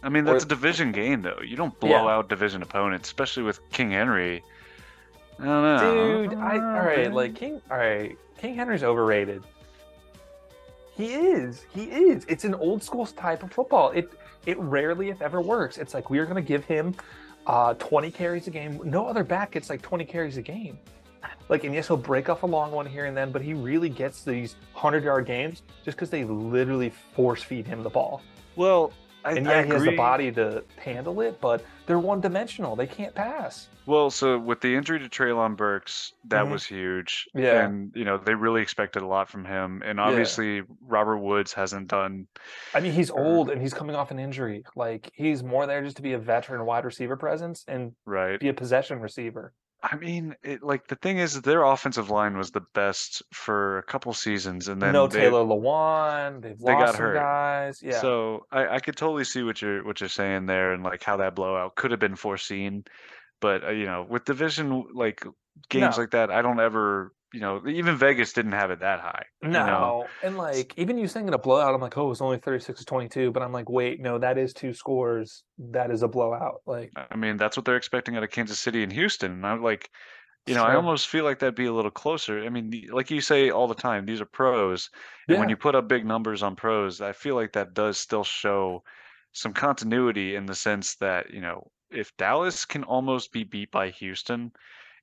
I 0.03 0.11
mean, 0.11 0.29
Or- 0.29 0.33
that's 0.33 0.45
a 0.45 0.49
division 0.49 0.93
game, 0.93 1.23
though. 1.23 1.41
You 1.43 1.57
don't 1.57 1.79
blow 1.81 1.91
Yeah. 1.91 2.15
out 2.15 2.29
division 2.29 2.63
opponents, 2.63 3.09
especially 3.09 3.43
with 3.43 3.61
King 3.71 3.91
Henry. 3.91 4.43
I 5.41 5.45
don't 5.45 5.63
know. 5.63 6.23
Dude, 6.29 6.39
I 6.39 6.59
all 6.59 6.61
uh, 6.61 6.85
right, 6.85 7.13
like 7.13 7.35
King. 7.35 7.61
All 7.71 7.79
right, 7.79 8.17
King 8.39 8.55
Henry's 8.55 8.85
overrated. 8.85 9.43
He 10.97 11.15
is. 11.15 11.67
He 11.75 11.85
is. 11.85 12.25
It's 12.29 12.45
an 12.45 12.55
old 12.55 12.83
school 12.83 13.07
type 13.07 13.43
of 13.43 13.51
football. 13.53 13.91
It 13.91 14.11
it 14.47 14.59
rarely, 14.59 15.11
if 15.11 15.23
ever, 15.23 15.41
works. 15.41 15.79
It's 15.79 15.95
like 15.95 16.11
we 16.11 16.19
are 16.19 16.25
going 16.25 16.43
to 16.43 16.49
give 16.49 16.65
him 16.65 16.95
uh, 17.47 17.75
20 17.75 18.11
carries 18.11 18.47
a 18.47 18.51
game. 18.51 18.81
No 18.85 19.07
other 19.07 19.25
back 19.25 19.53
gets 19.53 19.71
like 19.71 19.83
20 19.83 20.05
carries 20.05 20.37
a 20.37 20.43
game. 20.43 20.79
Like, 21.49 21.65
and 21.65 21.75
yes, 21.75 21.89
he'll 21.89 21.97
break 21.97 22.29
off 22.29 22.43
a 22.43 22.47
long 22.47 22.71
one 22.71 22.87
here 22.87 23.05
and 23.05 23.17
then, 23.17 23.31
but 23.31 23.43
he 23.43 23.55
really 23.55 23.89
gets 23.89 24.25
these 24.25 24.57
100 24.73 25.05
yard 25.05 25.27
games 25.27 25.63
just 25.85 25.97
because 25.97 26.11
they 26.11 26.25
literally 26.25 26.91
force 27.15 27.43
feed 27.43 27.67
him 27.67 27.83
the 27.83 27.91
ball. 27.91 28.23
Well, 28.57 28.93
I, 29.25 29.33
And 29.33 29.49
I 29.49 29.53
yeah, 29.61 29.63
he 29.65 29.71
has 29.71 29.85
the 29.85 29.97
body 29.97 30.31
to 30.33 30.63
handle 30.77 31.21
it, 31.23 31.41
but 31.41 31.65
they're 31.87 31.99
one 31.99 32.21
dimensional. 32.21 32.77
They 32.77 32.87
can't 32.87 33.15
pass. 33.15 33.69
Well, 33.87 34.11
so 34.11 34.39
with 34.39 34.61
the 34.61 34.75
injury 34.75 34.99
to 34.99 35.09
Treylon 35.09 35.57
Burks, 35.57 36.13
that 36.29 36.45
Mhm. 36.47 36.51
was 36.53 36.65
huge. 36.65 37.27
Yeah. 37.35 37.65
And, 37.67 37.93
you 37.95 38.05
know, 38.05 38.17
they 38.19 38.35
really 38.35 38.63
expected 38.63 39.03
a 39.03 39.07
lot 39.07 39.29
from 39.29 39.45
him. 39.45 39.83
And 39.85 39.99
obviously, 40.01 40.63
Robert 40.87 41.19
Woods 41.19 41.53
hasn't 41.53 41.89
done. 41.89 42.27
I 42.75 42.81
mean, 42.81 42.93
he's 42.93 43.11
old 43.11 43.51
and 43.51 43.61
he's 43.61 43.75
coming 43.75 43.97
off 43.97 44.11
an 44.11 44.19
injury. 44.19 44.65
Like 44.77 45.11
he's 45.15 45.43
more 45.43 45.67
there 45.67 45.83
just 45.83 45.97
to 45.97 46.03
be 46.03 46.13
a 46.15 46.19
veteran 46.19 46.65
wide 46.65 46.85
receiver 46.85 47.17
presence 47.17 47.65
and 47.69 47.93
Right. 48.07 48.41
be 48.41 48.49
a 48.49 48.55
possession 48.55 49.01
receiver. 49.01 49.53
I 49.87 49.97
mean, 49.97 50.35
it, 50.43 50.63
like, 50.63 50.89
the 50.89 50.97
thing 50.97 51.19
is, 51.19 51.43
their 51.43 51.63
offensive 51.63 52.09
line 52.09 52.39
was 52.39 52.51
the 52.51 52.63
best 52.73 53.23
for 53.35 53.77
a 53.77 53.83
couple 53.83 54.15
seasons. 54.15 54.69
And 54.69 54.81
then 54.81 54.95
no 54.95 55.07
they, 55.07 55.21
Taylor 55.21 55.45
Lewan. 55.45 56.41
They've 56.41 56.59
they 56.59 56.73
lost 56.73 56.93
got 56.93 56.97
hurt. 56.97 57.15
guys. 57.17 57.83
Yeah. 57.83 58.01
So 58.01 58.47
I, 58.51 58.77
I 58.77 58.81
could 58.81 58.97
totally 58.97 59.25
see 59.25 59.43
what 59.43 59.61
you're 59.61 59.85
what 59.85 60.01
you're 60.01 60.09
saying 60.09 60.47
there, 60.47 60.73
and 60.73 60.83
like 60.83 61.03
how 61.05 61.19
that 61.19 61.35
blowout 61.35 61.77
could 61.77 61.91
have 61.91 62.01
been 62.01 62.17
foreseen. 62.17 62.85
But 63.41 63.63
uh, 63.65 63.71
you 63.73 63.85
know, 63.85 64.07
with 64.09 64.25
division 64.25 64.87
like 64.95 65.23
games 65.69 65.97
No. 65.99 66.03
like 66.03 66.13
that, 66.13 66.31
I 66.31 66.41
don't 66.41 66.61
ever, 66.61 67.13
you 67.35 67.41
know, 67.41 67.61
even 67.67 67.97
Vegas 67.97 68.33
didn't 68.33 68.53
have 68.53 68.71
it 68.71 68.81
that 68.81 69.01
high. 69.01 69.25
no. 69.43 69.49
you 69.49 69.67
know? 69.67 70.07
And 70.23 70.37
like 70.37 70.73
even 70.77 70.97
you 70.97 71.09
saying 71.09 71.27
it 71.27 71.35
a 71.35 71.39
blowout, 71.39 71.75
I'm 71.75 71.81
like, 71.81 71.99
oh, 71.99 72.13
it's 72.13 72.21
only 72.21 72.39
36 72.39 72.79
to 72.79 72.85
22. 72.85 73.33
But 73.33 73.43
I'm 73.43 73.53
like, 73.53 73.69
wait, 73.69 74.01
no, 74.01 74.19
that 74.19 74.39
is 74.39 74.53
two 74.53 74.73
scores. 74.73 75.43
That 75.59 75.91
is 75.91 76.03
a 76.03 76.09
blowout. 76.09 76.63
Like 76.65 76.93
I 77.11 77.17
mean, 77.17 77.37
that's 77.37 77.57
what 77.57 77.67
they're 77.67 77.77
expecting 77.77 78.17
out 78.17 78.23
of 78.23 78.31
Kansas 78.31 78.61
City 78.61 78.85
and 78.85 78.93
Houston. 78.93 79.33
And 79.33 79.47
I'm 79.47 79.63
like, 79.63 79.91
you 80.47 80.55
know, 80.55 80.63
I 80.63 80.77
almost 80.77 81.09
feel 81.09 81.25
like 81.25 81.39
that'd 81.41 81.55
be 81.55 81.67
a 81.67 81.73
little 81.73 81.91
closer. 81.91 82.45
I 82.45 82.51
mean, 82.51 82.89
like 82.93 83.11
you 83.11 83.21
say 83.21 83.51
all 83.51 83.67
the 83.67 83.75
time, 83.75 84.05
these 84.05 84.21
are 84.21 84.27
pros, 84.27 84.91
and 85.27 85.39
when 85.39 85.49
you 85.49 85.57
put 85.57 85.75
up 85.75 85.89
big 85.89 86.05
numbers 86.05 86.43
on 86.43 86.55
pros, 86.55 87.01
I 87.01 87.13
feel 87.13 87.35
like 87.35 87.55
that 87.55 87.73
does 87.73 87.99
still 87.99 88.25
show 88.25 88.85
some 89.33 89.55
continuity 89.55 90.37
in 90.37 90.45
the 90.45 90.55
sense 90.55 90.97
that, 90.97 91.31
you 91.33 91.41
know, 91.41 91.71
if 91.91 92.15
Dallas 92.19 92.67
can 92.67 92.85
almost 92.85 93.33
be 93.33 93.45
beat 93.45 93.71
by 93.71 93.89
Houston, 93.89 94.53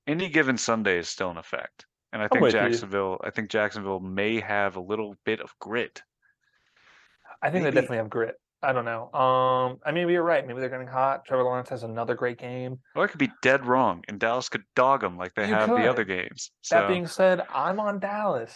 any 0.06 0.30
given 0.30 0.58
Sunday 0.58 1.00
is 1.00 1.10
still 1.10 1.32
in 1.32 1.38
effect. 1.38 1.86
And 2.14 2.22
I 2.22 2.28
think 2.28 2.42
with 2.42 2.54
you. 2.54 2.60
Jacksonville, 2.60 3.20
I 3.24 3.30
think 3.30 3.50
Jacksonville 3.50 4.00
may 4.00 4.40
have 4.42 4.76
a 4.76 4.82
little 4.82 5.16
bit 5.26 5.40
of 5.40 5.54
grit. 5.60 6.02
I 7.42 7.50
think 7.50 7.64
they 7.64 7.72
definitely 7.72 7.98
have 7.98 8.10
grit. 8.10 8.36
I 8.64 8.74
don't 8.74 8.86
know. 8.86 9.12
Um, 9.12 9.80
I 9.84 9.92
mean, 9.92 10.08
you're 10.10 10.22
right. 10.22 10.46
Maybe 10.46 10.60
they're 10.60 10.70
getting 10.70 10.86
hot. 10.86 11.26
Trevor 11.26 11.44
Lawrence 11.44 11.70
has 11.70 11.82
another 11.82 12.14
great 12.14 12.38
game. 12.38 12.80
Or 12.96 13.04
I 13.04 13.08
could 13.08 13.18
be 13.18 13.32
dead 13.42 13.66
wrong, 13.66 14.04
and 14.08 14.20
Dallas 14.20 14.50
could 14.50 14.64
dog 14.76 15.02
them 15.02 15.18
like 15.18 15.34
they 15.34 15.48
You 15.48 15.56
have 15.56 15.70
the 15.70 15.90
other 15.90 16.06
could. 16.06 16.30
games. 16.30 16.52
That 16.70 16.88
being 16.88 17.08
said, 17.08 17.42
I'm 17.52 17.80
on 17.80 18.00
Dallas. 18.00 18.56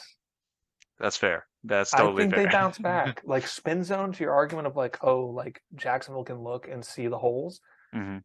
that's 0.99 1.17
fair. 1.17 1.47
That's 1.63 1.89
totally 1.89 2.17
fair. 2.17 2.27
I 2.27 2.29
think 2.29 2.35
fair. 2.35 2.45
they 2.45 2.51
bounce 2.51 2.77
back. 2.79 3.21
like 3.25 3.47
spin 3.47 3.83
zone 3.83 4.11
to 4.11 4.23
your 4.23 4.33
argument 4.33 4.67
of 4.67 4.75
like, 4.75 4.99
oh, 5.01 5.25
like 5.27 5.59
Jacksonville 5.73 6.23
can 6.23 6.37
look 6.43 6.67
and 6.67 6.85
see 6.85 7.07
the 7.07 7.17
holes. 7.17 7.61
hmm 7.91 8.17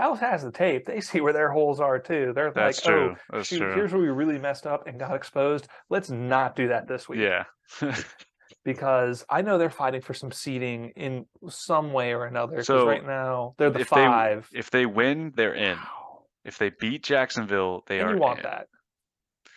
Dallas 0.00 0.20
has 0.20 0.42
the 0.42 0.50
tape. 0.52 0.84
They 0.84 1.00
see 1.00 1.20
where 1.20 1.32
their 1.32 1.50
holes 1.50 1.80
are 1.80 1.98
too. 1.98 2.32
They're 2.34 2.52
That's 2.52 2.84
like, 2.84 2.94
true. 2.94 3.16
oh, 3.32 3.36
That's 3.36 3.48
shoot, 3.48 3.58
true. 3.58 3.74
here's 3.74 3.92
where 3.92 4.02
we 4.02 4.08
really 4.08 4.38
messed 4.38 4.66
up 4.66 4.86
and 4.86 4.98
got 4.98 5.14
exposed. 5.14 5.68
Let's 5.88 6.10
not 6.10 6.54
do 6.54 6.68
that 6.68 6.86
this 6.88 7.08
week. 7.08 7.20
Yeah. 7.20 7.44
Because 8.64 9.24
I 9.30 9.42
know 9.42 9.58
they're 9.58 9.70
fighting 9.70 10.00
for 10.00 10.12
some 10.14 10.32
seeding 10.32 10.90
in 10.96 11.26
some 11.48 11.92
way 11.92 12.12
or 12.12 12.26
another. 12.26 12.62
So, 12.64 12.86
right 12.86 13.04
now 13.04 13.54
they're 13.58 13.70
the 13.70 13.80
if 13.80 13.90
they- 13.90 13.94
five. 13.96 14.48
if 14.52 14.70
they 14.70 14.86
win, 14.86 15.32
they're 15.36 15.54
in. 15.54 15.76
Wow. 15.76 16.24
If 16.44 16.58
they 16.58 16.70
beat 16.80 17.02
Jacksonville, 17.04 17.84
they 17.86 18.00
and 18.00 18.08
are 18.10 18.14
you 18.14 18.20
want 18.20 18.38
in. 18.40 18.44
that. 18.44 18.66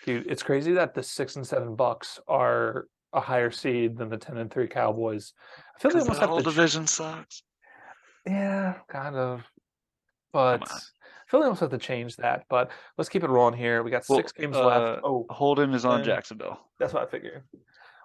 Dude, 0.05 0.27
it's 0.27 0.43
crazy 0.43 0.73
that 0.73 0.93
the 0.93 1.01
six 1.03 1.35
and 1.35 1.45
seven 1.45 1.75
Bucs 1.75 2.19
are 2.27 2.85
a 3.13 3.19
higher 3.19 3.49
seed 3.51 3.97
than 3.97 4.09
the 4.09 4.17
ten 4.17 4.37
and 4.37 4.51
three 4.51 4.67
Cowboys. 4.67 5.33
I 5.75 5.79
feel 5.79 5.91
they 5.91 5.99
'Cause 5.99 6.03
almost 6.03 6.19
the 6.19 6.21
have 6.21 6.29
whole 6.29 6.39
to 6.39 6.43
ch- 6.43 6.55
division 6.55 6.85
sucks. 6.87 7.41
Yeah, 8.27 8.75
kind 8.89 9.15
of. 9.15 9.41
But 10.31 10.67
Philly 10.67 10.73
I 10.77 11.31
feel 11.31 11.41
almost 11.43 11.61
have 11.61 11.69
to 11.71 11.77
change 11.77 12.15
that. 12.17 12.45
But 12.49 12.71
let's 12.97 13.09
keep 13.09 13.23
it 13.23 13.29
rolling 13.29 13.57
here. 13.57 13.83
We 13.83 13.91
got 13.91 14.03
Well, 14.09 14.17
six 14.19 14.31
games 14.31 14.55
uh, 14.55 14.65
left. 14.65 15.01
Oh, 15.03 15.25
Holden 15.29 15.73
is 15.73 15.85
on 15.85 16.03
Jacksonville. 16.03 16.59
that's 16.79 16.93
what 16.93 17.03
I 17.03 17.05
figured. 17.05 17.43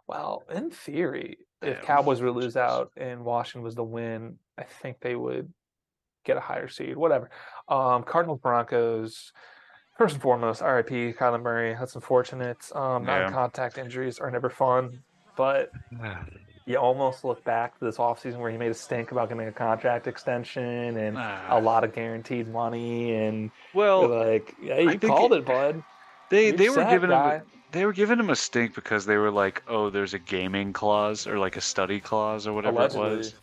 Well, 0.07 0.43
in 0.53 0.71
theory, 0.71 1.39
if 1.63 1.77
Damn. 1.77 1.85
Cowboys 1.85 2.21
were 2.21 2.27
to 2.29 2.33
lose 2.33 2.57
out 2.57 2.93
and 2.97 3.25
Washington 3.25 3.63
was 3.63 3.75
the 3.75 3.85
win, 3.85 4.39
I 4.59 4.65
think 4.65 5.01
they 5.01 5.17
would 5.17 5.51
get 6.25 6.37
a 6.37 6.41
higher 6.41 6.69
seed. 6.69 6.97
Whatever. 6.97 7.31
Um, 7.69 8.03
Cardinals 8.03 8.41
Broncos. 8.41 9.33
First 9.97 10.15
and 10.15 10.23
foremost, 10.23 10.61
RIP 10.61 11.17
Kyler 11.17 11.41
Murray. 11.41 11.75
That's 11.79 11.95
unfortunate. 11.95 12.59
Um, 12.75 13.05
Yeah. 13.05 13.21
non-contact 13.21 13.79
injuries 13.79 14.19
are 14.19 14.31
never 14.31 14.51
fun, 14.51 15.03
but 15.37 15.71
you 16.67 16.77
almost 16.77 17.25
look 17.25 17.45
back 17.45 17.79
to 17.79 17.85
this 17.85 17.99
offseason 17.99 18.39
where 18.39 18.51
he 18.51 18.57
made 18.57 18.71
a 18.71 18.75
stink 18.75 19.13
about 19.13 19.29
getting 19.29 19.47
a 19.47 19.53
contract 19.53 20.07
extension 20.07 20.97
and 20.97 21.17
Ah. 21.19 21.47
a 21.51 21.61
lot 21.61 21.85
of 21.85 21.93
guaranteed 21.95 22.49
money 22.49 23.15
and 23.15 23.51
Well, 23.75 24.09
like, 24.09 24.55
yeah, 24.63 24.79
you 24.79 24.91
I 24.91 24.97
called 24.97 25.33
it- 25.35 25.39
it, 25.41 25.45
bud. 25.47 25.83
they 26.31 26.49
You're 26.49 26.57
they 26.57 26.69
were 26.71 26.85
giving 26.85 27.11
him 27.11 27.43
they 27.73 27.85
were 27.85 27.93
giving 27.93 28.21
him 28.21 28.31
a 28.31 28.37
stink 28.37 28.73
because 28.75 29.05
they 29.05 29.17
were 29.17 29.33
like, 29.33 29.63
oh, 29.69 29.91
there's 29.91 30.15
a 30.15 30.19
gaming 30.19 30.73
clause 30.73 31.27
or 31.27 31.39
like 31.39 31.57
a 31.57 31.61
study 31.61 31.99
clause 31.99 32.47
or 32.47 32.53
whatever 32.53 32.85
it 32.85 32.95
was. 32.95 33.35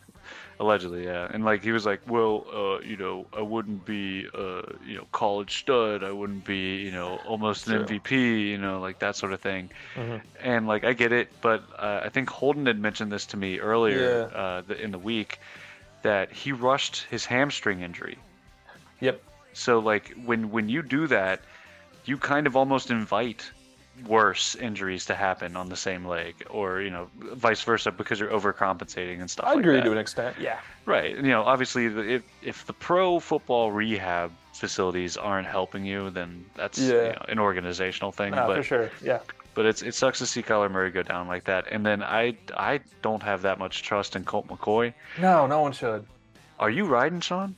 Allegedly, 0.61 1.05
yeah. 1.05 1.27
And 1.33 1.43
like 1.43 1.63
he 1.63 1.71
was 1.71 1.87
like, 1.87 2.01
well, 2.07 2.45
uh, 2.53 2.81
you 2.81 2.95
know, 2.95 3.25
I 3.35 3.41
wouldn't 3.41 3.83
be, 3.83 4.27
uh, 4.31 4.61
you 4.85 4.95
know, 4.95 5.07
college 5.11 5.57
stud. 5.61 6.03
I 6.03 6.11
wouldn't 6.11 6.45
be, 6.45 6.75
you 6.75 6.91
know, 6.91 7.19
almost 7.27 7.67
an 7.67 7.83
True. 7.87 7.99
MVP. 7.99 8.11
You 8.51 8.59
know, 8.59 8.79
like 8.79 8.99
that 8.99 9.15
sort 9.15 9.33
of 9.33 9.41
thing. 9.41 9.71
Mhm. 9.95 10.21
And 10.39 10.67
like 10.67 10.83
I 10.83 10.93
get 10.93 11.11
it, 11.11 11.29
but 11.41 11.63
uh, 11.79 12.01
I 12.03 12.09
think 12.09 12.29
Holden 12.29 12.67
had 12.67 12.79
mentioned 12.79 13.11
this 13.11 13.25
to 13.27 13.37
me 13.37 13.59
earlier 13.59 14.31
uh, 14.35 14.61
the, 14.61 14.79
in 14.79 14.91
the 14.91 14.99
week 14.99 15.39
that 16.03 16.31
he 16.31 16.51
rushed 16.51 17.07
his 17.09 17.25
hamstring 17.25 17.81
injury. 17.81 18.19
Yep. 18.99 19.19
So 19.53 19.79
like 19.79 20.13
when 20.25 20.51
when 20.51 20.69
you 20.69 20.83
do 20.83 21.07
that, 21.07 21.41
you 22.05 22.19
kind 22.19 22.45
of 22.45 22.55
almost 22.55 22.91
invite 22.91 23.49
worse 24.07 24.55
injuries 24.55 25.05
to 25.05 25.15
happen 25.15 25.55
on 25.55 25.69
the 25.69 25.75
same 25.75 26.05
leg, 26.05 26.35
or 26.49 26.81
you 26.81 26.89
know, 26.89 27.07
vice 27.17 27.61
versa 27.61 27.91
because 27.91 28.19
you're 28.19 28.29
overcompensating 28.29 29.19
and 29.19 29.29
stuff. 29.29 29.45
I 29.45 29.51
like 29.51 29.59
agree 29.59 29.75
that. 29.77 29.83
to 29.83 29.91
an 29.91 29.97
extent. 29.97 30.35
Yeah. 30.39 30.59
Right. 30.85 31.15
You 31.15 31.21
know, 31.23 31.43
obviously, 31.43 31.85
if 31.85 32.23
if 32.41 32.65
the 32.65 32.73
pro 32.73 33.19
football 33.19 33.71
rehab 33.71 34.31
facilities 34.53 35.17
aren't 35.17 35.47
helping 35.47 35.85
you, 35.85 36.09
then 36.09 36.45
that's 36.55 36.79
you 36.79 36.91
know, 36.93 37.25
an 37.29 37.39
organizational 37.39 38.11
thing. 38.11 38.31
No, 38.31 38.47
but 38.47 38.57
for 38.57 38.63
sure. 38.63 38.91
Yeah. 39.01 39.19
but 39.53 39.65
it's 39.65 39.81
it 39.81 39.95
sucks 39.95 40.19
to 40.19 40.25
see 40.25 40.41
Kyler 40.43 40.69
Murray 40.71 40.91
go 40.91 41.03
down 41.03 41.27
like 41.27 41.43
that. 41.45 41.67
And 41.71 41.85
then 41.85 42.01
I 42.03 42.37
I 42.55 42.79
don't 43.01 43.23
have 43.23 43.41
that 43.43 43.59
much 43.59 43.83
trust 43.83 44.15
in 44.15 44.23
Colt 44.23 44.47
McCoy. 44.47 44.93
No, 45.19 45.47
no 45.47 45.61
one 45.61 45.71
should. 45.73 46.05
Are 46.59 46.69
you 46.69 46.85
riding, 46.85 47.21
Sean? 47.21 47.55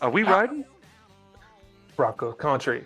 Are 0.00 0.10
we 0.10 0.24
Uh, 0.24 0.30
riding? 0.32 0.64
Bronco 1.96 2.32
country. 2.32 2.84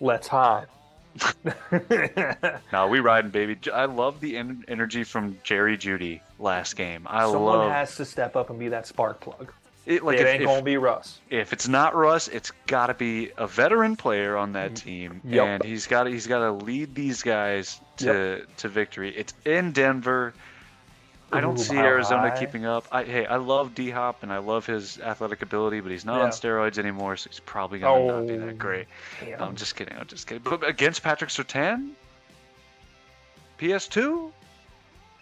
Let's 0.00 0.26
hide. 0.26 0.66
No, 2.72 2.88
we 2.88 3.00
riding, 3.00 3.30
baby. 3.30 3.58
I 3.72 3.84
love 3.86 4.20
the 4.20 4.36
en- 4.36 4.64
energy 4.68 5.04
from 5.04 5.38
Jerry 5.42 5.76
Jeudy 5.76 6.20
last 6.38 6.74
game. 6.76 7.06
I 7.08 7.24
love 7.24 7.32
Someone 7.32 7.58
love 7.58 7.72
has 7.72 7.96
to 7.96 8.04
step 8.04 8.36
up 8.36 8.50
and 8.50 8.58
be 8.58 8.68
that 8.68 8.86
spark 8.86 9.20
plug. 9.20 9.52
it. 9.86 10.02
Like 10.04 10.18
it 10.18 10.22
if, 10.22 10.26
ain't 10.26 10.42
if, 10.42 10.48
gonna 10.48 10.62
be 10.62 10.76
Russ. 10.76 11.20
if 11.30 11.52
it's 11.52 11.68
not 11.68 11.94
Russ, 11.94 12.28
it's 12.28 12.52
got 12.66 12.86
to 12.86 12.94
be 12.94 13.30
a 13.36 13.46
veteran 13.46 13.96
player 13.96 14.36
on 14.36 14.52
that 14.52 14.74
team, 14.76 15.20
Yep. 15.24 15.46
and 15.46 15.64
he's 15.64 15.86
got 15.86 16.06
he's 16.06 16.26
got 16.26 16.38
to 16.40 16.52
lead 16.52 16.94
these 16.94 17.22
guys 17.22 17.80
to 17.98 18.46
to 18.58 18.68
victory. 18.68 19.14
It's 19.16 19.34
in 19.44 19.72
Denver. 19.72 20.34
I 21.32 21.40
don't 21.40 21.58
Ooh, 21.58 21.62
see 21.62 21.76
Arizona 21.76 22.28
High. 22.30 22.38
keeping 22.38 22.66
up. 22.66 22.86
I 22.92 23.04
hey, 23.04 23.24
I 23.26 23.36
love 23.36 23.74
D 23.74 23.90
Hop 23.90 24.22
and 24.22 24.32
I 24.32 24.38
love 24.38 24.66
his 24.66 25.00
athletic 25.00 25.40
ability, 25.42 25.80
but 25.80 25.90
he's 25.90 26.04
not 26.04 26.20
on 26.20 26.28
steroids 26.30 26.78
anymore, 26.78 27.16
so 27.16 27.30
he's 27.30 27.40
probably 27.40 27.78
gonna 27.78 28.06
not 28.06 28.26
be 28.26 28.34
Oh, 28.34 28.46
that 28.46 28.58
great. 28.58 28.86
Damn. 29.20 29.38
No, 29.38 29.44
I'm 29.46 29.56
just 29.56 29.74
kidding. 29.74 29.96
I'm 29.98 30.06
just 30.06 30.26
kidding. 30.26 30.42
But 30.42 30.66
against 30.68 31.02
Patrick 31.02 31.30
Surtain, 31.30 31.90
PS2. 33.58 34.30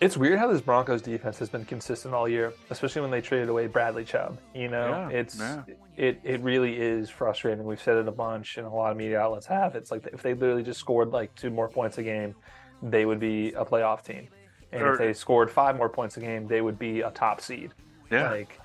It's 0.01 0.17
weird 0.17 0.39
how 0.39 0.51
this 0.51 0.63
Broncos 0.63 1.03
defense 1.03 1.39
has 1.41 1.51
been 1.51 1.67
consistent 1.67 2.15
all 2.15 2.27
year, 2.27 2.55
especially 2.71 3.03
when 3.03 3.11
they 3.11 3.21
traded 3.21 3.51
away 3.51 3.67
Bradley 3.67 4.03
Chubb. 4.05 4.39
You 4.55 4.69
know, 4.69 4.89
Yeah, 4.89 5.09
it's 5.11 5.39
yeah. 5.39 5.63
it 5.99 6.21
it 6.25 6.41
really 6.41 6.75
is 6.81 7.11
frustrating. 7.11 7.65
We've 7.67 7.81
said 7.83 7.99
it 7.99 8.09
a 8.09 8.13
bunch, 8.13 8.57
and 8.57 8.67
a 8.67 8.71
lot 8.71 8.91
of 8.93 8.97
media 8.97 9.21
outlets 9.21 9.47
have. 9.47 9.77
It's 9.77 9.91
like 9.91 10.07
if 10.07 10.23
they 10.23 10.33
literally 10.33 10.63
just 10.63 10.81
scored 10.81 11.11
like 11.11 11.35
two 11.35 11.51
more 11.51 11.69
points 11.69 11.99
a 11.99 12.03
game, 12.03 12.35
they 12.83 13.05
would 13.05 13.21
be 13.21 13.53
a 13.53 13.63
playoff 13.65 14.03
team, 14.03 14.29
and 14.73 14.83
Or- 14.83 14.93
if 14.93 14.99
they 14.99 15.13
scored 15.13 15.51
five 15.51 15.77
more 15.77 15.89
points 15.89 16.17
a 16.17 16.21
game, 16.21 16.47
they 16.47 16.61
would 16.61 16.79
be 16.79 17.01
a 17.01 17.11
top 17.11 17.41
seed. 17.41 17.73
Yeah. 18.11 18.31
Like, 18.31 18.59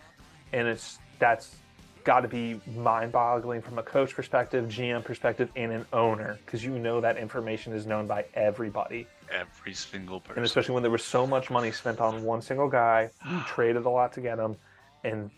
and 0.54 0.68
it's 0.68 1.00
that's 1.20 1.56
got 2.04 2.20
to 2.22 2.28
be 2.28 2.62
mind-boggling 2.76 3.62
from 3.62 3.80
a 3.80 3.84
coach 3.84 4.14
perspective, 4.14 4.66
GM 4.68 5.04
perspective, 5.04 5.50
and 5.56 5.72
an 5.72 5.86
owner 5.92 6.38
because 6.46 6.64
you 6.64 6.78
know 6.78 7.02
that 7.02 7.18
information 7.18 7.74
is 7.74 7.86
known 7.88 8.06
by 8.06 8.26
everybody. 8.36 9.08
Every 9.32 9.74
single 9.74 10.20
person. 10.20 10.38
And 10.38 10.46
especially 10.46 10.74
when 10.76 10.84
there 10.84 10.92
was 10.92 11.04
so 11.04 11.26
much 11.26 11.50
money 11.50 11.72
spent 11.72 12.00
on 12.00 12.24
one 12.24 12.42
single 12.44 12.70
guy, 12.70 13.10
you 13.30 13.42
traded 13.48 13.86
a 13.86 13.90
lot 13.90 14.14
to 14.14 14.22
get 14.22 14.38
him, 14.38 14.56
and 15.04 15.32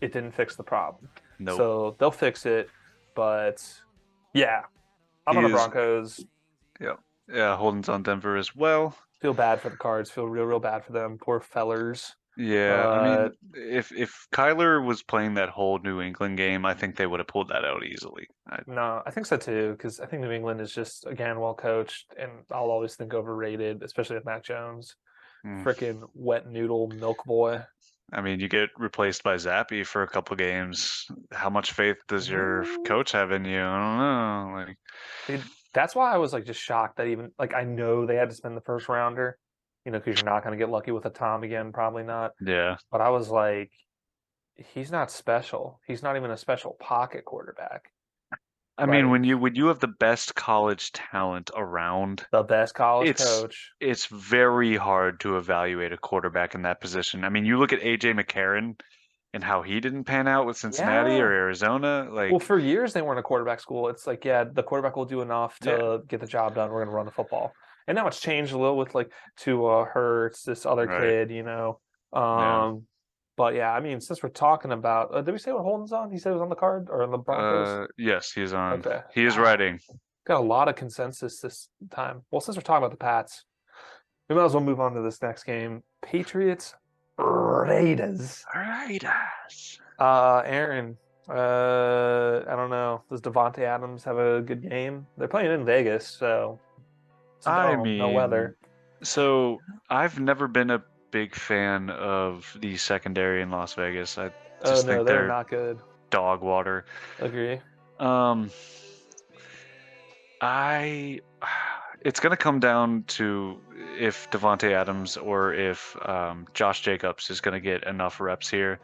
it 0.00 0.12
didn't 0.12 0.30
fix 0.32 0.54
the 0.54 0.62
problem. 0.62 1.08
Nope. 1.40 1.56
So 1.56 1.96
they'll 1.98 2.10
fix 2.12 2.46
it, 2.46 2.70
but 3.16 3.60
yeah, 4.32 4.62
I'm 5.26 5.36
on 5.38 5.44
He 5.44 5.50
the 5.50 5.56
is- 5.56 5.60
Broncos. 5.60 6.24
yeah, 7.32 7.56
Holden's 7.56 7.88
on 7.88 8.02
Denver 8.04 8.36
as 8.36 8.54
well. 8.54 8.96
Feel 9.20 9.34
bad 9.34 9.60
for 9.60 9.70
the 9.70 9.76
Cards. 9.76 10.10
Feel 10.10 10.26
real, 10.28 10.44
real 10.44 10.60
bad 10.60 10.84
for 10.84 10.92
them. 10.92 11.18
Poor 11.18 11.40
fellers. 11.40 12.14
Yeah, 12.36 12.86
I 12.88 12.98
Uh, 12.98 13.28
mean, 13.28 13.32
if 13.54 13.92
if 13.92 14.26
Kyler 14.32 14.84
was 14.84 15.02
playing 15.02 15.34
that 15.34 15.50
whole 15.50 15.78
New 15.78 16.00
England 16.00 16.36
game, 16.38 16.64
I 16.64 16.74
think 16.74 16.96
they 16.96 17.06
would 17.06 17.20
have 17.20 17.26
pulled 17.26 17.48
that 17.48 17.64
out 17.64 17.84
easily. 17.84 18.26
I, 18.48 18.60
No, 18.66 19.02
I 19.04 19.10
think 19.10 19.26
so 19.26 19.36
too, 19.36 19.72
because 19.72 20.00
I 20.00 20.06
think 20.06 20.22
New 20.22 20.30
England 20.30 20.60
is 20.60 20.72
just 20.72 21.06
again 21.06 21.40
well 21.40 21.54
coached, 21.54 22.14
and 22.18 22.30
I'll 22.50 22.70
always 22.70 22.96
think 22.96 23.14
overrated, 23.14 23.82
especially 23.82 24.16
with 24.16 24.24
Mac 24.24 24.44
Jones. 24.44 24.96
mm. 25.44 25.62
Freaking 25.64 26.08
wet 26.14 26.46
noodle 26.46 26.88
milk 26.88 27.24
boy. 27.24 27.64
I 28.12 28.22
mean, 28.22 28.40
you 28.40 28.48
get 28.48 28.70
replaced 28.76 29.22
by 29.22 29.36
Zappe 29.36 29.86
for 29.86 30.02
a 30.02 30.08
couple 30.08 30.36
games. 30.36 31.06
How 31.32 31.48
much 31.50 31.72
faith 31.72 31.98
does 32.08 32.28
your 32.28 32.64
coach 32.84 33.12
have 33.12 33.30
in 33.30 33.44
you? 33.44 33.60
I 33.60 33.78
don't 33.78 33.98
know. 33.98 34.52
Like, 34.66 34.78
that's 35.74 35.94
why 35.94 36.12
I 36.12 36.16
was 36.18 36.32
like 36.32 36.44
just 36.44 36.60
shocked 36.60 36.96
that 36.96 37.06
even 37.06 37.30
like 37.38 37.54
I 37.54 37.64
know 37.64 38.06
they 38.06 38.16
had 38.16 38.30
to 38.30 38.34
spend 38.36 38.56
the 38.56 38.60
first 38.62 38.88
rounder, 38.88 39.38
you 39.84 39.92
know, 39.92 39.98
because 39.98 40.20
you're 40.20 40.30
not 40.30 40.42
going 40.44 40.58
to 40.58 40.62
get 40.62 40.70
lucky 40.70 40.90
with 40.90 41.04
a 41.06 41.10
Tom 41.10 41.42
again, 41.44 41.72
probably 41.72 42.02
not. 42.02 42.32
yeah, 42.40 42.76
But 42.90 43.00
I 43.00 43.10
was 43.10 43.28
like, 43.30 43.70
he's 44.56 44.90
not 44.90 45.10
special. 45.10 45.80
He's 45.86 46.02
not 46.02 46.16
even 46.16 46.30
a 46.30 46.36
special 46.36 46.76
pocket 46.80 47.24
quarterback. 47.24 47.90
I 48.78 48.86
mean, 48.86 49.10
when 49.10 49.24
you 49.24 49.36
when 49.36 49.54
you 49.56 49.66
have 49.66 49.78
the 49.78 49.88
best 49.88 50.34
college 50.34 50.90
talent 50.92 51.50
around, 51.54 52.24
The 52.32 52.42
best 52.42 52.74
college 52.74 53.10
It's- 53.10 53.40
coach. 53.40 53.72
it's 53.78 54.06
very 54.06 54.74
hard 54.76 55.20
to 55.20 55.36
evaluate 55.36 55.92
a 55.92 55.98
quarterback 55.98 56.54
in 56.54 56.62
that 56.62 56.80
position. 56.80 57.22
I 57.22 57.28
mean, 57.28 57.44
you 57.44 57.58
look 57.58 57.74
at 57.74 57.80
AJ 57.80 58.14
McCarron 58.18 58.80
and 59.32 59.44
how 59.44 59.62
he 59.62 59.78
didn't 59.80 60.04
pan 60.04 60.26
out 60.26 60.46
with 60.46 60.56
Cincinnati 60.56 61.14
Yeah. 61.14 61.20
or 61.22 61.32
Arizona. 61.32 62.08
Like, 62.10 62.30
Well, 62.30 62.40
for 62.40 62.58
years 62.58 62.92
they 62.92 63.02
weren't 63.02 63.18
a 63.20 63.22
quarterback 63.22 63.60
school. 63.60 63.88
It's 63.88 64.06
like, 64.06 64.24
yeah, 64.24 64.44
the 64.44 64.62
quarterback 64.62 64.96
will 64.96 65.04
do 65.04 65.20
enough 65.20 65.58
to 65.60 65.70
Yeah. 65.70 65.96
get 66.08 66.20
the 66.20 66.26
job 66.26 66.54
done. 66.54 66.70
We're 66.70 66.78
going 66.80 66.88
to 66.90 66.94
run 66.94 67.06
the 67.06 67.12
football. 67.12 67.52
And 67.86 67.96
now 67.96 68.06
it's 68.06 68.20
changed 68.20 68.52
a 68.52 68.58
little 68.58 68.76
with 68.76 68.94
like 68.94 69.12
Tua 69.36 69.84
Hurts, 69.84 70.42
this 70.42 70.66
other 70.66 70.86
Right. 70.86 71.00
kid, 71.00 71.30
you 71.30 71.42
know. 71.42 71.80
Yeah. 72.12 72.64
Um, 72.64 72.86
but 73.36 73.54
yeah, 73.54 73.72
I 73.72 73.80
mean, 73.80 74.00
since 74.00 74.22
we're 74.22 74.28
talking 74.30 74.72
about, 74.72 75.14
uh, 75.14 75.22
did 75.22 75.32
we 75.32 75.38
say 75.38 75.52
what 75.52 75.62
Holden's 75.62 75.92
on? 75.92 76.10
He 76.10 76.18
said 76.18 76.30
it 76.30 76.34
was 76.34 76.42
on 76.42 76.48
the 76.50 76.56
card 76.56 76.88
or 76.90 77.02
on 77.04 77.10
the 77.10 77.18
Broncos. 77.18 77.68
uh, 77.68 77.86
yes, 77.96 78.32
he's 78.32 78.52
on. 78.52 78.80
Okay. 78.80 79.00
He 79.14 79.24
is 79.24 79.38
writing. 79.38 79.78
Got 80.26 80.40
a 80.40 80.44
lot 80.44 80.68
of 80.68 80.74
consensus 80.74 81.40
this 81.40 81.68
time. 81.90 82.22
Well, 82.30 82.40
since 82.40 82.56
we're 82.56 82.62
talking 82.62 82.84
about 82.84 82.90
the 82.90 82.96
Pats, 83.02 83.44
we 84.28 84.36
might 84.36 84.44
as 84.44 84.54
well 84.54 84.62
move 84.62 84.78
on 84.80 84.94
to 84.94 85.00
this 85.02 85.22
next 85.22 85.44
game. 85.44 85.82
Patriots 86.02 86.74
Raiders. 87.20 88.44
Raiders. 88.54 89.80
Uh, 89.98 90.42
Aaron. 90.44 90.96
Uh, 91.28 92.42
I 92.48 92.56
don't 92.56 92.70
know. 92.70 93.02
Does 93.10 93.20
Davante 93.20 93.60
Adams 93.60 94.04
have 94.04 94.18
a 94.18 94.40
good 94.42 94.62
game? 94.68 95.06
They're 95.16 95.28
playing 95.28 95.52
in 95.52 95.64
Vegas, 95.64 96.06
so 96.06 96.58
I 97.46 97.50
a 97.50 97.50
I 97.50 97.76
dome, 97.76 97.82
mean, 97.82 97.98
no 97.98 98.10
weather. 98.10 98.56
So 99.02 99.60
I've 99.88 100.18
never 100.18 100.48
been 100.48 100.70
a 100.70 100.82
big 101.10 101.34
fan 101.34 101.90
of 101.90 102.56
the 102.60 102.76
secondary 102.76 103.42
in 103.42 103.50
Las 103.50 103.74
Vegas. 103.74 104.18
I 104.18 104.30
Oh 104.64 104.70
just 104.70 104.86
no, 104.86 104.96
think 104.96 105.06
they're 105.06 105.20
they're 105.20 105.28
not 105.28 105.48
good. 105.48 105.78
dog 106.10 106.42
water. 106.42 106.84
Agree. 107.18 107.60
Um, 107.98 108.50
I 110.40 111.20
it's 112.02 112.20
gonna 112.20 112.36
come 112.36 112.60
down 112.60 113.04
to 113.08 113.58
if 113.98 114.30
Davante 114.30 114.72
Adams 114.72 115.16
or 115.16 115.52
if 115.54 115.96
um, 116.08 116.46
Josh 116.54 116.82
Jacobs 116.82 117.30
is 117.30 117.40
gonna 117.40 117.60
get 117.60 117.84
enough 117.84 118.20
reps 118.20 118.48
here. 118.48 118.78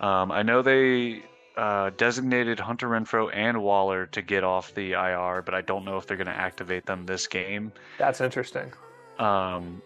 Um, 0.00 0.30
I 0.30 0.42
know 0.42 0.62
they 0.62 1.22
uh, 1.56 1.90
designated 1.96 2.58
Hunter 2.60 2.88
Renfrow 2.88 3.30
and 3.32 3.62
Waller 3.62 4.06
to 4.06 4.22
get 4.22 4.44
off 4.44 4.74
the 4.74 4.92
IR, 4.92 5.42
but 5.42 5.54
I 5.54 5.60
don't 5.60 5.84
know 5.84 5.96
if 5.98 6.06
they're 6.06 6.16
gonna 6.16 6.30
activate 6.30 6.86
them 6.86 7.06
this 7.06 7.26
game. 7.26 7.72
That's 7.98 8.20
interesting. 8.20 8.72
Um, 9.18 9.82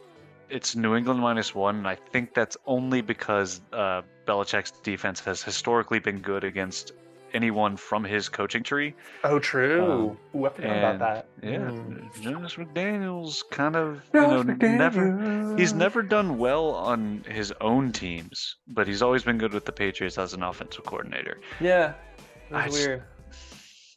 it's 0.51 0.75
New 0.75 0.95
England 0.95 1.21
minus 1.21 1.55
one, 1.55 1.77
and 1.77 1.89
I 1.89 1.95
think 1.95 2.35
that's 2.35 2.57
only 2.67 3.03
because 3.03 3.61
uh, 3.73 4.03
Belichick's 4.27 4.71
defense 4.83 5.21
has 5.21 5.43
historically 5.43 5.99
been 5.99 6.21
good 6.21 6.45
against 6.45 6.93
anyone 7.35 7.77
from 7.77 8.05
his 8.05 8.29
coaching 8.29 8.63
tree. 8.63 8.95
Oh, 9.25 9.39
true. 9.39 10.17
Ooh, 10.35 10.47
I 10.47 10.49
forgot 10.51 10.79
about 10.79 10.99
that. 11.01 11.27
Yeah, 11.43 11.59
Mm. 11.59 12.23
Jonas 12.23 12.55
McDaniels 12.55 13.43
kind 13.51 13.77
of 13.77 14.03
you 14.15 14.21
know 14.21 14.43
never 14.43 15.55
he's 15.57 15.73
never 15.73 16.03
done 16.03 16.39
well 16.39 16.71
on 16.71 17.25
his 17.29 17.53
own 17.61 17.93
teams, 17.93 18.57
but 18.69 18.87
he's 18.87 19.03
always 19.03 19.23
been 19.25 19.39
good 19.39 19.53
with 19.53 19.65
the 19.65 19.73
Patriots 19.73 20.19
as 20.19 20.35
an 20.35 20.43
offensive 20.43 20.85
coordinator. 20.85 21.39
Yeah, 21.61 21.95
that's 22.51 22.75
weird. 22.75 23.03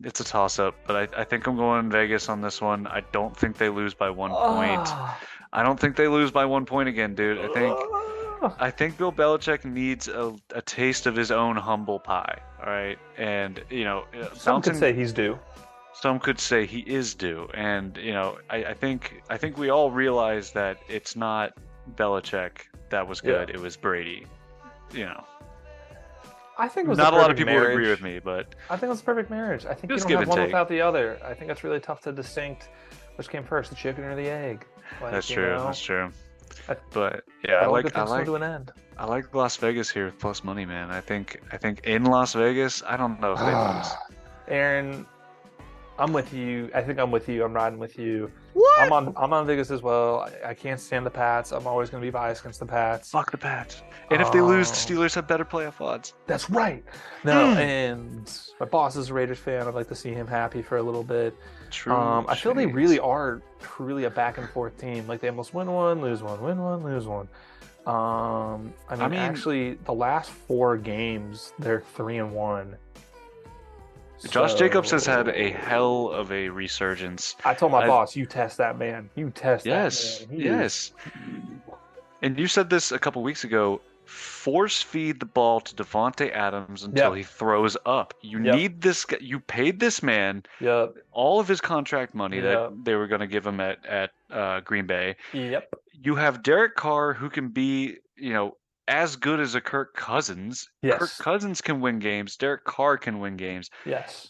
It's 0.03 0.19
a 0.19 0.23
toss 0.23 0.57
up, 0.57 0.75
but 0.87 0.95
I, 1.15 1.21
I 1.21 1.23
think 1.23 1.45
I'm 1.47 1.55
going 1.57 1.91
Vegas 1.91 2.27
on 2.27 2.41
this 2.41 2.59
one. 2.59 2.87
I 2.87 3.01
don't 3.11 3.37
think 3.37 3.57
they 3.57 3.69
lose 3.69 3.93
by 3.93 4.09
one 4.09 4.31
point. 4.31 4.81
Ah. 4.87 5.19
I 5.53 5.63
don't 5.63 5.79
think 5.79 5.95
they 5.95 6.07
lose 6.07 6.31
by 6.31 6.45
one 6.45 6.65
point 6.65 6.89
again, 6.89 7.13
dude. 7.13 7.37
I 7.37 7.47
think 7.53 7.77
I 8.59 8.71
think 8.71 8.97
Bill 8.97 9.11
Belichick 9.11 9.65
needs 9.65 10.07
a, 10.07 10.33
a 10.55 10.61
taste 10.61 11.05
of 11.05 11.15
his 11.15 11.31
own 11.31 11.55
humble 11.55 11.99
pie. 11.99 12.39
All 12.59 12.71
right, 12.71 12.97
and 13.17 13.61
you 13.69 13.83
know, 13.83 14.05
uh, 14.19 14.33
Some 14.33 14.55
bouncing- 14.55 14.73
could 14.73 14.79
say 14.79 14.93
he's 14.93 15.13
due. 15.13 15.37
some 15.93 16.19
could 16.19 16.39
say 16.39 16.65
he 16.65 16.79
is 16.79 17.13
due, 17.15 17.47
and 17.53 17.97
you 17.97 18.13
know, 18.13 18.37
I, 18.49 18.57
I 18.65 18.73
think 18.73 19.21
I 19.29 19.37
think 19.37 19.57
we 19.57 19.69
all 19.69 19.91
realize 19.91 20.51
that 20.53 20.77
it's 20.87 21.15
not 21.15 21.53
Belichick 21.95 22.67
that 22.89 23.07
was 23.07 23.21
Yeah. 23.23 23.31
good; 23.31 23.49
it 23.51 23.59
was 23.59 23.75
Brady. 23.77 24.25
You 24.93 25.05
know, 25.05 25.23
I 26.57 26.67
think 26.67 26.87
it 26.87 26.89
was 26.89 26.97
not 26.97 27.13
a 27.13 27.17
lot 27.17 27.31
of 27.31 27.37
people 27.37 27.53
would 27.53 27.71
agree 27.71 27.89
with 27.89 28.01
me, 28.01 28.19
but 28.19 28.55
I 28.69 28.77
think 28.77 28.91
it's 28.91 29.01
a 29.01 29.03
perfect 29.03 29.29
marriage. 29.29 29.65
I 29.65 29.73
think 29.73 29.91
you 29.91 29.97
don't 29.97 30.11
have 30.19 30.27
one 30.27 30.37
take. 30.37 30.47
without 30.47 30.67
the 30.69 30.81
other. 30.81 31.17
I 31.23 31.33
think 31.33 31.49
it's 31.51 31.63
really 31.63 31.79
tough 31.79 32.01
to 32.01 32.11
distinct 32.11 32.69
which 33.17 33.29
came 33.29 33.43
first, 33.43 33.69
the 33.69 33.75
chicken 33.75 34.03
or 34.03 34.15
the 34.15 34.27
egg. 34.29 34.65
Like, 35.01 35.11
that's 35.11 35.27
true. 35.27 35.49
know, 35.55 35.65
That's 35.65 35.81
true. 35.81 36.11
I- 36.69 36.75
But 36.91 37.23
yeah, 37.47 37.55
I 37.55 37.65
like 37.67 37.95
I 37.97 38.03
like 38.03 38.25
to 38.25 38.35
an 38.35 38.43
end. 38.43 38.71
I 38.97 39.05
like 39.05 39.33
Las 39.33 39.57
Vegas 39.57 39.89
here 39.89 40.05
with 40.05 40.19
plus 40.19 40.43
money, 40.43 40.65
man. 40.65 40.91
I 40.91 41.01
think 41.01 41.41
I 41.51 41.57
think 41.57 41.81
in 41.85 42.03
Las 42.05 42.33
Vegas, 42.33 42.83
I 42.85 42.97
don't 42.97 43.19
know 43.19 43.33
if 43.33 43.39
they 43.39 43.55
lose. 43.55 43.87
Aaron, 44.47 45.05
I'm 45.97 46.13
with 46.13 46.33
you. 46.33 46.69
I 46.75 46.81
think 46.81 46.99
I'm 46.99 47.11
with 47.11 47.27
you. 47.29 47.43
I'm 47.43 47.53
riding 47.53 47.79
with 47.79 47.97
you. 47.97 48.31
What? 48.53 48.81
I'm 48.81 48.91
on. 48.91 49.13
I'm 49.17 49.31
on 49.33 49.45
Vegas 49.47 49.71
as 49.71 49.81
well. 49.81 50.21
I, 50.43 50.49
I 50.49 50.53
can't 50.53 50.79
stand 50.79 51.05
the 51.05 51.09
Pats. 51.09 51.51
I'm 51.51 51.65
always 51.67 51.89
going 51.89 52.01
to 52.01 52.05
be 52.05 52.11
biased 52.11 52.41
against 52.41 52.59
the 52.59 52.65
Pats. 52.65 53.09
Fuck 53.09 53.31
the 53.31 53.37
Pats. 53.37 53.81
And 54.09 54.21
if 54.21 54.31
they 54.31 54.41
lose, 54.41 54.69
the 54.71 54.75
Oh. 54.93 54.99
Steelers 54.99 55.15
have 55.15 55.27
better 55.27 55.45
playoff 55.45 55.79
odds. 55.79 56.13
That's 56.27 56.49
right. 56.49 56.83
No, 57.23 57.51
Hmm. 57.53 57.57
and 57.59 58.39
my 58.59 58.65
boss 58.65 58.95
is 58.95 59.09
a 59.09 59.13
Raiders 59.13 59.39
fan. 59.39 59.67
I'd 59.67 59.73
like 59.73 59.87
to 59.87 59.95
see 59.95 60.11
him 60.13 60.27
happy 60.27 60.61
for 60.61 60.77
a 60.77 60.83
little 60.83 61.03
bit. 61.03 61.35
True. 61.69 61.93
Um, 61.93 62.25
I 62.27 62.35
feel 62.35 62.53
they 62.53 62.65
really 62.65 62.99
are 62.99 63.41
really 63.79 64.03
a 64.03 64.09
back 64.09 64.37
and 64.37 64.49
forth 64.49 64.77
team. 64.77 65.07
Like 65.07 65.21
they 65.21 65.29
almost 65.29 65.53
win 65.53 65.71
one, 65.71 66.01
lose 66.01 66.21
one, 66.21 66.41
win 66.41 66.61
one, 66.61 66.83
lose 66.83 67.07
one. 67.07 67.29
Um, 67.87 68.73
I 68.89 68.95
mean, 68.95 69.09
mean- 69.11 69.19
actually, 69.19 69.73
the 69.85 69.93
last 69.93 70.29
four 70.29 70.77
games 70.77 71.53
they're 71.57 71.81
three 71.95 72.17
and 72.17 72.31
one. 72.33 72.75
Josh 74.29 74.53
Jacobs 74.55 74.91
has 74.91 75.05
had 75.05 75.27
a 75.29 75.49
hell 75.51 76.09
of 76.09 76.31
a 76.31 76.49
resurgence. 76.49 77.35
I 77.43 77.53
told 77.53 77.71
my 77.71 77.79
I've- 77.79 77.87
boss, 77.87 78.15
"You 78.15 78.25
test 78.25 78.57
that 78.57 78.77
man. 78.77 79.09
You 79.15 79.29
test 79.31 79.65
Yes, 79.65 80.19
that 80.19 80.29
man. 80.29 80.39
He 80.39 80.45
yes. 80.45 80.91
And 82.21 82.37
you 82.37 82.47
said 82.47 82.69
this 82.69 82.91
a 82.91 82.99
couple 82.99 83.23
weeks 83.23 83.43
ago. 83.43 83.81
Force 84.05 84.81
feed 84.81 85.19
the 85.21 85.25
ball 85.25 85.61
to 85.61 85.73
Davante 85.75 86.31
Adams 86.33 86.83
until 86.83 87.09
Yep. 87.09 87.17
he 87.17 87.23
throws 87.23 87.77
up. 87.85 88.13
You 88.21 88.43
Yep. 88.43 88.55
need 88.55 88.81
this. 88.81 89.05
guy- 89.05 89.17
You 89.21 89.39
paid 89.39 89.79
this 89.79 90.03
man 90.03 90.43
Yep. 90.59 90.95
all 91.13 91.39
of 91.39 91.47
his 91.47 91.61
contract 91.61 92.13
money 92.13 92.39
that 92.41 92.71
they 92.83 92.95
were 92.95 93.07
going 93.07 93.21
to 93.21 93.27
give 93.27 93.47
him 93.47 93.59
at 93.61 93.85
at 93.85 94.11
uh, 94.29 94.59
Green 94.61 94.85
Bay. 94.85 95.15
Yep. 95.33 95.73
you 96.03 96.15
have 96.15 96.41
Derek 96.43 96.75
Carr 96.75 97.13
who 97.13 97.29
can 97.29 97.49
be, 97.49 97.97
you 98.17 98.33
know, 98.33 98.57
as 98.91 99.15
good 99.15 99.39
as 99.39 99.55
a 99.55 99.61
Kirk 99.61 99.95
Cousins. 99.95 100.69
Yes. 100.81 100.99
Kirk 100.99 101.11
Cousins 101.19 101.61
can 101.61 101.79
win 101.79 101.99
games. 101.99 102.35
Derek 102.35 102.65
Carr 102.65 102.97
can 102.97 103.19
win 103.19 103.37
games. 103.37 103.69
Yes. 103.85 104.27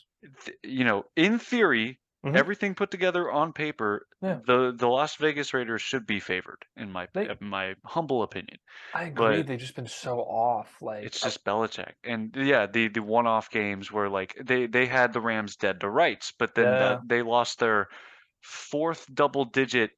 You 0.64 0.84
know, 0.86 1.04
in 1.16 1.40
theory, 1.40 2.00
Mhm. 2.24 2.36
everything 2.38 2.76
put 2.76 2.92
together 2.92 3.32
on 3.32 3.52
paper, 3.54 4.06
Yeah. 4.22 4.40
the 4.46 4.72
the 4.78 4.88
Las 4.88 5.16
Vegas 5.16 5.56
Raiders 5.56 5.82
should 5.82 6.06
be 6.06 6.20
favored, 6.20 6.64
in 6.78 6.92
my 6.92 7.08
They- 7.14 7.28
in 7.30 7.38
my 7.42 7.74
humble 7.86 8.22
opinion. 8.22 8.60
I 8.94 9.06
agree. 9.06 9.38
but- 9.38 9.48
They've 9.48 9.58
just 9.60 9.76
been 9.76 9.88
so 9.88 10.20
off. 10.20 10.80
Like 10.80 11.04
It's 11.06 11.24
I- 11.24 11.28
just 11.30 11.44
Belichick, 11.44 11.94
and 12.04 12.36
yeah, 12.36 12.68
the 12.68 12.90
the 12.90 13.02
one 13.02 13.26
off 13.26 13.50
games 13.50 13.92
where 13.92 14.08
like 14.10 14.36
they 14.40 14.68
they 14.68 14.86
had 14.86 15.14
the 15.14 15.22
Rams 15.22 15.56
dead 15.56 15.80
to 15.82 15.90
rights, 15.90 16.32
but 16.38 16.54
then 16.54 16.66
Yeah. 16.66 16.80
that, 16.80 17.00
they 17.08 17.24
lost 17.24 17.58
their 17.58 17.88
fourth 18.42 19.08
double 19.12 19.46
digit 19.46 19.92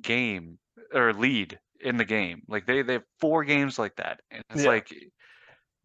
game 0.00 0.58
or 0.94 1.12
lead 1.12 1.60
in 1.82 1.96
the 1.96 2.04
game. 2.04 2.42
Like 2.48 2.66
they 2.66 2.82
they 2.82 2.94
have 2.94 3.04
four 3.20 3.44
games 3.44 3.78
like 3.78 3.96
that, 3.96 4.20
and 4.30 4.42
it's 4.50 4.62
Yeah. 4.64 4.70
like 4.70 4.92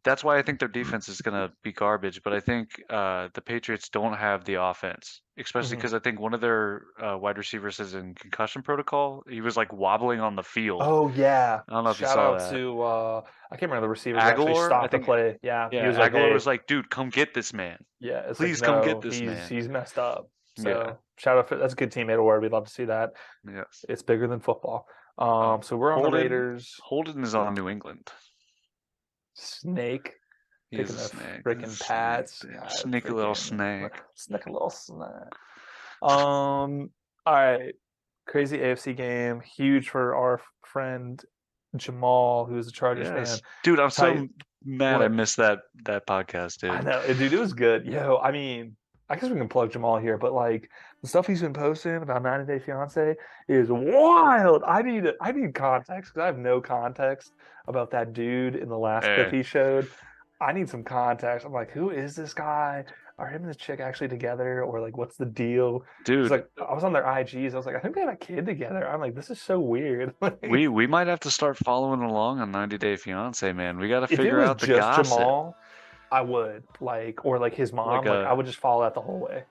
that's 0.03 0.23
why 0.23 0.37
I 0.37 0.43
think 0.43 0.59
their 0.59 0.67
defense 0.67 1.09
is 1.09 1.19
gonna 1.21 1.51
be 1.63 1.71
garbage. 1.71 2.21
But 2.23 2.33
I 2.33 2.39
think 2.39 2.69
uh, 2.91 3.29
the 3.33 3.41
Patriots 3.41 3.89
don't 3.89 4.13
have 4.13 4.45
the 4.45 4.61
offense, 4.61 5.21
especially 5.39 5.77
because 5.77 5.95
I 5.95 5.99
think 5.99 6.19
one 6.19 6.35
of 6.35 6.41
their 6.41 6.83
uh, 7.01 7.17
wide 7.17 7.39
receivers 7.39 7.79
is 7.79 7.95
in 7.95 8.13
concussion 8.13 8.61
protocol. 8.61 9.23
He 9.27 9.41
was 9.41 9.57
like 9.57 9.73
wobbling 9.73 10.19
on 10.19 10.35
the 10.35 10.43
field. 10.43 10.81
Oh 10.83 11.11
yeah. 11.15 11.61
I 11.67 11.73
don't 11.73 11.83
know 11.85 11.89
if 11.89 11.99
you 11.99 12.05
Shout 12.05 12.15
saw 12.15 12.33
out 12.33 12.39
that. 12.39 12.51
to 12.51 12.81
uh 12.83 13.21
I 13.51 13.55
can't 13.57 13.71
remember 13.71 13.81
the 13.87 13.89
receiver 13.89 14.19
Aguilar? 14.19 14.65
I 14.65 14.67
stopped 14.67 14.91
the 14.91 14.97
think- 14.97 15.05
play. 15.05 15.37
Yeah. 15.41 15.69
yeah, 15.71 15.81
He 15.81 15.87
was 15.87 15.97
like, 15.97 16.11
"Hey," 16.11 16.31
was 16.31 16.45
like, 16.45 16.67
"Dude, 16.67 16.87
come 16.91 17.09
get 17.09 17.33
this 17.33 17.51
man." 17.53 17.77
yeah, 17.99 18.31
"Please 18.33 18.61
like, 18.61 18.67
come 18.69 18.79
no, 18.81 18.93
get 18.93 19.01
this 19.01 19.17
he's, 19.17 19.27
man." 19.29 19.47
He's 19.49 19.67
messed 19.67 19.97
up. 19.97 20.27
So 20.57 20.69
Yeah. 20.69 20.93
shout 21.17 21.39
out 21.39 21.49
for 21.49 21.55
that's 21.57 21.73
a 21.73 21.75
good 21.75 21.91
team 21.91 22.11
award. 22.11 22.43
We'd 22.43 22.51
love 22.51 22.65
to 22.65 22.71
see 22.71 22.85
that. 22.85 23.13
Yes. 23.43 23.83
It's 23.89 24.03
bigger 24.03 24.27
than 24.27 24.39
football. 24.39 24.85
Um, 25.18 25.30
Um, 25.30 25.61
so 25.63 25.78
we're 25.78 25.91
on 25.93 25.99
the 25.99 26.09
Holden- 26.09 26.22
Raiders. 26.22 26.76
Holden 26.84 27.24
is 27.24 27.34
on 27.36 27.53
New 27.53 27.70
England. 27.70 28.11
Snake 29.34 30.13
He 30.72 30.78
picking 30.78 30.93
is 30.95 30.99
a 30.99 31.16
the 31.16 31.18
snake. 31.18 31.43
freaking 31.43 31.88
Pats. 31.88 32.45
Sneaky 32.70 33.09
little 33.09 33.36
snake. 33.36 33.91
Sneaky 34.16 34.49
little 34.51 34.70
snake. 34.70 35.34
Um. 36.01 36.89
All 37.26 37.34
right. 37.34 37.76
Crazy 38.28 38.57
AFC 38.57 38.95
game. 38.95 39.41
Huge 39.41 39.89
for 39.89 40.16
our 40.16 40.41
friend 40.66 41.22
Jamal, 41.76 42.45
who's 42.45 42.68
a 42.68 42.72
Chargers 42.72 43.07
Yes. 43.07 43.39
fan. 43.39 43.49
Dude, 43.63 43.80
I'm 43.80 43.89
so 43.89 44.13
Tight. 44.13 44.30
mad 44.63 45.01
I 45.01 45.07
missed 45.09 45.38
that 45.38 45.59
that 45.86 46.07
podcast, 46.07 46.59
dude. 46.59 46.72
I 46.72 46.82
know, 46.82 47.05
dude. 47.13 47.34
It 47.34 47.39
was 47.39 47.53
good. 47.53 47.86
Yo, 47.86 48.18
I 48.18 48.32
mean, 48.32 48.76
I 49.09 49.15
guess 49.15 49.29
we 49.29 49.37
can 49.37 49.47
plug 49.47 49.71
Jamal 49.71 49.97
here, 49.97 50.17
but 50.17 50.33
like 50.33 50.69
the 51.01 51.07
stuff 51.07 51.27
he's 51.27 51.41
been 51.41 51.53
posting 51.53 51.97
about 51.97 52.23
90 52.23 52.51
Day 52.51 52.59
Fiance 52.59 53.15
is 53.47 53.69
wild. 53.69 54.63
I 54.67 54.81
need 54.81 55.05
I 55.21 55.31
need 55.31 55.53
context 55.53 56.13
because 56.13 56.23
I 56.23 56.25
have 56.25 56.39
no 56.39 56.59
context 56.59 57.33
about 57.67 57.91
that 57.91 58.13
dude 58.13 58.55
in 58.55 58.69
the 58.69 58.77
last 58.77 59.03
clip 59.03 59.27
eh. 59.27 59.37
he 59.37 59.43
showed. 59.43 59.87
I 60.41 60.51
need 60.53 60.69
some 60.69 60.83
context. 60.83 61.45
I'm 61.45 61.53
like, 61.53 61.71
who 61.71 61.91
is 61.91 62.15
this 62.15 62.33
guy? 62.33 62.83
Are 63.17 63.29
him 63.29 63.43
and 63.43 63.49
this 63.49 63.55
chick 63.55 63.79
actually 63.79 64.09
together, 64.09 64.61
or 64.61 64.81
like, 64.81 64.97
what's 64.97 65.15
the 65.15 65.25
deal? 65.25 65.85
Dude, 66.03 66.23
It's 66.23 66.31
like 66.31 66.49
I 66.57 66.73
was 66.73 66.83
on 66.83 66.91
their 66.91 67.03
IGs. 67.03 67.53
I 67.53 67.57
was 67.57 67.65
like, 67.65 67.77
I 67.77 67.79
think 67.79 67.95
they 67.95 68.01
have 68.01 68.13
a 68.13 68.17
kid 68.17 68.45
together. 68.45 68.85
I'm 68.85 68.99
like, 68.99 69.15
this 69.15 69.29
is 69.29 69.41
so 69.41 69.59
weird. 69.59 70.13
Like, 70.21 70.45
we 70.49 70.67
we 70.67 70.85
might 70.85 71.07
have 71.07 71.21
to 71.21 71.31
start 71.31 71.57
following 71.57 72.01
along 72.01 72.41
on 72.41 72.51
90 72.51 72.77
Day 72.77 72.97
Fiance, 72.97 73.53
man. 73.53 73.77
We 73.77 73.87
got 73.87 74.01
to 74.01 74.07
figure 74.07 74.41
out 74.41 74.59
the 74.59 74.67
just 74.67 74.79
gossip. 74.79 75.17
Jamal, 75.17 75.55
I 76.16 76.22
would 76.22 76.63
like, 76.80 77.26
or 77.26 77.38
like 77.39 77.53
his 77.55 77.74
mom. 77.74 77.88
Like, 77.97 78.05
Like 78.05 78.26
I 78.28 78.32
a- 78.32 78.36
would 78.36 78.45
just 78.45 78.59
follow 78.59 78.84
that 78.84 78.93
the 78.93 79.01
whole 79.01 79.20
way. 79.20 79.43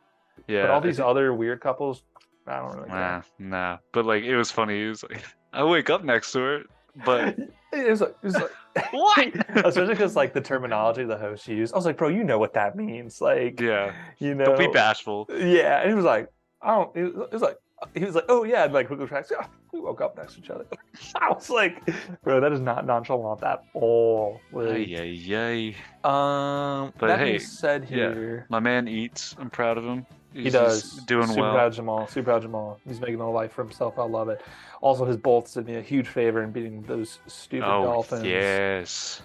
Yeah. 0.48 0.62
but 0.62 0.70
all 0.70 0.80
these 0.80 0.96
think- 0.96 1.08
other 1.08 1.32
weird 1.34 1.60
couples, 1.60 2.02
I 2.46 2.58
don't 2.60 2.74
really. 2.76 2.88
Nah, 2.88 2.94
care. 2.94 3.24
nah. 3.38 3.78
But 3.92 4.04
like 4.06 4.22
it 4.24 4.36
was 4.36 4.50
funny. 4.50 4.80
He 4.82 4.86
was 4.88 5.02
like, 5.02 5.22
I 5.52 5.62
wake 5.64 5.90
up 5.90 6.02
next 6.04 6.32
to 6.32 6.38
her, 6.40 6.62
but 7.04 7.36
it 7.72 7.90
was 7.90 8.00
like, 8.00 8.14
it 8.22 8.26
was 8.26 8.34
like 8.34 8.50
what? 8.92 9.28
especially 9.66 9.94
because 9.94 10.16
like 10.16 10.32
the 10.32 10.40
terminology 10.40 11.04
the 11.04 11.16
host 11.18 11.44
she 11.44 11.54
used. 11.54 11.72
I 11.74 11.76
was 11.76 11.86
like, 11.86 11.96
bro, 11.96 12.08
you 12.08 12.24
know 12.24 12.38
what 12.38 12.54
that 12.54 12.74
means. 12.76 13.20
Like, 13.20 13.60
yeah. 13.60 13.92
you 14.18 14.34
know, 14.34 14.46
Don't 14.46 14.58
be 14.58 14.66
bashful. 14.68 15.26
Yeah, 15.30 15.80
and 15.80 15.88
he 15.90 15.94
was 15.94 16.04
like, 16.04 16.28
I 16.62 16.74
don't. 16.74 16.96
It 16.96 17.02
was, 17.04 17.14
it 17.26 17.32
was 17.32 17.42
like. 17.42 17.56
He 17.94 18.04
was 18.04 18.14
like, 18.14 18.24
"Oh 18.28 18.44
yeah," 18.44 18.64
and 18.64 18.72
like 18.72 18.88
Google 18.88 19.06
Tracks. 19.06 19.30
Yeah, 19.30 19.46
we 19.72 19.80
woke 19.80 20.00
up 20.00 20.16
next 20.16 20.34
to 20.34 20.40
each 20.40 20.50
other. 20.50 20.64
I 21.16 21.30
was 21.32 21.50
like, 21.50 21.82
"Bro, 22.22 22.40
that 22.40 22.52
is 22.52 22.60
not 22.60 22.86
nonchalant 22.86 23.42
at 23.42 23.64
all." 23.74 24.40
Like, 24.52 24.68
Ay, 24.88 24.96
ay, 25.30 25.74
ay. 26.04 26.78
Um, 26.84 26.92
But 26.98 27.08
that 27.08 27.18
hey, 27.18 27.24
being 27.32 27.40
said, 27.40 27.82
yeah. 27.90 28.14
here 28.14 28.46
My 28.48 28.60
man 28.60 28.88
eats. 28.88 29.34
I'm 29.38 29.50
proud 29.50 29.76
of 29.76 29.84
him. 29.84 30.06
He's, 30.32 30.44
he 30.44 30.50
does 30.50 30.94
doing 31.06 31.26
super 31.28 31.42
well. 31.42 31.52
Proud 31.54 31.66
of 31.68 31.74
Jamal, 31.74 32.06
super 32.06 32.24
proud 32.24 32.42
Jamal. 32.42 32.80
He's 32.86 33.00
making 33.00 33.20
a 33.20 33.30
life 33.30 33.52
for 33.52 33.62
himself. 33.64 33.98
I 33.98 34.04
love 34.04 34.28
it. 34.28 34.40
Also, 34.80 35.04
his 35.04 35.16
Bolts 35.16 35.52
did 35.54 35.66
me 35.66 35.76
a 35.76 35.82
huge 35.82 36.08
favor 36.08 36.42
in 36.42 36.50
beating 36.52 36.82
those 36.82 37.18
stupid 37.26 37.66
Oh 37.68 37.84
Dolphins. 37.84 38.24
yes, 38.24 39.20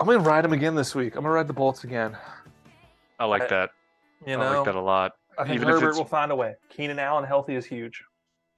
I'm 0.00 0.06
gonna 0.06 0.18
ride 0.18 0.44
him 0.44 0.52
again 0.52 0.74
this 0.74 0.94
week. 0.94 1.14
I'm 1.14 1.22
gonna 1.22 1.34
ride 1.34 1.46
the 1.48 1.52
Bolts 1.54 1.84
again. 1.84 2.16
I 3.20 3.26
like 3.26 3.42
I- 3.42 3.46
that. 3.48 3.70
You 4.26 4.34
I 4.34 4.36
know, 4.36 4.56
like 4.58 4.64
that 4.64 4.74
a 4.74 4.80
lot. 4.80 5.12
I 5.38 5.44
think 5.44 5.56
even 5.56 5.68
Herbert 5.68 5.96
will 5.96 6.04
find 6.04 6.30
a 6.32 6.36
way. 6.36 6.54
Keenan 6.70 6.98
Allen 6.98 7.24
healthy 7.24 7.54
is 7.54 7.64
huge. 7.66 8.02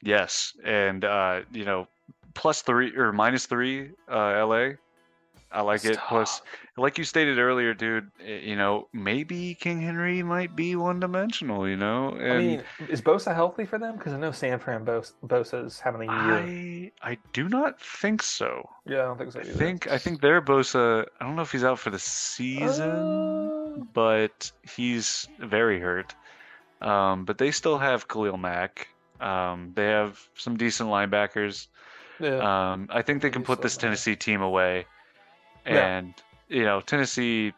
Yes, 0.03 0.53
and 0.65 1.05
uh, 1.05 1.41
you 1.53 1.65
know, 1.65 1.89
plus 2.35 2.63
three 2.63 2.95
or 2.97 3.13
minus 3.13 3.47
three, 3.47 3.91
uh, 4.11 4.47
LA. 4.47 4.71
I 5.53 5.63
like 5.63 5.85
it. 5.85 5.97
Plus, 6.09 6.43
like 6.77 6.99
you 6.99 7.05
stated 7.05 7.39
earlier, 7.39 7.73
dude. 7.73 8.11
eh, 8.23 8.41
You 8.43 8.57
know, 8.57 8.89
maybe 8.93 9.55
King 9.55 9.81
Henry 9.81 10.23
might 10.23 10.55
be 10.57 10.75
one 10.77 11.01
dimensional. 11.01 11.67
You 11.69 11.77
know, 11.77 12.11
and 12.11 12.33
I 12.33 12.39
mean, 12.39 12.63
is 12.91 13.01
Bosa 13.01 13.35
healthy 13.35 13.65
for 13.65 13.79
them? 13.79 13.97
Because 13.97 14.13
I 14.13 14.19
know 14.19 14.33
San 14.33 14.59
Fran 14.59 14.85
Bos- 14.85 15.15
Bosa's 15.25 15.81
having 15.81 16.09
a 16.11 16.13
year. 16.13 16.93
I 17.03 17.13
I 17.13 17.19
do 17.33 17.49
not 17.49 17.81
think 17.81 18.23
so. 18.23 18.69
Yeah, 18.87 19.03
I 19.03 19.05
don't 19.05 19.19
think 19.19 19.33
so. 19.33 19.41
I 19.41 19.45
think 19.45 19.87
I 19.87 19.99
think 19.99 20.21
their 20.21 20.43
Bosa. 20.43 21.07
I 21.21 21.25
don't 21.25 21.37
know 21.37 21.43
if 21.43 21.53
he's 21.53 21.65
out 21.65 21.79
for 21.79 21.91
the 21.91 21.99
season, 22.01 22.91
Uh, 22.91 23.85
but 23.95 24.51
he's 24.77 25.29
very 25.39 25.81
hurt. 25.81 26.15
Um, 26.81 27.25
but 27.25 27.39
they 27.39 27.51
still 27.51 27.79
have 27.79 28.09
Khalil 28.09 28.37
Mack. 28.37 28.89
Um, 29.21 29.73
they 29.75 29.87
have 29.87 30.21
some 30.37 30.57
decent 30.57 30.89
linebackers. 30.91 31.69
yeah. 32.21 32.73
Um, 32.73 32.89
I 32.91 33.03
think 33.03 33.23
they 33.23 33.31
can 33.31 33.43
put 33.43 33.63
this. 33.63 33.77
Tennessee 33.77 34.17
team 34.17 34.43
away. 34.43 34.87
Yeah. 35.67 35.87
And 35.99 36.15
you 36.49 36.65
know, 36.65 36.81
Tennessee, 36.81 37.53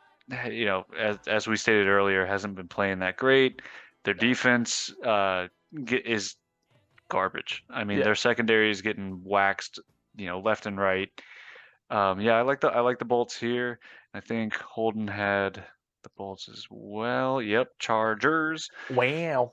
you 0.51 0.65
know, 0.67 0.85
as 0.99 1.19
as 1.27 1.47
we 1.47 1.57
stated 1.57 1.89
earlier, 1.89 2.25
hasn't 2.27 2.55
been 2.55 2.69
playing 2.69 3.01
that 3.01 3.17
great. 3.17 3.61
Their 4.05 4.15
defense 4.15 4.95
uh, 5.05 5.49
is 5.91 6.37
garbage. 7.11 7.65
I 7.69 7.85
mean, 7.85 7.99
Yeah. 7.99 8.05
their 8.05 8.15
secondary 8.15 8.71
is 8.71 8.81
getting 8.83 9.23
waxed, 9.25 9.81
you 10.17 10.27
know, 10.27 10.41
left 10.41 10.67
and 10.67 10.79
right. 10.79 11.11
Um, 11.91 12.21
yeah, 12.21 12.35
I 12.35 12.43
like 12.43 12.61
the 12.61 12.69
I 12.69 12.81
like 12.81 12.99
the 12.99 13.05
Bolts 13.05 13.37
here. 13.37 13.79
I 14.15 14.21
think 14.21 14.55
Holden 14.55 15.09
had 15.09 15.65
the 16.09 16.17
Bolts 16.17 16.49
as 16.49 16.67
well. 16.71 17.41
Yep, 17.43 17.69
Chargers. 17.79 18.71
wow. 18.91 19.53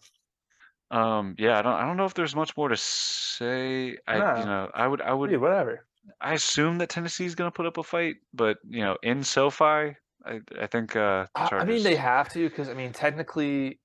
Um, 0.92 1.36
yeah, 1.38 1.58
I 1.58 1.62
don't 1.62 1.74
I 1.74 1.86
don't 1.86 1.98
know 1.98 2.06
if 2.06 2.14
there's 2.14 2.36
much 2.36 2.56
more 2.56 2.70
to 2.70 2.78
say. 2.78 3.98
I 4.08 4.20
No. 4.20 4.40
you 4.40 4.46
know, 4.46 4.72
I 4.74 4.88
would 4.88 5.02
I 5.02 5.14
would 5.14 5.30
Dude, 5.30 5.42
whatever. 5.42 5.86
I 6.22 6.34
assume 6.34 6.78
that 6.78 6.90
Tennessee's 6.90 7.36
going 7.36 7.50
to 7.50 7.56
put 7.56 7.66
up 7.66 7.78
a 7.78 7.84
fight, 7.84 8.18
but 8.34 8.58
you 8.70 8.84
know, 8.84 8.96
in 9.02 9.24
SoFi, 9.24 9.64
I 9.64 10.42
I 10.60 10.68
think 10.68 10.96
uh, 10.96 11.26
the 11.34 11.56
I, 11.56 11.66
mean, 11.66 11.84
they 11.84 11.96
have 11.96 12.30
to 12.30 12.48
because 12.48 12.70
I 12.70 12.74
mean, 12.74 12.94
technically, 12.94 13.80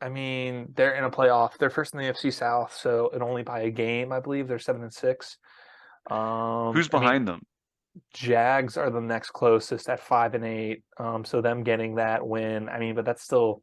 I 0.00 0.10
mean, 0.10 0.72
they're 0.76 0.94
in 0.94 1.04
a 1.04 1.10
playoff. 1.10 1.56
They're 1.58 1.70
first 1.70 1.94
in 1.94 2.00
the 2.00 2.06
AFC 2.06 2.32
South, 2.32 2.74
so 2.74 3.10
and 3.12 3.22
only 3.22 3.42
by 3.42 3.60
a 3.60 3.70
game, 3.70 4.12
I 4.12 4.20
believe. 4.20 4.48
They're 4.48 4.58
seven 4.58 4.82
and 4.82 4.92
six. 4.92 5.38
Um, 6.10 6.72
Who's 6.74 6.88
I 6.92 6.96
mean, 6.96 7.02
behind 7.02 7.28
them? 7.28 7.46
Jags 8.14 8.76
are 8.76 8.90
the 8.90 9.00
next 9.00 9.30
closest 9.30 9.88
at 9.88 10.00
five 10.00 10.34
and 10.34 10.44
eight. 10.44 10.82
Um, 10.98 11.24
so 11.24 11.40
them 11.40 11.62
getting 11.62 11.96
that 11.96 12.26
win, 12.26 12.68
I 12.68 12.78
mean, 12.78 12.94
but 12.94 13.04
that's 13.04 13.22
still. 13.22 13.62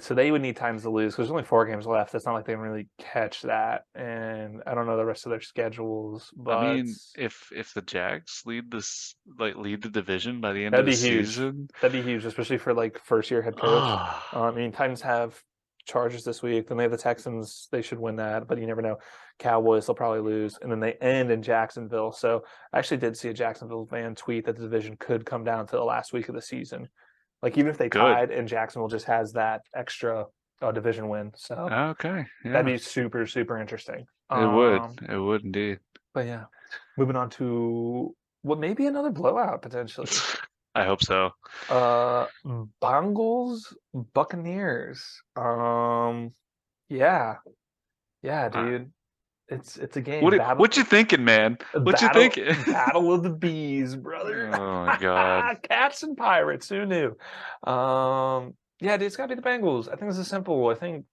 So 0.00 0.14
they 0.14 0.32
would 0.32 0.42
need 0.42 0.56
times 0.56 0.82
to 0.82 0.90
lose 0.90 1.12
because 1.12 1.26
there's 1.26 1.30
only 1.30 1.44
four 1.44 1.64
games 1.64 1.86
left. 1.86 2.12
It's 2.14 2.26
not 2.26 2.34
like 2.34 2.44
they 2.44 2.54
can 2.54 2.60
really 2.60 2.88
catch 2.98 3.42
that, 3.42 3.82
and 3.94 4.60
I 4.66 4.74
don't 4.74 4.86
know 4.86 4.96
the 4.96 5.04
rest 5.04 5.26
of 5.26 5.30
their 5.30 5.40
schedules. 5.40 6.32
But 6.36 6.56
I 6.58 6.74
mean, 6.74 6.94
if 7.16 7.50
if 7.54 7.72
the 7.72 7.82
Jags 7.82 8.42
lead 8.44 8.70
this 8.70 9.14
like 9.38 9.54
lead 9.54 9.82
the 9.82 9.88
division 9.88 10.40
by 10.40 10.52
the 10.54 10.64
end 10.64 10.74
That'd 10.74 10.88
of 10.88 10.94
the 11.00 11.02
be 11.08 11.08
huge. 11.08 11.26
season, 11.28 11.68
that'd 11.80 11.92
be 11.92 12.02
huge, 12.02 12.24
especially 12.24 12.58
for 12.58 12.74
like 12.74 12.98
first 13.04 13.30
year 13.30 13.42
head 13.42 13.56
coach. 13.56 14.10
Uh, 14.32 14.42
I 14.42 14.50
mean, 14.50 14.72
Titans 14.72 15.02
have 15.02 15.40
Chargers 15.86 16.24
this 16.24 16.42
week. 16.42 16.66
Then 16.66 16.78
they 16.78 16.82
have 16.84 16.90
the 16.90 16.98
Texans. 16.98 17.68
They 17.70 17.80
should 17.80 18.00
win 18.00 18.16
that, 18.16 18.48
but 18.48 18.58
you 18.58 18.66
never 18.66 18.82
know. 18.82 18.96
Cowboys, 19.38 19.86
they'll 19.86 19.94
probably 19.94 20.20
lose. 20.20 20.58
And 20.60 20.70
then 20.70 20.80
they 20.80 20.94
end 20.94 21.30
in 21.30 21.42
Jacksonville. 21.42 22.12
So 22.12 22.44
I 22.72 22.78
actually 22.78 22.98
did 22.98 23.16
see 23.16 23.28
a 23.28 23.34
Jacksonville 23.34 23.86
fan 23.86 24.14
tweet 24.14 24.46
that 24.46 24.56
the 24.56 24.62
division 24.62 24.96
could 24.98 25.26
come 25.26 25.44
down 25.44 25.66
to 25.66 25.76
the 25.76 25.84
last 25.84 26.12
week 26.12 26.28
of 26.28 26.34
the 26.34 26.42
season. 26.42 26.88
Like, 27.42 27.58
even 27.58 27.70
if 27.70 27.78
they 27.78 27.88
Good. 27.88 27.98
tied 27.98 28.30
and 28.30 28.48
Jacksonville 28.48 28.88
just 28.88 29.06
has 29.06 29.32
that 29.32 29.62
extra 29.74 30.26
uh, 30.62 30.72
division 30.72 31.08
win. 31.08 31.32
So 31.36 31.54
okay, 31.54 32.26
yeah, 32.44 32.52
that'd 32.52 32.66
be 32.66 32.78
super, 32.78 33.26
super 33.26 33.58
interesting. 33.58 34.06
it 34.30 34.52
would, 34.52 34.80
Um, 34.80 34.96
it 35.08 35.18
would 35.18 35.44
indeed. 35.44 35.80
But 36.14 36.26
yeah, 36.26 36.44
moving 36.96 37.16
on 37.16 37.30
to 37.30 38.14
what 38.42 38.58
may 38.58 38.74
be 38.74 38.86
another 38.86 39.10
blowout 39.10 39.62
potentially. 39.62 40.08
I 40.74 40.84
hope 40.84 41.02
so. 41.02 41.30
Uh, 41.70 42.26
Bengals, 42.82 43.72
Buccaneers. 44.12 45.22
Um, 45.34 46.32
yeah, 46.90 47.36
yeah, 48.22 48.50
dude. 48.50 48.92
It's 49.48 49.76
it's 49.76 49.96
a 49.96 50.00
game. 50.00 50.24
What 50.24 50.36
battle, 50.36 50.56
what 50.56 50.76
you 50.76 50.82
thinking, 50.82 51.24
man? 51.24 51.58
What 51.72 52.00
you 52.02 52.08
thinking? 52.12 52.46
battle 52.66 53.12
of 53.12 53.22
the 53.22 53.30
bees, 53.30 53.94
brother. 53.94 54.50
Oh 54.54 54.86
my 54.86 54.98
god. 54.98 55.58
Cats 55.68 56.02
and 56.02 56.16
pirates. 56.16 56.68
Who 56.68 56.84
knew? 56.84 57.16
Um, 57.70 58.54
yeah, 58.80 58.96
dude, 58.96 59.06
it's 59.06 59.16
got 59.16 59.28
to 59.28 59.36
be 59.36 59.40
the 59.40 59.48
Bengals. 59.48 59.86
I 59.86 59.94
think 59.96 60.10
this 60.10 60.18
is 60.18 60.26
simple. 60.28 60.68
I 60.68 60.74
think. 60.74 61.04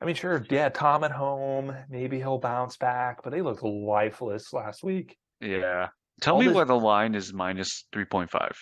I 0.00 0.04
mean, 0.04 0.16
sure, 0.16 0.44
yeah, 0.50 0.68
Tom 0.68 1.04
at 1.04 1.12
home, 1.12 1.72
maybe 1.88 2.18
he'll 2.18 2.38
bounce 2.38 2.76
back, 2.76 3.22
but 3.22 3.30
they 3.30 3.40
looked 3.40 3.62
lifeless 3.62 4.52
last 4.52 4.82
week. 4.82 5.16
Yeah. 5.40 5.90
Tell 6.20 6.34
All 6.34 6.40
me 6.40 6.48
this- 6.48 6.56
why 6.56 6.64
the 6.64 6.74
line 6.74 7.14
is 7.14 7.32
minus 7.32 7.84
3.5. 7.94 8.28
Wh- 8.32 8.54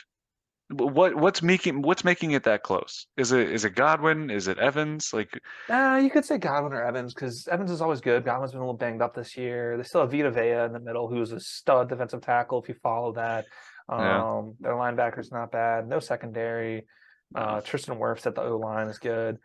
What 0.73 1.17
what's 1.17 1.43
making 1.43 1.83
what's 1.83 2.05
making 2.05 2.31
it 2.33 2.45
that 2.45 2.63
close? 2.63 3.07
Is 3.17 3.33
it 3.33 3.51
is 3.51 3.65
it 3.65 3.75
Godwin? 3.75 4.31
Is 4.31 4.47
it 4.47 4.59
Evans? 4.59 5.13
Like 5.13 5.31
Uh, 5.69 6.01
you 6.03 6.11
could 6.11 6.25
say 6.25 6.39
Godwin 6.39 6.73
or 6.73 6.85
Evans 6.85 7.13
because 7.13 7.49
Evans 7.49 7.71
is 7.73 7.81
always 7.81 8.01
good. 8.01 8.25
Godwin's 8.25 8.53
been 8.53 8.61
a 8.61 8.65
little 8.65 8.77
banged 8.77 9.03
up 9.03 9.15
this 9.15 9.37
year. 9.37 9.77
They 9.77 9.83
still 9.83 10.03
have 10.03 10.13
Vita 10.13 10.31
Vea 10.31 10.65
in 10.67 10.73
the 10.73 10.79
middle, 10.81 11.09
who's 11.09 11.33
a 11.33 11.41
stud 11.41 11.89
defensive 11.89 12.21
tackle. 12.21 12.63
If 12.63 12.69
you 12.69 12.77
follow 12.83 13.13
that, 13.15 13.47
Yeah. 13.91 14.23
um, 14.23 14.55
their 14.61 14.75
linebacker's 14.75 15.33
not 15.33 15.51
bad. 15.51 15.89
No 15.89 15.99
secondary. 15.99 16.87
Uh, 17.35 17.61
Tristan 17.61 17.97
Wirfs 17.97 18.27
at 18.27 18.35
the 18.35 18.43
O 18.43 18.57
line 18.57 18.89
is 18.89 18.99
good, 18.99 19.39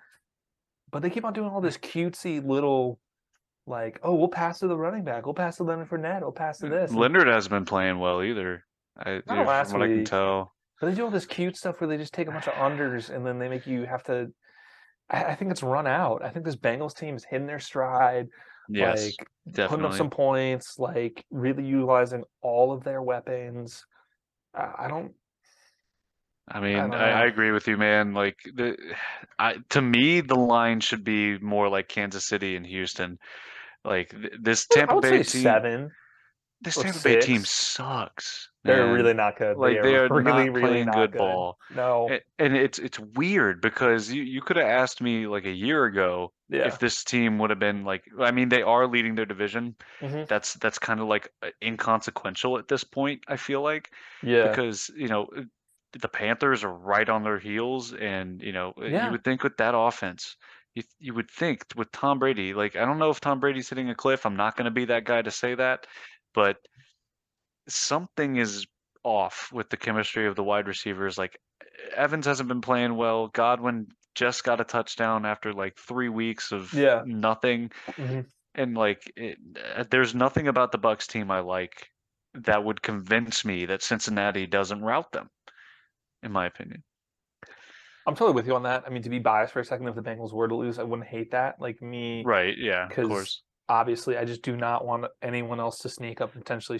but 0.91 1.03
they 1.03 1.09
keep 1.11 1.23
on 1.23 1.33
doing 1.33 1.49
all 1.49 1.61
this 1.61 1.77
cutesy 1.77 2.43
little, 2.43 2.99
like, 3.67 3.99
oh, 4.01 4.15
we'll 4.15 4.27
pass 4.27 4.57
to 4.59 4.67
the 4.67 4.75
running 4.75 5.03
back. 5.03 5.25
We'll 5.25 5.35
pass 5.35 5.57
to 5.57 5.63
Leonard 5.63 5.89
Fournette. 5.89 6.21
We'll 6.21 6.31
pass 6.31 6.57
to 6.59 6.69
this. 6.69 6.91
Leonard 6.91 7.27
hasn't 7.27 7.51
been 7.51 7.65
playing 7.65 7.99
well 7.99 8.23
either. 8.23 8.63
I, 8.97 9.15
Not 9.15 9.25
from 9.27 9.45
last 9.45 9.73
what 9.73 9.83
I 9.83 9.87
can 9.87 10.05
tell. 10.05 10.54
But 10.79 10.89
they 10.89 10.95
do 10.95 11.05
all 11.05 11.11
this 11.11 11.25
cute 11.25 11.57
stuff 11.57 11.79
where 11.79 11.87
they 11.87 11.97
just 11.97 12.13
take 12.13 12.27
a 12.27 12.31
bunch 12.31 12.47
of 12.47 12.53
unders 12.53 13.09
and 13.09 13.25
then 13.25 13.39
they 13.39 13.47
make 13.47 13.65
you 13.65 13.85
have 13.85 14.03
to. 14.03 14.31
I, 15.09 15.23
I 15.23 15.35
think 15.35 15.51
it's 15.51 15.63
run 15.63 15.87
out. 15.87 16.23
I 16.23 16.29
think 16.29 16.45
this 16.45 16.55
Bengals 16.55 16.97
team 16.97 17.15
is 17.15 17.23
hitting 17.23 17.47
their 17.47 17.59
stride. 17.59 18.27
Yes, 18.67 19.13
like 19.53 19.69
putting 19.69 19.85
up 19.85 19.93
some 19.93 20.09
points, 20.09 20.79
like 20.79 21.23
really 21.29 21.63
utilizing 21.63 22.23
all 22.41 22.73
of 22.73 22.83
their 22.83 23.01
weapons. 23.01 23.85
Uh, 24.57 24.71
I 24.77 24.87
don't. 24.87 25.13
I 26.47 26.59
mean, 26.59 26.77
I, 26.77 27.21
I 27.21 27.25
agree 27.25 27.51
with 27.51 27.67
you, 27.67 27.77
man. 27.77 28.13
Like 28.13 28.37
the, 28.53 28.75
I 29.39 29.57
to 29.69 29.81
me, 29.81 30.21
the 30.21 30.35
line 30.35 30.79
should 30.79 31.03
be 31.03 31.37
more 31.39 31.69
like 31.69 31.87
Kansas 31.87 32.25
City 32.25 32.55
and 32.55 32.65
Houston. 32.65 33.17
Like 33.83 34.09
th- 34.09 34.33
this 34.41 34.67
I 34.71 34.75
Tampa 34.75 34.99
Bay 34.99 35.23
team, 35.23 35.43
seven. 35.43 35.91
this 36.61 36.75
Tampa 36.75 36.99
Bay 36.99 37.21
team 37.21 37.45
sucks. 37.45 38.49
They're 38.65 38.91
really 38.93 39.13
not 39.13 39.37
good. 39.37 39.57
like 39.57 39.81
they 39.83 39.95
are 39.95 40.07
really, 40.09 40.23
not 40.23 40.37
really 40.37 40.61
playing 40.61 40.85
not 40.87 40.95
good 40.95 41.11
good. 41.11 41.17
ball. 41.19 41.57
No. 41.75 42.09
A- 42.11 42.21
And 42.43 42.55
it's 42.57 42.79
it's 42.79 42.99
weird 42.99 43.61
because 43.61 44.11
you, 44.11 44.23
you 44.23 44.41
could 44.41 44.57
have 44.57 44.67
asked 44.67 45.01
me 45.01 45.27
like 45.27 45.45
a 45.45 45.51
year 45.51 45.85
ago 45.85 46.31
yeah. 46.49 46.67
if 46.67 46.79
this 46.79 47.03
team 47.03 47.37
would 47.39 47.49
have 47.51 47.59
been 47.59 47.83
like 47.85 48.03
I 48.19 48.31
mean 48.31 48.49
they 48.49 48.61
are 48.63 48.87
leading 48.87 49.15
their 49.15 49.25
division. 49.25 49.75
Mhm. 50.01 50.27
That's 50.27 50.55
that's 50.55 50.79
kind 50.79 50.99
of 50.99 51.07
like 51.07 51.29
uh, 51.43 51.49
inconsequential 51.63 52.57
at 52.57 52.67
this 52.67 52.83
point, 52.83 53.21
I 53.27 53.37
feel 53.37 53.61
like, 53.61 53.91
Yeah. 54.23 54.49
because 54.49 54.89
you 54.97 55.07
know 55.07 55.27
uh, 55.37 55.41
the 56.01 56.09
Panthers 56.09 56.63
are 56.63 56.73
right 56.73 57.07
on 57.07 57.23
their 57.23 57.39
heels 57.39 57.93
and 57.93 58.41
you 58.41 58.51
know 58.51 58.73
uh, 58.81 58.85
Yeah. 58.85 59.05
you 59.05 59.11
would 59.11 59.23
think 59.23 59.43
with 59.43 59.57
that 59.57 59.75
offense 59.75 60.35
you 60.73 60.83
you 60.99 61.13
would 61.13 61.29
think 61.31 61.63
with 61.77 61.91
Tom 61.91 62.19
Brady, 62.19 62.53
like 62.53 62.75
I 62.75 62.83
don't 62.85 62.99
know 62.99 63.09
if 63.09 63.21
Tom 63.21 63.39
Brady's 63.39 63.69
hitting 63.69 63.89
a 63.89 63.95
cliff. 63.95 64.25
I'm 64.25 64.35
not 64.35 64.57
going 64.57 64.65
to 64.65 64.71
be 64.71 64.85
that 64.85 65.05
guy 65.05 65.21
to 65.21 65.31
say 65.31 65.55
that, 65.55 65.87
but 66.33 66.57
something 67.67 68.37
is 68.37 68.65
off 69.03 69.49
with 69.53 69.69
the 69.69 69.77
chemistry 69.77 70.27
of 70.27 70.35
the 70.35 70.43
wide 70.43 70.67
receivers. 70.67 71.17
Like 71.17 71.37
Evans 71.95 72.25
hasn't 72.25 72.49
been 72.49 72.61
playing 72.61 72.95
well. 72.95 73.27
Godwin 73.27 73.87
just 74.15 74.43
got 74.43 74.61
a 74.61 74.63
touchdown 74.63 75.25
after 75.25 75.53
like 75.53 75.77
three 75.77 76.09
weeks 76.09 76.51
of 76.51 76.73
Yeah. 76.73 77.03
nothing, 77.05 77.69
Mhm. 77.97 78.25
and 78.55 78.75
like 78.77 79.11
it, 79.15 79.37
uh, 79.75 79.83
there's 79.89 80.15
nothing 80.15 80.47
about 80.47 80.71
the 80.71 80.79
Bucs 80.79 81.05
team 81.07 81.29
I 81.29 81.39
like 81.41 81.89
that 82.33 82.63
would 82.63 82.81
convince 82.81 83.45
me 83.45 83.65
that 83.65 83.81
Cincinnati 83.83 84.45
doesn't 84.47 84.81
rout 84.81 85.11
them, 85.11 85.29
in 86.23 86.31
my 86.31 86.45
opinion. 86.45 86.83
I'm 88.07 88.15
totally 88.15 88.35
with 88.35 88.45
you 88.45 88.55
on 88.55 88.63
that. 88.63 88.83
I 88.85 88.89
mean, 88.89 89.01
to 89.03 89.09
be 89.09 89.19
biased 89.19 89.53
for 89.53 89.59
a 89.59 89.65
second, 89.65 89.87
if 89.87 89.95
the 89.95 90.01
Bengals 90.01 90.31
were 90.31 90.47
to 90.47 90.55
lose, 90.55 90.77
I 90.77 90.83
wouldn't 90.83 91.07
hate 91.07 91.31
that. 91.31 91.59
Like 91.59 91.81
me, 91.81 92.23
Right? 92.25 92.55
Yeah, 92.57 92.85
of 92.87 92.91
course. 93.07 93.41
Obviously, 93.69 94.17
I 94.17 94.25
just 94.25 94.41
do 94.41 94.55
not 94.55 94.85
want 94.85 95.05
anyone 95.21 95.59
else 95.59 95.79
to 95.79 95.89
sneak 95.89 96.21
up 96.21 96.33
and 96.35 96.43
potentially 96.43 96.79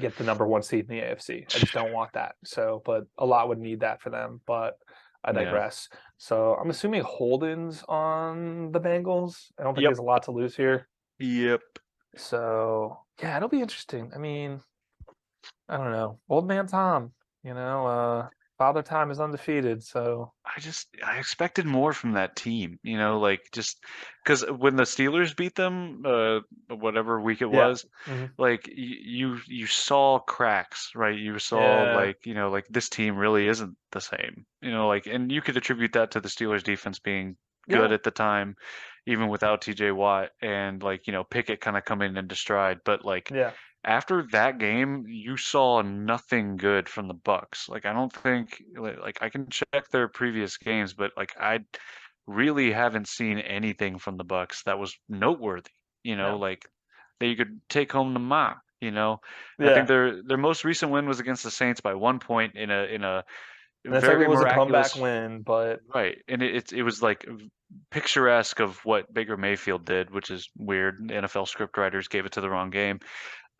get 0.00 0.16
the 0.16 0.24
number 0.24 0.46
one 0.46 0.62
seed 0.62 0.90
in 0.90 0.96
the 0.96 1.02
AFC. 1.02 1.44
I 1.54 1.58
just 1.58 1.72
don't 1.72 1.92
want 1.92 2.12
that. 2.14 2.34
So, 2.44 2.82
but 2.84 3.04
a 3.18 3.26
lot 3.26 3.48
would 3.48 3.58
need 3.58 3.80
that 3.80 4.00
for 4.02 4.10
them. 4.10 4.40
But 4.46 4.78
I 5.24 5.30
Yeah. 5.30 5.44
digress. 5.44 5.88
So 6.16 6.54
I'm 6.54 6.70
assuming 6.70 7.02
Holden's 7.02 7.82
on 7.88 8.70
the 8.72 8.80
Bengals. 8.80 9.50
I 9.58 9.64
don't 9.64 9.74
think 9.74 9.82
Yep. 9.82 9.88
there's 9.90 9.98
a 9.98 10.02
lot 10.02 10.22
to 10.24 10.30
lose 10.30 10.56
here. 10.56 10.88
Yep. 11.18 11.60
So 12.16 13.00
yeah, 13.20 13.36
it'll 13.36 13.48
be 13.48 13.60
interesting. 13.60 14.12
I 14.14 14.18
mean, 14.18 14.60
I 15.68 15.76
don't 15.76 15.92
know. 15.92 16.20
Old 16.28 16.46
man 16.46 16.66
Tom, 16.66 17.12
you 17.42 17.52
know, 17.54 17.86
uh 17.86 18.28
Father 18.58 18.82
Time 18.82 19.10
is 19.10 19.20
undefeated. 19.20 19.82
So 19.84 20.32
I 20.44 20.58
just 20.60 20.88
I 21.06 21.18
expected 21.18 21.64
more 21.64 21.92
from 21.92 22.12
that 22.12 22.34
team, 22.36 22.78
you 22.82 22.98
know, 22.98 23.20
like 23.20 23.48
just 23.52 23.78
because 24.24 24.44
when 24.50 24.76
the 24.76 24.82
Steelers 24.82 25.36
beat 25.36 25.54
them, 25.54 26.02
uh, 26.04 26.40
whatever 26.68 27.20
week 27.20 27.40
it 27.40 27.50
Yeah. 27.50 27.68
was, 27.68 27.86
Mhm. 28.06 28.32
like 28.36 28.66
y- 28.66 28.74
you 28.76 29.38
you 29.46 29.66
saw 29.66 30.18
cracks, 30.18 30.90
right? 30.96 31.16
You 31.16 31.38
saw 31.38 31.84
Yeah. 31.84 31.94
like 31.94 32.26
you 32.26 32.34
know 32.34 32.50
like 32.50 32.66
this 32.68 32.88
team 32.88 33.16
really 33.16 33.46
isn't 33.48 33.76
the 33.92 34.00
same, 34.00 34.44
you 34.60 34.70
know, 34.72 34.88
like 34.88 35.06
and 35.06 35.30
you 35.30 35.40
could 35.40 35.56
attribute 35.56 35.92
that 35.92 36.10
to 36.12 36.20
the 36.20 36.28
Steelers 36.28 36.64
defense 36.64 36.98
being 36.98 37.36
good 37.70 37.90
Yeah. 37.90 37.94
at 37.94 38.02
the 38.02 38.10
time, 38.10 38.56
even 39.06 39.28
without 39.28 39.60
T.J. 39.62 39.92
Watt 39.92 40.30
and 40.42 40.82
like 40.82 41.06
you 41.06 41.12
know 41.12 41.24
Pickett 41.24 41.60
kind 41.60 41.76
of 41.76 41.84
coming 41.84 42.16
into 42.16 42.34
stride, 42.34 42.80
but 42.84 43.04
like 43.04 43.30
yeah. 43.30 43.52
After 43.84 44.26
that 44.32 44.58
game, 44.58 45.04
you 45.08 45.36
saw 45.36 45.82
nothing 45.82 46.56
good 46.56 46.88
from 46.88 47.08
the 47.08 47.14
Bucs. 47.14 47.68
Like 47.68 47.86
I 47.86 47.92
don't 47.92 48.12
think 48.12 48.62
li- 48.76 48.96
like 49.00 49.18
I 49.22 49.28
can 49.30 49.48
check 49.50 49.88
their 49.90 50.08
previous 50.08 50.56
games, 50.58 50.94
but 50.94 51.12
like 51.16 51.32
I 51.40 51.60
really 52.26 52.72
haven't 52.72 53.08
seen 53.08 53.38
anything 53.38 53.98
from 53.98 54.16
the 54.16 54.24
Bucs 54.24 54.64
that 54.64 54.78
was 54.78 54.96
noteworthy. 55.08 55.70
You 56.02 56.16
know, 56.16 56.34
Yeah. 56.34 56.34
like 56.34 56.66
that 57.20 57.26
you 57.26 57.36
could 57.36 57.60
take 57.68 57.92
home 57.92 58.12
the 58.14 58.20
mop. 58.20 58.58
You 58.80 58.90
know, 58.92 59.20
I 59.60 59.72
think 59.74 59.88
their 59.88 60.22
their 60.22 60.36
most 60.38 60.64
recent 60.64 60.92
win 60.92 61.06
was 61.08 61.18
against 61.20 61.42
the 61.44 61.50
Saints 61.50 61.80
by 61.80 61.94
one 61.94 62.18
point 62.20 62.54
in 62.56 62.70
a 62.70 62.84
in 62.84 63.02
a 63.04 63.24
And 63.84 63.94
it's 63.94 64.04
very 64.04 64.18
like 64.18 64.26
it 64.26 64.28
was 64.28 64.40
a 64.42 64.44
miraculous 64.44 64.92
comeback 64.92 64.94
win, 64.94 65.42
but 65.42 65.80
Right, 65.94 66.18
and 66.28 66.42
it, 66.42 66.54
it's 66.54 66.72
it 66.72 66.82
was 66.82 67.02
like 67.02 67.24
picturesque 67.90 68.60
of 68.60 68.78
what 68.84 69.12
Baker 69.12 69.36
Mayfield 69.36 69.84
did, 69.84 70.10
which 70.10 70.30
is 70.30 70.48
weird. 70.56 70.98
NFL 71.00 71.46
scriptwriters 71.52 72.08
gave 72.08 72.26
it 72.26 72.32
to 72.32 72.40
the 72.40 72.50
wrong 72.50 72.70
game, 72.70 73.00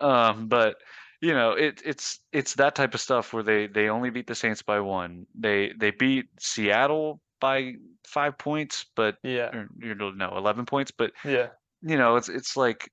um, 0.01 0.49
but 0.49 0.77
you 1.21 1.33
know 1.33 1.53
it 1.53 1.83
it's 1.85 2.21
it's 2.33 2.55
that 2.55 2.75
type 2.75 2.95
of 2.95 3.01
stuff 3.01 3.33
where 3.33 3.43
they 3.43 3.67
they 3.67 3.89
only 3.89 4.11
beat 4.11 4.27
the 4.27 4.35
Saints 4.35 4.63
by 4.63 4.81
one. 4.81 5.27
They 5.35 5.73
they 5.79 5.91
beat 5.91 6.27
Seattle 6.39 7.21
by 7.41 7.75
five 8.07 8.39
points, 8.39 8.87
but 8.97 9.17
yeah. 9.23 9.55
or, 9.55 9.69
you 9.81 9.95
know 9.95 10.11
no 10.11 10.37
eleven 10.37 10.67
points, 10.67 10.91
but 10.91 11.13
Yeah. 11.25 11.49
you 11.83 11.97
know 11.97 12.17
it's 12.17 12.29
it's 12.29 12.57
like 12.57 12.91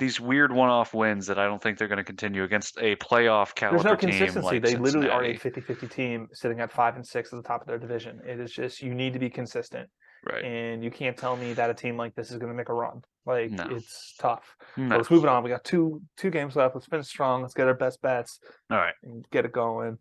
these 0.00 0.20
weird 0.20 0.52
one-off 0.52 0.94
wins 0.94 1.28
that 1.28 1.38
I 1.38 1.44
don't 1.44 1.62
think 1.62 1.78
they're 1.78 1.86
going 1.86 1.98
to 1.98 2.04
continue 2.04 2.42
against 2.42 2.76
a 2.78 2.96
playoff 2.96 3.54
caliber. 3.54 3.76
There's 3.76 3.84
no 3.84 3.94
team 3.94 4.10
consistency. 4.10 4.44
like 4.44 4.62
they 4.62 4.74
literally 4.74 5.08
are 5.08 5.22
a 5.22 5.38
Cincinnati. 5.38 5.86
50-50 5.86 5.90
team 5.90 6.28
sitting 6.32 6.58
at 6.58 6.72
five 6.72 6.96
and 6.96 7.06
six 7.06 7.32
at 7.32 7.36
the 7.36 7.46
top 7.46 7.60
of 7.60 7.68
their 7.68 7.78
division. 7.78 8.20
It 8.26 8.40
is 8.40 8.50
just 8.50 8.82
you 8.82 8.94
need 8.94 9.12
to 9.12 9.20
be 9.20 9.30
consistent. 9.30 9.88
Right? 10.28 10.44
And 10.44 10.82
you 10.82 10.90
can't 10.90 11.16
tell 11.16 11.36
me 11.36 11.52
that 11.52 11.70
a 11.70 11.74
team 11.74 11.96
like 11.96 12.16
this 12.16 12.32
is 12.32 12.38
gonna 12.38 12.54
make 12.54 12.68
a 12.68 12.74
run. 12.74 13.02
Like 13.26 13.50
No. 13.50 13.66
it's 13.70 14.14
tough. 14.18 14.56
So 14.76 14.82
No. 14.82 14.96
let's 14.96 15.10
move 15.10 15.24
it 15.24 15.28
on. 15.28 15.42
We 15.42 15.50
got 15.50 15.64
two 15.64 16.00
two 16.16 16.30
games 16.30 16.54
left. 16.56 16.74
Let's 16.74 16.86
finish 16.86 17.08
strong. 17.08 17.42
Let's 17.42 17.54
get 17.54 17.66
our 17.66 17.74
best 17.74 18.00
bets 18.00 18.38
All 18.70 18.78
right. 18.78 18.94
and 19.02 19.28
get 19.30 19.44
it 19.44 19.52
going. 19.52 19.98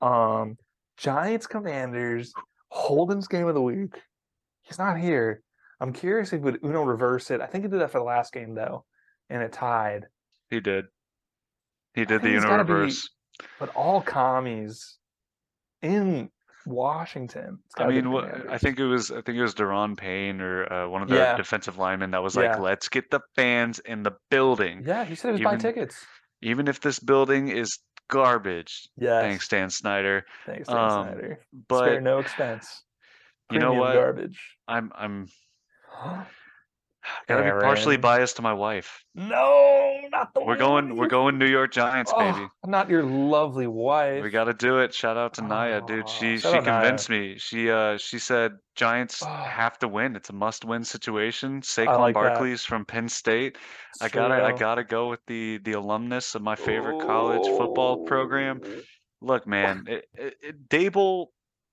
Um 0.00 0.56
Giants 0.96 1.46
Commanders, 1.46 2.32
Holden's 2.70 3.28
game 3.28 3.46
of 3.46 3.54
the 3.54 3.62
week. 3.62 4.00
He's 4.62 4.78
not 4.78 4.98
here. 4.98 5.42
I'm 5.80 5.92
curious 5.92 6.32
if 6.32 6.40
would 6.42 6.60
Uno 6.64 6.82
reverse 6.84 7.30
it. 7.30 7.40
I 7.40 7.46
think 7.46 7.64
he 7.64 7.70
did 7.70 7.80
that 7.80 7.90
for 7.90 7.98
the 7.98 8.04
last 8.04 8.32
game 8.32 8.54
though, 8.54 8.84
and 9.28 9.42
it 9.42 9.52
tied. 9.52 10.06
He 10.48 10.60
did. 10.60 10.86
He 11.94 12.04
did 12.04 12.22
the 12.22 12.28
Uno 12.36 12.42
gotta 12.48 12.64
be- 12.64 12.72
reverse. 12.72 13.10
But 13.58 13.70
all 13.74 14.00
commies 14.00 14.98
in 15.82 16.30
Washington. 16.66 17.58
I 17.78 17.86
mean, 17.86 18.06
I 18.48 18.58
think 18.58 18.78
it 18.78 18.84
was 18.86 19.10
I 19.10 19.20
think 19.22 19.38
it 19.38 19.42
was 19.42 19.54
Daron 19.54 19.96
Payne 19.96 20.40
or 20.40 20.72
uh, 20.72 20.88
one 20.88 21.02
of 21.02 21.08
the 21.08 21.16
Yeah. 21.16 21.36
defensive 21.36 21.78
linemen 21.78 22.10
that 22.12 22.22
was 22.22 22.36
like, 22.36 22.44
Yeah. 22.54 22.60
"Let's 22.60 22.88
get 22.88 23.10
the 23.10 23.20
fans 23.36 23.78
in 23.80 24.02
the 24.02 24.12
building, 24.30 24.82
Yeah, 24.86 25.04
he 25.04 25.14
said 25.14 25.28
he 25.28 25.32
was 25.32 25.40
buying 25.42 25.58
tickets. 25.58 26.06
even 26.42 26.68
if 26.68 26.80
this 26.80 26.98
building 26.98 27.48
is 27.48 27.78
garbage." 28.08 28.88
Yeah, 28.96 29.20
Thanks, 29.20 29.48
Dan 29.48 29.70
Snyder. 29.70 30.24
Thanks, 30.46 30.68
Dan 30.68 30.76
Um, 30.78 30.90
Snyder. 31.08 31.38
Spare 31.42 31.66
But 31.68 32.02
no 32.02 32.18
expense. 32.18 32.84
you 33.50 33.58
know 33.58 33.74
what? 33.74 33.94
Garbage. 33.94 34.40
I'm 34.68 34.92
I'm 34.94 35.28
gotta 37.28 37.42
be 37.44 37.50
partially 37.60 37.96
biased 37.96 38.36
to 38.36 38.42
my 38.42 38.52
wife. 38.52 39.04
no, 39.14 40.00
not 40.10 40.32
the 40.34 40.42
We're 40.44 40.56
going. 40.56 40.96
We're 40.96 41.08
going 41.08 41.38
New 41.38 41.46
York 41.46 41.72
Giants, 41.72 42.12
baby. 42.12 42.38
Oh, 42.38 42.48
not 42.66 42.88
your 42.88 43.02
lovely 43.02 43.66
wife. 43.66 44.22
We 44.22 44.30
got 44.30 44.44
to 44.44 44.54
do 44.54 44.78
it. 44.78 44.94
Shout 44.94 45.16
out 45.16 45.34
to 45.34 45.42
Naya, 45.42 45.80
dude. 45.86 46.08
She 46.08 46.38
she 46.38 46.46
out 46.48 46.64
Naya. 46.64 46.80
convinced 46.80 47.10
me. 47.10 47.36
She 47.38 47.70
uh 47.70 47.96
she 47.98 48.18
said 48.18 48.52
Giants 48.76 49.22
Oh. 49.22 49.26
have 49.26 49.78
to 49.80 49.88
win. 49.88 50.16
It's 50.16 50.30
a 50.30 50.32
must-win 50.32 50.84
situation. 50.84 51.56
like 51.56 51.64
Saquon 51.64 52.06
that. 52.08 52.14
Barkley's 52.14 52.64
from 52.64 52.84
Penn 52.84 53.08
State. 53.08 53.58
I 54.00 54.08
gotta 54.08 54.34
I 54.42 54.52
gotta 54.52 54.84
go 54.84 55.08
with 55.08 55.20
the 55.26 55.58
the 55.58 55.72
alumnus 55.72 56.34
of 56.34 56.42
my 56.42 56.54
favorite 56.56 57.00
college 57.06 57.46
football 57.58 58.04
program. 58.04 58.60
Look, 59.20 59.46
man, 59.46 59.84
it, 59.86 60.04
it, 60.14 60.34
it, 60.42 60.68
Daboll 60.68 61.26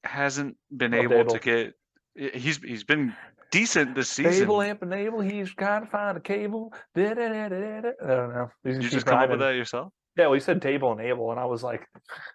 hasn't 0.03 0.55
been 0.75 0.91
Love 0.91 1.11
able 1.11 1.25
to 1.33 1.39
get. 1.39 1.73
He's 2.15 2.57
he's 2.57 2.83
been 2.83 3.15
decent 3.51 3.95
this 3.95 4.09
season. 4.09 4.33
Cable 4.33 4.61
amp 4.61 4.83
enable. 4.83 5.21
He's 5.21 5.53
trying 5.53 5.85
to 5.85 5.87
find 5.87 6.17
a 6.17 6.21
cable. 6.21 6.73
Da-da-da-da-da-da. 6.95 7.91
I 8.03 8.07
don't 8.07 8.33
know. 8.33 8.49
He's 8.63 8.77
you 8.77 8.89
just 8.89 9.05
come 9.05 9.19
up 9.19 9.29
with 9.29 9.39
that 9.39 9.55
yourself? 9.55 9.91
Yeah, 10.17 10.25
well, 10.25 10.35
you 10.35 10.41
said 10.41 10.61
table 10.61 10.91
enable, 10.91 11.31
and 11.31 11.39
I 11.39 11.45
was 11.45 11.63
like, 11.63 11.87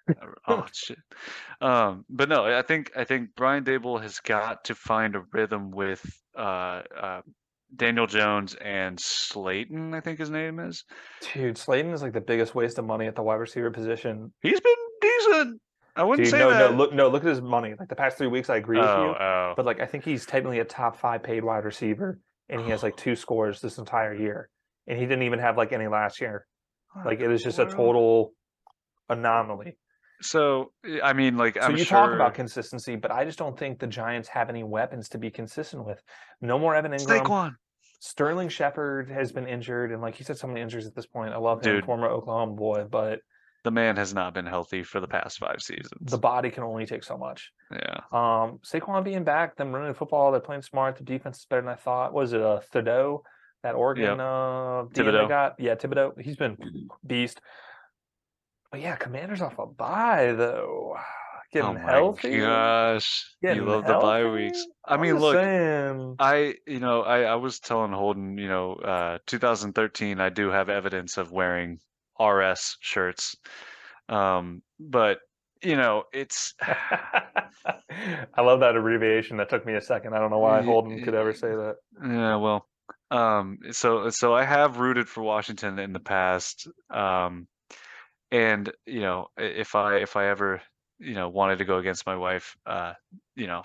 oh 0.48 0.64
shit. 0.72 0.98
Um, 1.60 2.04
but 2.08 2.28
no, 2.28 2.44
I 2.46 2.62
think 2.62 2.90
I 2.96 3.04
think 3.04 3.30
Brian 3.36 3.64
Daboll 3.64 4.00
has 4.00 4.20
got 4.20 4.64
to 4.64 4.74
find 4.74 5.14
a 5.16 5.22
rhythm 5.32 5.70
with 5.70 6.02
uh, 6.34 6.82
uh, 6.98 7.20
Daniel 7.76 8.06
Jones 8.06 8.54
and 8.54 8.98
Slayton. 8.98 9.92
I 9.92 10.00
think 10.00 10.18
his 10.18 10.30
name 10.30 10.60
is. 10.60 10.84
dude, 11.34 11.58
Slayton 11.58 11.92
is 11.92 12.00
like 12.00 12.12
the 12.12 12.20
biggest 12.20 12.54
waste 12.54 12.78
of 12.78 12.86
money 12.86 13.06
at 13.06 13.16
the 13.16 13.22
wide 13.22 13.34
receiver 13.34 13.70
position. 13.70 14.32
He's 14.40 14.60
been. 14.60 14.73
I 15.96 16.02
wouldn't 16.02 16.24
Dude, 16.24 16.32
say 16.32 16.38
no, 16.38 16.50
that. 16.50 16.72
no, 16.72 16.76
look, 16.76 16.92
no, 16.92 17.08
look 17.08 17.22
at 17.22 17.28
his 17.28 17.40
money. 17.40 17.74
Like 17.78 17.88
the 17.88 17.96
past 17.96 18.18
three 18.18 18.26
weeks, 18.26 18.50
I 18.50 18.56
agree 18.56 18.78
with 18.78 18.88
oh, 18.88 19.04
you, 19.04 19.10
oh. 19.10 19.54
but 19.56 19.64
like 19.64 19.80
I 19.80 19.86
think 19.86 20.04
he's 20.04 20.26
technically 20.26 20.58
a 20.58 20.64
top 20.64 20.98
five 20.98 21.22
paid 21.22 21.44
wide 21.44 21.64
receiver, 21.64 22.18
and 22.48 22.60
he 22.60 22.70
has 22.70 22.82
like 22.82 22.96
two 22.96 23.14
scores 23.14 23.60
this 23.60 23.78
entire 23.78 24.14
year, 24.14 24.48
and 24.86 24.98
he 24.98 25.04
didn't 25.04 25.22
even 25.22 25.38
have 25.38 25.56
like 25.56 25.72
any 25.72 25.86
last 25.86 26.20
year. 26.20 26.46
Like 27.04 27.20
it 27.20 27.30
is 27.30 27.42
just 27.42 27.58
a 27.58 27.66
total 27.66 28.32
anomaly. 29.08 29.76
So 30.20 30.72
I 31.02 31.12
mean, 31.12 31.36
like 31.36 31.54
So 31.54 31.62
I'm 31.62 31.76
you 31.76 31.84
sure. 31.84 31.98
talk 31.98 32.14
about 32.14 32.34
consistency, 32.34 32.96
but 32.96 33.10
I 33.10 33.24
just 33.24 33.38
don't 33.38 33.58
think 33.58 33.78
the 33.78 33.86
Giants 33.86 34.28
have 34.28 34.48
any 34.48 34.62
weapons 34.62 35.08
to 35.10 35.18
be 35.18 35.30
consistent 35.30 35.84
with. 35.84 36.00
No 36.40 36.58
more 36.58 36.74
Evan 36.74 36.92
Engram. 36.92 37.22
Saquon. 37.22 37.50
Sterling 38.00 38.48
Shepard 38.48 39.10
has 39.10 39.32
been 39.32 39.46
injured, 39.46 39.90
and 39.90 40.02
like 40.02 40.18
you 40.18 40.24
said, 40.24 40.36
so 40.36 40.46
many 40.46 40.60
injuries 40.60 40.86
at 40.86 40.94
this 40.94 41.06
point. 41.06 41.32
I 41.32 41.38
love 41.38 41.64
him, 41.64 41.76
Dude. 41.76 41.84
former 41.84 42.08
Oklahoma 42.08 42.52
boy, 42.52 42.84
but 42.90 43.20
The 43.64 43.70
man 43.70 43.96
has 43.96 44.12
not 44.14 44.34
been 44.34 44.46
healthy 44.46 44.82
for 44.82 45.00
the 45.00 45.08
past 45.08 45.38
five 45.38 45.60
seasons. 45.60 46.10
the 46.12 46.18
body 46.18 46.50
can 46.50 46.62
only 46.62 46.84
take 46.86 47.02
so 47.02 47.16
much. 47.16 47.50
yeah. 47.72 48.00
Um, 48.12 48.60
Saquon 48.62 49.02
being 49.04 49.24
back, 49.24 49.56
them 49.56 49.72
running 49.72 49.88
the 49.88 49.98
football, 49.98 50.30
they're 50.32 50.40
playing 50.40 50.62
smart. 50.62 50.96
The 50.96 51.04
defense 51.04 51.38
is 51.38 51.46
better 51.46 51.62
than 51.62 51.70
I 51.70 51.76
thought. 51.76 52.12
Was 52.12 52.32
it 52.34 52.40
a 52.42 52.60
Thibodeaux, 52.72 53.22
that 53.62 53.74
Oregon 53.74 54.20
uh, 54.20 54.24
DM 54.24 54.94
they 54.94 55.02
Thibodeaux. 55.02 55.28
got? 55.28 55.54
Yeah, 55.58 55.74
Thibodeaux. 55.76 56.20
He's 56.20 56.36
been 56.36 56.58
beast. 57.06 57.40
But 58.70 58.80
yeah, 58.80 58.96
Commanders 58.96 59.40
off 59.40 59.58
a 59.58 59.66
bye 59.66 60.32
though. 60.36 60.96
Getting 61.52 61.70
oh 61.70 61.74
my 61.74 61.80
healthy. 61.92 62.38
gosh. 62.40 63.24
Getting 63.40 63.62
you 63.62 63.68
love 63.68 63.86
the 63.86 63.94
bye 63.94 64.24
weeks. 64.26 64.66
I 64.84 64.96
mean, 64.96 65.18
look, 65.20 65.36
saying. 65.36 66.16
I, 66.18 66.54
you 66.66 66.80
know, 66.80 67.02
I, 67.02 67.22
I 67.22 67.36
was 67.36 67.60
telling 67.60 67.92
Holden, 67.92 68.36
you 68.38 68.48
know, 68.48 68.72
uh, 68.74 69.18
2013, 69.26 70.18
I 70.20 70.30
do 70.30 70.50
have 70.50 70.68
evidence 70.68 71.16
of 71.16 71.30
wearing 71.30 71.78
RS 72.20 72.76
shirts. 72.80 73.36
Um, 74.08 74.62
but, 74.78 75.18
you 75.62 75.76
know, 75.76 76.04
it's, 76.12 76.54
I 76.60 78.40
love 78.40 78.60
that 78.60 78.76
abbreviation. 78.76 79.38
That 79.38 79.48
took 79.48 79.64
me 79.64 79.74
a 79.74 79.80
second. 79.80 80.14
I 80.14 80.18
don't 80.18 80.30
know 80.30 80.38
why 80.38 80.62
Holden 80.62 81.02
could 81.02 81.14
ever 81.14 81.32
say 81.32 81.48
that. 81.48 81.76
yeah, 82.02 82.36
well, 82.36 82.66
um, 83.10 83.58
so, 83.70 84.10
so 84.10 84.34
I 84.34 84.44
have 84.44 84.78
rooted 84.78 85.08
for 85.08 85.22
Washington 85.22 85.78
in 85.78 85.92
the 85.92 86.00
past. 86.00 86.68
Um, 86.90 87.46
and, 88.30 88.70
you 88.86 89.00
know, 89.00 89.28
if 89.38 89.74
I, 89.74 89.96
if 89.96 90.16
I 90.16 90.28
ever, 90.28 90.60
you 90.98 91.14
know, 91.14 91.28
wanted 91.28 91.58
to 91.58 91.64
go 91.64 91.78
against 91.78 92.06
my 92.06 92.16
wife, 92.16 92.56
uh, 92.66 92.94
you 93.36 93.46
know, 93.46 93.62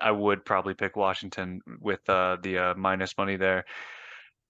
I 0.00 0.10
would 0.10 0.44
probably 0.44 0.74
pick 0.74 0.94
Washington 0.94 1.62
with, 1.80 2.08
uh, 2.08 2.36
the, 2.42 2.58
uh, 2.58 2.74
minus 2.74 3.16
money 3.16 3.36
there. 3.36 3.64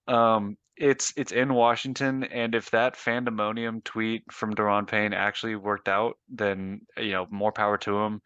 Um, 0.09 0.57
it's 0.77 1.13
it's 1.17 1.33
in 1.33 1.53
Washington, 1.55 2.25
and 2.25 2.55
if 2.55 2.71
that 2.71 2.97
fandemonium 2.97 3.83
tweet 3.85 4.23
from 4.33 4.55
Daron 4.55 4.87
Payne 4.87 5.13
actually 5.13 5.57
worked 5.57 5.89
out, 5.89 6.15
then 6.29 6.81
you 6.97 7.13
know 7.13 7.27
more 7.31 7.53
power 7.53 7.77
to 7.79 7.99
him. 7.99 8.21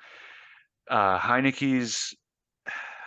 Uh, 0.91 1.19
Heinicke's 1.19 2.15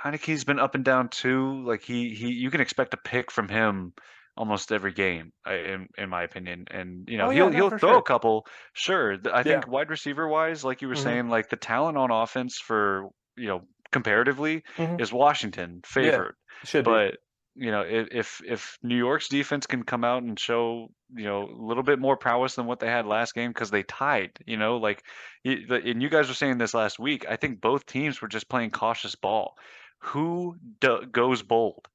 Heinicke's 0.03 0.43
been 0.43 0.59
up 0.59 0.76
and 0.76 0.84
down 0.85 1.09
too. 1.09 1.64
Like 1.65 1.81
he 1.84 2.14
he, 2.14 2.27
you 2.30 2.51
can 2.51 2.61
expect 2.61 2.93
a 2.93 2.97
pick 2.97 3.31
from 3.31 3.49
him 3.49 3.93
almost 4.35 4.72
every 4.72 4.93
game, 4.93 5.31
I- 5.45 5.55
in 5.55 5.88
in 5.97 6.09
my 6.09 6.23
opinion. 6.23 6.65
And 6.69 7.07
you 7.09 7.18
know 7.18 7.27
Oh, 7.27 7.30
yeah, 7.31 7.35
he'll 7.35 7.49
no, 7.49 7.55
he'll 7.55 7.69
throw 7.72 7.89
sure. 7.91 7.97
a 7.97 8.03
couple. 8.03 8.45
Sure, 8.73 9.18
I 9.34 9.38
Yeah. 9.39 9.43
think 9.43 9.68
wide 9.68 9.89
receiver 9.89 10.27
wise, 10.27 10.64
like 10.64 10.81
you 10.81 10.88
were 10.88 10.93
Mhm. 10.95 11.03
saying, 11.03 11.30
like 11.30 11.49
the 11.49 11.55
talent 11.57 11.97
on 11.97 12.11
offense 12.11 12.57
for 12.59 13.09
you 13.35 13.47
know 13.47 13.61
comparatively 13.91 14.64
Mhm. 14.77 15.01
is 15.01 15.11
Washington 15.14 15.81
favored. 15.85 16.35
Should 16.64 16.85
be. 16.85 17.14
You 17.59 17.71
know, 17.71 17.81
if 17.81 18.07
if 18.11 18.41
if 18.45 18.77
New 18.84 18.95
York's 18.97 19.29
defense 19.29 19.65
can 19.65 19.84
come 19.84 20.03
out 20.03 20.21
and 20.23 20.39
show 20.39 20.89
you 21.15 21.23
know 21.25 21.43
a 21.49 21.61
little 21.65 21.84
bit 21.84 21.97
more 21.99 22.15
prowess 22.15 22.55
than 22.55 22.65
what 22.67 22.79
they 22.79 22.88
had 22.88 23.05
last 23.05 23.34
game 23.34 23.51
because 23.51 23.71
they 23.71 23.84
tied, 23.84 24.31
you 24.45 24.57
know, 24.57 24.77
like, 24.77 25.03
and 25.43 26.01
you 26.01 26.09
guys 26.09 26.27
were 26.27 26.34
saying 26.35 26.57
this 26.59 26.73
last 26.73 26.99
week. 26.99 27.25
I 27.27 27.35
think 27.35 27.59
both 27.59 27.85
teams 27.85 28.21
were 28.21 28.27
just 28.27 28.47
playing 28.49 28.71
cautious 28.71 29.15
ball. 29.15 29.55
Who 29.99 30.55
do, 30.79 31.05
goes 31.11 31.41
bold 31.41 31.88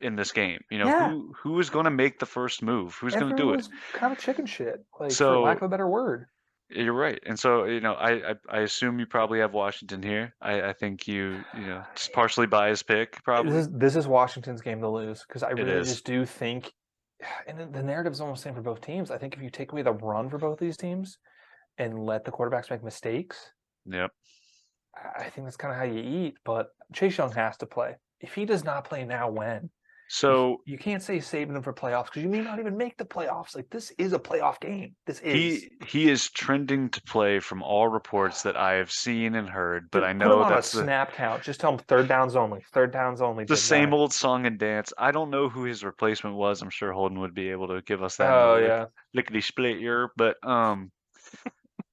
in 0.00 0.16
this 0.16 0.32
game? 0.32 0.60
You 0.70 0.78
know, 0.80 0.86
Yeah. 0.86 1.08
who 1.10 1.32
who 1.40 1.60
is 1.60 1.70
going 1.70 1.84
to 1.84 1.90
make 1.90 2.18
the 2.18 2.26
first 2.26 2.62
move? 2.62 2.96
Who's 3.00 3.14
going 3.14 3.30
to 3.30 3.42
do 3.42 3.52
it? 3.52 3.68
Kind 3.92 4.12
of 4.12 4.18
chicken 4.18 4.46
shit, 4.46 4.84
like 4.98 5.10
for 5.10 5.14
So- 5.14 5.42
lack 5.42 5.58
of 5.58 5.62
a 5.62 5.68
better 5.68 5.88
word. 5.88 6.26
You're 6.68 6.92
right. 6.92 7.20
And 7.24 7.38
so, 7.38 7.64
you 7.64 7.80
know, 7.80 7.94
I, 7.94 8.30
I 8.30 8.34
I 8.50 8.58
assume 8.60 8.98
you 8.98 9.06
probably 9.06 9.38
have 9.38 9.52
Washington 9.52 10.02
here. 10.02 10.34
I 10.40 10.62
I 10.62 10.72
think 10.72 11.06
you 11.06 11.44
you 11.56 11.66
know 11.66 11.82
just 11.94 12.12
partially 12.12 12.46
biased 12.46 12.86
pick 12.88 13.22
probably. 13.22 13.52
This 13.52 13.66
is 13.66 13.72
this 13.72 13.96
is 13.96 14.08
Washington's 14.08 14.60
game 14.60 14.80
to 14.80 14.88
lose 14.88 15.24
because 15.26 15.42
I 15.42 15.50
really 15.50 15.82
just 15.82 16.04
do 16.04 16.24
think, 16.24 16.72
and 17.46 17.72
the, 17.72 17.82
narrative's 17.82 18.20
almost 18.20 18.42
the 18.42 18.48
same 18.48 18.54
for 18.54 18.62
both 18.62 18.80
teams. 18.80 19.10
I 19.10 19.18
think 19.18 19.34
if 19.34 19.42
you 19.42 19.50
take 19.50 19.72
away 19.72 19.82
the 19.82 19.92
run 19.92 20.28
for 20.28 20.38
both 20.38 20.58
these 20.58 20.76
teams 20.76 21.18
and 21.78 21.98
let 21.98 22.24
the 22.24 22.32
quarterbacks 22.32 22.70
make 22.70 22.82
mistakes, 22.82 23.52
Yep. 23.86 24.10
I 25.18 25.24
think 25.24 25.46
that's 25.46 25.56
kind 25.56 25.72
of 25.72 25.78
how 25.78 25.84
you 25.84 26.00
eat. 26.00 26.34
But 26.44 26.68
Chase 26.92 27.18
Young 27.18 27.32
has 27.32 27.56
to 27.58 27.66
play. 27.66 27.96
If 28.20 28.34
he 28.34 28.44
does 28.44 28.64
not 28.64 28.84
play 28.84 29.04
now, 29.04 29.30
when? 29.30 29.70
So 30.08 30.58
You 30.64 30.78
can't 30.78 31.02
say 31.02 31.20
saving 31.20 31.54
them 31.54 31.62
for 31.62 31.72
playoffs 31.72 32.06
because 32.06 32.22
you 32.22 32.28
may 32.28 32.40
not 32.40 32.58
even 32.58 32.76
make 32.76 32.96
the 32.96 33.04
playoffs. 33.04 33.56
Like 33.56 33.68
this 33.70 33.92
is 33.98 34.12
a 34.12 34.18
playoff 34.18 34.60
game. 34.60 34.94
This 35.06 35.20
is. 35.20 35.32
He 35.34 35.70
he 35.86 36.10
is 36.10 36.30
trending 36.30 36.88
to 36.90 37.02
play 37.02 37.40
from 37.40 37.62
all 37.62 37.88
reports 37.88 38.42
that 38.42 38.56
I 38.56 38.74
have 38.74 38.90
seen 38.90 39.34
and 39.34 39.48
heard, 39.48 39.88
but 39.90 40.00
Dude, 40.00 40.08
I 40.08 40.12
put 40.12 40.18
know 40.18 40.42
on 40.42 40.50
that's 40.50 40.72
a 40.74 40.78
the, 40.78 40.82
snap 40.84 41.12
count. 41.14 41.42
Just 41.42 41.60
tell 41.60 41.72
him 41.72 41.78
third 41.88 42.08
downs 42.08 42.36
only. 42.36 42.64
Third 42.72 42.92
downs 42.92 43.20
only. 43.20 43.44
the 43.44 43.56
same 43.56 43.90
guy. 43.90 43.96
old 43.96 44.12
song 44.12 44.46
and 44.46 44.58
dance. 44.58 44.92
I 44.98 45.10
don't 45.10 45.30
know 45.30 45.48
who 45.48 45.64
his 45.64 45.82
replacement 45.84 46.36
was. 46.36 46.62
I'm 46.62 46.70
sure 46.70 46.92
Holden 46.92 47.20
would 47.20 47.34
be 47.34 47.50
able 47.50 47.68
to 47.68 47.82
give 47.82 48.02
us 48.02 48.16
that. 48.16 48.32
Oh 48.32 48.56
yeah. 48.56 48.86
lickety 49.14 49.40
split 49.40 49.78
year, 49.80 50.10
but 50.16 50.36
um, 50.46 50.90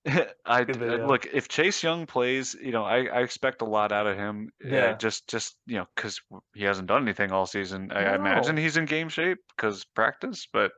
I, 0.46 0.64
Good 0.66 0.82
I- 1.02 1.06
look 1.06 1.26
if 1.32 1.48
Chase 1.48 1.82
Young 1.84 2.06
plays, 2.06 2.56
you 2.62 2.72
know, 2.72 2.84
I, 2.84 3.06
I 3.06 3.22
expect 3.22 3.62
a 3.62 3.66
lot 3.66 3.92
out 3.92 4.08
of 4.08 4.18
him. 4.18 4.50
uh, 4.64 4.68
Yeah. 4.68 4.94
just 4.98 5.28
just 5.28 5.56
you 5.66 5.78
know, 5.78 5.88
because 5.96 6.20
he 6.54 6.64
hasn't 6.66 6.88
done 6.88 7.04
anything 7.04 7.32
all 7.32 7.46
season. 7.46 7.92
I, 7.92 8.04
I 8.06 8.16
imagine 8.16 8.58
he's 8.58 8.78
in 8.78 8.86
game 8.86 9.10
shape 9.10 9.38
because 9.56 9.86
practice, 9.86 10.48
but 10.52 10.72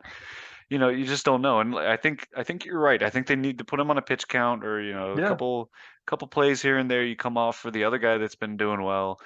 you 0.69 0.77
know, 0.79 0.89
you 0.89 1.05
just 1.05 1.25
don't 1.25 1.41
know. 1.41 1.59
And 1.59 1.75
I 1.75 1.97
think 1.97 2.27
I 2.35 2.43
think 2.43 2.65
you're 2.65 2.79
right. 2.79 3.01
I 3.01 3.09
think 3.09 3.27
they 3.27 3.35
need 3.35 3.57
to 3.59 3.65
put 3.65 3.79
him 3.79 3.89
on 3.89 3.97
a 3.97 4.01
pitch 4.01 4.27
count 4.27 4.63
or 4.65 4.81
you 4.81 4.93
know, 4.93 5.13
a 5.13 5.19
Yeah. 5.21 5.27
couple 5.27 5.69
couple 6.05 6.27
plays 6.27 6.61
here 6.61 6.77
and 6.77 6.89
there. 6.89 7.03
You 7.03 7.15
come 7.15 7.37
off 7.37 7.57
for 7.57 7.71
the 7.71 7.83
other 7.85 7.97
guy 7.97 8.17
that's 8.19 8.35
been 8.35 8.57
doing 8.57 8.81
well. 8.83 9.19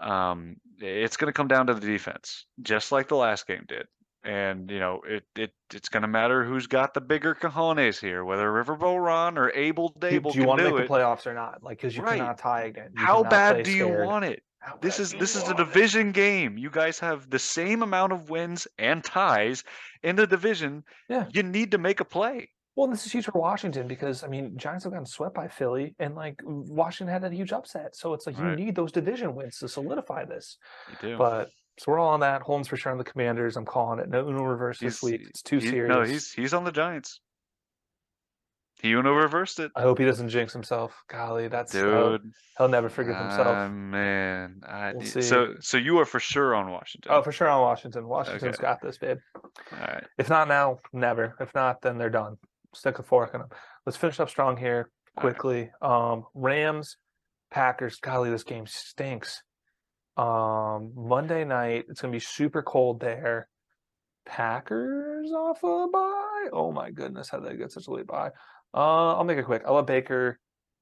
Um, 0.00 0.56
it's 0.78 1.16
going 1.16 1.28
to 1.28 1.32
come 1.32 1.48
down 1.48 1.68
to 1.68 1.74
the 1.74 1.80
defense, 1.86 2.46
just 2.60 2.92
like 2.92 3.08
the 3.08 3.16
last 3.16 3.46
game 3.46 3.64
did. 3.66 3.86
And 4.26 4.70
you 4.70 4.80
know, 4.80 5.02
it 5.06 5.24
it 5.36 5.52
it's 5.72 5.88
going 5.88 6.02
to 6.02 6.08
matter 6.08 6.44
who's 6.44 6.66
got 6.66 6.94
the 6.94 7.00
bigger 7.00 7.34
cojones 7.34 8.00
here, 8.00 8.24
whether 8.24 8.48
Riverboat 8.50 9.02
Ron 9.04 9.38
or 9.38 9.50
Abel 9.54 9.90
Do, 9.90 10.20
Daboll 10.20 10.32
do 10.32 10.40
you 10.40 10.44
want 10.44 10.58
to 10.58 10.64
make 10.64 10.80
it. 10.80 10.88
the 10.88 10.94
playoffs 10.94 11.26
or 11.26 11.34
not? 11.34 11.62
Like, 11.62 11.78
because 11.78 11.96
you 11.96 12.02
Right. 12.02 12.18
cannot 12.18 12.38
tie 12.38 12.62
again. 12.64 12.90
You 12.94 13.06
How 13.06 13.22
bad 13.22 13.62
do 13.62 13.70
you 13.70 13.84
scared. 13.86 14.06
want 14.06 14.24
it? 14.24 14.42
How 14.60 14.76
This 14.82 14.98
is 14.98 15.12
this 15.12 15.36
is 15.36 15.42
a 15.42 15.46
want 15.46 15.60
it? 15.60 15.64
division 15.64 16.10
game. 16.10 16.58
You 16.58 16.70
guys 16.70 16.98
have 16.98 17.30
the 17.30 17.38
same 17.38 17.82
amount 17.82 18.12
of 18.12 18.28
wins 18.30 18.66
and 18.78 19.04
ties 19.04 19.62
in 20.02 20.16
the 20.16 20.26
division. 20.26 20.82
Yeah. 21.08 21.26
You 21.32 21.44
need 21.44 21.70
to 21.70 21.78
make 21.78 22.00
a 22.00 22.04
play. 22.04 22.50
Well, 22.74 22.88
this 22.88 23.06
is 23.06 23.12
huge 23.12 23.24
for 23.24 23.38
Washington 23.40 23.86
because 23.88 24.22
I 24.24 24.26
mean, 24.26 24.58
Giants 24.58 24.84
have 24.84 24.92
gotten 24.92 25.06
swept 25.06 25.34
by 25.34 25.48
Philly, 25.48 25.94
and 25.98 26.14
like 26.14 26.40
Washington 26.44 27.12
had 27.12 27.22
that 27.22 27.32
huge 27.32 27.52
upset. 27.52 27.96
So 27.96 28.12
it's 28.12 28.26
like 28.26 28.36
Right. 28.38 28.50
you 28.58 28.64
need 28.64 28.74
those 28.74 28.92
division 28.92 29.34
wins 29.34 29.58
to 29.60 29.68
solidify 29.68 30.24
this. 30.26 30.58
You 30.90 30.96
do. 31.00 31.16
But 31.16 31.50
so 31.78 31.92
we're 31.92 31.98
all 31.98 32.10
on 32.10 32.20
that. 32.20 32.42
Holmes 32.42 32.68
for 32.68 32.76
sure 32.76 32.92
on 32.92 32.98
the 32.98 33.04
Commanders. 33.04 33.56
I'm 33.56 33.64
calling 33.66 33.98
it. 33.98 34.08
No 34.08 34.26
Uno 34.28 34.42
reverse 34.44 34.78
this 34.78 35.02
week. 35.02 35.22
It's 35.28 35.42
too 35.42 35.58
He- 35.58 35.68
serious. 35.68 35.88
no, 35.94 36.02
he's 36.02 36.32
he's 36.32 36.54
on 36.54 36.64
the 36.64 36.72
Giants. 36.72 37.20
He 38.82 38.92
Uno 38.92 39.12
reversed 39.14 39.58
it. 39.58 39.72
I 39.74 39.80
hope 39.80 39.98
he 39.98 40.04
doesn't 40.04 40.28
jinx 40.28 40.52
himself. 40.52 41.02
Golly, 41.08 41.48
that's 41.48 41.72
Dude, 41.72 41.84
he'll, 41.86 42.18
he'll 42.58 42.68
never 42.68 42.90
forgive 42.90 43.16
himself. 43.16 43.46
ah, 43.48 43.68
man. 43.68 44.60
I, 44.66 44.92
We'll 44.92 45.06
see. 45.06 45.22
so 45.22 45.54
so 45.60 45.78
you 45.78 45.98
are 45.98 46.04
for 46.04 46.20
sure 46.20 46.54
on 46.54 46.70
Washington. 46.70 47.10
oh, 47.12 47.22
for 47.22 47.32
sure 47.32 47.48
on 47.48 47.62
Washington. 47.62 48.06
Washington's 48.06 48.56
Okay. 48.56 48.62
got 48.62 48.82
this, 48.82 48.98
babe. 48.98 49.16
All 49.34 49.78
right. 49.78 50.04
If 50.18 50.28
not 50.28 50.48
now, 50.48 50.78
never. 50.92 51.34
If 51.40 51.54
not, 51.54 51.80
then 51.80 51.96
they're 51.96 52.10
done. 52.10 52.36
Stick 52.74 52.98
a 52.98 53.02
fork 53.02 53.32
in 53.32 53.40
them. 53.40 53.48
Let's 53.86 53.96
finish 53.96 54.20
up 54.20 54.28
strong 54.28 54.58
here 54.58 54.90
All 55.16 55.24
right. 55.24 55.34
quickly. 55.38 55.70
Um, 55.80 56.26
Rams, 56.34 56.98
Packers. 57.50 57.96
Golly, 58.00 58.28
this 58.28 58.44
game 58.44 58.66
stinks. 58.66 59.42
Um, 60.16 60.92
Monday 60.94 61.44
night, 61.44 61.86
it's 61.88 62.00
gonna 62.00 62.12
be 62.12 62.20
super 62.20 62.62
cold 62.62 63.00
there. 63.00 63.48
Packers 64.24 65.30
off 65.32 65.62
a 65.62 65.86
bye. 65.92 66.48
Oh 66.52 66.72
my 66.72 66.90
goodness, 66.90 67.28
how 67.28 67.38
did 67.38 67.50
they 67.50 67.56
get 67.56 67.72
such 67.72 67.86
a 67.86 67.90
late 67.90 68.06
bye? 68.06 68.30
Uh, 68.74 69.14
I'll 69.14 69.24
make 69.24 69.38
it 69.38 69.44
quick. 69.44 69.62
I 69.66 69.70
love 69.70 69.86
Baker. 69.86 70.38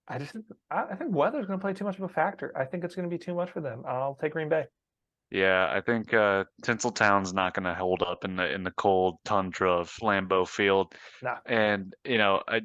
I 0.06 0.19
just 0.19 0.32
think 0.32 0.44
I, 0.70 0.94
think 0.94 1.15
weather's 1.15 1.47
gonna 1.47 1.59
play 1.59 1.73
too 1.73 1.85
much 1.85 1.97
of 1.97 2.05
a 2.05 2.09
factor. 2.09 2.52
I 2.56 2.65
think 2.65 2.85
it's 2.85 2.94
gonna 2.94 3.09
be 3.09 3.19
too 3.19 3.35
much 3.35 3.51
for 3.51 3.61
them. 3.61 3.82
I'll 3.86 4.16
take 4.20 4.32
Green 4.32 4.48
Bay. 4.48 4.66
Yeah, 5.31 5.69
I 5.70 5.81
think 5.81 6.15
uh, 6.15 6.44
Tinseltown's 6.62 7.35
not 7.35 7.55
going 7.55 7.65
to 7.65 7.74
hold 7.74 8.02
up 8.02 8.24
in 8.24 8.36
the 8.36 8.52
in 8.52 8.62
the 8.62 8.70
cold 8.70 9.16
tundra 9.24 9.81
of 9.81 9.90
Lambeau 10.01 10.47
Field. 10.47 10.94
Nah. 11.23 11.39
And 11.47 11.93
you 12.05 12.19
know, 12.19 12.40
I 12.47 12.59
uh, 12.59 12.61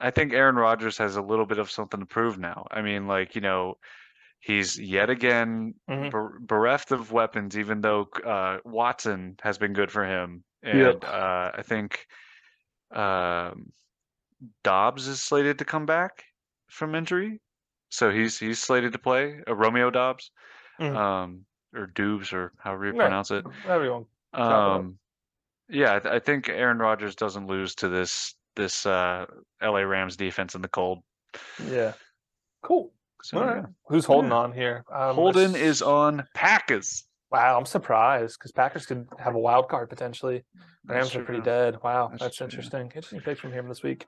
I 0.00 0.10
think 0.10 0.32
Aaron 0.32 0.56
Rodgers 0.56 0.96
has 0.98 1.16
a 1.16 1.22
little 1.22 1.44
bit 1.44 1.58
of 1.58 1.70
something 1.70 2.00
to 2.00 2.06
prove 2.06 2.38
now. 2.38 2.66
I 2.70 2.82
mean, 2.82 3.06
like 3.06 3.34
you 3.34 3.40
know, 3.40 3.74
he's 4.40 4.78
yet 4.78 5.10
again 5.10 5.74
Mhm. 5.90 6.10
ber- 6.10 6.38
bereft 6.40 6.92
of 6.92 7.12
weapons, 7.12 7.56
even 7.58 7.80
though 7.80 8.08
uh, 8.24 8.58
Watson 8.64 9.36
has 9.42 9.58
been 9.58 9.72
good 9.72 9.90
for 9.90 10.04
him. 10.04 10.44
And 10.62 10.78
Yep. 10.78 11.04
uh, 11.04 11.50
I 11.54 11.62
think 11.62 12.06
um, 12.90 13.72
Dobbs 14.64 15.06
is 15.08 15.20
slated 15.22 15.58
to 15.58 15.64
come 15.64 15.84
back 15.86 16.24
from 16.70 16.94
injury, 16.94 17.40
so 17.90 18.10
he's 18.10 18.38
he's 18.38 18.58
slated 18.60 18.92
to 18.92 18.98
play. 18.98 19.40
Uh, 19.46 19.54
Romeo 19.54 19.90
Dobbs, 19.90 20.30
Mhm. 20.80 20.96
um, 20.96 21.44
or 21.74 21.86
Dubes, 21.86 22.32
or 22.32 22.52
however 22.58 22.86
you 22.86 22.92
pronounce 22.94 23.30
it. 23.30 23.44
Everyone. 23.66 24.06
Um, 24.32 24.98
yeah, 25.68 25.96
I, 25.96 25.98
th- 25.98 26.14
I 26.14 26.18
think 26.18 26.48
Aaron 26.48 26.78
Rodgers 26.78 27.14
doesn't 27.14 27.46
lose 27.46 27.74
to 27.76 27.88
this 27.88 28.34
this 28.56 28.86
uh, 28.86 29.26
LA 29.62 29.80
Rams 29.80 30.16
defense 30.16 30.54
in 30.54 30.62
the 30.62 30.68
cold. 30.68 31.02
Yeah. 31.64 31.92
Cool. 32.62 32.92
So 33.22 33.38
All 33.38 33.46
yeah. 33.46 33.62
Who's 33.88 34.04
holding 34.04 34.30
Yeah. 34.30 34.36
on 34.36 34.52
here? 34.52 34.84
Um, 34.92 35.14
Holden 35.16 35.52
let's- 35.52 35.64
is 35.64 35.82
on 35.82 36.26
Packers. 36.34 37.04
Wow, 37.30 37.58
I'm 37.58 37.66
surprised 37.66 38.38
because 38.38 38.52
Packers 38.52 38.86
could 38.86 39.06
have 39.18 39.34
a 39.34 39.38
wild 39.38 39.68
card 39.68 39.90
potentially. 39.90 40.44
Rams 40.86 41.14
are 41.14 41.22
pretty 41.22 41.40
true. 41.42 41.52
dead. 41.52 41.78
Wow, 41.82 42.08
That's 42.08 42.22
that's, 42.22 42.36
true. 42.36 42.44
interesting. 42.46 42.82
Interesting 42.86 43.20
picks 43.20 43.40
from 43.40 43.52
him 43.52 43.68
this 43.68 43.82
week. 43.82 44.06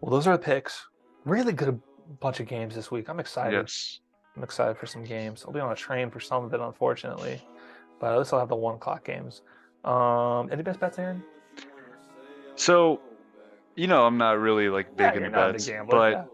Well, 0.00 0.10
those 0.10 0.26
are 0.26 0.36
the 0.36 0.42
picks. 0.42 0.86
Really 1.24 1.52
good 1.54 1.80
bunch 2.20 2.40
of 2.40 2.46
games 2.48 2.74
this 2.74 2.90
week. 2.90 3.08
I'm 3.08 3.20
excited. 3.20 3.56
Yes. 3.56 4.00
I'm 4.36 4.42
excited 4.42 4.76
for 4.76 4.84
some 4.86 5.02
games. 5.04 5.44
I'll 5.46 5.52
be 5.52 5.60
on 5.60 5.72
a 5.72 5.76
train 5.76 6.10
for 6.10 6.20
some 6.20 6.44
of 6.44 6.52
it, 6.52 6.60
unfortunately, 6.60 7.40
but 8.00 8.12
at 8.12 8.18
least 8.18 8.32
I'll 8.34 8.40
have 8.40 8.48
the 8.50 8.56
one 8.56 8.74
o'clock 8.74 9.04
games. 9.04 9.42
Um, 9.84 10.50
any 10.52 10.62
best 10.62 10.78
bets, 10.80 10.98
Aaron? 10.98 11.22
So, 12.56 13.00
you 13.76 13.86
know, 13.86 14.04
I'm 14.04 14.18
not 14.18 14.38
really 14.38 14.68
like 14.68 14.90
big 14.96 15.00
Yeah, 15.04 15.08
into 15.08 15.20
you're 15.20 15.28
a 15.48 15.52
bets, 15.52 15.66
gambler, 15.66 15.98
but 15.98 16.12
yeah. 16.12 16.24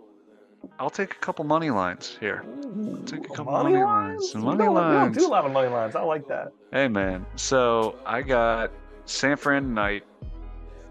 I'll 0.79 0.91
take 0.91 1.13
a 1.13 1.17
couple 1.19 1.45
money 1.45 1.71
lines 1.71 2.17
here. 2.21 2.45
Ooh, 2.47 3.03
take 3.07 3.25
a 3.25 3.29
couple 3.29 3.53
money 3.53 3.73
money 3.73 3.85
lines. 3.85 4.21
lines, 4.21 4.31
some 4.33 4.41
We 4.43 4.47
money 4.47 4.65
don't- 4.65 4.75
We 4.75 4.81
don't 4.97 5.13
do 5.19 5.27
a 5.27 5.29
lot 5.29 5.45
of 5.45 5.53
money 5.53 5.69
lines. 5.69 5.97
I 5.97 6.03
like 6.03 6.27
that. 6.29 6.53
Hey 6.73 6.89
man, 6.89 7.25
so 7.37 7.97
I 8.07 8.23
got 8.23 8.71
San 9.07 9.37
Fran 9.37 9.63
tonight. 9.63 10.05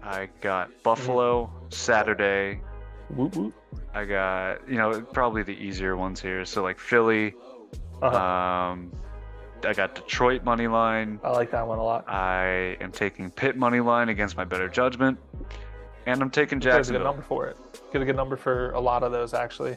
I 0.02 0.28
got 0.40 0.70
Buffalo 0.82 1.50
Saturday. 1.70 2.60
Whoop, 3.10 3.36
whoop. 3.36 3.54
I 3.94 4.04
got 4.04 4.68
you 4.68 4.76
know 4.76 5.00
probably 5.12 5.42
the 5.42 5.52
easier 5.56 5.96
ones 5.96 6.20
here. 6.20 6.44
So 6.44 6.62
like 6.62 6.78
Philly. 6.78 7.34
Uh-huh. 8.00 8.16
Um, 8.16 8.92
I 9.64 9.72
got 9.72 9.94
Detroit 9.96 10.44
money 10.44 10.68
line. 10.68 11.18
I 11.24 11.30
like 11.30 11.50
that 11.50 11.66
one 11.66 11.78
a 11.78 11.82
lot. 11.82 12.08
I 12.08 12.76
am 12.80 12.92
taking 12.92 13.28
Pitt 13.30 13.56
money 13.56 13.80
line 13.80 14.08
against 14.08 14.36
my 14.36 14.44
better 14.44 14.68
judgment, 14.68 15.18
and 16.06 16.22
I'm 16.22 16.30
taking 16.30 16.60
Get 16.60 16.68
a 16.68 16.70
good 16.70 16.76
Jacksonville. 16.76 17.04
number 17.04 17.22
for 17.22 17.46
it. 17.48 17.56
Get 17.92 18.02
a 18.02 18.04
good 18.04 18.16
number 18.16 18.36
for 18.36 18.70
a 18.72 18.80
lot 18.80 19.02
of 19.02 19.12
those 19.12 19.34
actually. 19.34 19.76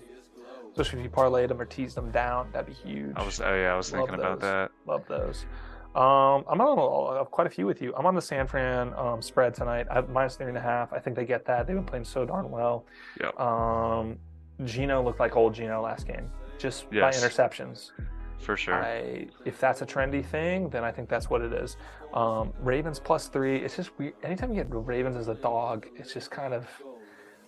Especially 0.71 0.99
if 0.99 1.03
you 1.05 1.09
parlayed 1.11 1.49
them 1.49 1.59
or 1.59 1.65
teased 1.65 1.95
them 1.97 2.11
down, 2.11 2.49
that'd 2.53 2.65
be 2.67 2.73
huge. 2.73 3.13
I 3.17 3.23
was 3.25 3.41
oh 3.41 3.53
yeah, 3.53 3.73
I 3.73 3.75
was 3.77 3.91
Love 3.91 4.07
thinking 4.07 4.19
about 4.23 4.39
those. 4.39 4.49
that. 4.49 4.71
Love 4.85 5.03
those. 5.07 5.45
Um, 5.93 6.45
I'm 6.49 6.61
on 6.61 7.17
a, 7.17 7.25
quite 7.25 7.47
a 7.47 7.49
few 7.49 7.65
with 7.65 7.81
you. 7.81 7.93
I'm 7.97 8.05
on 8.05 8.15
the 8.15 8.21
San 8.21 8.47
Fran 8.47 8.93
um, 8.93 9.21
spread 9.21 9.53
tonight. 9.53 9.87
I 9.91 9.95
have 9.95 10.07
minus 10.09 10.37
three 10.37 10.47
and 10.47 10.55
a 10.57 10.61
half. 10.61 10.93
I 10.93 10.99
think 10.99 11.17
they 11.17 11.25
get 11.25 11.43
that. 11.45 11.67
They've 11.67 11.75
been 11.75 11.83
playing 11.85 12.05
so 12.05 12.23
darn 12.25 12.49
well. 12.49 12.85
Yep. 13.19 13.37
Um, 13.37 14.17
Gino 14.63 15.03
looked 15.03 15.19
like 15.19 15.35
old 15.35 15.53
Gino 15.53 15.81
last 15.81 16.07
game, 16.07 16.29
just 16.57 16.85
Yes. 16.91 17.21
by 17.21 17.27
interceptions. 17.27 17.91
For 18.37 18.55
sure. 18.55 18.75
I, 18.81 19.27
if 19.43 19.59
that's 19.59 19.81
a 19.81 19.85
trendy 19.85 20.25
thing, 20.25 20.69
then 20.69 20.85
I 20.85 20.91
think 20.91 21.09
that's 21.09 21.29
what 21.29 21.41
it 21.41 21.51
is. 21.51 21.75
Um, 22.13 22.53
Ravens 22.61 22.97
plus 22.99 23.27
three. 23.27 23.57
It's 23.57 23.75
just 23.75 23.91
weird. 23.99 24.13
Anytime 24.23 24.51
you 24.53 24.63
get 24.63 24.67
Ravens 24.69 25.17
as 25.17 25.27
a 25.27 25.35
dog, 25.35 25.87
it's 25.97 26.13
just 26.13 26.31
kind 26.31 26.53
of 26.53 26.65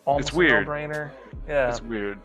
almost 0.06 0.34
weird. 0.34 0.64
a 0.64 0.66
no-brainer. 0.66 1.12
Yeah, 1.48 1.70
It's 1.70 1.82
weird. 1.82 2.20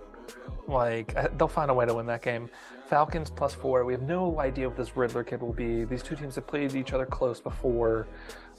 like 0.67 1.15
they'll 1.39 1.49
find 1.49 1.71
a 1.71 1.75
way 1.75 1.87
to 1.87 1.95
win 1.95 2.07
that 2.07 2.23
game. 2.23 2.51
Falcons 2.87 3.31
plus 3.31 3.53
four. 3.55 3.85
We 3.85 3.93
have 3.93 4.03
no 4.03 4.41
idea 4.41 4.67
what 4.69 4.77
this 4.77 4.97
Ridder 4.97 5.23
kid 5.23 5.43
will 5.43 5.53
be. 5.53 5.85
These 5.85 6.03
two 6.03 6.17
teams 6.17 6.35
have 6.37 6.47
played 6.47 6.75
each 6.75 6.93
other 6.95 7.05
close 7.05 7.39
before. 7.41 8.07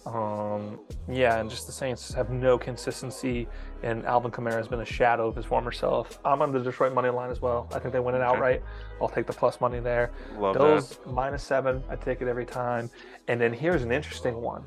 Um, 0.06 0.80
yeah, 1.10 1.40
and 1.40 1.50
just 1.50 1.66
the 1.66 1.74
Saints 1.74 2.14
have 2.14 2.30
no 2.30 2.58
consistency, 2.58 3.48
and 3.84 4.06
Alvin 4.06 4.32
Kamara 4.32 4.54
has 4.54 4.68
been 4.68 4.80
a 4.80 4.86
shadow 4.86 5.28
of 5.28 5.36
his 5.36 5.46
former 5.46 5.72
self. 5.72 6.20
I'm 6.24 6.42
on 6.42 6.52
the 6.54 6.60
Detroit 6.60 6.94
money 6.94 7.10
line 7.10 7.30
as 7.30 7.42
well. 7.42 7.68
I 7.74 7.80
think 7.80 7.92
they 7.94 8.00
win 8.00 8.16
it 8.16 8.22
outright. 8.22 8.64
I'll 9.02 9.10
take 9.10 9.28
the 9.28 9.34
plus 9.34 9.60
money 9.60 9.80
there. 9.80 10.12
Love 10.38 10.56
Bills 10.56 11.00
minus 11.06 11.44
seven. 11.44 11.84
I 11.90 11.96
take 11.96 12.22
it 12.22 12.28
every 12.30 12.46
time. 12.46 12.90
And 13.28 13.42
then 13.42 13.52
here's 13.52 13.84
an 13.84 13.92
interesting 13.92 14.40
one. 14.40 14.64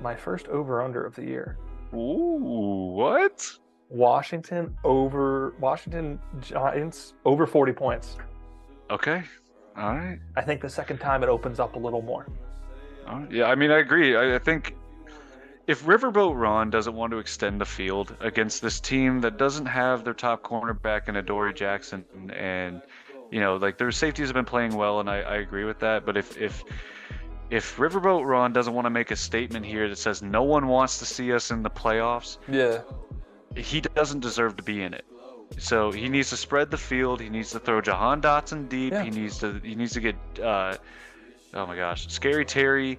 My 0.00 0.14
first 0.14 0.46
over 0.48 0.82
under 0.82 1.04
of 1.04 1.14
the 1.16 1.24
year. 1.24 1.58
Ooh, 1.94 2.92
what? 2.94 3.58
Washington 3.88 4.76
over 4.82 5.54
Washington 5.60 6.18
Giants 6.40 7.14
over 7.24 7.46
40 7.46 7.72
points. 7.72 8.16
Okay. 8.90 9.22
All 9.76 9.94
right. 9.94 10.18
I 10.36 10.42
think 10.42 10.60
the 10.60 10.68
second 10.68 10.98
time 10.98 11.22
it 11.22 11.28
opens 11.28 11.60
up 11.60 11.76
a 11.76 11.78
little 11.78 12.02
more. 12.02 12.26
Right. 13.06 13.30
Yeah, 13.30 13.44
I 13.46 13.54
mean, 13.54 13.70
I 13.70 13.78
agree. 13.78 14.16
I, 14.16 14.36
I 14.36 14.38
think 14.38 14.74
if 15.66 15.84
Riverboat 15.84 16.38
Ron 16.38 16.70
doesn't 16.70 16.94
want 16.94 17.10
to 17.12 17.18
extend 17.18 17.60
the 17.60 17.64
field 17.64 18.16
against 18.20 18.62
this 18.62 18.80
team 18.80 19.20
that 19.20 19.38
doesn't 19.38 19.66
have 19.66 20.04
their 20.04 20.14
top 20.14 20.42
cornerback 20.42 21.08
in 21.08 21.16
Adoree 21.16 21.54
Jackson, 21.54 22.04
and 22.34 22.82
you 23.30 23.40
know, 23.40 23.56
like 23.56 23.78
their 23.78 23.90
safeties 23.90 24.28
have 24.28 24.34
been 24.34 24.44
playing 24.44 24.76
well, 24.76 25.00
and 25.00 25.08
I, 25.08 25.20
I 25.20 25.36
agree 25.36 25.64
with 25.64 25.78
that. 25.80 26.04
But 26.04 26.16
if 26.16 26.36
if 26.36 26.62
if 27.50 27.76
Riverboat 27.76 28.24
Ron 28.26 28.52
doesn't 28.52 28.74
want 28.74 28.86
to 28.86 28.90
make 28.90 29.10
a 29.10 29.16
statement 29.16 29.64
here 29.66 29.88
that 29.88 29.96
says 29.96 30.22
no 30.22 30.42
one 30.42 30.66
wants 30.68 30.98
to 30.98 31.04
see 31.04 31.32
us 31.32 31.50
in 31.50 31.62
the 31.62 31.70
playoffs, 31.70 32.38
Yeah. 32.48 32.82
he 33.56 33.80
doesn't 33.80 34.20
deserve 34.20 34.56
to 34.56 34.62
be 34.62 34.82
in 34.82 34.94
it. 34.94 35.04
So 35.58 35.92
he 35.92 36.08
needs 36.08 36.30
to 36.30 36.36
spread 36.36 36.70
the 36.70 36.78
field. 36.78 37.20
He 37.20 37.28
needs 37.28 37.52
to 37.52 37.60
throw 37.60 37.80
Jahan 37.80 38.20
Dotson 38.20 38.68
deep. 38.68 38.92
Yeah. 38.92 39.02
He 39.04 39.10
needs 39.10 39.38
to 39.38 39.60
he 39.62 39.74
needs 39.74 39.92
to 39.92 40.00
get 40.00 40.16
uh, 40.42 40.76
oh 41.52 41.66
my 41.66 41.76
gosh, 41.76 42.08
Scary 42.08 42.44
Terry 42.44 42.98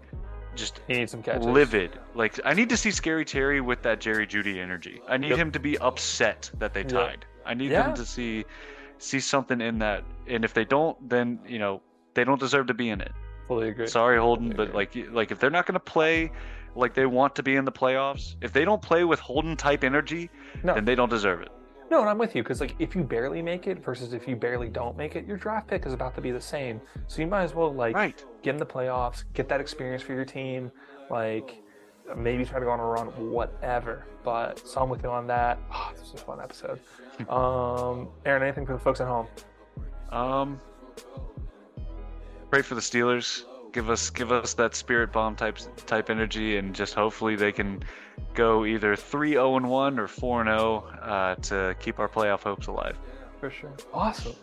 just 0.56 0.80
He 0.88 0.94
needs 0.94 1.12
some 1.12 1.22
catches. 1.22 1.46
livid. 1.46 2.00
Like 2.14 2.40
I 2.46 2.54
need 2.54 2.70
to 2.70 2.78
see 2.78 2.92
Scary 2.92 3.26
Terry 3.26 3.60
with 3.60 3.82
that 3.82 4.00
Jerry 4.00 4.26
Jeudy 4.26 4.60
energy. 4.60 5.02
I 5.08 5.18
need 5.18 5.32
Yep. 5.32 5.38
him 5.40 5.52
to 5.52 5.60
be 5.60 5.78
upset 5.80 6.50
that 6.60 6.74
they 6.74 6.82
Yep. 6.82 6.90
tied. 6.92 7.26
I 7.46 7.56
need 7.56 7.72
Yeah. 7.72 7.84
them 7.84 7.96
to 7.96 8.06
see 8.06 8.46
see 9.00 9.20
something 9.20 9.60
in 9.60 9.80
that. 9.80 10.04
And 10.28 10.46
if 10.46 10.54
they 10.54 10.64
don't, 10.64 11.10
then 11.10 11.40
you 11.46 11.60
know 11.60 11.82
they 12.14 12.24
don't 12.24 12.40
deserve 12.40 12.68
to 12.68 12.74
be 12.74 12.90
in 12.90 13.02
it. 13.02 13.12
Fully 13.48 13.70
agree. 13.70 13.88
Sorry, 13.88 14.18
Holden, 14.18 14.52
Fully 14.54 14.68
but 14.68 14.76
like 14.76 14.96
like 15.12 15.32
if 15.32 15.40
they're 15.40 15.50
not 15.50 15.66
going 15.66 15.74
to 15.74 15.80
play 15.80 16.32
like 16.76 16.94
they 16.94 17.06
want 17.06 17.36
to 17.36 17.44
be 17.44 17.56
in 17.56 17.64
the 17.66 17.72
playoffs, 17.72 18.36
if 18.42 18.52
they 18.52 18.66
don't 18.66 18.82
play 18.82 19.04
with 19.04 19.20
Holden 19.20 19.56
type 19.56 19.84
energy, 19.84 20.30
No. 20.64 20.74
then 20.76 20.84
they 20.86 20.96
don't 20.96 21.10
deserve 21.10 21.42
it. 21.42 21.50
No, 21.92 22.02
and 22.02 22.10
I'm 22.10 22.18
with 22.18 22.36
you 22.36 22.42
because 22.44 22.60
like 22.60 22.76
if 22.80 22.96
you 22.96 23.04
barely 23.04 23.42
make 23.42 23.68
it 23.68 23.84
versus 23.84 24.12
if 24.14 24.28
you 24.28 24.36
barely 24.36 24.68
don't 24.70 24.98
make 24.98 25.16
it, 25.16 25.26
your 25.26 25.38
draft 25.38 25.68
pick 25.68 25.86
is 25.86 25.94
about 25.94 26.16
to 26.16 26.22
be 26.22 26.32
the 26.32 26.42
same. 26.42 26.82
So 27.08 27.22
you 27.22 27.28
might 27.28 27.44
as 27.44 27.54
well 27.54 27.74
like 27.74 27.96
Right. 27.96 28.22
get 28.42 28.52
in 28.56 28.58
the 28.58 28.66
playoffs, 28.66 29.24
get 29.34 29.48
that 29.50 29.62
experience 29.62 30.02
for 30.02 30.14
your 30.14 30.26
team, 30.26 30.72
like 31.10 31.62
maybe 32.18 32.44
try 32.44 32.60
to 32.60 32.66
go 32.66 32.72
on 32.72 32.80
a 32.80 32.86
run, 32.86 33.08
whatever. 33.32 34.06
But 34.24 34.60
so 34.68 34.82
I'm 34.82 34.90
with 34.90 35.04
you 35.04 35.10
on 35.10 35.28
that. 35.28 35.60
Oh, 35.72 35.92
this 35.94 36.12
was 36.12 36.22
a 36.22 36.26
fun 36.26 36.42
episode. 36.42 36.80
um, 37.30 38.10
Aaron, 38.26 38.42
anything 38.44 38.66
for 38.66 38.74
the 38.74 38.80
folks 38.80 39.00
at 39.00 39.08
home? 39.08 39.28
Um, 40.12 40.60
pray 42.56 42.62
for 42.62 42.76
the 42.76 42.80
Steelers. 42.82 43.44
Give 43.74 43.90
us 43.90 44.10
give 44.10 44.32
us 44.32 44.54
that 44.54 44.76
spirit 44.76 45.12
bomb 45.12 45.36
type 45.36 45.58
type 45.86 46.10
energy, 46.10 46.56
and 46.56 46.74
just 46.74 46.94
hopefully 46.94 47.36
they 47.36 47.52
can 47.52 47.84
go 48.34 48.64
either 48.64 48.96
3-0 48.96 49.58
and 49.58 49.70
one 49.70 50.00
or 50.00 50.08
4 50.08 50.40
and 50.44 50.50
0 50.58 50.78
uh, 51.02 51.36
to 51.36 51.76
keep 51.82 52.00
our 52.00 52.08
playoff 52.08 52.44
hopes 52.44 52.68
alive. 52.68 52.98
For 53.42 53.50
sure. 53.50 53.74
Awesome. 53.94 54.36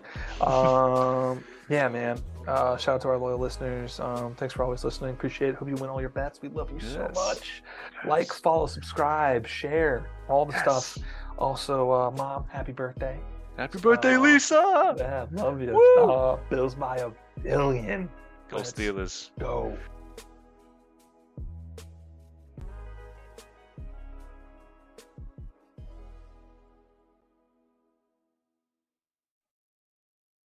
Um, 0.42 1.42
yeah, 1.70 1.88
man. 1.88 2.18
Uh, 2.46 2.76
shout 2.76 2.96
out 2.96 3.00
to 3.00 3.08
our 3.08 3.16
loyal 3.16 3.38
listeners. 3.38 3.98
Um, 3.98 4.34
thanks 4.34 4.52
for 4.52 4.62
always 4.62 4.84
listening. 4.84 5.12
Appreciate 5.12 5.48
it. 5.48 5.54
Hope 5.54 5.70
you 5.70 5.76
win 5.76 5.88
all 5.88 6.00
your 6.02 6.10
bets. 6.10 6.42
We 6.42 6.50
love 6.50 6.70
you 6.70 6.80
so 6.80 7.10
much. 7.14 7.62
Yes. 7.94 8.06
Like, 8.06 8.30
follow, 8.30 8.66
subscribe, 8.66 9.46
share, 9.46 10.10
all 10.28 10.44
the 10.44 10.52
Yes. 10.52 10.62
stuff. 10.62 10.98
Also, 11.38 11.90
uh, 11.90 12.10
mom, 12.10 12.44
happy 12.50 12.72
birthday. 12.72 13.18
Happy 13.56 13.78
birthday, 13.78 14.16
Oh. 14.16 14.20
Lisa! 14.22 14.94
Yeah, 14.98 15.26
love 15.32 15.62
you. 15.62 15.78
Uh, 15.98 16.36
Bills 16.50 16.74
by 16.74 16.96
a 16.98 17.10
billion. 17.42 18.08
Go 18.50 18.58
Let's 18.58 18.72
Steelers. 18.72 19.30
Go. 19.38 19.76